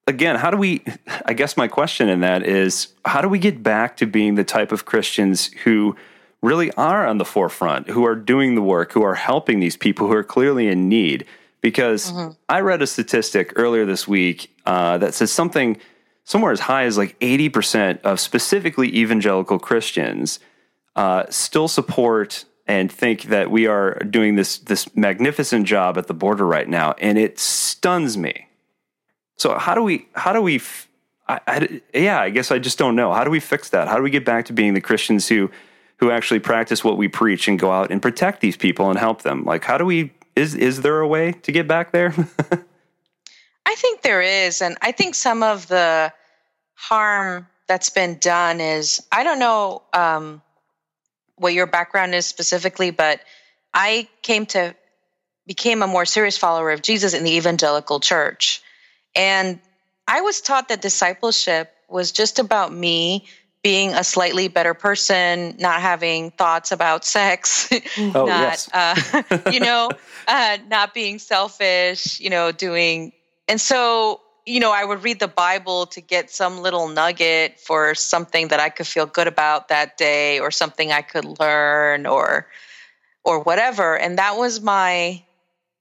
again, 0.06 0.36
how 0.36 0.50
do 0.50 0.56
we? 0.56 0.82
I 1.26 1.34
guess 1.34 1.56
my 1.56 1.68
question 1.68 2.08
in 2.08 2.20
that 2.20 2.44
is 2.44 2.88
how 3.04 3.20
do 3.20 3.28
we 3.28 3.38
get 3.38 3.62
back 3.62 3.98
to 3.98 4.06
being 4.06 4.36
the 4.36 4.44
type 4.44 4.72
of 4.72 4.86
Christians 4.86 5.48
who 5.64 5.96
really 6.40 6.70
are 6.72 7.06
on 7.06 7.18
the 7.18 7.24
forefront, 7.24 7.90
who 7.90 8.06
are 8.06 8.14
doing 8.14 8.54
the 8.54 8.62
work, 8.62 8.92
who 8.92 9.02
are 9.02 9.14
helping 9.14 9.60
these 9.60 9.76
people 9.76 10.06
who 10.06 10.14
are 10.14 10.24
clearly 10.24 10.68
in 10.68 10.88
need? 10.88 11.26
Because 11.60 12.12
mm-hmm. 12.12 12.32
I 12.48 12.60
read 12.60 12.82
a 12.82 12.86
statistic 12.86 13.52
earlier 13.56 13.84
this 13.84 14.06
week 14.06 14.54
uh, 14.64 14.98
that 14.98 15.14
says 15.14 15.32
something 15.32 15.78
somewhere 16.24 16.52
as 16.52 16.60
high 16.60 16.84
as 16.84 16.96
like 16.96 17.18
80% 17.20 18.00
of 18.02 18.20
specifically 18.20 18.94
evangelical 18.94 19.58
Christians 19.58 20.38
uh, 20.94 21.24
still 21.30 21.68
support 21.68 22.44
and 22.66 22.90
think 22.90 23.24
that 23.24 23.50
we 23.50 23.66
are 23.66 23.94
doing 23.98 24.36
this 24.36 24.58
this 24.58 24.94
magnificent 24.96 25.66
job 25.66 25.98
at 25.98 26.06
the 26.06 26.14
border 26.14 26.46
right 26.46 26.68
now, 26.68 26.94
and 26.98 27.18
it 27.18 27.38
stuns 27.38 28.16
me. 28.16 28.46
So 29.36 29.58
how 29.58 29.74
do 29.74 29.82
we 29.82 30.06
how 30.14 30.32
do 30.32 30.40
we 30.42 30.60
yeah, 31.94 32.20
I 32.20 32.30
guess 32.30 32.50
I 32.50 32.58
just 32.58 32.78
don't 32.78 32.96
know. 32.96 33.12
How 33.12 33.24
do 33.24 33.30
we 33.30 33.40
fix 33.40 33.70
that? 33.70 33.88
How 33.88 33.96
do 33.96 34.02
we 34.02 34.10
get 34.10 34.24
back 34.24 34.46
to 34.46 34.52
being 34.52 34.74
the 34.74 34.80
Christians 34.80 35.28
who 35.28 35.50
who 35.98 36.10
actually 36.10 36.40
practice 36.40 36.84
what 36.84 36.98
we 36.98 37.08
preach 37.08 37.48
and 37.48 37.58
go 37.58 37.70
out 37.70 37.90
and 37.90 38.02
protect 38.02 38.40
these 38.40 38.56
people 38.56 38.90
and 38.90 38.98
help 38.98 39.22
them? 39.22 39.44
Like 39.44 39.64
how 39.64 39.78
do 39.78 39.84
we 39.84 40.12
is 40.36 40.54
is 40.54 40.82
there 40.82 41.00
a 41.00 41.08
way 41.08 41.32
to 41.32 41.52
get 41.52 41.66
back 41.66 41.92
there? 41.92 42.14
I 43.66 43.74
think 43.76 44.02
there 44.02 44.22
is 44.22 44.60
and 44.60 44.76
I 44.82 44.92
think 44.92 45.14
some 45.14 45.42
of 45.42 45.66
the 45.68 46.12
harm 46.74 47.46
that's 47.66 47.90
been 47.90 48.18
done 48.18 48.60
is 48.60 49.06
I 49.10 49.24
don't 49.24 49.38
know 49.38 49.82
um, 49.92 50.42
what 51.36 51.54
your 51.54 51.66
background 51.66 52.14
is 52.14 52.26
specifically, 52.26 52.90
but 52.90 53.20
I 53.72 54.08
came 54.22 54.46
to 54.46 54.74
became 55.46 55.82
a 55.82 55.86
more 55.86 56.04
serious 56.04 56.38
follower 56.38 56.70
of 56.70 56.82
Jesus 56.82 57.14
in 57.14 57.24
the 57.24 57.36
evangelical 57.36 58.00
church. 58.00 58.62
And 59.14 59.58
I 60.06 60.20
was 60.20 60.40
taught 60.40 60.68
that 60.68 60.82
discipleship 60.82 61.72
was 61.88 62.12
just 62.12 62.38
about 62.38 62.72
me 62.72 63.26
being 63.62 63.94
a 63.94 64.04
slightly 64.04 64.46
better 64.48 64.74
person, 64.74 65.56
not 65.58 65.80
having 65.80 66.30
thoughts 66.32 66.70
about 66.70 67.02
sex, 67.02 67.70
oh, 67.98 68.26
not, 68.26 68.68
uh, 68.74 69.22
you 69.50 69.58
know, 69.58 69.90
uh, 70.28 70.58
not 70.68 70.92
being 70.92 71.18
selfish, 71.18 72.20
you 72.20 72.28
know, 72.28 72.52
doing. 72.52 73.10
And 73.48 73.58
so, 73.58 74.20
you 74.44 74.60
know, 74.60 74.70
I 74.70 74.84
would 74.84 75.02
read 75.02 75.18
the 75.18 75.28
Bible 75.28 75.86
to 75.86 76.02
get 76.02 76.30
some 76.30 76.60
little 76.60 76.88
nugget 76.88 77.58
for 77.58 77.94
something 77.94 78.48
that 78.48 78.60
I 78.60 78.68
could 78.68 78.86
feel 78.86 79.06
good 79.06 79.28
about 79.28 79.68
that 79.68 79.96
day 79.96 80.40
or 80.40 80.50
something 80.50 80.92
I 80.92 81.00
could 81.00 81.40
learn 81.40 82.04
or, 82.04 82.46
or 83.24 83.40
whatever. 83.40 83.96
And 83.96 84.18
that 84.18 84.36
was 84.36 84.60
my 84.60 85.22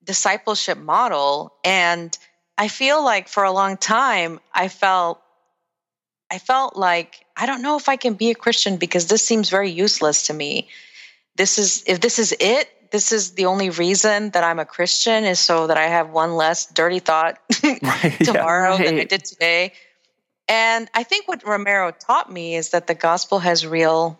discipleship 0.06 0.78
model. 0.78 1.54
And, 1.66 2.18
I 2.58 2.68
feel 2.68 3.04
like 3.04 3.28
for 3.28 3.44
a 3.44 3.52
long 3.52 3.78
time 3.78 4.40
I 4.54 4.68
felt 4.68 5.20
I 6.32 6.40
felt 6.40 6.76
like 6.76 7.26
I 7.38 7.46
don't 7.46 7.62
know 7.62 7.78
if 7.78 7.90
I 7.90 7.96
can 7.96 8.16
be 8.16 8.32
a 8.32 8.36
Christian 8.36 8.78
because 8.78 9.08
this 9.08 9.24
seems 9.24 9.50
very 9.50 9.70
useless 9.70 10.28
to 10.28 10.34
me. 10.34 10.68
This 11.36 11.58
is 11.58 11.84
if 11.86 12.00
this 12.00 12.20
is 12.20 12.36
it, 12.40 12.70
this 12.92 13.12
is 13.12 13.32
the 13.32 13.46
only 13.46 13.70
reason 13.70 14.32
that 14.32 14.44
I'm 14.44 14.60
a 14.60 14.66
Christian 14.66 15.26
is 15.26 15.40
so 15.40 15.68
that 15.68 15.78
I 15.78 15.88
have 15.88 16.10
one 16.10 16.36
less 16.36 16.66
dirty 16.66 17.00
thought 17.00 17.40
right, 17.64 18.18
tomorrow 18.24 18.74
yeah, 18.74 18.78
right. 18.78 18.86
than 18.86 19.00
I 19.00 19.04
did 19.06 19.26
today. 19.26 19.74
And 20.48 20.90
I 20.94 21.04
think 21.04 21.28
what 21.28 21.46
Romero 21.46 21.92
taught 21.92 22.32
me 22.32 22.56
is 22.56 22.70
that 22.70 22.88
the 22.88 22.96
gospel 22.96 23.40
has 23.40 23.66
real 23.66 24.20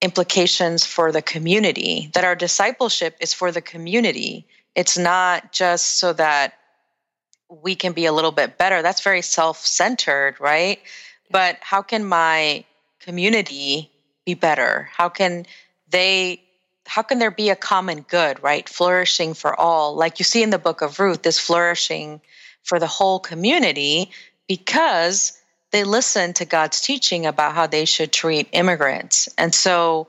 implications 0.00 0.84
for 0.84 1.12
the 1.12 1.22
community, 1.22 2.10
that 2.14 2.24
our 2.24 2.36
discipleship 2.36 3.16
is 3.20 3.32
for 3.34 3.52
the 3.52 3.60
community. 3.60 4.46
It's 4.74 4.96
not 4.96 5.52
just 5.52 5.98
so 5.98 6.12
that 6.14 6.54
we 7.50 7.74
can 7.74 7.92
be 7.92 8.06
a 8.06 8.12
little 8.12 8.32
bit 8.32 8.56
better. 8.56 8.82
That's 8.82 9.02
very 9.02 9.22
self 9.22 9.64
centered, 9.66 10.40
right? 10.40 10.80
But 11.30 11.58
how 11.60 11.82
can 11.82 12.04
my 12.04 12.64
community 13.00 13.90
be 14.24 14.34
better? 14.34 14.88
How 14.92 15.08
can 15.08 15.46
they? 15.88 16.42
How 16.86 17.02
can 17.02 17.18
there 17.18 17.30
be 17.30 17.50
a 17.50 17.56
common 17.56 18.00
good, 18.02 18.42
right? 18.42 18.68
Flourishing 18.68 19.34
for 19.34 19.58
all. 19.58 19.94
Like 19.94 20.18
you 20.18 20.24
see 20.24 20.42
in 20.42 20.50
the 20.50 20.58
book 20.58 20.82
of 20.82 20.98
Ruth, 20.98 21.22
this 21.22 21.38
flourishing 21.38 22.20
for 22.62 22.78
the 22.78 22.86
whole 22.86 23.20
community 23.20 24.10
because 24.48 25.38
they 25.70 25.84
listen 25.84 26.32
to 26.34 26.44
God's 26.44 26.80
teaching 26.80 27.26
about 27.26 27.54
how 27.54 27.68
they 27.68 27.84
should 27.84 28.12
treat 28.12 28.48
immigrants. 28.52 29.28
And 29.38 29.54
so 29.54 30.08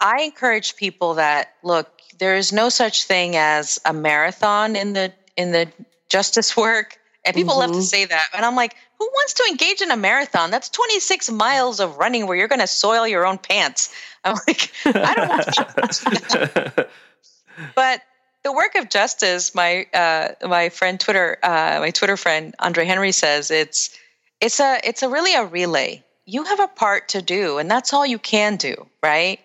I 0.00 0.22
encourage 0.22 0.76
people 0.76 1.14
that 1.14 1.54
look, 1.62 1.88
there 2.18 2.36
is 2.36 2.52
no 2.52 2.68
such 2.68 3.04
thing 3.04 3.36
as 3.36 3.80
a 3.84 3.94
marathon 3.94 4.76
in 4.76 4.92
the 4.92 5.12
in 5.36 5.52
the 5.52 5.68
justice 6.10 6.56
work. 6.56 6.98
And 7.24 7.34
people 7.34 7.52
mm-hmm. 7.52 7.60
love 7.60 7.70
to 7.72 7.76
mm-hmm. 7.76 7.82
say 7.82 8.04
that. 8.06 8.28
And 8.34 8.46
I'm 8.46 8.56
like, 8.56 8.74
who 8.98 9.06
wants 9.06 9.34
to 9.34 9.44
engage 9.48 9.82
in 9.82 9.90
a 9.90 9.96
marathon? 9.96 10.50
That's 10.50 10.70
26 10.70 11.30
miles 11.30 11.80
of 11.80 11.98
running 11.98 12.26
where 12.26 12.36
you're 12.36 12.48
going 12.48 12.60
to 12.60 12.66
soil 12.66 13.06
your 13.06 13.26
own 13.26 13.38
pants. 13.38 13.94
I'm 14.24 14.36
like, 14.46 14.70
I 14.84 15.14
don't 15.14 15.28
want 15.28 15.92
to. 15.92 16.88
but 17.74 18.02
the 18.42 18.52
work 18.52 18.74
of 18.74 18.88
justice, 18.88 19.54
my 19.54 19.86
uh, 19.92 20.28
my 20.46 20.68
friend 20.70 20.98
Twitter, 20.98 21.38
uh, 21.42 21.78
my 21.80 21.90
Twitter 21.90 22.16
friend 22.16 22.54
Andre 22.58 22.84
Henry 22.84 23.12
says 23.12 23.50
it's 23.50 23.96
it's 24.40 24.60
a 24.60 24.80
it's 24.84 25.02
a 25.02 25.08
really 25.08 25.34
a 25.34 25.44
relay. 25.44 26.02
You 26.26 26.44
have 26.44 26.60
a 26.60 26.68
part 26.68 27.10
to 27.10 27.22
do, 27.22 27.58
and 27.58 27.70
that's 27.70 27.92
all 27.92 28.06
you 28.06 28.18
can 28.18 28.56
do, 28.56 28.86
right? 29.02 29.40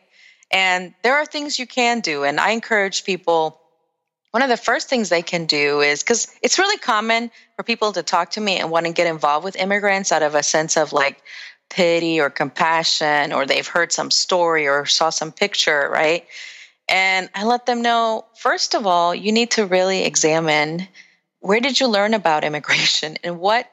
And 0.51 0.93
there 1.03 1.15
are 1.15 1.25
things 1.25 1.57
you 1.57 1.67
can 1.67 1.99
do, 2.01 2.23
and 2.23 2.39
I 2.39 2.51
encourage 2.51 3.03
people 3.03 3.59
one 4.36 4.41
of 4.41 4.49
the 4.49 4.57
first 4.57 4.90
things 4.90 5.07
they 5.07 5.22
can 5.22 5.45
do 5.45 5.80
is 5.80 6.03
because 6.03 6.28
it's 6.41 6.60
really 6.60 6.78
common 6.78 7.32
for 7.56 7.64
people 7.64 7.94
to 7.94 8.03
talk 8.03 8.32
to 8.32 8.41
me 8.41 8.57
and 8.57 8.70
want 8.70 8.86
to 8.86 8.91
get 8.91 9.07
involved 9.07 9.45
with 9.45 9.56
immigrants 9.56 10.12
out 10.12 10.24
of 10.24 10.36
a 10.36 10.44
sense 10.44 10.76
of 10.76 10.91
like 10.91 11.24
pity 11.70 12.20
or 12.20 12.30
compassion, 12.30 13.32
or 13.32 13.45
they've 13.45 13.66
heard 13.66 13.94
some 13.94 14.12
story 14.12 14.68
or 14.68 14.86
saw 14.86 15.10
some 15.10 15.32
picture, 15.32 15.90
right? 15.90 16.26
And 16.90 17.30
I 17.34 17.45
let 17.45 17.66
them 17.66 17.82
know, 17.82 18.26
first 18.36 18.76
of 18.76 18.86
all, 18.86 19.16
you 19.16 19.32
need 19.32 19.52
to 19.52 19.68
really 19.68 20.03
examine 20.03 20.86
where 21.40 21.62
did 21.62 21.80
you 21.80 21.88
learn 21.88 22.14
about 22.14 22.44
immigration 22.44 23.16
and 23.24 23.40
what 23.40 23.72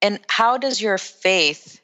and 0.00 0.18
how 0.28 0.56
does 0.56 0.80
your 0.80 0.96
faith 0.96 1.78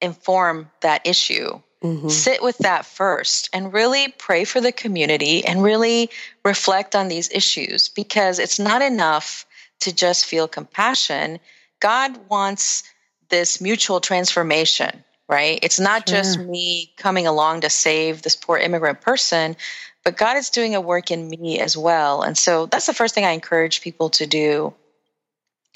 inform 0.00 0.70
that 0.80 1.06
issue? 1.06 1.60
Mm-hmm. 1.82 2.08
Sit 2.08 2.42
with 2.42 2.58
that 2.58 2.86
first 2.86 3.50
and 3.52 3.72
really 3.72 4.08
pray 4.18 4.44
for 4.44 4.60
the 4.60 4.72
community 4.72 5.44
and 5.44 5.62
really 5.62 6.10
reflect 6.44 6.96
on 6.96 7.06
these 7.06 7.30
issues 7.30 7.88
because 7.88 8.40
it's 8.40 8.58
not 8.58 8.82
enough 8.82 9.46
to 9.80 9.94
just 9.94 10.24
feel 10.24 10.48
compassion. 10.48 11.38
God 11.78 12.28
wants 12.28 12.82
this 13.28 13.60
mutual 13.60 14.00
transformation, 14.00 15.04
right? 15.28 15.60
It's 15.62 15.78
not 15.78 16.08
sure. 16.08 16.18
just 16.18 16.40
me 16.40 16.92
coming 16.96 17.28
along 17.28 17.60
to 17.60 17.70
save 17.70 18.22
this 18.22 18.34
poor 18.34 18.58
immigrant 18.58 19.00
person, 19.00 19.54
but 20.02 20.16
God 20.16 20.36
is 20.36 20.50
doing 20.50 20.74
a 20.74 20.80
work 20.80 21.12
in 21.12 21.28
me 21.28 21.60
as 21.60 21.76
well. 21.76 22.22
And 22.22 22.36
so 22.36 22.66
that's 22.66 22.86
the 22.86 22.94
first 22.94 23.14
thing 23.14 23.24
I 23.24 23.32
encourage 23.32 23.82
people 23.82 24.10
to 24.10 24.26
do. 24.26 24.74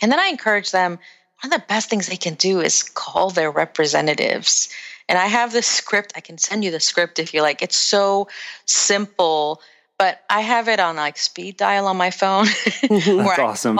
And 0.01 0.11
then 0.11 0.19
I 0.19 0.27
encourage 0.27 0.73
them 0.73 0.99
one 1.43 1.53
of 1.53 1.61
the 1.61 1.67
best 1.67 1.91
things 1.91 2.07
they 2.07 2.17
can 2.17 2.35
do 2.35 2.61
is 2.61 2.83
call 2.83 3.31
their 3.31 3.51
representatives 3.51 4.69
and 5.09 5.19
I 5.19 5.27
have 5.27 5.53
this 5.53 5.67
script. 5.67 6.15
I 6.17 6.21
can 6.21 6.39
send 6.39 6.65
you 6.65 6.71
the 6.71 6.81
script 6.81 7.19
if 7.19 7.35
you 7.35 7.43
like. 7.43 7.63
It's 7.63 7.77
so 7.77 8.29
simple, 8.65 9.61
but 9.99 10.23
I 10.31 10.41
have 10.41 10.69
it 10.69 10.81
on 10.81 10.97
like 10.97 11.19
speed 11.19 11.57
dial 11.57 11.87
on 11.87 11.97
my 11.97 12.11
phone. 12.11 12.47
That's 12.89 13.39
awesome. 13.39 13.79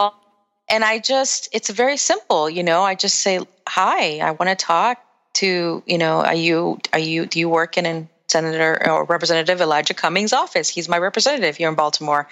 And 0.69 0.83
I 0.83 0.99
just, 0.99 1.49
it's 1.51 1.69
very 1.69 1.97
simple. 1.97 2.49
You 2.49 2.63
know, 2.63 2.83
I 2.83 2.95
just 2.95 3.19
say, 3.19 3.39
hi, 3.67 4.19
I 4.19 4.31
want 4.31 4.49
to 4.49 4.55
talk 4.55 5.03
to, 5.33 5.83
you 5.85 5.97
know, 5.97 6.21
are 6.21 6.35
you, 6.35 6.79
are 6.93 6.99
you, 6.99 7.25
do 7.25 7.39
you 7.39 7.49
work 7.49 7.77
in, 7.77 7.85
in 7.85 8.09
Senator 8.27 8.87
or 8.87 9.03
Representative 9.03 9.59
Elijah 9.59 9.93
Cummings' 9.93 10.33
office? 10.33 10.69
He's 10.69 10.87
my 10.87 10.97
representative 10.97 11.57
here 11.57 11.67
in 11.67 11.75
Baltimore. 11.75 12.27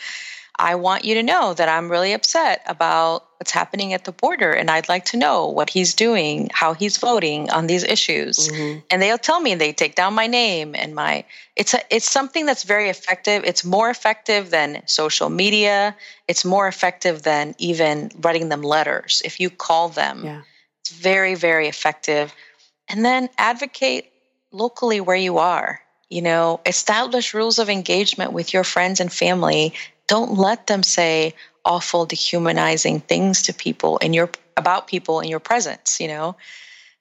I 0.61 0.75
want 0.75 1.05
you 1.05 1.15
to 1.15 1.23
know 1.23 1.55
that 1.55 1.67
I'm 1.67 1.89
really 1.89 2.13
upset 2.13 2.61
about 2.67 3.25
what's 3.38 3.49
happening 3.49 3.93
at 3.93 4.05
the 4.05 4.11
border 4.11 4.51
and 4.51 4.69
I'd 4.69 4.88
like 4.88 5.05
to 5.05 5.17
know 5.17 5.47
what 5.47 5.71
he's 5.71 5.95
doing, 5.95 6.51
how 6.53 6.75
he's 6.75 6.97
voting 6.97 7.49
on 7.49 7.65
these 7.65 7.83
issues. 7.83 8.47
Mm-hmm. 8.47 8.79
And 8.91 9.01
they'll 9.01 9.17
tell 9.17 9.41
me 9.41 9.55
they 9.55 9.73
take 9.73 9.95
down 9.95 10.13
my 10.13 10.27
name 10.27 10.75
and 10.75 10.93
my 10.93 11.25
it's 11.55 11.73
a, 11.73 11.79
it's 11.89 12.07
something 12.07 12.45
that's 12.45 12.61
very 12.61 12.89
effective. 12.89 13.43
It's 13.43 13.65
more 13.65 13.89
effective 13.89 14.51
than 14.51 14.83
social 14.85 15.29
media. 15.29 15.95
It's 16.27 16.45
more 16.45 16.67
effective 16.67 17.23
than 17.23 17.55
even 17.57 18.11
writing 18.21 18.49
them 18.49 18.61
letters. 18.61 19.23
If 19.25 19.39
you 19.39 19.49
call 19.49 19.89
them, 19.89 20.23
yeah. 20.23 20.41
it's 20.81 20.91
very 20.91 21.33
very 21.33 21.69
effective. 21.69 22.35
And 22.88 23.03
then 23.03 23.29
advocate 23.39 24.11
locally 24.51 25.01
where 25.01 25.17
you 25.17 25.39
are. 25.39 25.81
You 26.09 26.21
know, 26.21 26.59
establish 26.65 27.33
rules 27.33 27.57
of 27.57 27.69
engagement 27.69 28.33
with 28.33 28.53
your 28.53 28.65
friends 28.65 28.99
and 28.99 29.11
family 29.11 29.73
don't 30.11 30.38
let 30.38 30.67
them 30.67 30.83
say 30.83 31.33
awful, 31.63 32.05
dehumanizing 32.05 32.99
things 32.99 33.43
to 33.43 33.53
people 33.53 33.97
in 33.99 34.11
your 34.11 34.29
about 34.57 34.85
people 34.85 35.21
in 35.21 35.29
your 35.29 35.39
presence, 35.39 36.01
you 36.01 36.09
know. 36.09 36.35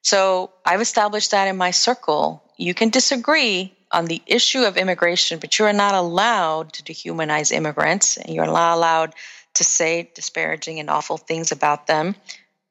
So 0.03 0.53
I've 0.65 0.81
established 0.81 1.33
that 1.33 1.49
in 1.49 1.57
my 1.57 1.73
circle. 1.73 2.41
You 2.57 2.73
can 2.73 2.91
disagree 2.91 3.75
on 3.91 4.05
the 4.05 4.23
issue 4.27 4.61
of 4.61 4.77
immigration, 4.77 5.41
but 5.41 5.59
you 5.59 5.65
are 5.65 5.73
not 5.73 5.97
allowed 5.97 6.73
to 6.75 6.85
dehumanize 6.85 7.51
immigrants, 7.51 8.17
and 8.17 8.33
you're 8.33 8.47
not 8.47 8.77
allowed 8.77 9.15
to 9.55 9.65
say 9.65 10.09
disparaging 10.15 10.79
and 10.79 10.89
awful 10.89 11.17
things 11.17 11.51
about 11.51 11.89
them. 11.89 12.15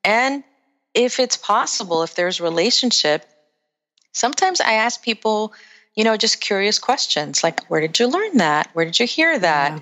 And 0.06 0.46
if 0.94 1.20
it's 1.20 1.36
possible, 1.36 2.02
if 2.04 2.16
there's 2.16 2.40
relationship, 2.40 3.26
sometimes 4.14 4.62
I 4.62 4.76
ask 4.86 5.04
people, 5.04 5.52
you 5.96 6.06
know, 6.06 6.16
just 6.16 6.40
curious 6.40 6.80
questions 6.80 7.44
like, 7.44 7.70
where 7.70 7.82
did 7.82 8.00
you 8.00 8.08
learn 8.08 8.38
that? 8.38 8.70
Where 8.72 8.86
did 8.86 9.02
you 9.02 9.06
hear 9.06 9.38
that? 9.38 9.74
Yeah. 9.74 9.80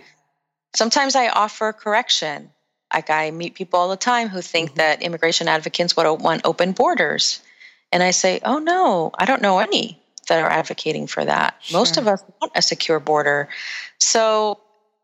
Sometimes 0.76 1.16
I 1.16 1.30
offer 1.30 1.74
correction. 1.74 2.52
Like 2.94 3.10
I 3.10 3.32
meet 3.32 3.56
people 3.56 3.80
all 3.80 3.90
the 3.90 3.98
time 3.98 4.30
who 4.30 4.42
think 4.42 4.70
mm-hmm. 4.70 4.78
that 4.78 5.02
immigration 5.02 5.48
advocates 5.48 5.96
want 5.96 6.42
open 6.46 6.72
borders. 6.72 7.42
And 7.92 8.04
I 8.04 8.12
say, 8.12 8.40
oh 8.44 8.60
no, 8.60 9.12
I 9.18 9.26
don't 9.26 9.42
know 9.42 9.60
any 9.60 10.02
that 10.28 10.42
are 10.42 10.50
advocating 10.50 11.08
for 11.08 11.24
that. 11.24 11.56
Sure. 11.62 11.80
Most 11.80 11.98
of 11.98 12.08
us 12.08 12.24
want 12.42 12.52
a 12.56 12.62
secure 12.62 13.00
border. 13.00 13.48
So, 14.00 14.60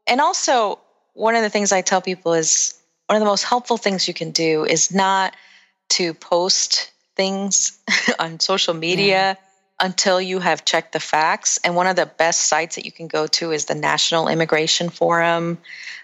and 0.06 0.20
also, 0.20 0.80
one 1.14 1.36
of 1.36 1.44
the 1.44 1.50
things 1.50 1.72
I 1.72 1.82
tell 1.82 2.02
people 2.02 2.34
is 2.34 2.78
one 3.08 3.16
of 3.16 3.22
the 3.22 3.26
most 3.26 3.44
helpful 3.44 3.78
things 3.78 4.08
you 4.08 4.14
can 4.14 4.32
do 4.32 4.66
is 4.66 4.94
not 4.94 5.34
to 5.90 6.14
post 6.14 6.92
things 7.16 7.80
on 8.20 8.40
social 8.40 8.74
media. 8.74 9.06
Yeah 9.06 9.36
until 9.80 10.22
you 10.22 10.40
have 10.40 10.66
checked 10.66 10.94
the 10.94 11.00
facts. 11.00 11.60
And 11.64 11.76
one 11.76 11.88
of 11.88 11.96
the 11.96 12.06
best 12.06 12.46
sites 12.46 12.76
that 12.76 12.86
you 12.86 12.92
can 12.92 13.08
go 13.08 13.28
to 13.28 13.52
is 13.52 13.66
the 13.66 13.76
National 13.76 14.28
Immigration 14.28 14.90
Forum. 14.90 15.58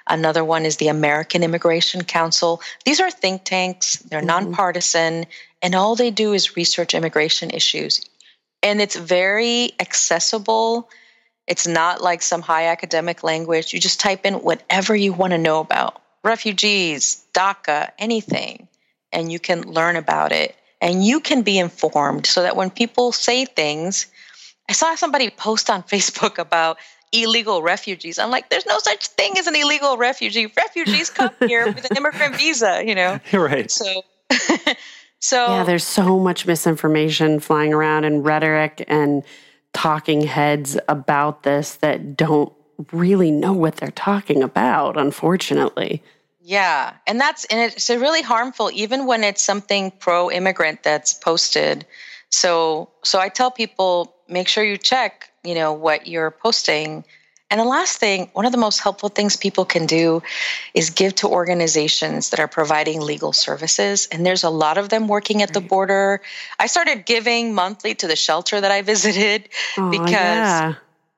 Another 0.07 0.43
one 0.43 0.65
is 0.65 0.77
the 0.77 0.87
American 0.87 1.43
Immigration 1.43 2.03
Council. 2.03 2.61
These 2.85 2.99
are 2.99 3.11
think 3.11 3.43
tanks, 3.43 3.97
they're 3.97 4.19
mm-hmm. 4.19 4.27
nonpartisan, 4.27 5.25
and 5.61 5.75
all 5.75 5.95
they 5.95 6.11
do 6.11 6.33
is 6.33 6.55
research 6.55 6.93
immigration 6.93 7.51
issues. 7.51 8.05
And 8.63 8.81
it's 8.81 8.95
very 8.95 9.71
accessible. 9.79 10.89
It's 11.47 11.67
not 11.67 12.01
like 12.01 12.21
some 12.21 12.41
high 12.41 12.67
academic 12.67 13.23
language. 13.23 13.73
You 13.73 13.79
just 13.79 13.99
type 13.99 14.25
in 14.25 14.35
whatever 14.35 14.95
you 14.95 15.13
want 15.13 15.31
to 15.31 15.37
know 15.37 15.59
about 15.59 16.01
refugees, 16.23 17.25
DACA, 17.33 17.91
anything, 17.97 18.67
and 19.13 19.31
you 19.31 19.39
can 19.39 19.61
learn 19.61 19.95
about 19.95 20.31
it 20.31 20.55
and 20.81 21.03
you 21.05 21.19
can 21.19 21.41
be 21.41 21.57
informed 21.57 22.25
so 22.25 22.41
that 22.43 22.55
when 22.55 22.69
people 22.69 23.11
say 23.11 23.45
things, 23.45 24.07
I 24.69 24.73
saw 24.73 24.95
somebody 24.95 25.29
post 25.29 25.69
on 25.69 25.83
Facebook 25.93 26.37
about 26.37 26.77
illegal 27.11 27.61
refugees. 27.61 28.19
I'm 28.19 28.29
like, 28.29 28.49
there's 28.49 28.65
no 28.65 28.77
such 28.79 29.07
thing 29.07 29.37
as 29.37 29.47
an 29.47 29.55
illegal 29.55 29.97
refugee. 29.97 30.51
Refugees 30.55 31.09
come 31.09 31.31
here 31.47 31.65
with 31.65 31.89
an 31.89 31.97
immigrant 31.97 32.35
visa, 32.35 32.83
you 32.85 32.95
know. 32.95 33.19
Right. 33.33 33.71
So 33.71 34.03
so 35.19 35.47
Yeah, 35.47 35.63
there's 35.63 35.83
so 35.83 36.19
much 36.19 36.45
misinformation 36.45 37.39
flying 37.39 37.73
around 37.73 38.05
and 38.05 38.23
rhetoric 38.23 38.85
and 38.87 39.23
talking 39.73 40.21
heads 40.21 40.77
about 40.87 41.43
this 41.43 41.75
that 41.75 42.15
don't 42.15 42.53
really 42.91 43.31
know 43.31 43.53
what 43.53 43.75
they're 43.77 43.91
talking 43.91 44.41
about, 44.41 44.97
unfortunately. 44.97 46.01
Yeah, 46.49 46.93
and 47.05 47.21
that's 47.21 47.45
and 47.45 47.59
it's 47.59 47.91
really 47.91 48.23
harmful 48.23 48.71
even 48.73 49.05
when 49.05 49.23
it's 49.23 49.43
something 49.43 49.91
pro 49.91 50.31
immigrant 50.31 50.81
that's 50.81 51.13
posted. 51.13 51.85
So 52.31 52.89
so 53.03 53.19
I 53.19 53.29
tell 53.29 53.51
people 53.51 54.15
make 54.27 54.47
sure 54.47 54.63
you 54.63 54.75
check, 54.75 55.31
you 55.43 55.53
know, 55.53 55.73
what 55.73 56.07
you're 56.07 56.31
posting. 56.31 57.05
And 57.51 57.59
the 57.59 57.65
last 57.65 57.99
thing, 57.99 58.31
one 58.33 58.47
of 58.47 58.51
the 58.51 58.57
most 58.57 58.79
helpful 58.79 59.09
things 59.09 59.35
people 59.35 59.63
can 59.63 59.85
do 59.85 60.23
is 60.73 60.89
give 60.89 61.13
to 61.15 61.27
organizations 61.27 62.31
that 62.31 62.39
are 62.39 62.47
providing 62.47 62.99
legal 62.99 63.31
services. 63.31 64.07
And 64.11 64.25
there's 64.25 64.43
a 64.43 64.49
lot 64.49 64.79
of 64.79 64.89
them 64.89 65.07
working 65.07 65.43
at 65.43 65.53
the 65.53 65.61
border. 65.61 66.19
I 66.57 66.65
started 66.65 67.05
giving 67.05 67.53
monthly 67.53 67.93
to 67.93 68.07
the 68.07 68.15
shelter 68.15 68.59
that 68.59 68.71
I 68.71 68.81
visited 68.93 69.49
oh, 69.77 69.91
because 69.91 70.09
yeah. 70.09 70.73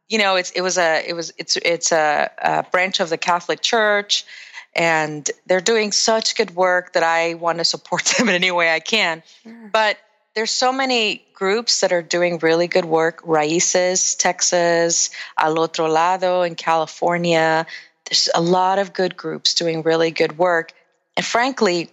you 0.10 0.18
know, 0.18 0.36
it's 0.36 0.52
it 0.52 0.62
was 0.62 0.78
a 0.78 1.08
it 1.08 1.14
was 1.14 1.32
it's 1.38 1.56
it's 1.56 1.94
a, 1.94 2.30
a 2.38 2.64
branch 2.64 3.00
of 3.00 3.10
the 3.10 3.18
Catholic 3.18 3.62
Church 3.62 4.26
and 4.74 5.30
they're 5.46 5.62
doing 5.62 5.92
such 5.92 6.36
good 6.36 6.56
work 6.56 6.94
that 6.94 7.04
I 7.04 7.36
want 7.36 7.58
to 7.58 7.64
support 7.64 8.06
them 8.18 8.30
in 8.30 8.36
any 8.36 8.52
way 8.52 8.74
I 8.74 8.80
can. 8.80 9.24
Sure. 9.44 9.70
But 9.72 9.98
there's 10.34 10.52
so 10.52 10.72
many 10.72 11.26
groups 11.34 11.82
that 11.82 11.92
are 11.92 12.02
doing 12.02 12.38
really 12.40 12.68
good 12.68 12.86
work. 12.86 13.22
Raices, 13.24 14.18
Texas, 14.18 15.10
Al 15.38 15.60
Otro 15.60 15.88
Lado 15.88 16.44
in 16.44 16.56
California. 16.56 17.66
There's 18.06 18.30
a 18.34 18.42
lot 18.42 18.80
of 18.80 18.94
good 18.94 19.18
groups 19.18 19.54
doing 19.54 19.82
really 19.82 20.12
good 20.12 20.38
work. 20.38 20.72
And 21.18 21.26
frankly, 21.26 21.90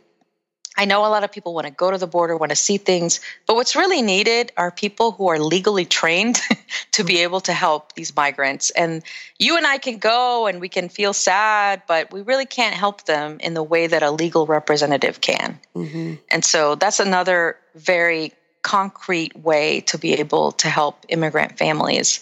I 0.79 0.85
know 0.85 1.05
a 1.05 1.11
lot 1.11 1.25
of 1.25 1.33
people 1.33 1.55
want 1.55 1.67
to 1.67 1.73
go 1.73 1.91
to 1.91 1.99
the 1.99 2.07
border, 2.07 2.37
want 2.37 2.51
to 2.51 2.57
see 2.57 2.77
things, 2.77 3.19
but 3.47 3.57
what's 3.57 3.75
really 3.75 4.01
needed 4.01 4.53
are 4.57 4.71
people 4.71 5.11
who 5.11 5.29
are 5.29 5.41
legally 5.41 5.85
trained 5.85 6.41
to 6.93 7.03
be 7.03 7.19
able 7.23 7.41
to 7.43 7.53
help 7.53 7.95
these 7.95 8.15
migrants. 8.15 8.71
And 8.71 9.03
you 9.41 9.57
and 9.57 9.67
I 9.67 9.79
can 9.79 9.99
go 9.99 10.47
and 10.47 10.61
we 10.61 10.69
can 10.69 10.89
feel 10.89 11.13
sad, 11.13 11.83
but 11.89 12.13
we 12.13 12.23
really 12.23 12.47
can't 12.47 12.77
help 12.77 13.07
them 13.07 13.39
in 13.41 13.55
the 13.55 13.63
way 13.63 13.89
that 13.89 14.05
a 14.05 14.13
legal 14.13 14.47
representative 14.47 15.21
can. 15.21 15.59
Mm-hmm. 15.75 16.15
And 16.31 16.45
so 16.45 16.77
that's 16.77 17.01
another 17.01 17.57
very 17.75 18.33
concrete 18.63 19.37
way 19.37 19.81
to 19.81 19.99
be 19.99 20.15
able 20.15 20.53
to 20.53 20.69
help 20.69 21.05
immigrant 21.09 21.59
families, 21.59 22.21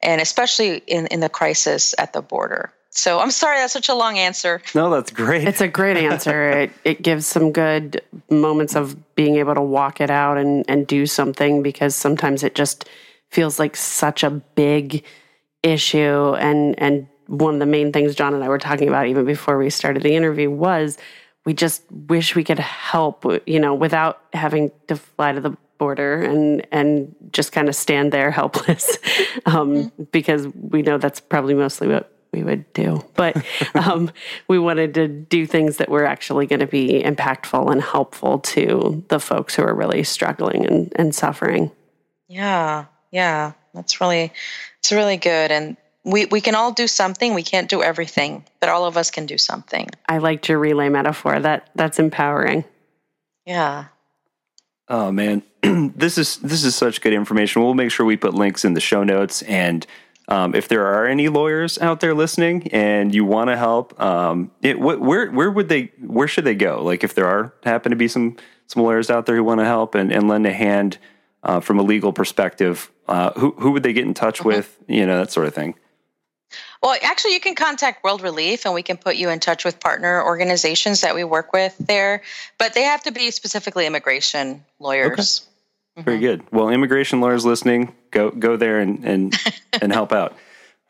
and 0.00 0.20
especially 0.20 0.76
in, 0.86 1.08
in 1.08 1.18
the 1.18 1.28
crisis 1.28 1.96
at 1.98 2.12
the 2.12 2.22
border. 2.22 2.72
So 2.98 3.20
I'm 3.20 3.30
sorry 3.30 3.58
that's 3.58 3.72
such 3.72 3.88
a 3.88 3.94
long 3.94 4.18
answer. 4.18 4.60
No, 4.74 4.90
that's 4.90 5.10
great. 5.10 5.46
It's 5.46 5.60
a 5.60 5.68
great 5.68 5.96
answer. 5.96 6.50
it, 6.62 6.72
it 6.84 7.02
gives 7.02 7.26
some 7.26 7.52
good 7.52 8.02
moments 8.28 8.74
of 8.74 9.14
being 9.14 9.36
able 9.36 9.54
to 9.54 9.62
walk 9.62 10.00
it 10.00 10.10
out 10.10 10.36
and, 10.36 10.64
and 10.68 10.86
do 10.86 11.06
something 11.06 11.62
because 11.62 11.94
sometimes 11.94 12.42
it 12.42 12.54
just 12.54 12.88
feels 13.30 13.58
like 13.58 13.76
such 13.76 14.24
a 14.24 14.30
big 14.30 15.04
issue. 15.62 16.34
And, 16.34 16.78
and 16.78 17.06
one 17.26 17.54
of 17.54 17.60
the 17.60 17.66
main 17.66 17.92
things 17.92 18.16
John 18.16 18.34
and 18.34 18.42
I 18.42 18.48
were 18.48 18.58
talking 18.58 18.88
about 18.88 19.06
even 19.06 19.24
before 19.24 19.58
we 19.58 19.70
started 19.70 20.02
the 20.02 20.14
interview 20.14 20.50
was 20.50 20.98
we 21.46 21.54
just 21.54 21.84
wish 21.90 22.34
we 22.34 22.42
could 22.42 22.58
help, 22.58 23.24
you 23.46 23.60
know, 23.60 23.74
without 23.74 24.20
having 24.32 24.72
to 24.88 24.96
fly 24.96 25.32
to 25.32 25.40
the 25.40 25.56
border 25.78 26.22
and 26.22 26.66
and 26.72 27.14
just 27.32 27.52
kind 27.52 27.68
of 27.68 27.74
stand 27.76 28.12
there 28.12 28.32
helpless 28.32 28.98
um, 29.46 29.74
mm-hmm. 29.74 30.02
because 30.10 30.48
we 30.48 30.82
know 30.82 30.98
that's 30.98 31.20
probably 31.20 31.54
mostly 31.54 31.86
what 31.86 32.17
we 32.32 32.42
would 32.42 32.72
do. 32.72 33.04
But 33.14 33.42
um, 33.74 34.10
we 34.46 34.58
wanted 34.58 34.94
to 34.94 35.08
do 35.08 35.46
things 35.46 35.78
that 35.78 35.88
were 35.88 36.04
actually 36.04 36.46
going 36.46 36.60
to 36.60 36.66
be 36.66 37.02
impactful 37.02 37.70
and 37.70 37.82
helpful 37.82 38.38
to 38.40 39.04
the 39.08 39.20
folks 39.20 39.54
who 39.54 39.62
are 39.62 39.74
really 39.74 40.04
struggling 40.04 40.66
and, 40.66 40.92
and 40.96 41.14
suffering. 41.14 41.70
Yeah, 42.28 42.86
yeah, 43.10 43.52
that's 43.74 44.00
really, 44.00 44.32
it's 44.80 44.92
really 44.92 45.16
good. 45.16 45.50
And 45.50 45.76
we, 46.04 46.26
we 46.26 46.40
can 46.40 46.54
all 46.54 46.72
do 46.72 46.86
something. 46.86 47.34
We 47.34 47.42
can't 47.42 47.68
do 47.68 47.82
everything, 47.82 48.44
but 48.60 48.68
all 48.68 48.84
of 48.84 48.96
us 48.96 49.10
can 49.10 49.26
do 49.26 49.38
something. 49.38 49.88
I 50.08 50.18
liked 50.18 50.48
your 50.48 50.58
relay 50.58 50.88
metaphor. 50.88 51.40
That 51.40 51.70
that's 51.74 51.98
empowering. 51.98 52.64
Yeah. 53.44 53.86
Oh 54.88 55.12
man, 55.12 55.42
this 55.62 56.18
is 56.18 56.36
this 56.38 56.64
is 56.64 56.74
such 56.74 57.00
good 57.00 57.12
information. 57.12 57.62
We'll 57.62 57.74
make 57.74 57.90
sure 57.90 58.06
we 58.06 58.16
put 58.16 58.34
links 58.34 58.64
in 58.64 58.74
the 58.74 58.80
show 58.80 59.04
notes 59.04 59.42
and 59.42 59.86
um, 60.28 60.54
if 60.54 60.68
there 60.68 60.86
are 60.86 61.06
any 61.06 61.28
lawyers 61.28 61.78
out 61.78 62.00
there 62.00 62.14
listening 62.14 62.68
and 62.68 63.14
you 63.14 63.24
want 63.24 63.48
to 63.48 63.56
help, 63.56 63.98
um, 64.00 64.50
it, 64.62 64.76
wh- 64.76 65.00
where 65.00 65.30
where 65.30 65.50
would 65.50 65.68
they 65.68 65.90
where 66.00 66.28
should 66.28 66.44
they 66.44 66.54
go? 66.54 66.82
Like 66.82 67.02
if 67.02 67.14
there 67.14 67.26
are 67.26 67.54
happen 67.64 67.90
to 67.90 67.96
be 67.96 68.08
some 68.08 68.36
some 68.66 68.82
lawyers 68.82 69.10
out 69.10 69.24
there 69.24 69.36
who 69.36 69.44
want 69.44 69.60
to 69.60 69.64
help 69.64 69.94
and, 69.94 70.12
and 70.12 70.28
lend 70.28 70.46
a 70.46 70.52
hand 70.52 70.98
uh, 71.42 71.60
from 71.60 71.78
a 71.78 71.82
legal 71.82 72.12
perspective, 72.12 72.90
uh, 73.08 73.32
who 73.32 73.52
who 73.52 73.72
would 73.72 73.82
they 73.82 73.94
get 73.94 74.04
in 74.04 74.12
touch 74.12 74.40
mm-hmm. 74.40 74.48
with? 74.48 74.78
You 74.86 75.06
know 75.06 75.18
that 75.18 75.32
sort 75.32 75.46
of 75.46 75.54
thing. 75.54 75.74
Well, 76.82 76.96
actually, 77.02 77.34
you 77.34 77.40
can 77.40 77.54
contact 77.54 78.04
World 78.04 78.22
Relief 78.22 78.64
and 78.64 78.72
we 78.72 78.82
can 78.82 78.96
put 78.96 79.16
you 79.16 79.30
in 79.30 79.40
touch 79.40 79.64
with 79.64 79.80
partner 79.80 80.22
organizations 80.22 81.00
that 81.00 81.14
we 81.14 81.24
work 81.24 81.52
with 81.52 81.76
there, 81.78 82.22
but 82.56 82.72
they 82.74 82.84
have 82.84 83.02
to 83.02 83.12
be 83.12 83.30
specifically 83.30 83.86
immigration 83.86 84.64
lawyers. 84.78 85.46
Okay. 85.96 86.04
Very 86.04 86.16
mm-hmm. 86.18 86.26
good. 86.26 86.52
Well, 86.52 86.68
immigration 86.68 87.20
lawyers 87.20 87.44
listening, 87.44 87.94
go 88.10 88.30
go 88.30 88.56
there 88.56 88.80
and 88.80 89.04
and 89.04 89.34
and 89.80 89.92
help 89.92 90.12
out. 90.12 90.36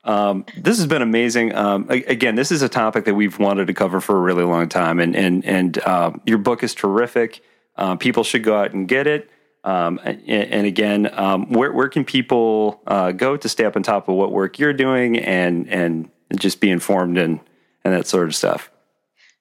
Um, 0.05 0.47
this 0.57 0.79
has 0.79 0.87
been 0.87 1.03
amazing. 1.03 1.55
Um, 1.55 1.87
again, 1.91 2.35
this 2.35 2.51
is 2.51 2.63
a 2.63 2.69
topic 2.69 3.05
that 3.05 3.15
we've 3.15 3.39
wanted 3.39 3.67
to 3.67 3.75
cover 3.75 4.01
for 4.01 4.17
a 4.17 4.21
really 4.21 4.45
long 4.45 4.69
time, 4.69 5.01
and 5.01 5.15
and 5.15 5.45
and 5.45 5.79
uh, 5.79 6.13
your 6.25 6.39
book 6.39 6.63
is 6.63 6.75
terrific. 6.75 7.43
Uh, 7.77 7.97
people 7.97 8.25
should 8.25 8.43
go 8.43 8.59
out 8.59 8.73
and 8.73 8.89
get 8.89 9.07
it. 9.07 9.31
Um, 9.65 10.01
and, 10.03 10.23
and, 10.27 10.67
again, 10.67 11.11
um, 11.13 11.53
where 11.53 11.73
where 11.73 11.89
can 11.89 12.05
people 12.05 12.81
uh, 12.87 13.13
go 13.13 13.37
to 13.37 13.49
stay 13.49 13.65
up 13.65 13.77
on 13.77 13.83
top 13.83 14.09
of 14.09 14.15
what 14.15 14.33
work 14.33 14.59
you're 14.59 14.73
doing 14.73 15.19
and 15.19 15.69
and 15.69 16.11
just 16.37 16.61
be 16.61 16.71
informed 16.71 17.19
and 17.19 17.41
and 17.85 17.93
that 17.93 18.07
sort 18.07 18.29
of 18.29 18.35
stuff? 18.35 18.71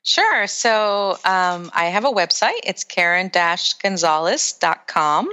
Sure. 0.04 0.48
So 0.48 1.18
um, 1.24 1.72
I 1.74 1.86
have 1.86 2.04
a 2.06 2.12
website. 2.12 2.60
It's 2.64 2.84
karen-gonzalez.com. 2.84 5.30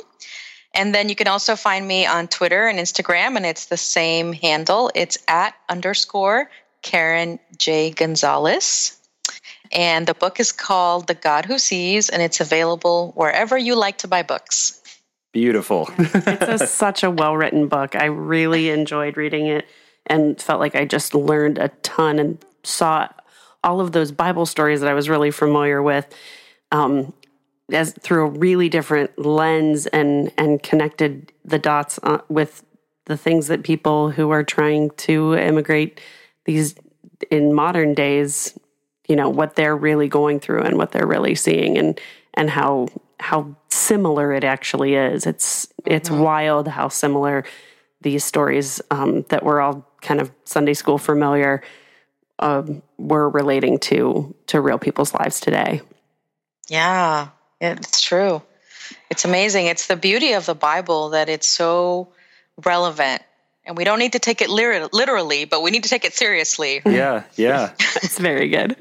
And 0.75 0.95
then 0.95 1.09
you 1.09 1.15
can 1.15 1.29
also 1.29 1.55
find 1.55 1.87
me 1.87 2.05
on 2.05 2.27
Twitter 2.29 2.67
and 2.67 2.79
Instagram, 2.79 3.37
and 3.37 3.47
it's 3.47 3.67
the 3.67 3.77
same 3.77 4.33
handle. 4.33 4.91
It's 4.95 5.17
at 5.29 5.55
underscore 5.69 6.51
Karen 6.83 7.39
J. 7.59 7.91
Gonzalez. 7.91 8.99
And 9.73 10.07
the 10.07 10.15
book 10.15 10.41
is 10.41 10.53
called 10.53 11.07
The 11.07 11.15
God 11.15 11.45
Who 11.45 11.59
Sees, 11.59 12.09
and 12.09 12.23
it's 12.23 12.41
available 12.41 13.13
wherever 13.15 13.57
you 13.57 13.77
like 13.77 13.99
to 13.99 14.09
buy 14.09 14.23
books. 14.23 14.81
Beautiful. 15.33 15.89
it's 15.99 16.63
a, 16.63 16.67
such 16.67 17.03
a 17.03 17.11
well 17.11 17.37
written 17.37 17.67
book. 17.67 17.97
I 17.97 18.07
really 18.07 18.71
enjoyed 18.71 19.17
reading 19.17 19.47
it 19.47 19.67
and 20.07 20.41
felt 20.41 20.61
like 20.61 20.77
I 20.77 20.85
just 20.85 21.15
learned 21.15 21.59
a 21.59 21.69
ton 21.83 22.19
and 22.19 22.45
saw 22.63 23.09
all 23.65 23.81
of 23.81 23.93
those 23.93 24.13
Bible 24.13 24.47
stories 24.47 24.81
that 24.81 24.91
I 24.91 24.95
was 24.95 25.09
really 25.09 25.31
familiar 25.31 25.83
with 25.83 26.07
um, 26.71 27.13
as 27.73 27.93
through 27.93 28.27
a 28.27 28.31
really 28.31 28.69
different 28.69 29.19
lens 29.19 29.87
and 29.87 30.33
and 30.37 30.63
connected 30.63 31.33
the 31.45 31.59
dots 31.59 31.99
uh, 32.03 32.19
with 32.29 32.65
the 33.07 33.17
things 33.17 33.49
that 33.49 33.63
people 33.63 34.11
who 34.11 34.31
are 34.31 34.45
trying 34.45 34.91
to 34.91 35.35
immigrate 35.35 36.01
these 36.45 36.75
in 37.31 37.53
modern 37.53 37.95
days 37.95 38.59
you 39.09 39.17
know 39.17 39.29
what 39.29 39.57
they're 39.57 39.77
really 39.77 40.09
going 40.09 40.41
through 40.41 40.63
and 40.63 40.77
what 40.77 40.93
they're 40.93 41.07
really 41.07 41.35
seeing 41.35 41.79
and 41.79 42.01
and 42.35 42.51
how 42.51 42.89
how 43.21 43.57
similar 43.69 44.33
it 44.33 44.45
actually 44.45 44.95
is. 44.95 45.27
It's 45.27 45.69
it's 45.85 46.09
mm-hmm. 46.09 46.23
wild 46.23 46.69
how 46.69 46.89
similar 46.89 47.45
these 48.01 48.25
stories 48.25 48.83
um, 48.91 49.23
that 49.31 49.45
we're 49.45 49.61
all 49.61 49.89
kind 50.03 50.21
of 50.21 50.31
sunday 50.45 50.75
school 50.75 50.99
familiar 50.99 51.63
um, 52.39 52.83
we're 52.99 53.29
relating 53.29 53.79
to 53.79 54.35
to 54.47 54.61
real 54.61 54.79
people's 54.79 55.15
lives 55.15 55.41
today. 55.41 55.81
Yeah 56.69 57.29
it's 57.65 58.01
true. 58.01 58.43
It's 59.11 59.25
amazing. 59.25 59.67
It's 59.67 59.87
the 59.87 59.97
beauty 59.97 60.33
of 60.33 60.47
the 60.47 60.55
bible 60.55 61.11
that 61.11 61.29
it's 61.29 61.49
so 61.49 62.09
relevant. 62.65 63.23
And 63.67 63.77
we 63.77 63.85
don't 63.85 63.99
need 63.99 64.13
to 64.13 64.19
take 64.19 64.43
it 64.43 64.51
literally 64.51 65.45
but 65.47 65.63
we 65.63 65.71
need 65.71 65.85
to 65.85 65.89
take 65.89 66.05
it 66.05 66.15
seriously. 66.15 66.83
Yeah 66.85 67.25
yeah. 67.37 67.73
It's 68.03 68.19
very 68.19 68.49
good. 68.49 68.77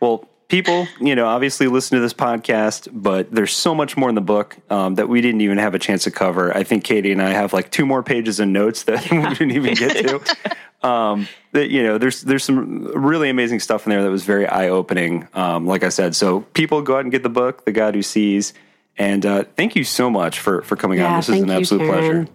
Well, 0.00 0.28
people, 0.48 0.86
you 1.00 1.14
know, 1.14 1.26
obviously 1.26 1.66
listen 1.66 1.96
to 1.96 2.02
this 2.02 2.14
podcast, 2.14 2.88
but 2.92 3.30
there's 3.30 3.52
so 3.52 3.74
much 3.74 3.96
more 3.96 4.08
in 4.08 4.14
the 4.14 4.20
book 4.20 4.56
um, 4.70 4.96
that 4.96 5.08
we 5.08 5.20
didn't 5.20 5.40
even 5.40 5.58
have 5.58 5.74
a 5.74 5.78
chance 5.78 6.04
to 6.04 6.10
cover. 6.10 6.56
I 6.56 6.62
think 6.62 6.84
Katie 6.84 7.12
and 7.12 7.22
I 7.22 7.30
have 7.30 7.52
like 7.52 7.70
two 7.70 7.86
more 7.86 8.02
pages 8.02 8.40
of 8.40 8.48
notes 8.48 8.84
that 8.84 9.10
we 9.10 9.18
didn't 9.20 9.52
even 9.52 9.74
get 9.74 9.96
to. 10.06 10.20
Um, 10.84 11.28
that 11.52 11.70
you 11.70 11.82
know, 11.82 11.96
there's 11.96 12.20
there's 12.20 12.44
some 12.44 12.84
really 12.84 13.30
amazing 13.30 13.60
stuff 13.60 13.86
in 13.86 13.90
there 13.90 14.02
that 14.02 14.10
was 14.10 14.24
very 14.24 14.46
eye 14.46 14.68
opening. 14.68 15.26
Um, 15.32 15.66
like 15.66 15.82
I 15.82 15.88
said, 15.88 16.14
so 16.14 16.42
people 16.52 16.82
go 16.82 16.96
out 16.96 17.00
and 17.00 17.10
get 17.10 17.22
the 17.22 17.30
book, 17.30 17.64
The 17.64 17.72
God 17.72 17.94
Who 17.94 18.02
Sees, 18.02 18.52
and 18.98 19.24
uh, 19.24 19.44
thank 19.56 19.76
you 19.76 19.84
so 19.84 20.10
much 20.10 20.40
for 20.40 20.60
for 20.60 20.76
coming 20.76 20.98
yeah, 20.98 21.10
on. 21.10 21.16
This 21.20 21.30
is 21.30 21.40
an 21.40 21.48
absolute 21.48 21.84
you, 21.84 21.90
pleasure. 21.90 22.28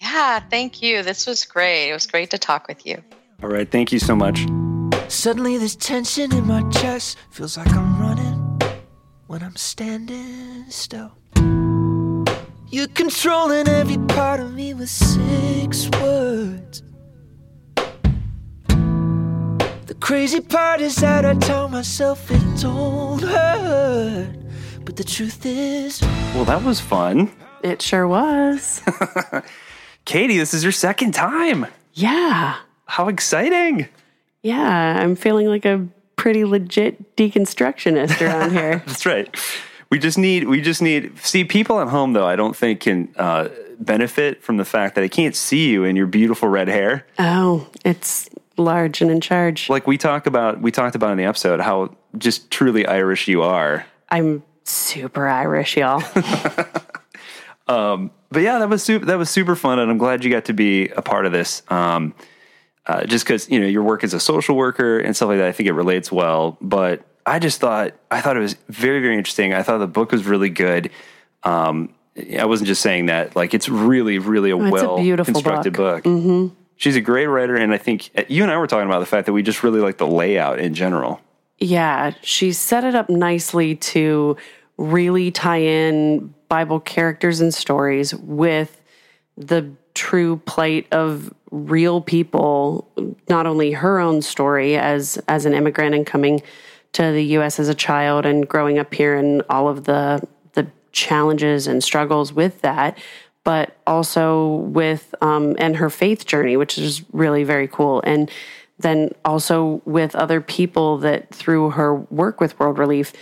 Yeah, 0.00 0.40
thank 0.40 0.80
you. 0.80 1.02
This 1.02 1.26
was 1.26 1.44
great. 1.44 1.90
It 1.90 1.92
was 1.92 2.06
great 2.06 2.30
to 2.30 2.38
talk 2.38 2.68
with 2.68 2.86
you. 2.86 3.02
All 3.42 3.50
right, 3.50 3.70
thank 3.70 3.92
you 3.92 3.98
so 3.98 4.16
much. 4.16 4.46
Suddenly 5.08 5.56
there's 5.56 5.74
tension 5.74 6.34
in 6.34 6.46
my 6.46 6.62
chest. 6.70 7.16
Feels 7.30 7.56
like 7.56 7.72
I'm 7.74 7.98
running 7.98 8.60
when 9.26 9.42
I'm 9.42 9.56
standing 9.56 10.66
still. 10.68 11.12
You're 12.70 12.88
controlling 12.88 13.68
every 13.68 13.96
part 14.14 14.38
of 14.40 14.52
me 14.52 14.74
with 14.74 14.90
six 14.90 15.88
words. 16.00 16.82
The 18.66 19.96
crazy 19.98 20.40
part 20.40 20.82
is 20.82 20.96
that 20.96 21.24
I 21.24 21.32
tell 21.34 21.68
myself 21.68 22.30
it 22.30 22.60
don't 22.60 23.22
hurt. 23.22 24.36
But 24.84 24.96
the 24.96 25.04
truth 25.04 25.46
is. 25.46 26.02
Well, 26.34 26.44
that 26.44 26.62
was 26.62 26.80
fun. 26.80 27.32
It 27.62 27.80
sure 27.80 28.06
was. 28.06 28.82
Katie, 30.04 30.36
this 30.36 30.52
is 30.52 30.62
your 30.62 30.72
second 30.72 31.12
time. 31.12 31.66
Yeah. 31.94 32.56
How 32.84 33.08
exciting. 33.08 33.88
Yeah, 34.42 35.00
I'm 35.00 35.16
feeling 35.16 35.46
like 35.48 35.64
a 35.64 35.86
pretty 36.16 36.44
legit 36.44 37.16
deconstructionist 37.16 38.20
around 38.20 38.52
here. 38.52 38.82
That's 38.86 39.06
right. 39.06 39.34
We 39.90 39.98
just 39.98 40.18
need 40.18 40.48
we 40.48 40.60
just 40.60 40.82
need 40.82 41.18
see 41.18 41.44
people 41.44 41.80
at 41.80 41.88
home 41.88 42.12
though. 42.12 42.26
I 42.26 42.36
don't 42.36 42.54
think 42.54 42.80
can 42.80 43.08
uh, 43.16 43.48
benefit 43.78 44.42
from 44.42 44.58
the 44.58 44.64
fact 44.64 44.94
that 44.96 45.04
I 45.04 45.08
can't 45.08 45.34
see 45.34 45.70
you 45.70 45.84
in 45.84 45.96
your 45.96 46.06
beautiful 46.06 46.48
red 46.48 46.68
hair. 46.68 47.06
Oh, 47.18 47.68
it's 47.84 48.28
large 48.58 49.00
and 49.00 49.10
in 49.10 49.20
charge. 49.20 49.70
Like 49.70 49.86
we 49.86 49.96
talk 49.96 50.26
about 50.26 50.60
we 50.60 50.70
talked 50.70 50.94
about 50.94 51.12
in 51.12 51.16
the 51.16 51.24
episode 51.24 51.60
how 51.60 51.96
just 52.18 52.50
truly 52.50 52.86
Irish 52.86 53.28
you 53.28 53.42
are. 53.42 53.86
I'm 54.10 54.42
super 54.64 55.26
Irish, 55.26 55.76
y'all. 55.76 56.02
um, 57.68 58.10
but 58.30 58.42
yeah, 58.42 58.58
that 58.58 58.68
was 58.68 58.82
super, 58.82 59.06
that 59.06 59.18
was 59.18 59.30
super 59.30 59.56
fun, 59.56 59.78
and 59.78 59.90
I'm 59.90 59.98
glad 59.98 60.24
you 60.24 60.30
got 60.30 60.46
to 60.46 60.52
be 60.52 60.88
a 60.88 61.02
part 61.02 61.26
of 61.26 61.32
this. 61.32 61.62
Um, 61.68 62.14
uh, 62.88 63.04
just 63.04 63.24
because 63.24 63.48
you 63.48 63.60
know 63.60 63.66
your 63.66 63.82
work 63.82 64.02
as 64.02 64.14
a 64.14 64.20
social 64.20 64.56
worker 64.56 64.98
and 64.98 65.14
stuff 65.14 65.28
like 65.28 65.38
that. 65.38 65.46
I 65.46 65.52
think 65.52 65.68
it 65.68 65.74
relates 65.74 66.10
well. 66.10 66.56
But 66.60 67.02
I 67.26 67.38
just 67.38 67.60
thought 67.60 67.94
I 68.10 68.20
thought 68.20 68.36
it 68.36 68.40
was 68.40 68.56
very 68.68 69.00
very 69.00 69.16
interesting. 69.16 69.52
I 69.52 69.62
thought 69.62 69.78
the 69.78 69.86
book 69.86 70.12
was 70.12 70.24
really 70.24 70.50
good. 70.50 70.90
Um, 71.44 71.94
I 72.38 72.46
wasn't 72.46 72.66
just 72.66 72.82
saying 72.82 73.06
that; 73.06 73.36
like 73.36 73.54
it's 73.54 73.68
really 73.68 74.18
really 74.18 74.50
a 74.50 74.56
oh, 74.56 74.70
well 74.70 74.98
a 74.98 75.24
constructed 75.24 75.74
book. 75.74 76.04
book. 76.04 76.12
Mm-hmm. 76.12 76.54
She's 76.76 76.96
a 76.96 77.00
great 77.00 77.26
writer, 77.26 77.56
and 77.56 77.74
I 77.74 77.78
think 77.78 78.10
uh, 78.16 78.22
you 78.28 78.42
and 78.42 78.50
I 78.50 78.56
were 78.56 78.66
talking 78.66 78.86
about 78.86 79.00
the 79.00 79.06
fact 79.06 79.26
that 79.26 79.32
we 79.32 79.42
just 79.42 79.62
really 79.62 79.80
like 79.80 79.98
the 79.98 80.06
layout 80.06 80.58
in 80.58 80.74
general. 80.74 81.20
Yeah, 81.58 82.12
she 82.22 82.52
set 82.52 82.84
it 82.84 82.94
up 82.94 83.10
nicely 83.10 83.74
to 83.76 84.36
really 84.76 85.32
tie 85.32 85.58
in 85.60 86.32
Bible 86.48 86.80
characters 86.80 87.40
and 87.40 87.52
stories 87.52 88.14
with 88.14 88.80
the 89.36 89.72
true 89.94 90.36
plight 90.46 90.86
of 90.92 91.34
real 91.50 92.00
people, 92.00 92.88
not 93.28 93.46
only 93.46 93.72
her 93.72 93.98
own 93.98 94.22
story 94.22 94.76
as 94.76 95.18
as 95.28 95.46
an 95.46 95.54
immigrant 95.54 95.94
and 95.94 96.06
coming 96.06 96.42
to 96.92 97.12
the 97.12 97.24
US 97.36 97.58
as 97.58 97.68
a 97.68 97.74
child 97.74 98.26
and 98.26 98.48
growing 98.48 98.78
up 98.78 98.92
here 98.94 99.16
and 99.16 99.42
all 99.48 99.68
of 99.68 99.84
the 99.84 100.26
the 100.52 100.66
challenges 100.92 101.66
and 101.66 101.82
struggles 101.82 102.32
with 102.32 102.60
that, 102.62 102.98
but 103.44 103.76
also 103.86 104.46
with 104.46 105.14
um, 105.20 105.56
and 105.58 105.76
her 105.76 105.90
faith 105.90 106.26
journey, 106.26 106.56
which 106.56 106.78
is 106.78 107.02
really 107.12 107.44
very 107.44 107.68
cool. 107.68 108.02
And 108.04 108.30
then 108.78 109.10
also 109.24 109.82
with 109.84 110.14
other 110.14 110.40
people 110.40 110.98
that 110.98 111.34
through 111.34 111.70
her 111.70 111.94
work 111.94 112.40
with 112.40 112.58
World 112.58 112.78
Relief 112.78 113.12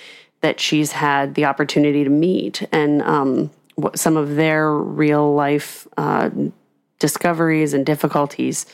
that 0.42 0.60
she's 0.60 0.92
had 0.92 1.34
the 1.34 1.46
opportunity 1.46 2.04
to 2.04 2.10
meet 2.10 2.66
and 2.72 3.02
um, 3.02 3.50
some 3.94 4.16
of 4.16 4.36
their 4.36 4.72
real 4.72 5.34
life 5.34 5.86
uh, 5.96 6.30
discoveries 6.98 7.74
and 7.74 7.84
difficulties 7.84 8.66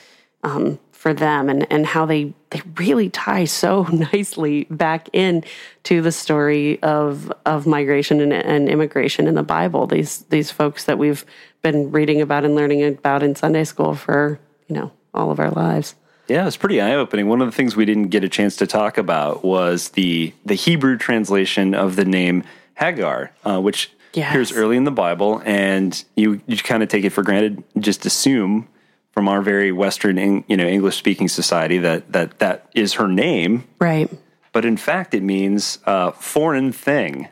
um, 0.43 0.79
for 0.91 1.13
them 1.13 1.49
and, 1.49 1.67
and 1.73 1.85
how 1.85 2.07
they, 2.07 2.33
they 2.51 2.63
really 2.77 3.11
tie 3.11 3.45
so 3.45 3.83
nicely 4.13 4.65
back 4.71 5.09
in 5.13 5.45
to 5.83 6.01
the 6.01 6.13
story 6.13 6.81
of 6.83 7.33
of 7.45 7.67
migration 7.67 8.21
and, 8.21 8.33
and 8.33 8.69
immigration 8.69 9.27
in 9.27 9.35
the 9.35 9.43
Bible. 9.43 9.87
These 9.87 10.19
these 10.31 10.51
folks 10.51 10.85
that 10.85 10.99
we've 10.99 11.25
been 11.61 11.91
reading 11.91 12.21
about 12.21 12.45
and 12.45 12.55
learning 12.55 12.85
about 12.85 13.23
in 13.23 13.35
Sunday 13.35 13.65
school 13.65 13.95
for, 13.95 14.39
you 14.69 14.77
know, 14.77 14.93
all 15.15 15.31
of 15.31 15.41
our 15.41 15.51
lives. 15.51 15.95
Yeah, 16.29 16.47
it's 16.47 16.57
pretty 16.57 16.81
eye 16.81 16.95
opening. 16.95 17.29
One 17.29 17.41
of 17.41 17.49
the 17.49 17.53
things 17.53 17.75
we 17.75 17.85
didn't 17.85 18.09
get 18.09 18.25
a 18.25 18.29
chance 18.29 18.57
to 18.57 18.67
talk 18.67 18.97
about 18.97 19.45
was 19.45 19.91
the 19.91 20.33
the 20.47 20.55
Hebrew 20.55 20.97
translation 20.97 21.75
of 21.75 21.97
the 21.97 22.05
name 22.05 22.45
Hagar, 22.75 23.33
uh, 23.45 23.61
which 23.61 23.91
yes. 24.15 24.31
appears 24.31 24.53
early 24.53 24.77
in 24.77 24.85
the 24.85 24.91
Bible, 24.91 25.43
and 25.45 26.05
you 26.17 26.41
you 26.47 26.57
kind 26.59 26.83
of 26.83 26.89
take 26.89 27.05
it 27.05 27.11
for 27.11 27.23
granted, 27.23 27.63
just 27.79 28.07
assume 28.07 28.69
from 29.13 29.29
our 29.29 29.43
very 29.43 29.73
Western, 29.73 30.45
you 30.49 30.57
know, 30.57 30.67
English 30.67 30.97
speaking 30.97 31.29
society 31.29 31.79
that 31.79 32.13
that 32.13 32.39
that 32.39 32.69
is 32.75 32.95
her 32.95 33.09
name, 33.09 33.65
right? 33.79 34.11
But 34.53 34.65
in 34.65 34.77
fact, 34.77 35.15
it 35.15 35.23
means 35.23 35.79
uh, 35.87 36.11
foreign 36.13 36.73
thing. 36.73 37.29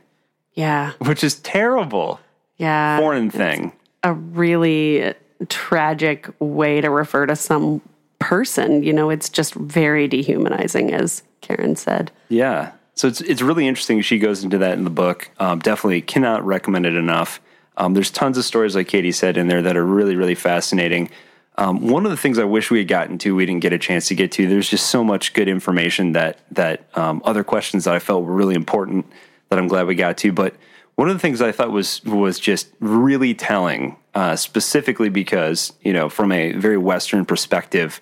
Yeah, 0.54 0.92
which 0.98 1.24
is 1.24 1.36
terrible. 1.36 2.20
Yeah, 2.56 2.98
foreign 2.98 3.30
thing. 3.30 3.72
A 4.02 4.12
really 4.12 5.14
tragic 5.48 6.28
way 6.38 6.80
to 6.80 6.90
refer 6.90 7.26
to 7.26 7.36
some 7.36 7.80
person. 8.18 8.82
You 8.82 8.92
know, 8.92 9.10
it's 9.10 9.28
just 9.28 9.54
very 9.54 10.08
dehumanizing, 10.08 10.92
as 10.92 11.22
Karen 11.40 11.76
said. 11.76 12.10
Yeah. 12.28 12.72
So 13.00 13.08
it's 13.08 13.22
it's 13.22 13.40
really 13.40 13.66
interesting. 13.66 14.02
She 14.02 14.18
goes 14.18 14.44
into 14.44 14.58
that 14.58 14.76
in 14.76 14.84
the 14.84 14.90
book. 14.90 15.30
Um, 15.38 15.60
definitely 15.60 16.02
cannot 16.02 16.44
recommend 16.44 16.84
it 16.84 16.94
enough. 16.94 17.40
Um, 17.78 17.94
there's 17.94 18.10
tons 18.10 18.36
of 18.36 18.44
stories, 18.44 18.76
like 18.76 18.88
Katie 18.88 19.10
said, 19.10 19.38
in 19.38 19.48
there 19.48 19.62
that 19.62 19.74
are 19.74 19.86
really 19.86 20.16
really 20.16 20.34
fascinating. 20.34 21.08
um, 21.56 21.88
one 21.88 22.04
of 22.04 22.10
the 22.10 22.18
things 22.18 22.38
I 22.38 22.44
wish 22.44 22.70
we 22.70 22.76
had 22.76 22.88
gotten 22.88 23.16
to, 23.20 23.34
we 23.34 23.46
didn't 23.46 23.62
get 23.62 23.72
a 23.72 23.78
chance 23.78 24.08
to 24.08 24.14
get 24.14 24.32
to. 24.32 24.46
There's 24.46 24.68
just 24.68 24.88
so 24.88 25.02
much 25.02 25.32
good 25.32 25.48
information 25.48 26.12
that 26.12 26.40
that 26.50 26.94
um, 26.94 27.22
other 27.24 27.42
questions 27.42 27.84
that 27.84 27.94
I 27.94 28.00
felt 28.00 28.24
were 28.24 28.34
really 28.34 28.54
important 28.54 29.06
that 29.48 29.58
I'm 29.58 29.66
glad 29.66 29.86
we 29.86 29.94
got 29.94 30.18
to. 30.18 30.30
But 30.30 30.54
one 30.96 31.08
of 31.08 31.14
the 31.14 31.20
things 31.20 31.40
I 31.40 31.52
thought 31.52 31.70
was 31.70 32.04
was 32.04 32.38
just 32.38 32.68
really 32.80 33.32
telling, 33.32 33.96
uh, 34.14 34.36
specifically 34.36 35.08
because 35.08 35.72
you 35.80 35.94
know 35.94 36.10
from 36.10 36.32
a 36.32 36.52
very 36.52 36.76
Western 36.76 37.24
perspective, 37.24 37.98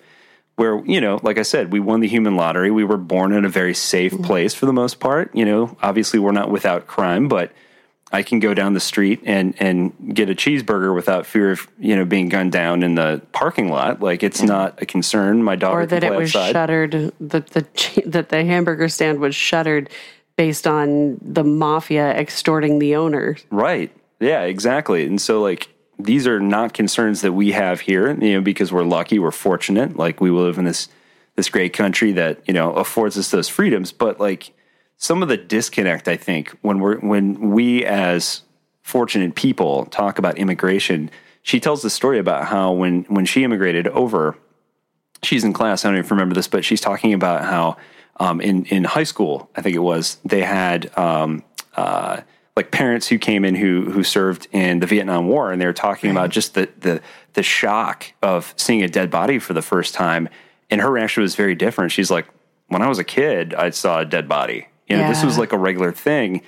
where 0.59 0.85
you 0.85 1.01
know, 1.01 1.19
like 1.23 1.37
I 1.39 1.43
said, 1.43 1.71
we 1.71 1.79
won 1.79 2.01
the 2.01 2.07
human 2.07 2.35
lottery. 2.35 2.69
We 2.69 2.83
were 2.83 2.97
born 2.97 3.33
in 3.33 3.45
a 3.45 3.49
very 3.49 3.73
safe 3.73 4.11
Mm-hmm. 4.13 4.23
place 4.25 4.53
for 4.53 4.65
the 4.67 4.73
most 4.73 4.99
part. 4.99 5.33
You 5.35 5.45
know, 5.45 5.77
obviously 5.81 6.19
we're 6.19 6.31
not 6.33 6.51
without 6.51 6.85
crime, 6.85 7.27
but 7.27 7.51
I 8.11 8.23
can 8.23 8.39
go 8.39 8.53
down 8.55 8.73
the 8.73 8.79
street 8.79 9.21
and 9.25 9.53
and 9.59 9.93
get 10.15 10.29
a 10.29 10.35
cheeseburger 10.35 10.93
without 10.95 11.25
fear 11.25 11.51
of 11.51 11.67
you 11.79 11.95
know 11.95 12.05
being 12.05 12.27
gunned 12.29 12.51
down 12.51 12.83
in 12.83 12.95
the 12.95 13.21
parking 13.31 13.69
lot. 13.69 14.01
Like 14.01 14.23
it's 14.23 14.41
not 14.41 14.81
a 14.81 14.85
concern. 14.85 15.43
My 15.43 15.55
daughter 15.55 15.81
or 15.81 15.85
that 15.85 16.03
it 16.03 16.11
was 16.13 16.35
outside. 16.35 16.51
shuttered 16.53 17.13
that 17.19 17.47
the 17.47 17.65
that 18.07 18.29
the 18.29 18.43
hamburger 18.43 18.89
stand 18.89 19.19
was 19.19 19.35
shuttered 19.35 19.89
based 20.37 20.65
on 20.65 21.19
the 21.21 21.43
mafia 21.43 22.11
extorting 22.17 22.79
the 22.79 22.95
owner. 22.95 23.37
Right. 23.51 23.91
Yeah, 24.19 24.41
exactly. 24.43 25.05
And 25.05 25.21
so 25.21 25.41
like 25.41 25.67
these 25.99 26.25
are 26.25 26.39
not 26.39 26.73
concerns 26.73 27.21
that 27.21 27.33
we 27.33 27.51
have 27.51 27.81
here, 27.81 28.13
you 28.13 28.33
know, 28.33 28.41
because 28.41 28.71
we're 28.71 28.83
lucky, 28.83 29.19
we're 29.19 29.31
fortunate, 29.31 29.97
like 29.97 30.21
we 30.21 30.31
live 30.31 30.57
in 30.57 30.65
this 30.65 30.87
this 31.35 31.49
great 31.49 31.71
country 31.71 32.11
that, 32.11 32.41
you 32.47 32.53
know, 32.53 32.73
affords 32.73 33.17
us 33.17 33.31
those 33.31 33.47
freedoms, 33.47 33.93
but 33.93 34.19
like 34.19 34.51
some 34.97 35.23
of 35.23 35.29
the 35.29 35.37
disconnect 35.37 36.07
I 36.07 36.17
think 36.17 36.49
when 36.61 36.79
we're 36.79 36.99
when 36.99 37.51
we 37.51 37.85
as 37.85 38.43
fortunate 38.81 39.35
people 39.35 39.85
talk 39.85 40.17
about 40.17 40.37
immigration, 40.37 41.11
she 41.41 41.59
tells 41.59 41.81
the 41.81 41.89
story 41.89 42.19
about 42.19 42.45
how 42.45 42.71
when 42.71 43.03
when 43.03 43.25
she 43.25 43.43
immigrated 43.43 43.87
over 43.89 44.37
she's 45.23 45.43
in 45.43 45.53
class. 45.53 45.83
I 45.83 45.89
don't 45.89 45.97
even 45.97 46.09
remember 46.09 46.35
this, 46.35 46.47
but 46.47 46.65
she's 46.65 46.81
talking 46.81 47.13
about 47.13 47.43
how 47.43 47.77
um, 48.19 48.41
in 48.41 48.65
in 48.65 48.83
high 48.83 49.03
school, 49.03 49.49
I 49.55 49.61
think 49.61 49.75
it 49.75 49.79
was, 49.79 50.17
they 50.25 50.41
had 50.41 50.97
um, 50.97 51.43
uh, 51.75 52.21
like 52.59 52.71
parents 52.71 53.07
who 53.07 53.17
came 53.17 53.45
in 53.45 53.55
who 53.55 53.89
who 53.89 54.03
served 54.03 54.49
in 54.51 54.81
the 54.81 54.85
Vietnam 54.85 55.29
War, 55.29 55.49
and 55.49 55.61
they 55.61 55.65
were 55.65 55.71
talking 55.71 56.11
about 56.11 56.29
just 56.29 56.55
the 56.55 56.67
the 56.81 57.01
the 57.35 57.41
shock 57.41 58.11
of 58.21 58.53
seeing 58.57 58.83
a 58.83 58.89
dead 58.89 59.09
body 59.09 59.39
for 59.39 59.53
the 59.53 59.61
first 59.61 59.93
time. 59.93 60.27
And 60.69 60.81
her 60.81 60.91
reaction 60.91 61.23
was 61.23 61.35
very 61.35 61.55
different. 61.55 61.93
She's 61.93 62.11
like, 62.11 62.27
"When 62.67 62.81
I 62.81 62.89
was 62.89 62.99
a 62.99 63.05
kid, 63.05 63.53
I 63.53 63.69
saw 63.69 64.01
a 64.01 64.05
dead 64.05 64.27
body. 64.27 64.67
You 64.89 64.97
know, 64.97 65.07
this 65.07 65.23
was 65.23 65.37
like 65.37 65.53
a 65.53 65.57
regular 65.57 65.93
thing." 65.93 66.41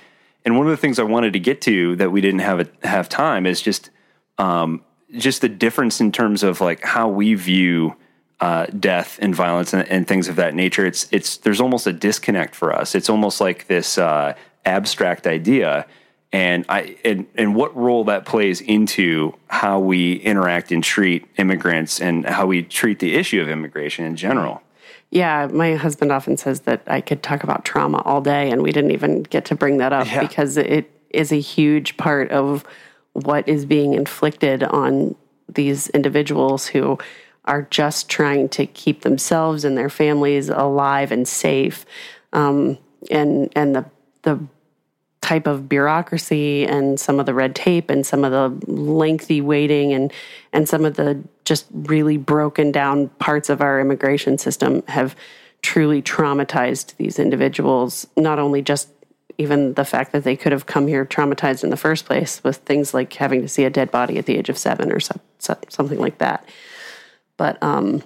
And 0.44 0.58
one 0.58 0.66
of 0.66 0.70
the 0.70 0.76
things 0.76 0.98
I 0.98 1.04
wanted 1.04 1.32
to 1.32 1.40
get 1.40 1.62
to 1.62 1.96
that 1.96 2.12
we 2.12 2.20
didn't 2.20 2.40
have 2.40 2.60
a, 2.60 2.86
have 2.86 3.08
time 3.08 3.46
is 3.46 3.62
just 3.62 3.88
um, 4.36 4.84
just 5.16 5.40
the 5.40 5.48
difference 5.48 5.98
in 5.98 6.12
terms 6.12 6.42
of 6.42 6.60
like 6.60 6.82
how 6.82 7.08
we 7.08 7.32
view 7.32 7.96
uh, 8.40 8.66
death 8.66 9.18
and 9.22 9.34
violence 9.34 9.72
and, 9.72 9.88
and 9.88 10.06
things 10.06 10.28
of 10.28 10.36
that 10.36 10.54
nature. 10.54 10.84
It's 10.84 11.08
it's 11.10 11.38
there's 11.38 11.60
almost 11.60 11.86
a 11.86 11.92
disconnect 11.92 12.54
for 12.54 12.70
us. 12.70 12.94
It's 12.94 13.08
almost 13.08 13.40
like 13.40 13.66
this 13.66 13.96
uh, 13.96 14.34
abstract 14.66 15.26
idea, 15.26 15.86
and 16.32 16.64
I 16.68 16.96
and 17.04 17.26
and 17.34 17.54
what 17.54 17.76
role 17.76 18.04
that 18.04 18.24
plays 18.24 18.60
into 18.60 19.34
how 19.48 19.78
we 19.78 20.14
interact 20.14 20.72
and 20.72 20.82
treat 20.82 21.26
immigrants 21.36 22.00
and 22.00 22.24
how 22.26 22.46
we 22.46 22.62
treat 22.62 22.98
the 23.00 23.14
issue 23.14 23.40
of 23.40 23.48
immigration 23.48 24.04
in 24.04 24.16
general. 24.16 24.62
Yeah, 25.10 25.46
my 25.52 25.74
husband 25.74 26.10
often 26.10 26.38
says 26.38 26.60
that 26.60 26.82
I 26.86 27.02
could 27.02 27.22
talk 27.22 27.42
about 27.42 27.66
trauma 27.66 28.00
all 28.06 28.22
day, 28.22 28.50
and 28.50 28.62
we 28.62 28.72
didn't 28.72 28.92
even 28.92 29.24
get 29.24 29.44
to 29.46 29.54
bring 29.54 29.76
that 29.76 29.92
up 29.92 30.06
Yeah. 30.06 30.22
because 30.26 30.56
it 30.56 30.90
is 31.10 31.30
a 31.32 31.40
huge 31.40 31.98
part 31.98 32.30
of 32.30 32.64
what 33.12 33.46
is 33.46 33.66
being 33.66 33.92
inflicted 33.92 34.62
on 34.62 35.14
these 35.48 35.88
individuals 35.90 36.66
who 36.68 36.98
are 37.44 37.62
just 37.70 38.08
trying 38.08 38.48
to 38.48 38.64
keep 38.64 39.02
themselves 39.02 39.64
and 39.66 39.76
their 39.76 39.90
families 39.90 40.48
alive 40.48 41.12
and 41.12 41.28
safe. 41.28 41.84
Um, 42.32 42.78
and 43.10 43.52
and 43.54 43.74
the 43.76 43.84
the 44.22 44.38
type 45.32 45.46
of 45.46 45.66
bureaucracy 45.66 46.66
and 46.66 47.00
some 47.00 47.18
of 47.18 47.24
the 47.24 47.32
red 47.32 47.54
tape 47.54 47.88
and 47.88 48.06
some 48.06 48.22
of 48.22 48.32
the 48.32 48.70
lengthy 48.70 49.40
waiting 49.40 49.94
and 49.94 50.12
and 50.52 50.68
some 50.68 50.84
of 50.84 50.96
the 50.96 51.24
just 51.46 51.64
really 51.72 52.18
broken 52.18 52.70
down 52.70 53.08
parts 53.18 53.48
of 53.48 53.62
our 53.62 53.80
immigration 53.80 54.36
system 54.36 54.82
have 54.88 55.16
truly 55.62 56.02
traumatized 56.02 56.94
these 56.96 57.18
individuals. 57.18 58.06
Not 58.14 58.38
only 58.38 58.60
just 58.60 58.90
even 59.38 59.72
the 59.72 59.86
fact 59.86 60.12
that 60.12 60.22
they 60.22 60.36
could 60.36 60.52
have 60.52 60.66
come 60.66 60.86
here 60.86 61.06
traumatized 61.06 61.64
in 61.64 61.70
the 61.70 61.78
first 61.78 62.04
place 62.04 62.44
with 62.44 62.58
things 62.58 62.92
like 62.92 63.10
having 63.14 63.40
to 63.40 63.48
see 63.48 63.64
a 63.64 63.70
dead 63.70 63.90
body 63.90 64.18
at 64.18 64.26
the 64.26 64.36
age 64.36 64.50
of 64.50 64.58
7 64.58 64.92
or 64.92 65.00
so, 65.00 65.18
so, 65.38 65.56
something 65.70 65.98
like 65.98 66.18
that. 66.18 66.46
But 67.38 67.56
um 67.62 68.02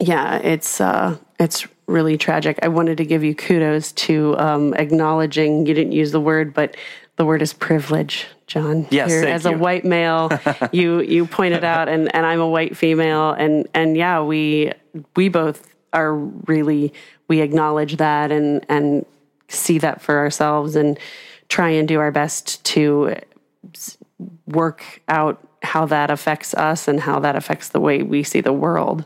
yeah, 0.00 0.36
it's 0.38 0.80
uh, 0.80 1.18
it's 1.38 1.66
really 1.88 2.16
tragic. 2.16 2.58
I 2.62 2.68
wanted 2.68 2.98
to 2.98 3.04
give 3.04 3.24
you 3.24 3.34
kudos 3.34 3.92
to 3.92 4.36
um, 4.38 4.74
acknowledging 4.74 5.66
you 5.66 5.74
didn't 5.74 5.92
use 5.92 6.12
the 6.12 6.20
word, 6.20 6.54
but 6.54 6.76
the 7.16 7.24
word 7.24 7.42
is 7.42 7.52
privilege, 7.52 8.26
John. 8.46 8.86
Yes, 8.90 9.10
You're- 9.10 9.26
as 9.30 9.44
you. 9.44 9.50
a 9.50 9.58
white 9.58 9.84
male, 9.84 10.30
you 10.72 11.00
you 11.00 11.26
pointed 11.26 11.64
out, 11.64 11.88
and 11.88 12.14
and 12.14 12.24
I'm 12.24 12.40
a 12.40 12.48
white 12.48 12.76
female, 12.76 13.32
and 13.32 13.66
and 13.74 13.96
yeah, 13.96 14.22
we 14.22 14.72
we 15.16 15.28
both 15.28 15.66
are 15.92 16.14
really 16.14 16.92
we 17.26 17.40
acknowledge 17.40 17.96
that 17.96 18.30
and 18.30 18.64
and 18.68 19.04
see 19.48 19.78
that 19.78 20.00
for 20.02 20.18
ourselves 20.18 20.76
and 20.76 20.98
try 21.48 21.70
and 21.70 21.88
do 21.88 21.98
our 21.98 22.12
best 22.12 22.62
to 22.64 23.16
work 24.46 25.00
out 25.08 25.42
how 25.62 25.86
that 25.86 26.10
affects 26.10 26.54
us 26.54 26.86
and 26.86 27.00
how 27.00 27.18
that 27.18 27.34
affects 27.34 27.70
the 27.70 27.80
way 27.80 28.02
we 28.02 28.22
see 28.22 28.40
the 28.42 28.52
world. 28.52 29.04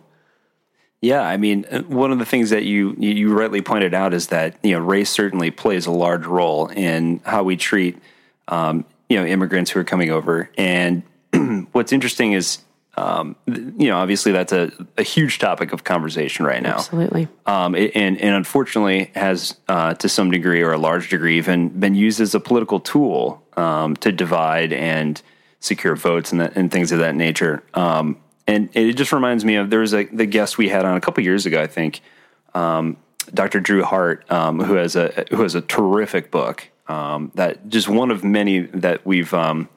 Yeah, 1.02 1.22
I 1.22 1.36
mean, 1.36 1.66
uh, 1.68 1.82
one 1.82 2.12
of 2.12 2.20
the 2.20 2.24
things 2.24 2.50
that 2.50 2.64
you 2.64 2.94
you 2.96 3.10
you 3.10 3.34
rightly 3.36 3.60
pointed 3.60 3.92
out 3.92 4.14
is 4.14 4.28
that 4.28 4.56
you 4.62 4.70
know 4.70 4.78
race 4.78 5.10
certainly 5.10 5.50
plays 5.50 5.84
a 5.86 5.90
large 5.90 6.24
role 6.24 6.68
in 6.68 7.20
how 7.24 7.42
we 7.42 7.56
treat 7.56 8.00
um, 8.46 8.84
you 9.08 9.18
know 9.18 9.26
immigrants 9.26 9.72
who 9.72 9.80
are 9.80 9.84
coming 9.84 10.10
over. 10.10 10.48
And 10.56 11.02
what's 11.72 11.92
interesting 11.92 12.32
is 12.32 12.58
um, 12.96 13.34
you 13.46 13.88
know 13.88 13.98
obviously 13.98 14.30
that's 14.30 14.52
a, 14.52 14.70
a 14.96 15.02
huge 15.02 15.40
topic 15.40 15.72
of 15.72 15.82
conversation 15.82 16.46
right 16.46 16.62
now. 16.62 16.76
Absolutely. 16.76 17.26
Um, 17.46 17.74
and 17.74 18.20
and 18.20 18.36
unfortunately 18.36 19.10
has 19.16 19.56
uh, 19.66 19.94
to 19.94 20.08
some 20.08 20.30
degree 20.30 20.62
or 20.62 20.70
a 20.70 20.78
large 20.78 21.10
degree 21.10 21.36
even 21.36 21.68
been 21.68 21.96
used 21.96 22.20
as 22.20 22.32
a 22.36 22.40
political 22.40 22.78
tool 22.78 23.42
um, 23.56 23.96
to 23.96 24.12
divide 24.12 24.72
and 24.72 25.20
secure 25.58 25.96
votes 25.96 26.30
and, 26.30 26.40
that, 26.40 26.56
and 26.56 26.70
things 26.70 26.92
of 26.92 27.00
that 27.00 27.16
nature. 27.16 27.64
Um, 27.74 28.18
and 28.46 28.68
it 28.74 28.94
just 28.94 29.12
reminds 29.12 29.44
me 29.44 29.56
of 29.56 29.70
there 29.70 29.80
was 29.80 29.94
a 29.94 30.04
the 30.04 30.26
guest 30.26 30.58
we 30.58 30.68
had 30.68 30.84
on 30.84 30.96
a 30.96 31.00
couple 31.00 31.22
years 31.22 31.46
ago, 31.46 31.62
I 31.62 31.66
think, 31.66 32.00
um, 32.54 32.96
Dr. 33.32 33.60
Drew 33.60 33.82
Hart, 33.82 34.30
um, 34.30 34.60
who 34.60 34.74
has 34.74 34.96
a 34.96 35.24
who 35.30 35.42
has 35.42 35.54
a 35.54 35.60
terrific 35.60 36.30
book 36.30 36.68
um, 36.88 37.30
that 37.34 37.68
just 37.68 37.88
one 37.88 38.10
of 38.10 38.24
many 38.24 38.60
that 38.60 39.06
we've 39.06 39.32
um, 39.32 39.68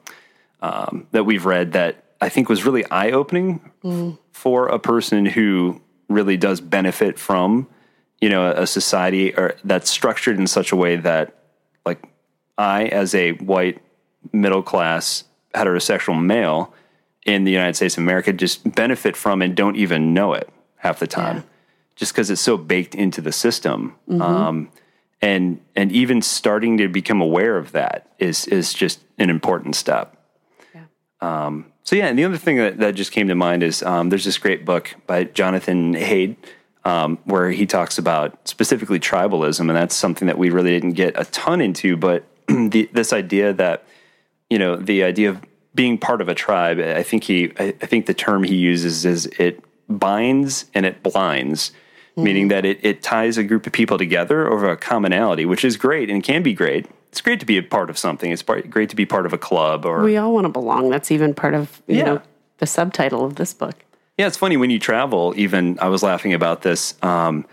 um, 0.60 1.06
that 1.12 1.24
we've 1.24 1.46
read 1.46 1.72
that 1.72 2.04
I 2.20 2.28
think 2.28 2.48
was 2.48 2.64
really 2.64 2.84
eye 2.86 3.10
opening 3.10 3.60
for 4.32 4.68
a 4.68 4.78
person 4.78 5.26
who 5.26 5.80
really 6.08 6.36
does 6.36 6.60
benefit 6.60 7.18
from 7.18 7.68
you 8.20 8.28
know 8.28 8.50
a 8.50 8.66
society 8.66 9.34
or 9.34 9.54
that's 9.64 9.90
structured 9.90 10.38
in 10.38 10.46
such 10.46 10.72
a 10.72 10.76
way 10.76 10.96
that 10.96 11.36
like 11.84 12.02
I 12.58 12.86
as 12.86 13.14
a 13.14 13.32
white 13.32 13.80
middle 14.32 14.62
class 14.62 15.24
heterosexual 15.54 16.20
male 16.20 16.74
in 17.26 17.44
the 17.44 17.50
United 17.50 17.74
States 17.74 17.96
of 17.96 18.04
America 18.04 18.32
just 18.32 18.74
benefit 18.74 19.16
from 19.16 19.42
and 19.42 19.54
don't 19.54 19.76
even 19.76 20.14
know 20.14 20.32
it 20.32 20.48
half 20.76 21.00
the 21.00 21.06
time. 21.06 21.44
Just 21.96 22.12
because 22.12 22.30
it's 22.30 22.40
so 22.40 22.56
baked 22.56 22.94
into 22.94 23.20
the 23.20 23.32
system 23.32 23.96
um, 24.20 24.70
and 25.20 25.60
and 25.74 25.90
even 25.92 26.22
starting 26.22 26.76
to 26.78 26.88
become 26.88 27.20
aware 27.20 27.56
of 27.56 27.72
that 27.72 28.14
is 28.18 28.46
is 28.46 28.72
just 28.72 29.00
an 29.18 29.28
important 29.28 29.74
step. 29.74 30.12
Um, 31.22 31.72
so 31.82 31.96
yeah 31.96 32.06
and 32.06 32.18
the 32.18 32.24
other 32.24 32.36
thing 32.36 32.58
that, 32.58 32.76
that 32.78 32.94
just 32.94 33.10
came 33.10 33.28
to 33.28 33.34
mind 33.34 33.62
is 33.62 33.82
um, 33.82 34.10
there's 34.10 34.26
this 34.26 34.36
great 34.36 34.66
book 34.66 34.94
by 35.06 35.24
Jonathan 35.24 35.94
Haidt 35.94 36.36
um, 36.84 37.18
where 37.24 37.50
he 37.50 37.64
talks 37.64 37.96
about 37.96 38.46
specifically 38.46 39.00
tribalism 39.00 39.60
and 39.60 39.70
that's 39.70 39.96
something 39.96 40.26
that 40.26 40.36
we 40.36 40.50
really 40.50 40.70
didn't 40.70 40.92
get 40.92 41.18
a 41.18 41.24
ton 41.24 41.62
into 41.62 41.96
but 41.96 42.24
the, 42.48 42.90
this 42.92 43.14
idea 43.14 43.54
that 43.54 43.86
you 44.50 44.58
know 44.58 44.76
the 44.76 45.02
idea 45.02 45.30
of 45.30 45.40
being 45.76 45.96
part 45.98 46.20
of 46.20 46.28
a 46.28 46.34
tribe 46.34 46.78
i 46.80 47.02
think 47.02 47.22
he 47.24 47.52
i, 47.58 47.70
think 47.70 48.06
the 48.06 48.14
term 48.14 48.42
he 48.42 48.56
uses 48.56 49.04
is 49.04 49.26
it 49.38 49.62
binds 49.88 50.64
and 50.74 50.84
it 50.84 51.02
blinds 51.02 51.70
meaning 52.16 52.48
that 52.48 52.64
it, 52.64 52.78
it 52.82 53.02
ties 53.02 53.36
a 53.36 53.44
group 53.44 53.66
of 53.66 53.72
people 53.74 53.98
together 53.98 54.50
over 54.50 54.68
a 54.70 54.76
commonality 54.76 55.44
which 55.44 55.64
is 55.64 55.76
great 55.76 56.08
and 56.10 56.24
can 56.24 56.42
be 56.42 56.52
great 56.54 56.86
it's 57.12 57.20
great 57.20 57.38
to 57.40 57.46
be 57.46 57.56
a 57.58 57.62
part 57.62 57.88
of 57.90 57.96
something 57.98 58.30
it's 58.32 58.42
part, 58.42 58.68
great 58.70 58.88
to 58.90 58.96
be 58.96 59.06
part 59.06 59.26
of 59.26 59.32
a 59.32 59.38
club 59.38 59.84
or 59.84 60.02
We 60.02 60.16
all 60.16 60.32
want 60.34 60.44
to 60.46 60.50
belong. 60.50 60.90
That's 60.90 61.10
even 61.10 61.32
part 61.34 61.54
of 61.54 61.80
you 61.86 61.98
Yeah. 61.98 62.04
know 62.04 62.22
the 62.58 62.66
subtitle 62.66 63.24
of 63.24 63.36
this 63.36 63.54
book. 63.54 63.74
Yeah, 64.18 64.26
it's 64.26 64.36
funny 64.36 64.56
when 64.56 64.70
you 64.70 64.78
travel. 64.78 65.32
Even 65.36 65.78
I 65.80 65.88
was 65.88 66.02
laughing 66.02 66.32
about 66.34 66.62
this. 66.62 66.94
Um, 67.02 67.44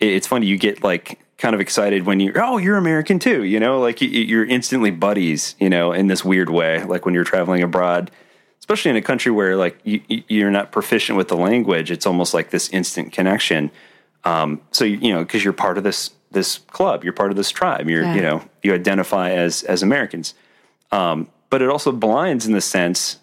it- 0.00 0.12
it's 0.12 0.26
funny 0.26 0.46
you 0.46 0.56
get 0.58 0.82
like 0.84 1.18
kind 1.38 1.54
of 1.54 1.60
excited 1.60 2.04
when 2.04 2.20
you 2.20 2.32
oh 2.36 2.58
you're 2.58 2.76
American 2.76 3.18
too. 3.18 3.44
You 3.44 3.60
know, 3.60 3.80
like 3.80 4.00
you, 4.00 4.08
you're 4.08 4.44
instantly 4.44 4.90
buddies. 4.90 5.54
You 5.58 5.70
know, 5.70 5.92
in 5.92 6.08
this 6.08 6.24
weird 6.24 6.50
way. 6.50 6.84
Like 6.84 7.04
when 7.04 7.14
you're 7.14 7.24
traveling 7.24 7.62
abroad, 7.62 8.10
especially 8.58 8.90
in 8.90 8.96
a 8.96 9.02
country 9.02 9.32
where 9.32 9.56
like 9.56 9.78
you, 9.84 10.00
you're 10.08 10.50
not 10.50 10.72
proficient 10.72 11.16
with 11.16 11.28
the 11.28 11.36
language, 11.36 11.90
it's 11.90 12.06
almost 12.06 12.34
like 12.34 12.50
this 12.50 12.68
instant 12.70 13.12
connection. 13.12 13.70
Um, 14.24 14.60
so 14.72 14.84
you 14.84 15.12
know, 15.12 15.20
because 15.20 15.44
you're 15.44 15.52
part 15.52 15.78
of 15.78 15.84
this 15.84 16.10
this 16.30 16.58
club, 16.58 17.04
you're 17.04 17.12
part 17.14 17.30
of 17.30 17.36
this 17.36 17.50
tribe. 17.50 17.88
You're 17.88 18.02
Yeah. 18.02 18.14
you 18.14 18.22
know 18.22 18.44
you 18.62 18.74
identify 18.74 19.30
as 19.30 19.62
as 19.62 19.82
Americans. 19.82 20.34
Um, 20.90 21.28
but 21.50 21.62
it 21.62 21.68
also 21.70 21.92
blinds 21.92 22.46
in 22.46 22.52
the 22.52 22.60
sense, 22.60 23.18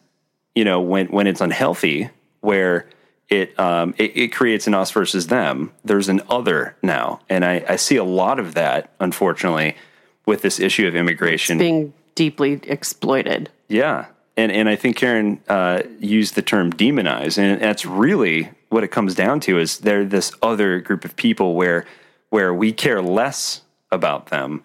you 0.56 0.64
know, 0.64 0.80
when 0.82 1.08
when 1.08 1.28
it's 1.28 1.42
unhealthy, 1.42 2.10
where 2.42 2.88
it 3.30 3.58
um, 3.60 3.96
it, 3.98 4.16
it 4.16 4.28
creates 4.34 4.68
an 4.68 4.74
us 4.74 4.92
versus 4.92 5.28
them. 5.28 5.72
There's 5.84 6.10
an 6.10 6.22
other 6.30 6.76
now, 6.84 7.22
and 7.30 7.44
I, 7.44 7.64
I 7.68 7.76
see 7.76 7.96
a 7.96 8.04
lot 8.04 8.40
of 8.40 8.54
that, 8.54 8.92
unfortunately, 9.00 9.76
with 10.26 10.42
this 10.42 10.60
issue 10.60 10.88
of 10.88 10.96
immigration. 10.96 11.58
Being 11.58 11.94
deeply 12.16 12.60
exploited. 12.64 13.50
Yeah. 13.68 14.08
And 14.38 14.52
and 14.52 14.68
I 14.68 14.76
think 14.76 14.98
Karen 14.98 15.42
uh, 15.48 15.84
used 16.00 16.36
the 16.36 16.42
term 16.42 16.72
demonize, 16.74 17.38
and 17.38 17.62
that's 17.62 17.86
really 17.86 18.52
what 18.70 18.84
it 18.84 18.90
comes 18.90 19.16
down 19.16 19.40
to 19.42 19.58
is 19.58 19.80
they're 19.80 20.04
this 20.04 20.34
other 20.42 20.82
group 20.82 21.06
of 21.06 21.16
people 21.16 21.56
where 21.56 21.86
where 22.30 22.54
we 22.54 22.74
care 22.74 23.02
less 23.02 23.62
about 23.92 24.28
them, 24.28 24.64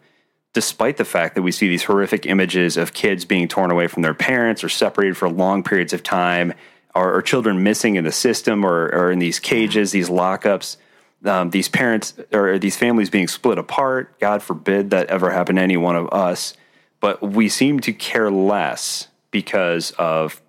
despite 0.53 0.97
the 0.97 1.05
fact 1.05 1.37
that 1.37 1.43
we 1.43 1.53
see 1.53 1.69
these 1.69 1.85
horrific 1.85 2.27
images 2.27 2.77
of 2.77 2.93
kids 2.93 3.24
being 3.24 3.47
torn 3.47 3.70
away 3.70 3.87
from 3.87 4.03
their 4.03 4.15
parents 4.15 4.65
or 4.65 4.69
separated 4.69 5.16
for 5.16 5.28
long 5.28 5.62
periods 5.62 5.93
of 5.93 6.03
time, 6.03 6.53
or, 6.95 7.15
or 7.15 7.23
children 7.23 7.62
missing 7.62 7.97
in 7.97 8.05
the 8.05 8.12
system 8.12 8.65
or, 8.65 8.87
or 8.95 9.11
in 9.11 9.19
these 9.19 9.39
cages, 9.39 9.93
these 9.93 10.09
lockups. 10.09 10.77
Um, 11.23 11.51
these 11.51 11.69
parents 11.69 12.15
or 12.33 12.59
these 12.59 12.79
families 12.79 13.11
being 13.11 13.29
split 13.29 13.59
apart. 13.59 14.19
God 14.21 14.43
forbid 14.43 14.89
that 14.91 15.09
ever 15.09 15.29
happen 15.29 15.57
to 15.57 15.62
any 15.62 15.77
one 15.77 15.95
of 15.95 16.09
us 16.15 16.55
but 17.01 17.23
we 17.23 17.49
seem 17.49 17.81
to 17.81 17.93
care 17.93 18.31
less 18.31 19.09
because 19.31 19.91
of 19.93 20.41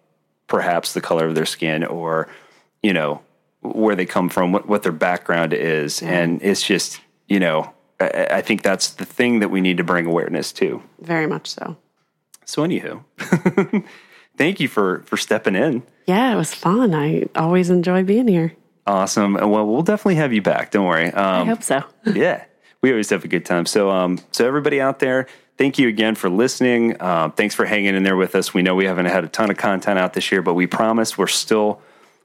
perhaps 0.47 0.93
the 0.93 1.01
color 1.01 1.27
of 1.27 1.35
their 1.35 1.45
skin 1.45 1.83
or 1.83 2.27
you 2.83 2.93
know 2.93 3.21
where 3.61 3.95
they 3.95 4.05
come 4.05 4.27
from 4.29 4.51
what, 4.51 4.67
what 4.67 4.83
their 4.83 4.91
background 4.91 5.53
is 5.53 6.01
and 6.01 6.41
it's 6.43 6.61
just 6.61 6.99
you 7.27 7.39
know 7.39 7.73
I, 7.99 8.27
I 8.31 8.41
think 8.41 8.61
that's 8.61 8.89
the 8.89 9.05
thing 9.05 9.39
that 9.39 9.49
we 9.49 9.61
need 9.61 9.77
to 9.77 9.83
bring 9.83 10.05
awareness 10.05 10.51
to 10.53 10.83
Very 10.99 11.27
much 11.27 11.47
so. 11.47 11.77
so 12.45 12.63
anywho 12.63 13.03
thank 14.41 14.59
you 14.59 14.67
for 14.67 15.03
for 15.05 15.17
stepping 15.17 15.55
in 15.55 15.83
Yeah, 16.07 16.33
it 16.33 16.35
was 16.35 16.53
fun. 16.53 16.93
I 16.95 17.27
always 17.35 17.69
enjoy 17.69 18.03
being 18.03 18.27
here. 18.27 18.53
awesome 18.87 19.33
well 19.35 19.65
we'll 19.65 19.83
definitely 19.83 20.15
have 20.15 20.33
you 20.33 20.41
back 20.41 20.71
don't 20.71 20.85
worry 20.85 21.11
um, 21.13 21.43
I 21.43 21.45
hope 21.45 21.63
so. 21.63 21.83
yeah, 22.05 22.45
we 22.81 22.89
always 22.91 23.09
have 23.11 23.23
a 23.23 23.27
good 23.27 23.45
time. 23.45 23.65
So, 23.65 23.89
um, 23.89 24.19
so 24.31 24.47
everybody 24.47 24.81
out 24.81 24.99
there, 24.99 25.27
thank 25.57 25.77
you 25.77 25.87
again 25.87 26.15
for 26.15 26.29
listening. 26.29 26.99
Um, 27.01 27.31
thanks 27.31 27.55
for 27.55 27.65
hanging 27.65 27.95
in 27.95 28.03
there 28.03 28.15
with 28.15 28.35
us. 28.35 28.53
We 28.53 28.61
know 28.63 28.75
we 28.75 28.85
haven't 28.85 29.05
had 29.05 29.23
a 29.23 29.27
ton 29.27 29.51
of 29.51 29.57
content 29.57 29.99
out 29.99 30.13
this 30.13 30.31
year, 30.31 30.41
but 30.41 30.55
we 30.55 30.67
promise 30.67 31.17
we're 31.17 31.27
still 31.27 31.81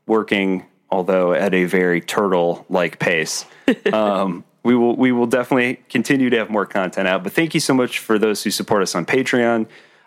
working, 0.07 0.65
although 0.91 1.33
at 1.33 1.53
a 1.53 1.65
very 1.65 2.01
turtle-like 2.01 2.99
pace. 2.99 3.45
um, 3.93 4.45
we 4.63 4.75
will 4.75 4.97
we 4.97 5.13
will 5.13 5.27
definitely 5.27 5.77
continue 5.89 6.31
to 6.31 6.39
have 6.39 6.51
more 6.51 6.67
content 6.67 7.07
out. 7.07 7.23
But 7.23 7.33
thank 7.33 7.55
you 7.55 7.61
so 7.61 7.75
much 7.75 7.99
for 7.99 8.19
those 8.19 8.43
who 8.43 8.51
support 8.51 8.83
us 8.83 8.95
on 8.95 9.07
Patreon. 9.07 9.67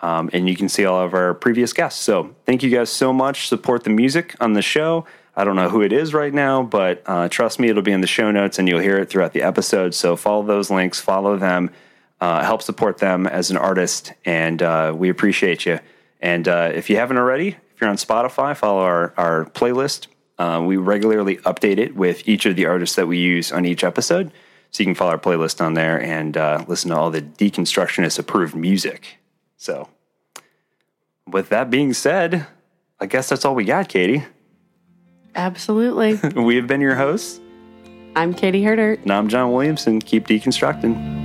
um, 0.01 0.31
and 0.33 0.49
you 0.49 0.57
can 0.57 0.69
see 0.69 0.85
all 0.85 1.01
of 1.01 1.15
our 1.15 1.35
previous 1.35 1.73
guests. 1.73 2.01
So 2.01 2.35
thank 2.47 2.63
you 2.63 2.71
guys 2.71 2.91
so 2.91 3.13
much. 3.13 3.49
Support 3.49 3.85
the 3.85 3.91
music 3.91 4.35
on 4.41 4.55
the 4.55 4.63
show. 4.63 5.07
I 5.37 5.45
don't 5.45 5.57
know 5.57 5.69
who 5.69 5.83
it 5.83 5.93
is 5.93 6.13
right 6.13 6.33
now, 6.33 6.63
but 6.63 7.03
uh, 7.07 7.29
trust 7.29 7.61
me, 7.61 7.69
it'll 7.69 7.83
be 7.83 7.93
in 7.93 8.01
the 8.01 8.07
show 8.07 8.31
notes, 8.31 8.59
and 8.59 8.69
you'll 8.69 8.81
hear 8.81 8.99
it 8.99 9.09
throughout 9.09 9.33
the 9.33 9.43
episode. 9.43 9.95
So 9.95 10.17
follow 10.17 10.43
those 10.43 10.71
links, 10.71 11.01
follow 11.01 11.37
them, 11.37 11.71
uh, 12.21 12.45
help 12.45 12.63
support 12.63 12.99
them 12.99 13.27
as 13.27 13.51
an 13.51 13.57
artist, 13.57 14.13
and 14.25 14.63
uh, 14.63 14.93
we 14.97 15.09
appreciate 15.09 15.67
you. 15.67 15.79
And 16.21 16.47
uh, 16.47 16.73
if 16.75 16.91
you 16.91 16.97
haven't 16.97 17.17
already, 17.17 17.49
if 17.49 17.81
you're 17.81 17.91
on 17.91 17.97
Spotify, 17.97 18.57
follow 18.57 18.83
our 18.83 19.15
our 19.17 19.45
playlist. 19.47 20.09
Uh, 20.39 20.63
we 20.65 20.77
regularly 20.77 21.37
update 21.39 21.79
it 21.79 21.95
with 21.95 22.27
each 22.27 22.47
of 22.47 22.57
the 22.57 22.67
artists 22.67 22.97
that 22.97 23.07
we 23.07 23.19
use 23.19 23.53
on 23.53 23.65
each 23.67 23.85
episode. 23.85 24.33
So 24.71 24.83
you 24.83 24.87
can 24.87 24.95
follow 24.95 25.11
our 25.13 25.19
playlist 25.19 25.61
on 25.61 25.75
there 25.75 26.01
and 26.01 26.37
uh, 26.37 26.65
listen 26.69 26.91
to 26.91 26.97
all 26.97 27.11
the 27.11 27.23
deconstructionist 27.23 28.19
approved 28.19 28.55
music. 28.55 29.19
So, 29.57 29.89
with 31.27 31.49
that 31.49 31.71
being 31.71 31.93
said, 31.93 32.47
I 33.01 33.07
guess 33.07 33.29
that's 33.29 33.45
all 33.45 33.55
we 33.55 33.65
got, 33.65 33.89
Katie. 33.89 34.25
Absolutely. 35.35 36.19
We 36.41 36.57
have 36.57 36.67
been 36.67 36.81
your 36.81 36.95
hosts. 36.95 37.41
I'm 38.17 38.35
Katie 38.35 38.65
Herder. 38.65 38.99
And 39.03 39.11
I'm 39.11 39.29
John 39.29 39.53
Williamson. 39.53 40.01
Keep 40.01 40.27
deconstructing. 40.27 41.21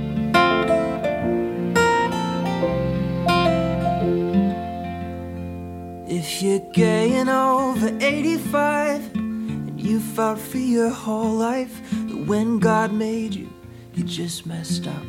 If 6.08 6.42
you're 6.42 6.60
gay 6.72 7.12
and 7.14 7.28
over 7.28 7.88
85 8.00 9.14
and 9.16 9.80
you 9.80 10.00
fought 10.00 10.38
for 10.38 10.58
your 10.58 10.90
whole 10.90 11.34
life, 11.34 11.80
that 11.82 11.85
when 12.26 12.58
God 12.58 12.92
made 12.92 13.34
you, 13.34 13.48
you 13.94 14.02
just 14.02 14.46
messed 14.46 14.88
up. 14.88 15.02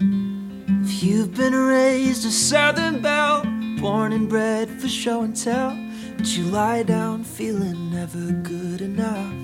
If 0.00 1.02
you've 1.02 1.34
been 1.34 1.54
raised 1.54 2.24
a 2.24 2.30
Southern 2.30 3.02
belle, 3.02 3.42
born 3.78 4.12
and 4.12 4.28
bred 4.28 4.70
for 4.80 4.88
show 4.88 5.22
and 5.22 5.36
tell, 5.36 5.76
but 6.16 6.26
you 6.36 6.44
lie 6.44 6.82
down 6.84 7.22
feeling 7.22 7.90
never 7.90 8.32
good 8.42 8.80
enough. 8.80 9.34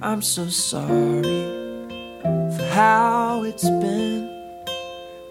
I'm 0.00 0.22
so 0.22 0.48
sorry 0.48 1.20
for 2.22 2.68
how 2.72 3.44
it's 3.44 3.68
been. 3.68 4.30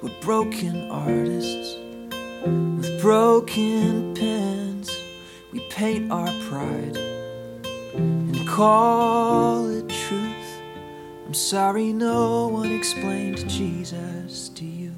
We're 0.04 0.22
broken 0.22 0.90
artists 0.92 1.76
with 2.44 3.02
broken 3.02 4.14
pens. 4.14 4.96
We 5.52 5.60
paint 5.70 6.12
our 6.12 6.32
pride 6.48 7.11
and 7.94 8.48
call 8.48 9.70
it 9.70 9.88
truth. 9.90 10.62
I'm 11.26 11.34
sorry 11.34 11.94
no 11.94 12.48
one 12.48 12.72
explained 12.72 13.50
Jesus 13.50 14.50
to 14.50 14.66
you. 14.66 14.92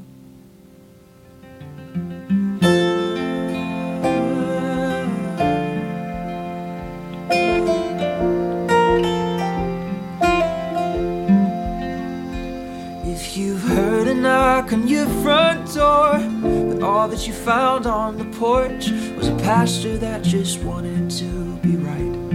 If 13.05 13.37
you've 13.37 13.61
heard 13.61 14.07
a 14.07 14.13
knock 14.13 14.73
on 14.73 14.87
your 14.87 15.07
front 15.21 15.73
door, 15.73 16.19
but 16.41 16.83
all 16.83 17.07
that 17.07 17.27
you 17.27 17.33
found 17.33 17.85
on 17.85 18.17
the 18.17 18.25
porch 18.37 18.89
was 19.17 19.27
a 19.27 19.35
pastor 19.37 19.97
that 19.97 20.23
just 20.23 20.59
wanted 20.63 21.09
to 21.11 21.55
be 21.57 21.75
right. 21.75 22.32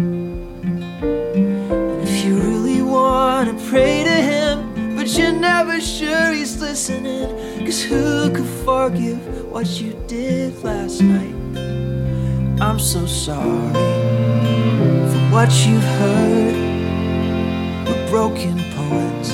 To 2.89 3.55
pray 3.70 4.02
to 4.02 4.10
him, 4.10 4.97
but 4.97 5.06
you're 5.16 5.32
never 5.32 5.81
sure 5.81 6.32
he's 6.32 6.60
listening, 6.60 7.65
cause 7.65 7.82
who 7.82 8.31
could 8.31 8.48
forgive 8.65 9.44
what 9.51 9.81
you 9.81 9.93
did 10.06 10.62
last 10.65 11.01
night? 11.01 11.35
I'm 12.60 12.81
so 12.81 13.06
sorry 13.06 13.73
for 15.10 15.20
what 15.31 15.51
you've 15.65 15.90
heard. 16.01 16.56
We're 17.86 18.09
broken 18.10 18.59
poets 18.74 19.32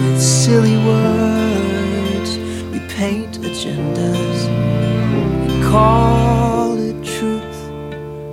with 0.00 0.22
silly 0.22 0.76
words. 0.76 2.38
We 2.70 2.78
paint 2.94 3.40
agendas 3.40 4.46
and 4.48 5.64
call 5.64 6.78
it 6.78 7.04
truth. 7.04 7.70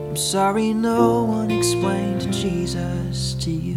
I'm 0.09 0.15
sorry 0.15 0.73
no 0.73 1.23
one 1.23 1.49
explained 1.49 2.31
Jesus 2.31 3.33
to 3.41 3.49
you. 3.51 3.76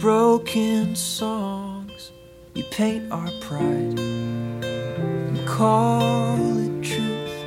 broken 0.00 0.94
songs. 0.94 2.12
We 2.54 2.62
paint 2.64 3.10
our 3.10 3.28
pride 3.40 3.98
and 3.98 5.48
call 5.48 6.36
it 6.58 6.84
truth. 6.84 7.44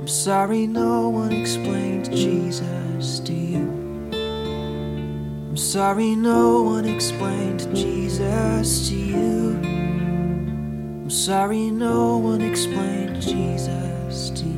I'm 0.00 0.08
sorry 0.08 0.66
no 0.66 1.10
one 1.10 1.32
explained 1.32 2.10
Jesus 2.10 3.20
to 3.20 3.34
you. 3.34 3.68
I'm 5.50 5.56
sorry 5.56 6.14
no 6.14 6.62
one 6.62 6.86
explained 6.86 7.68
Jesus 7.76 8.88
to 8.88 8.94
you. 8.94 9.60
I'm 9.62 11.10
sorry 11.10 11.70
no 11.70 12.16
one 12.16 12.40
explained 12.40 13.20
Jesus 13.20 14.30
to 14.30 14.44
you. 14.44 14.57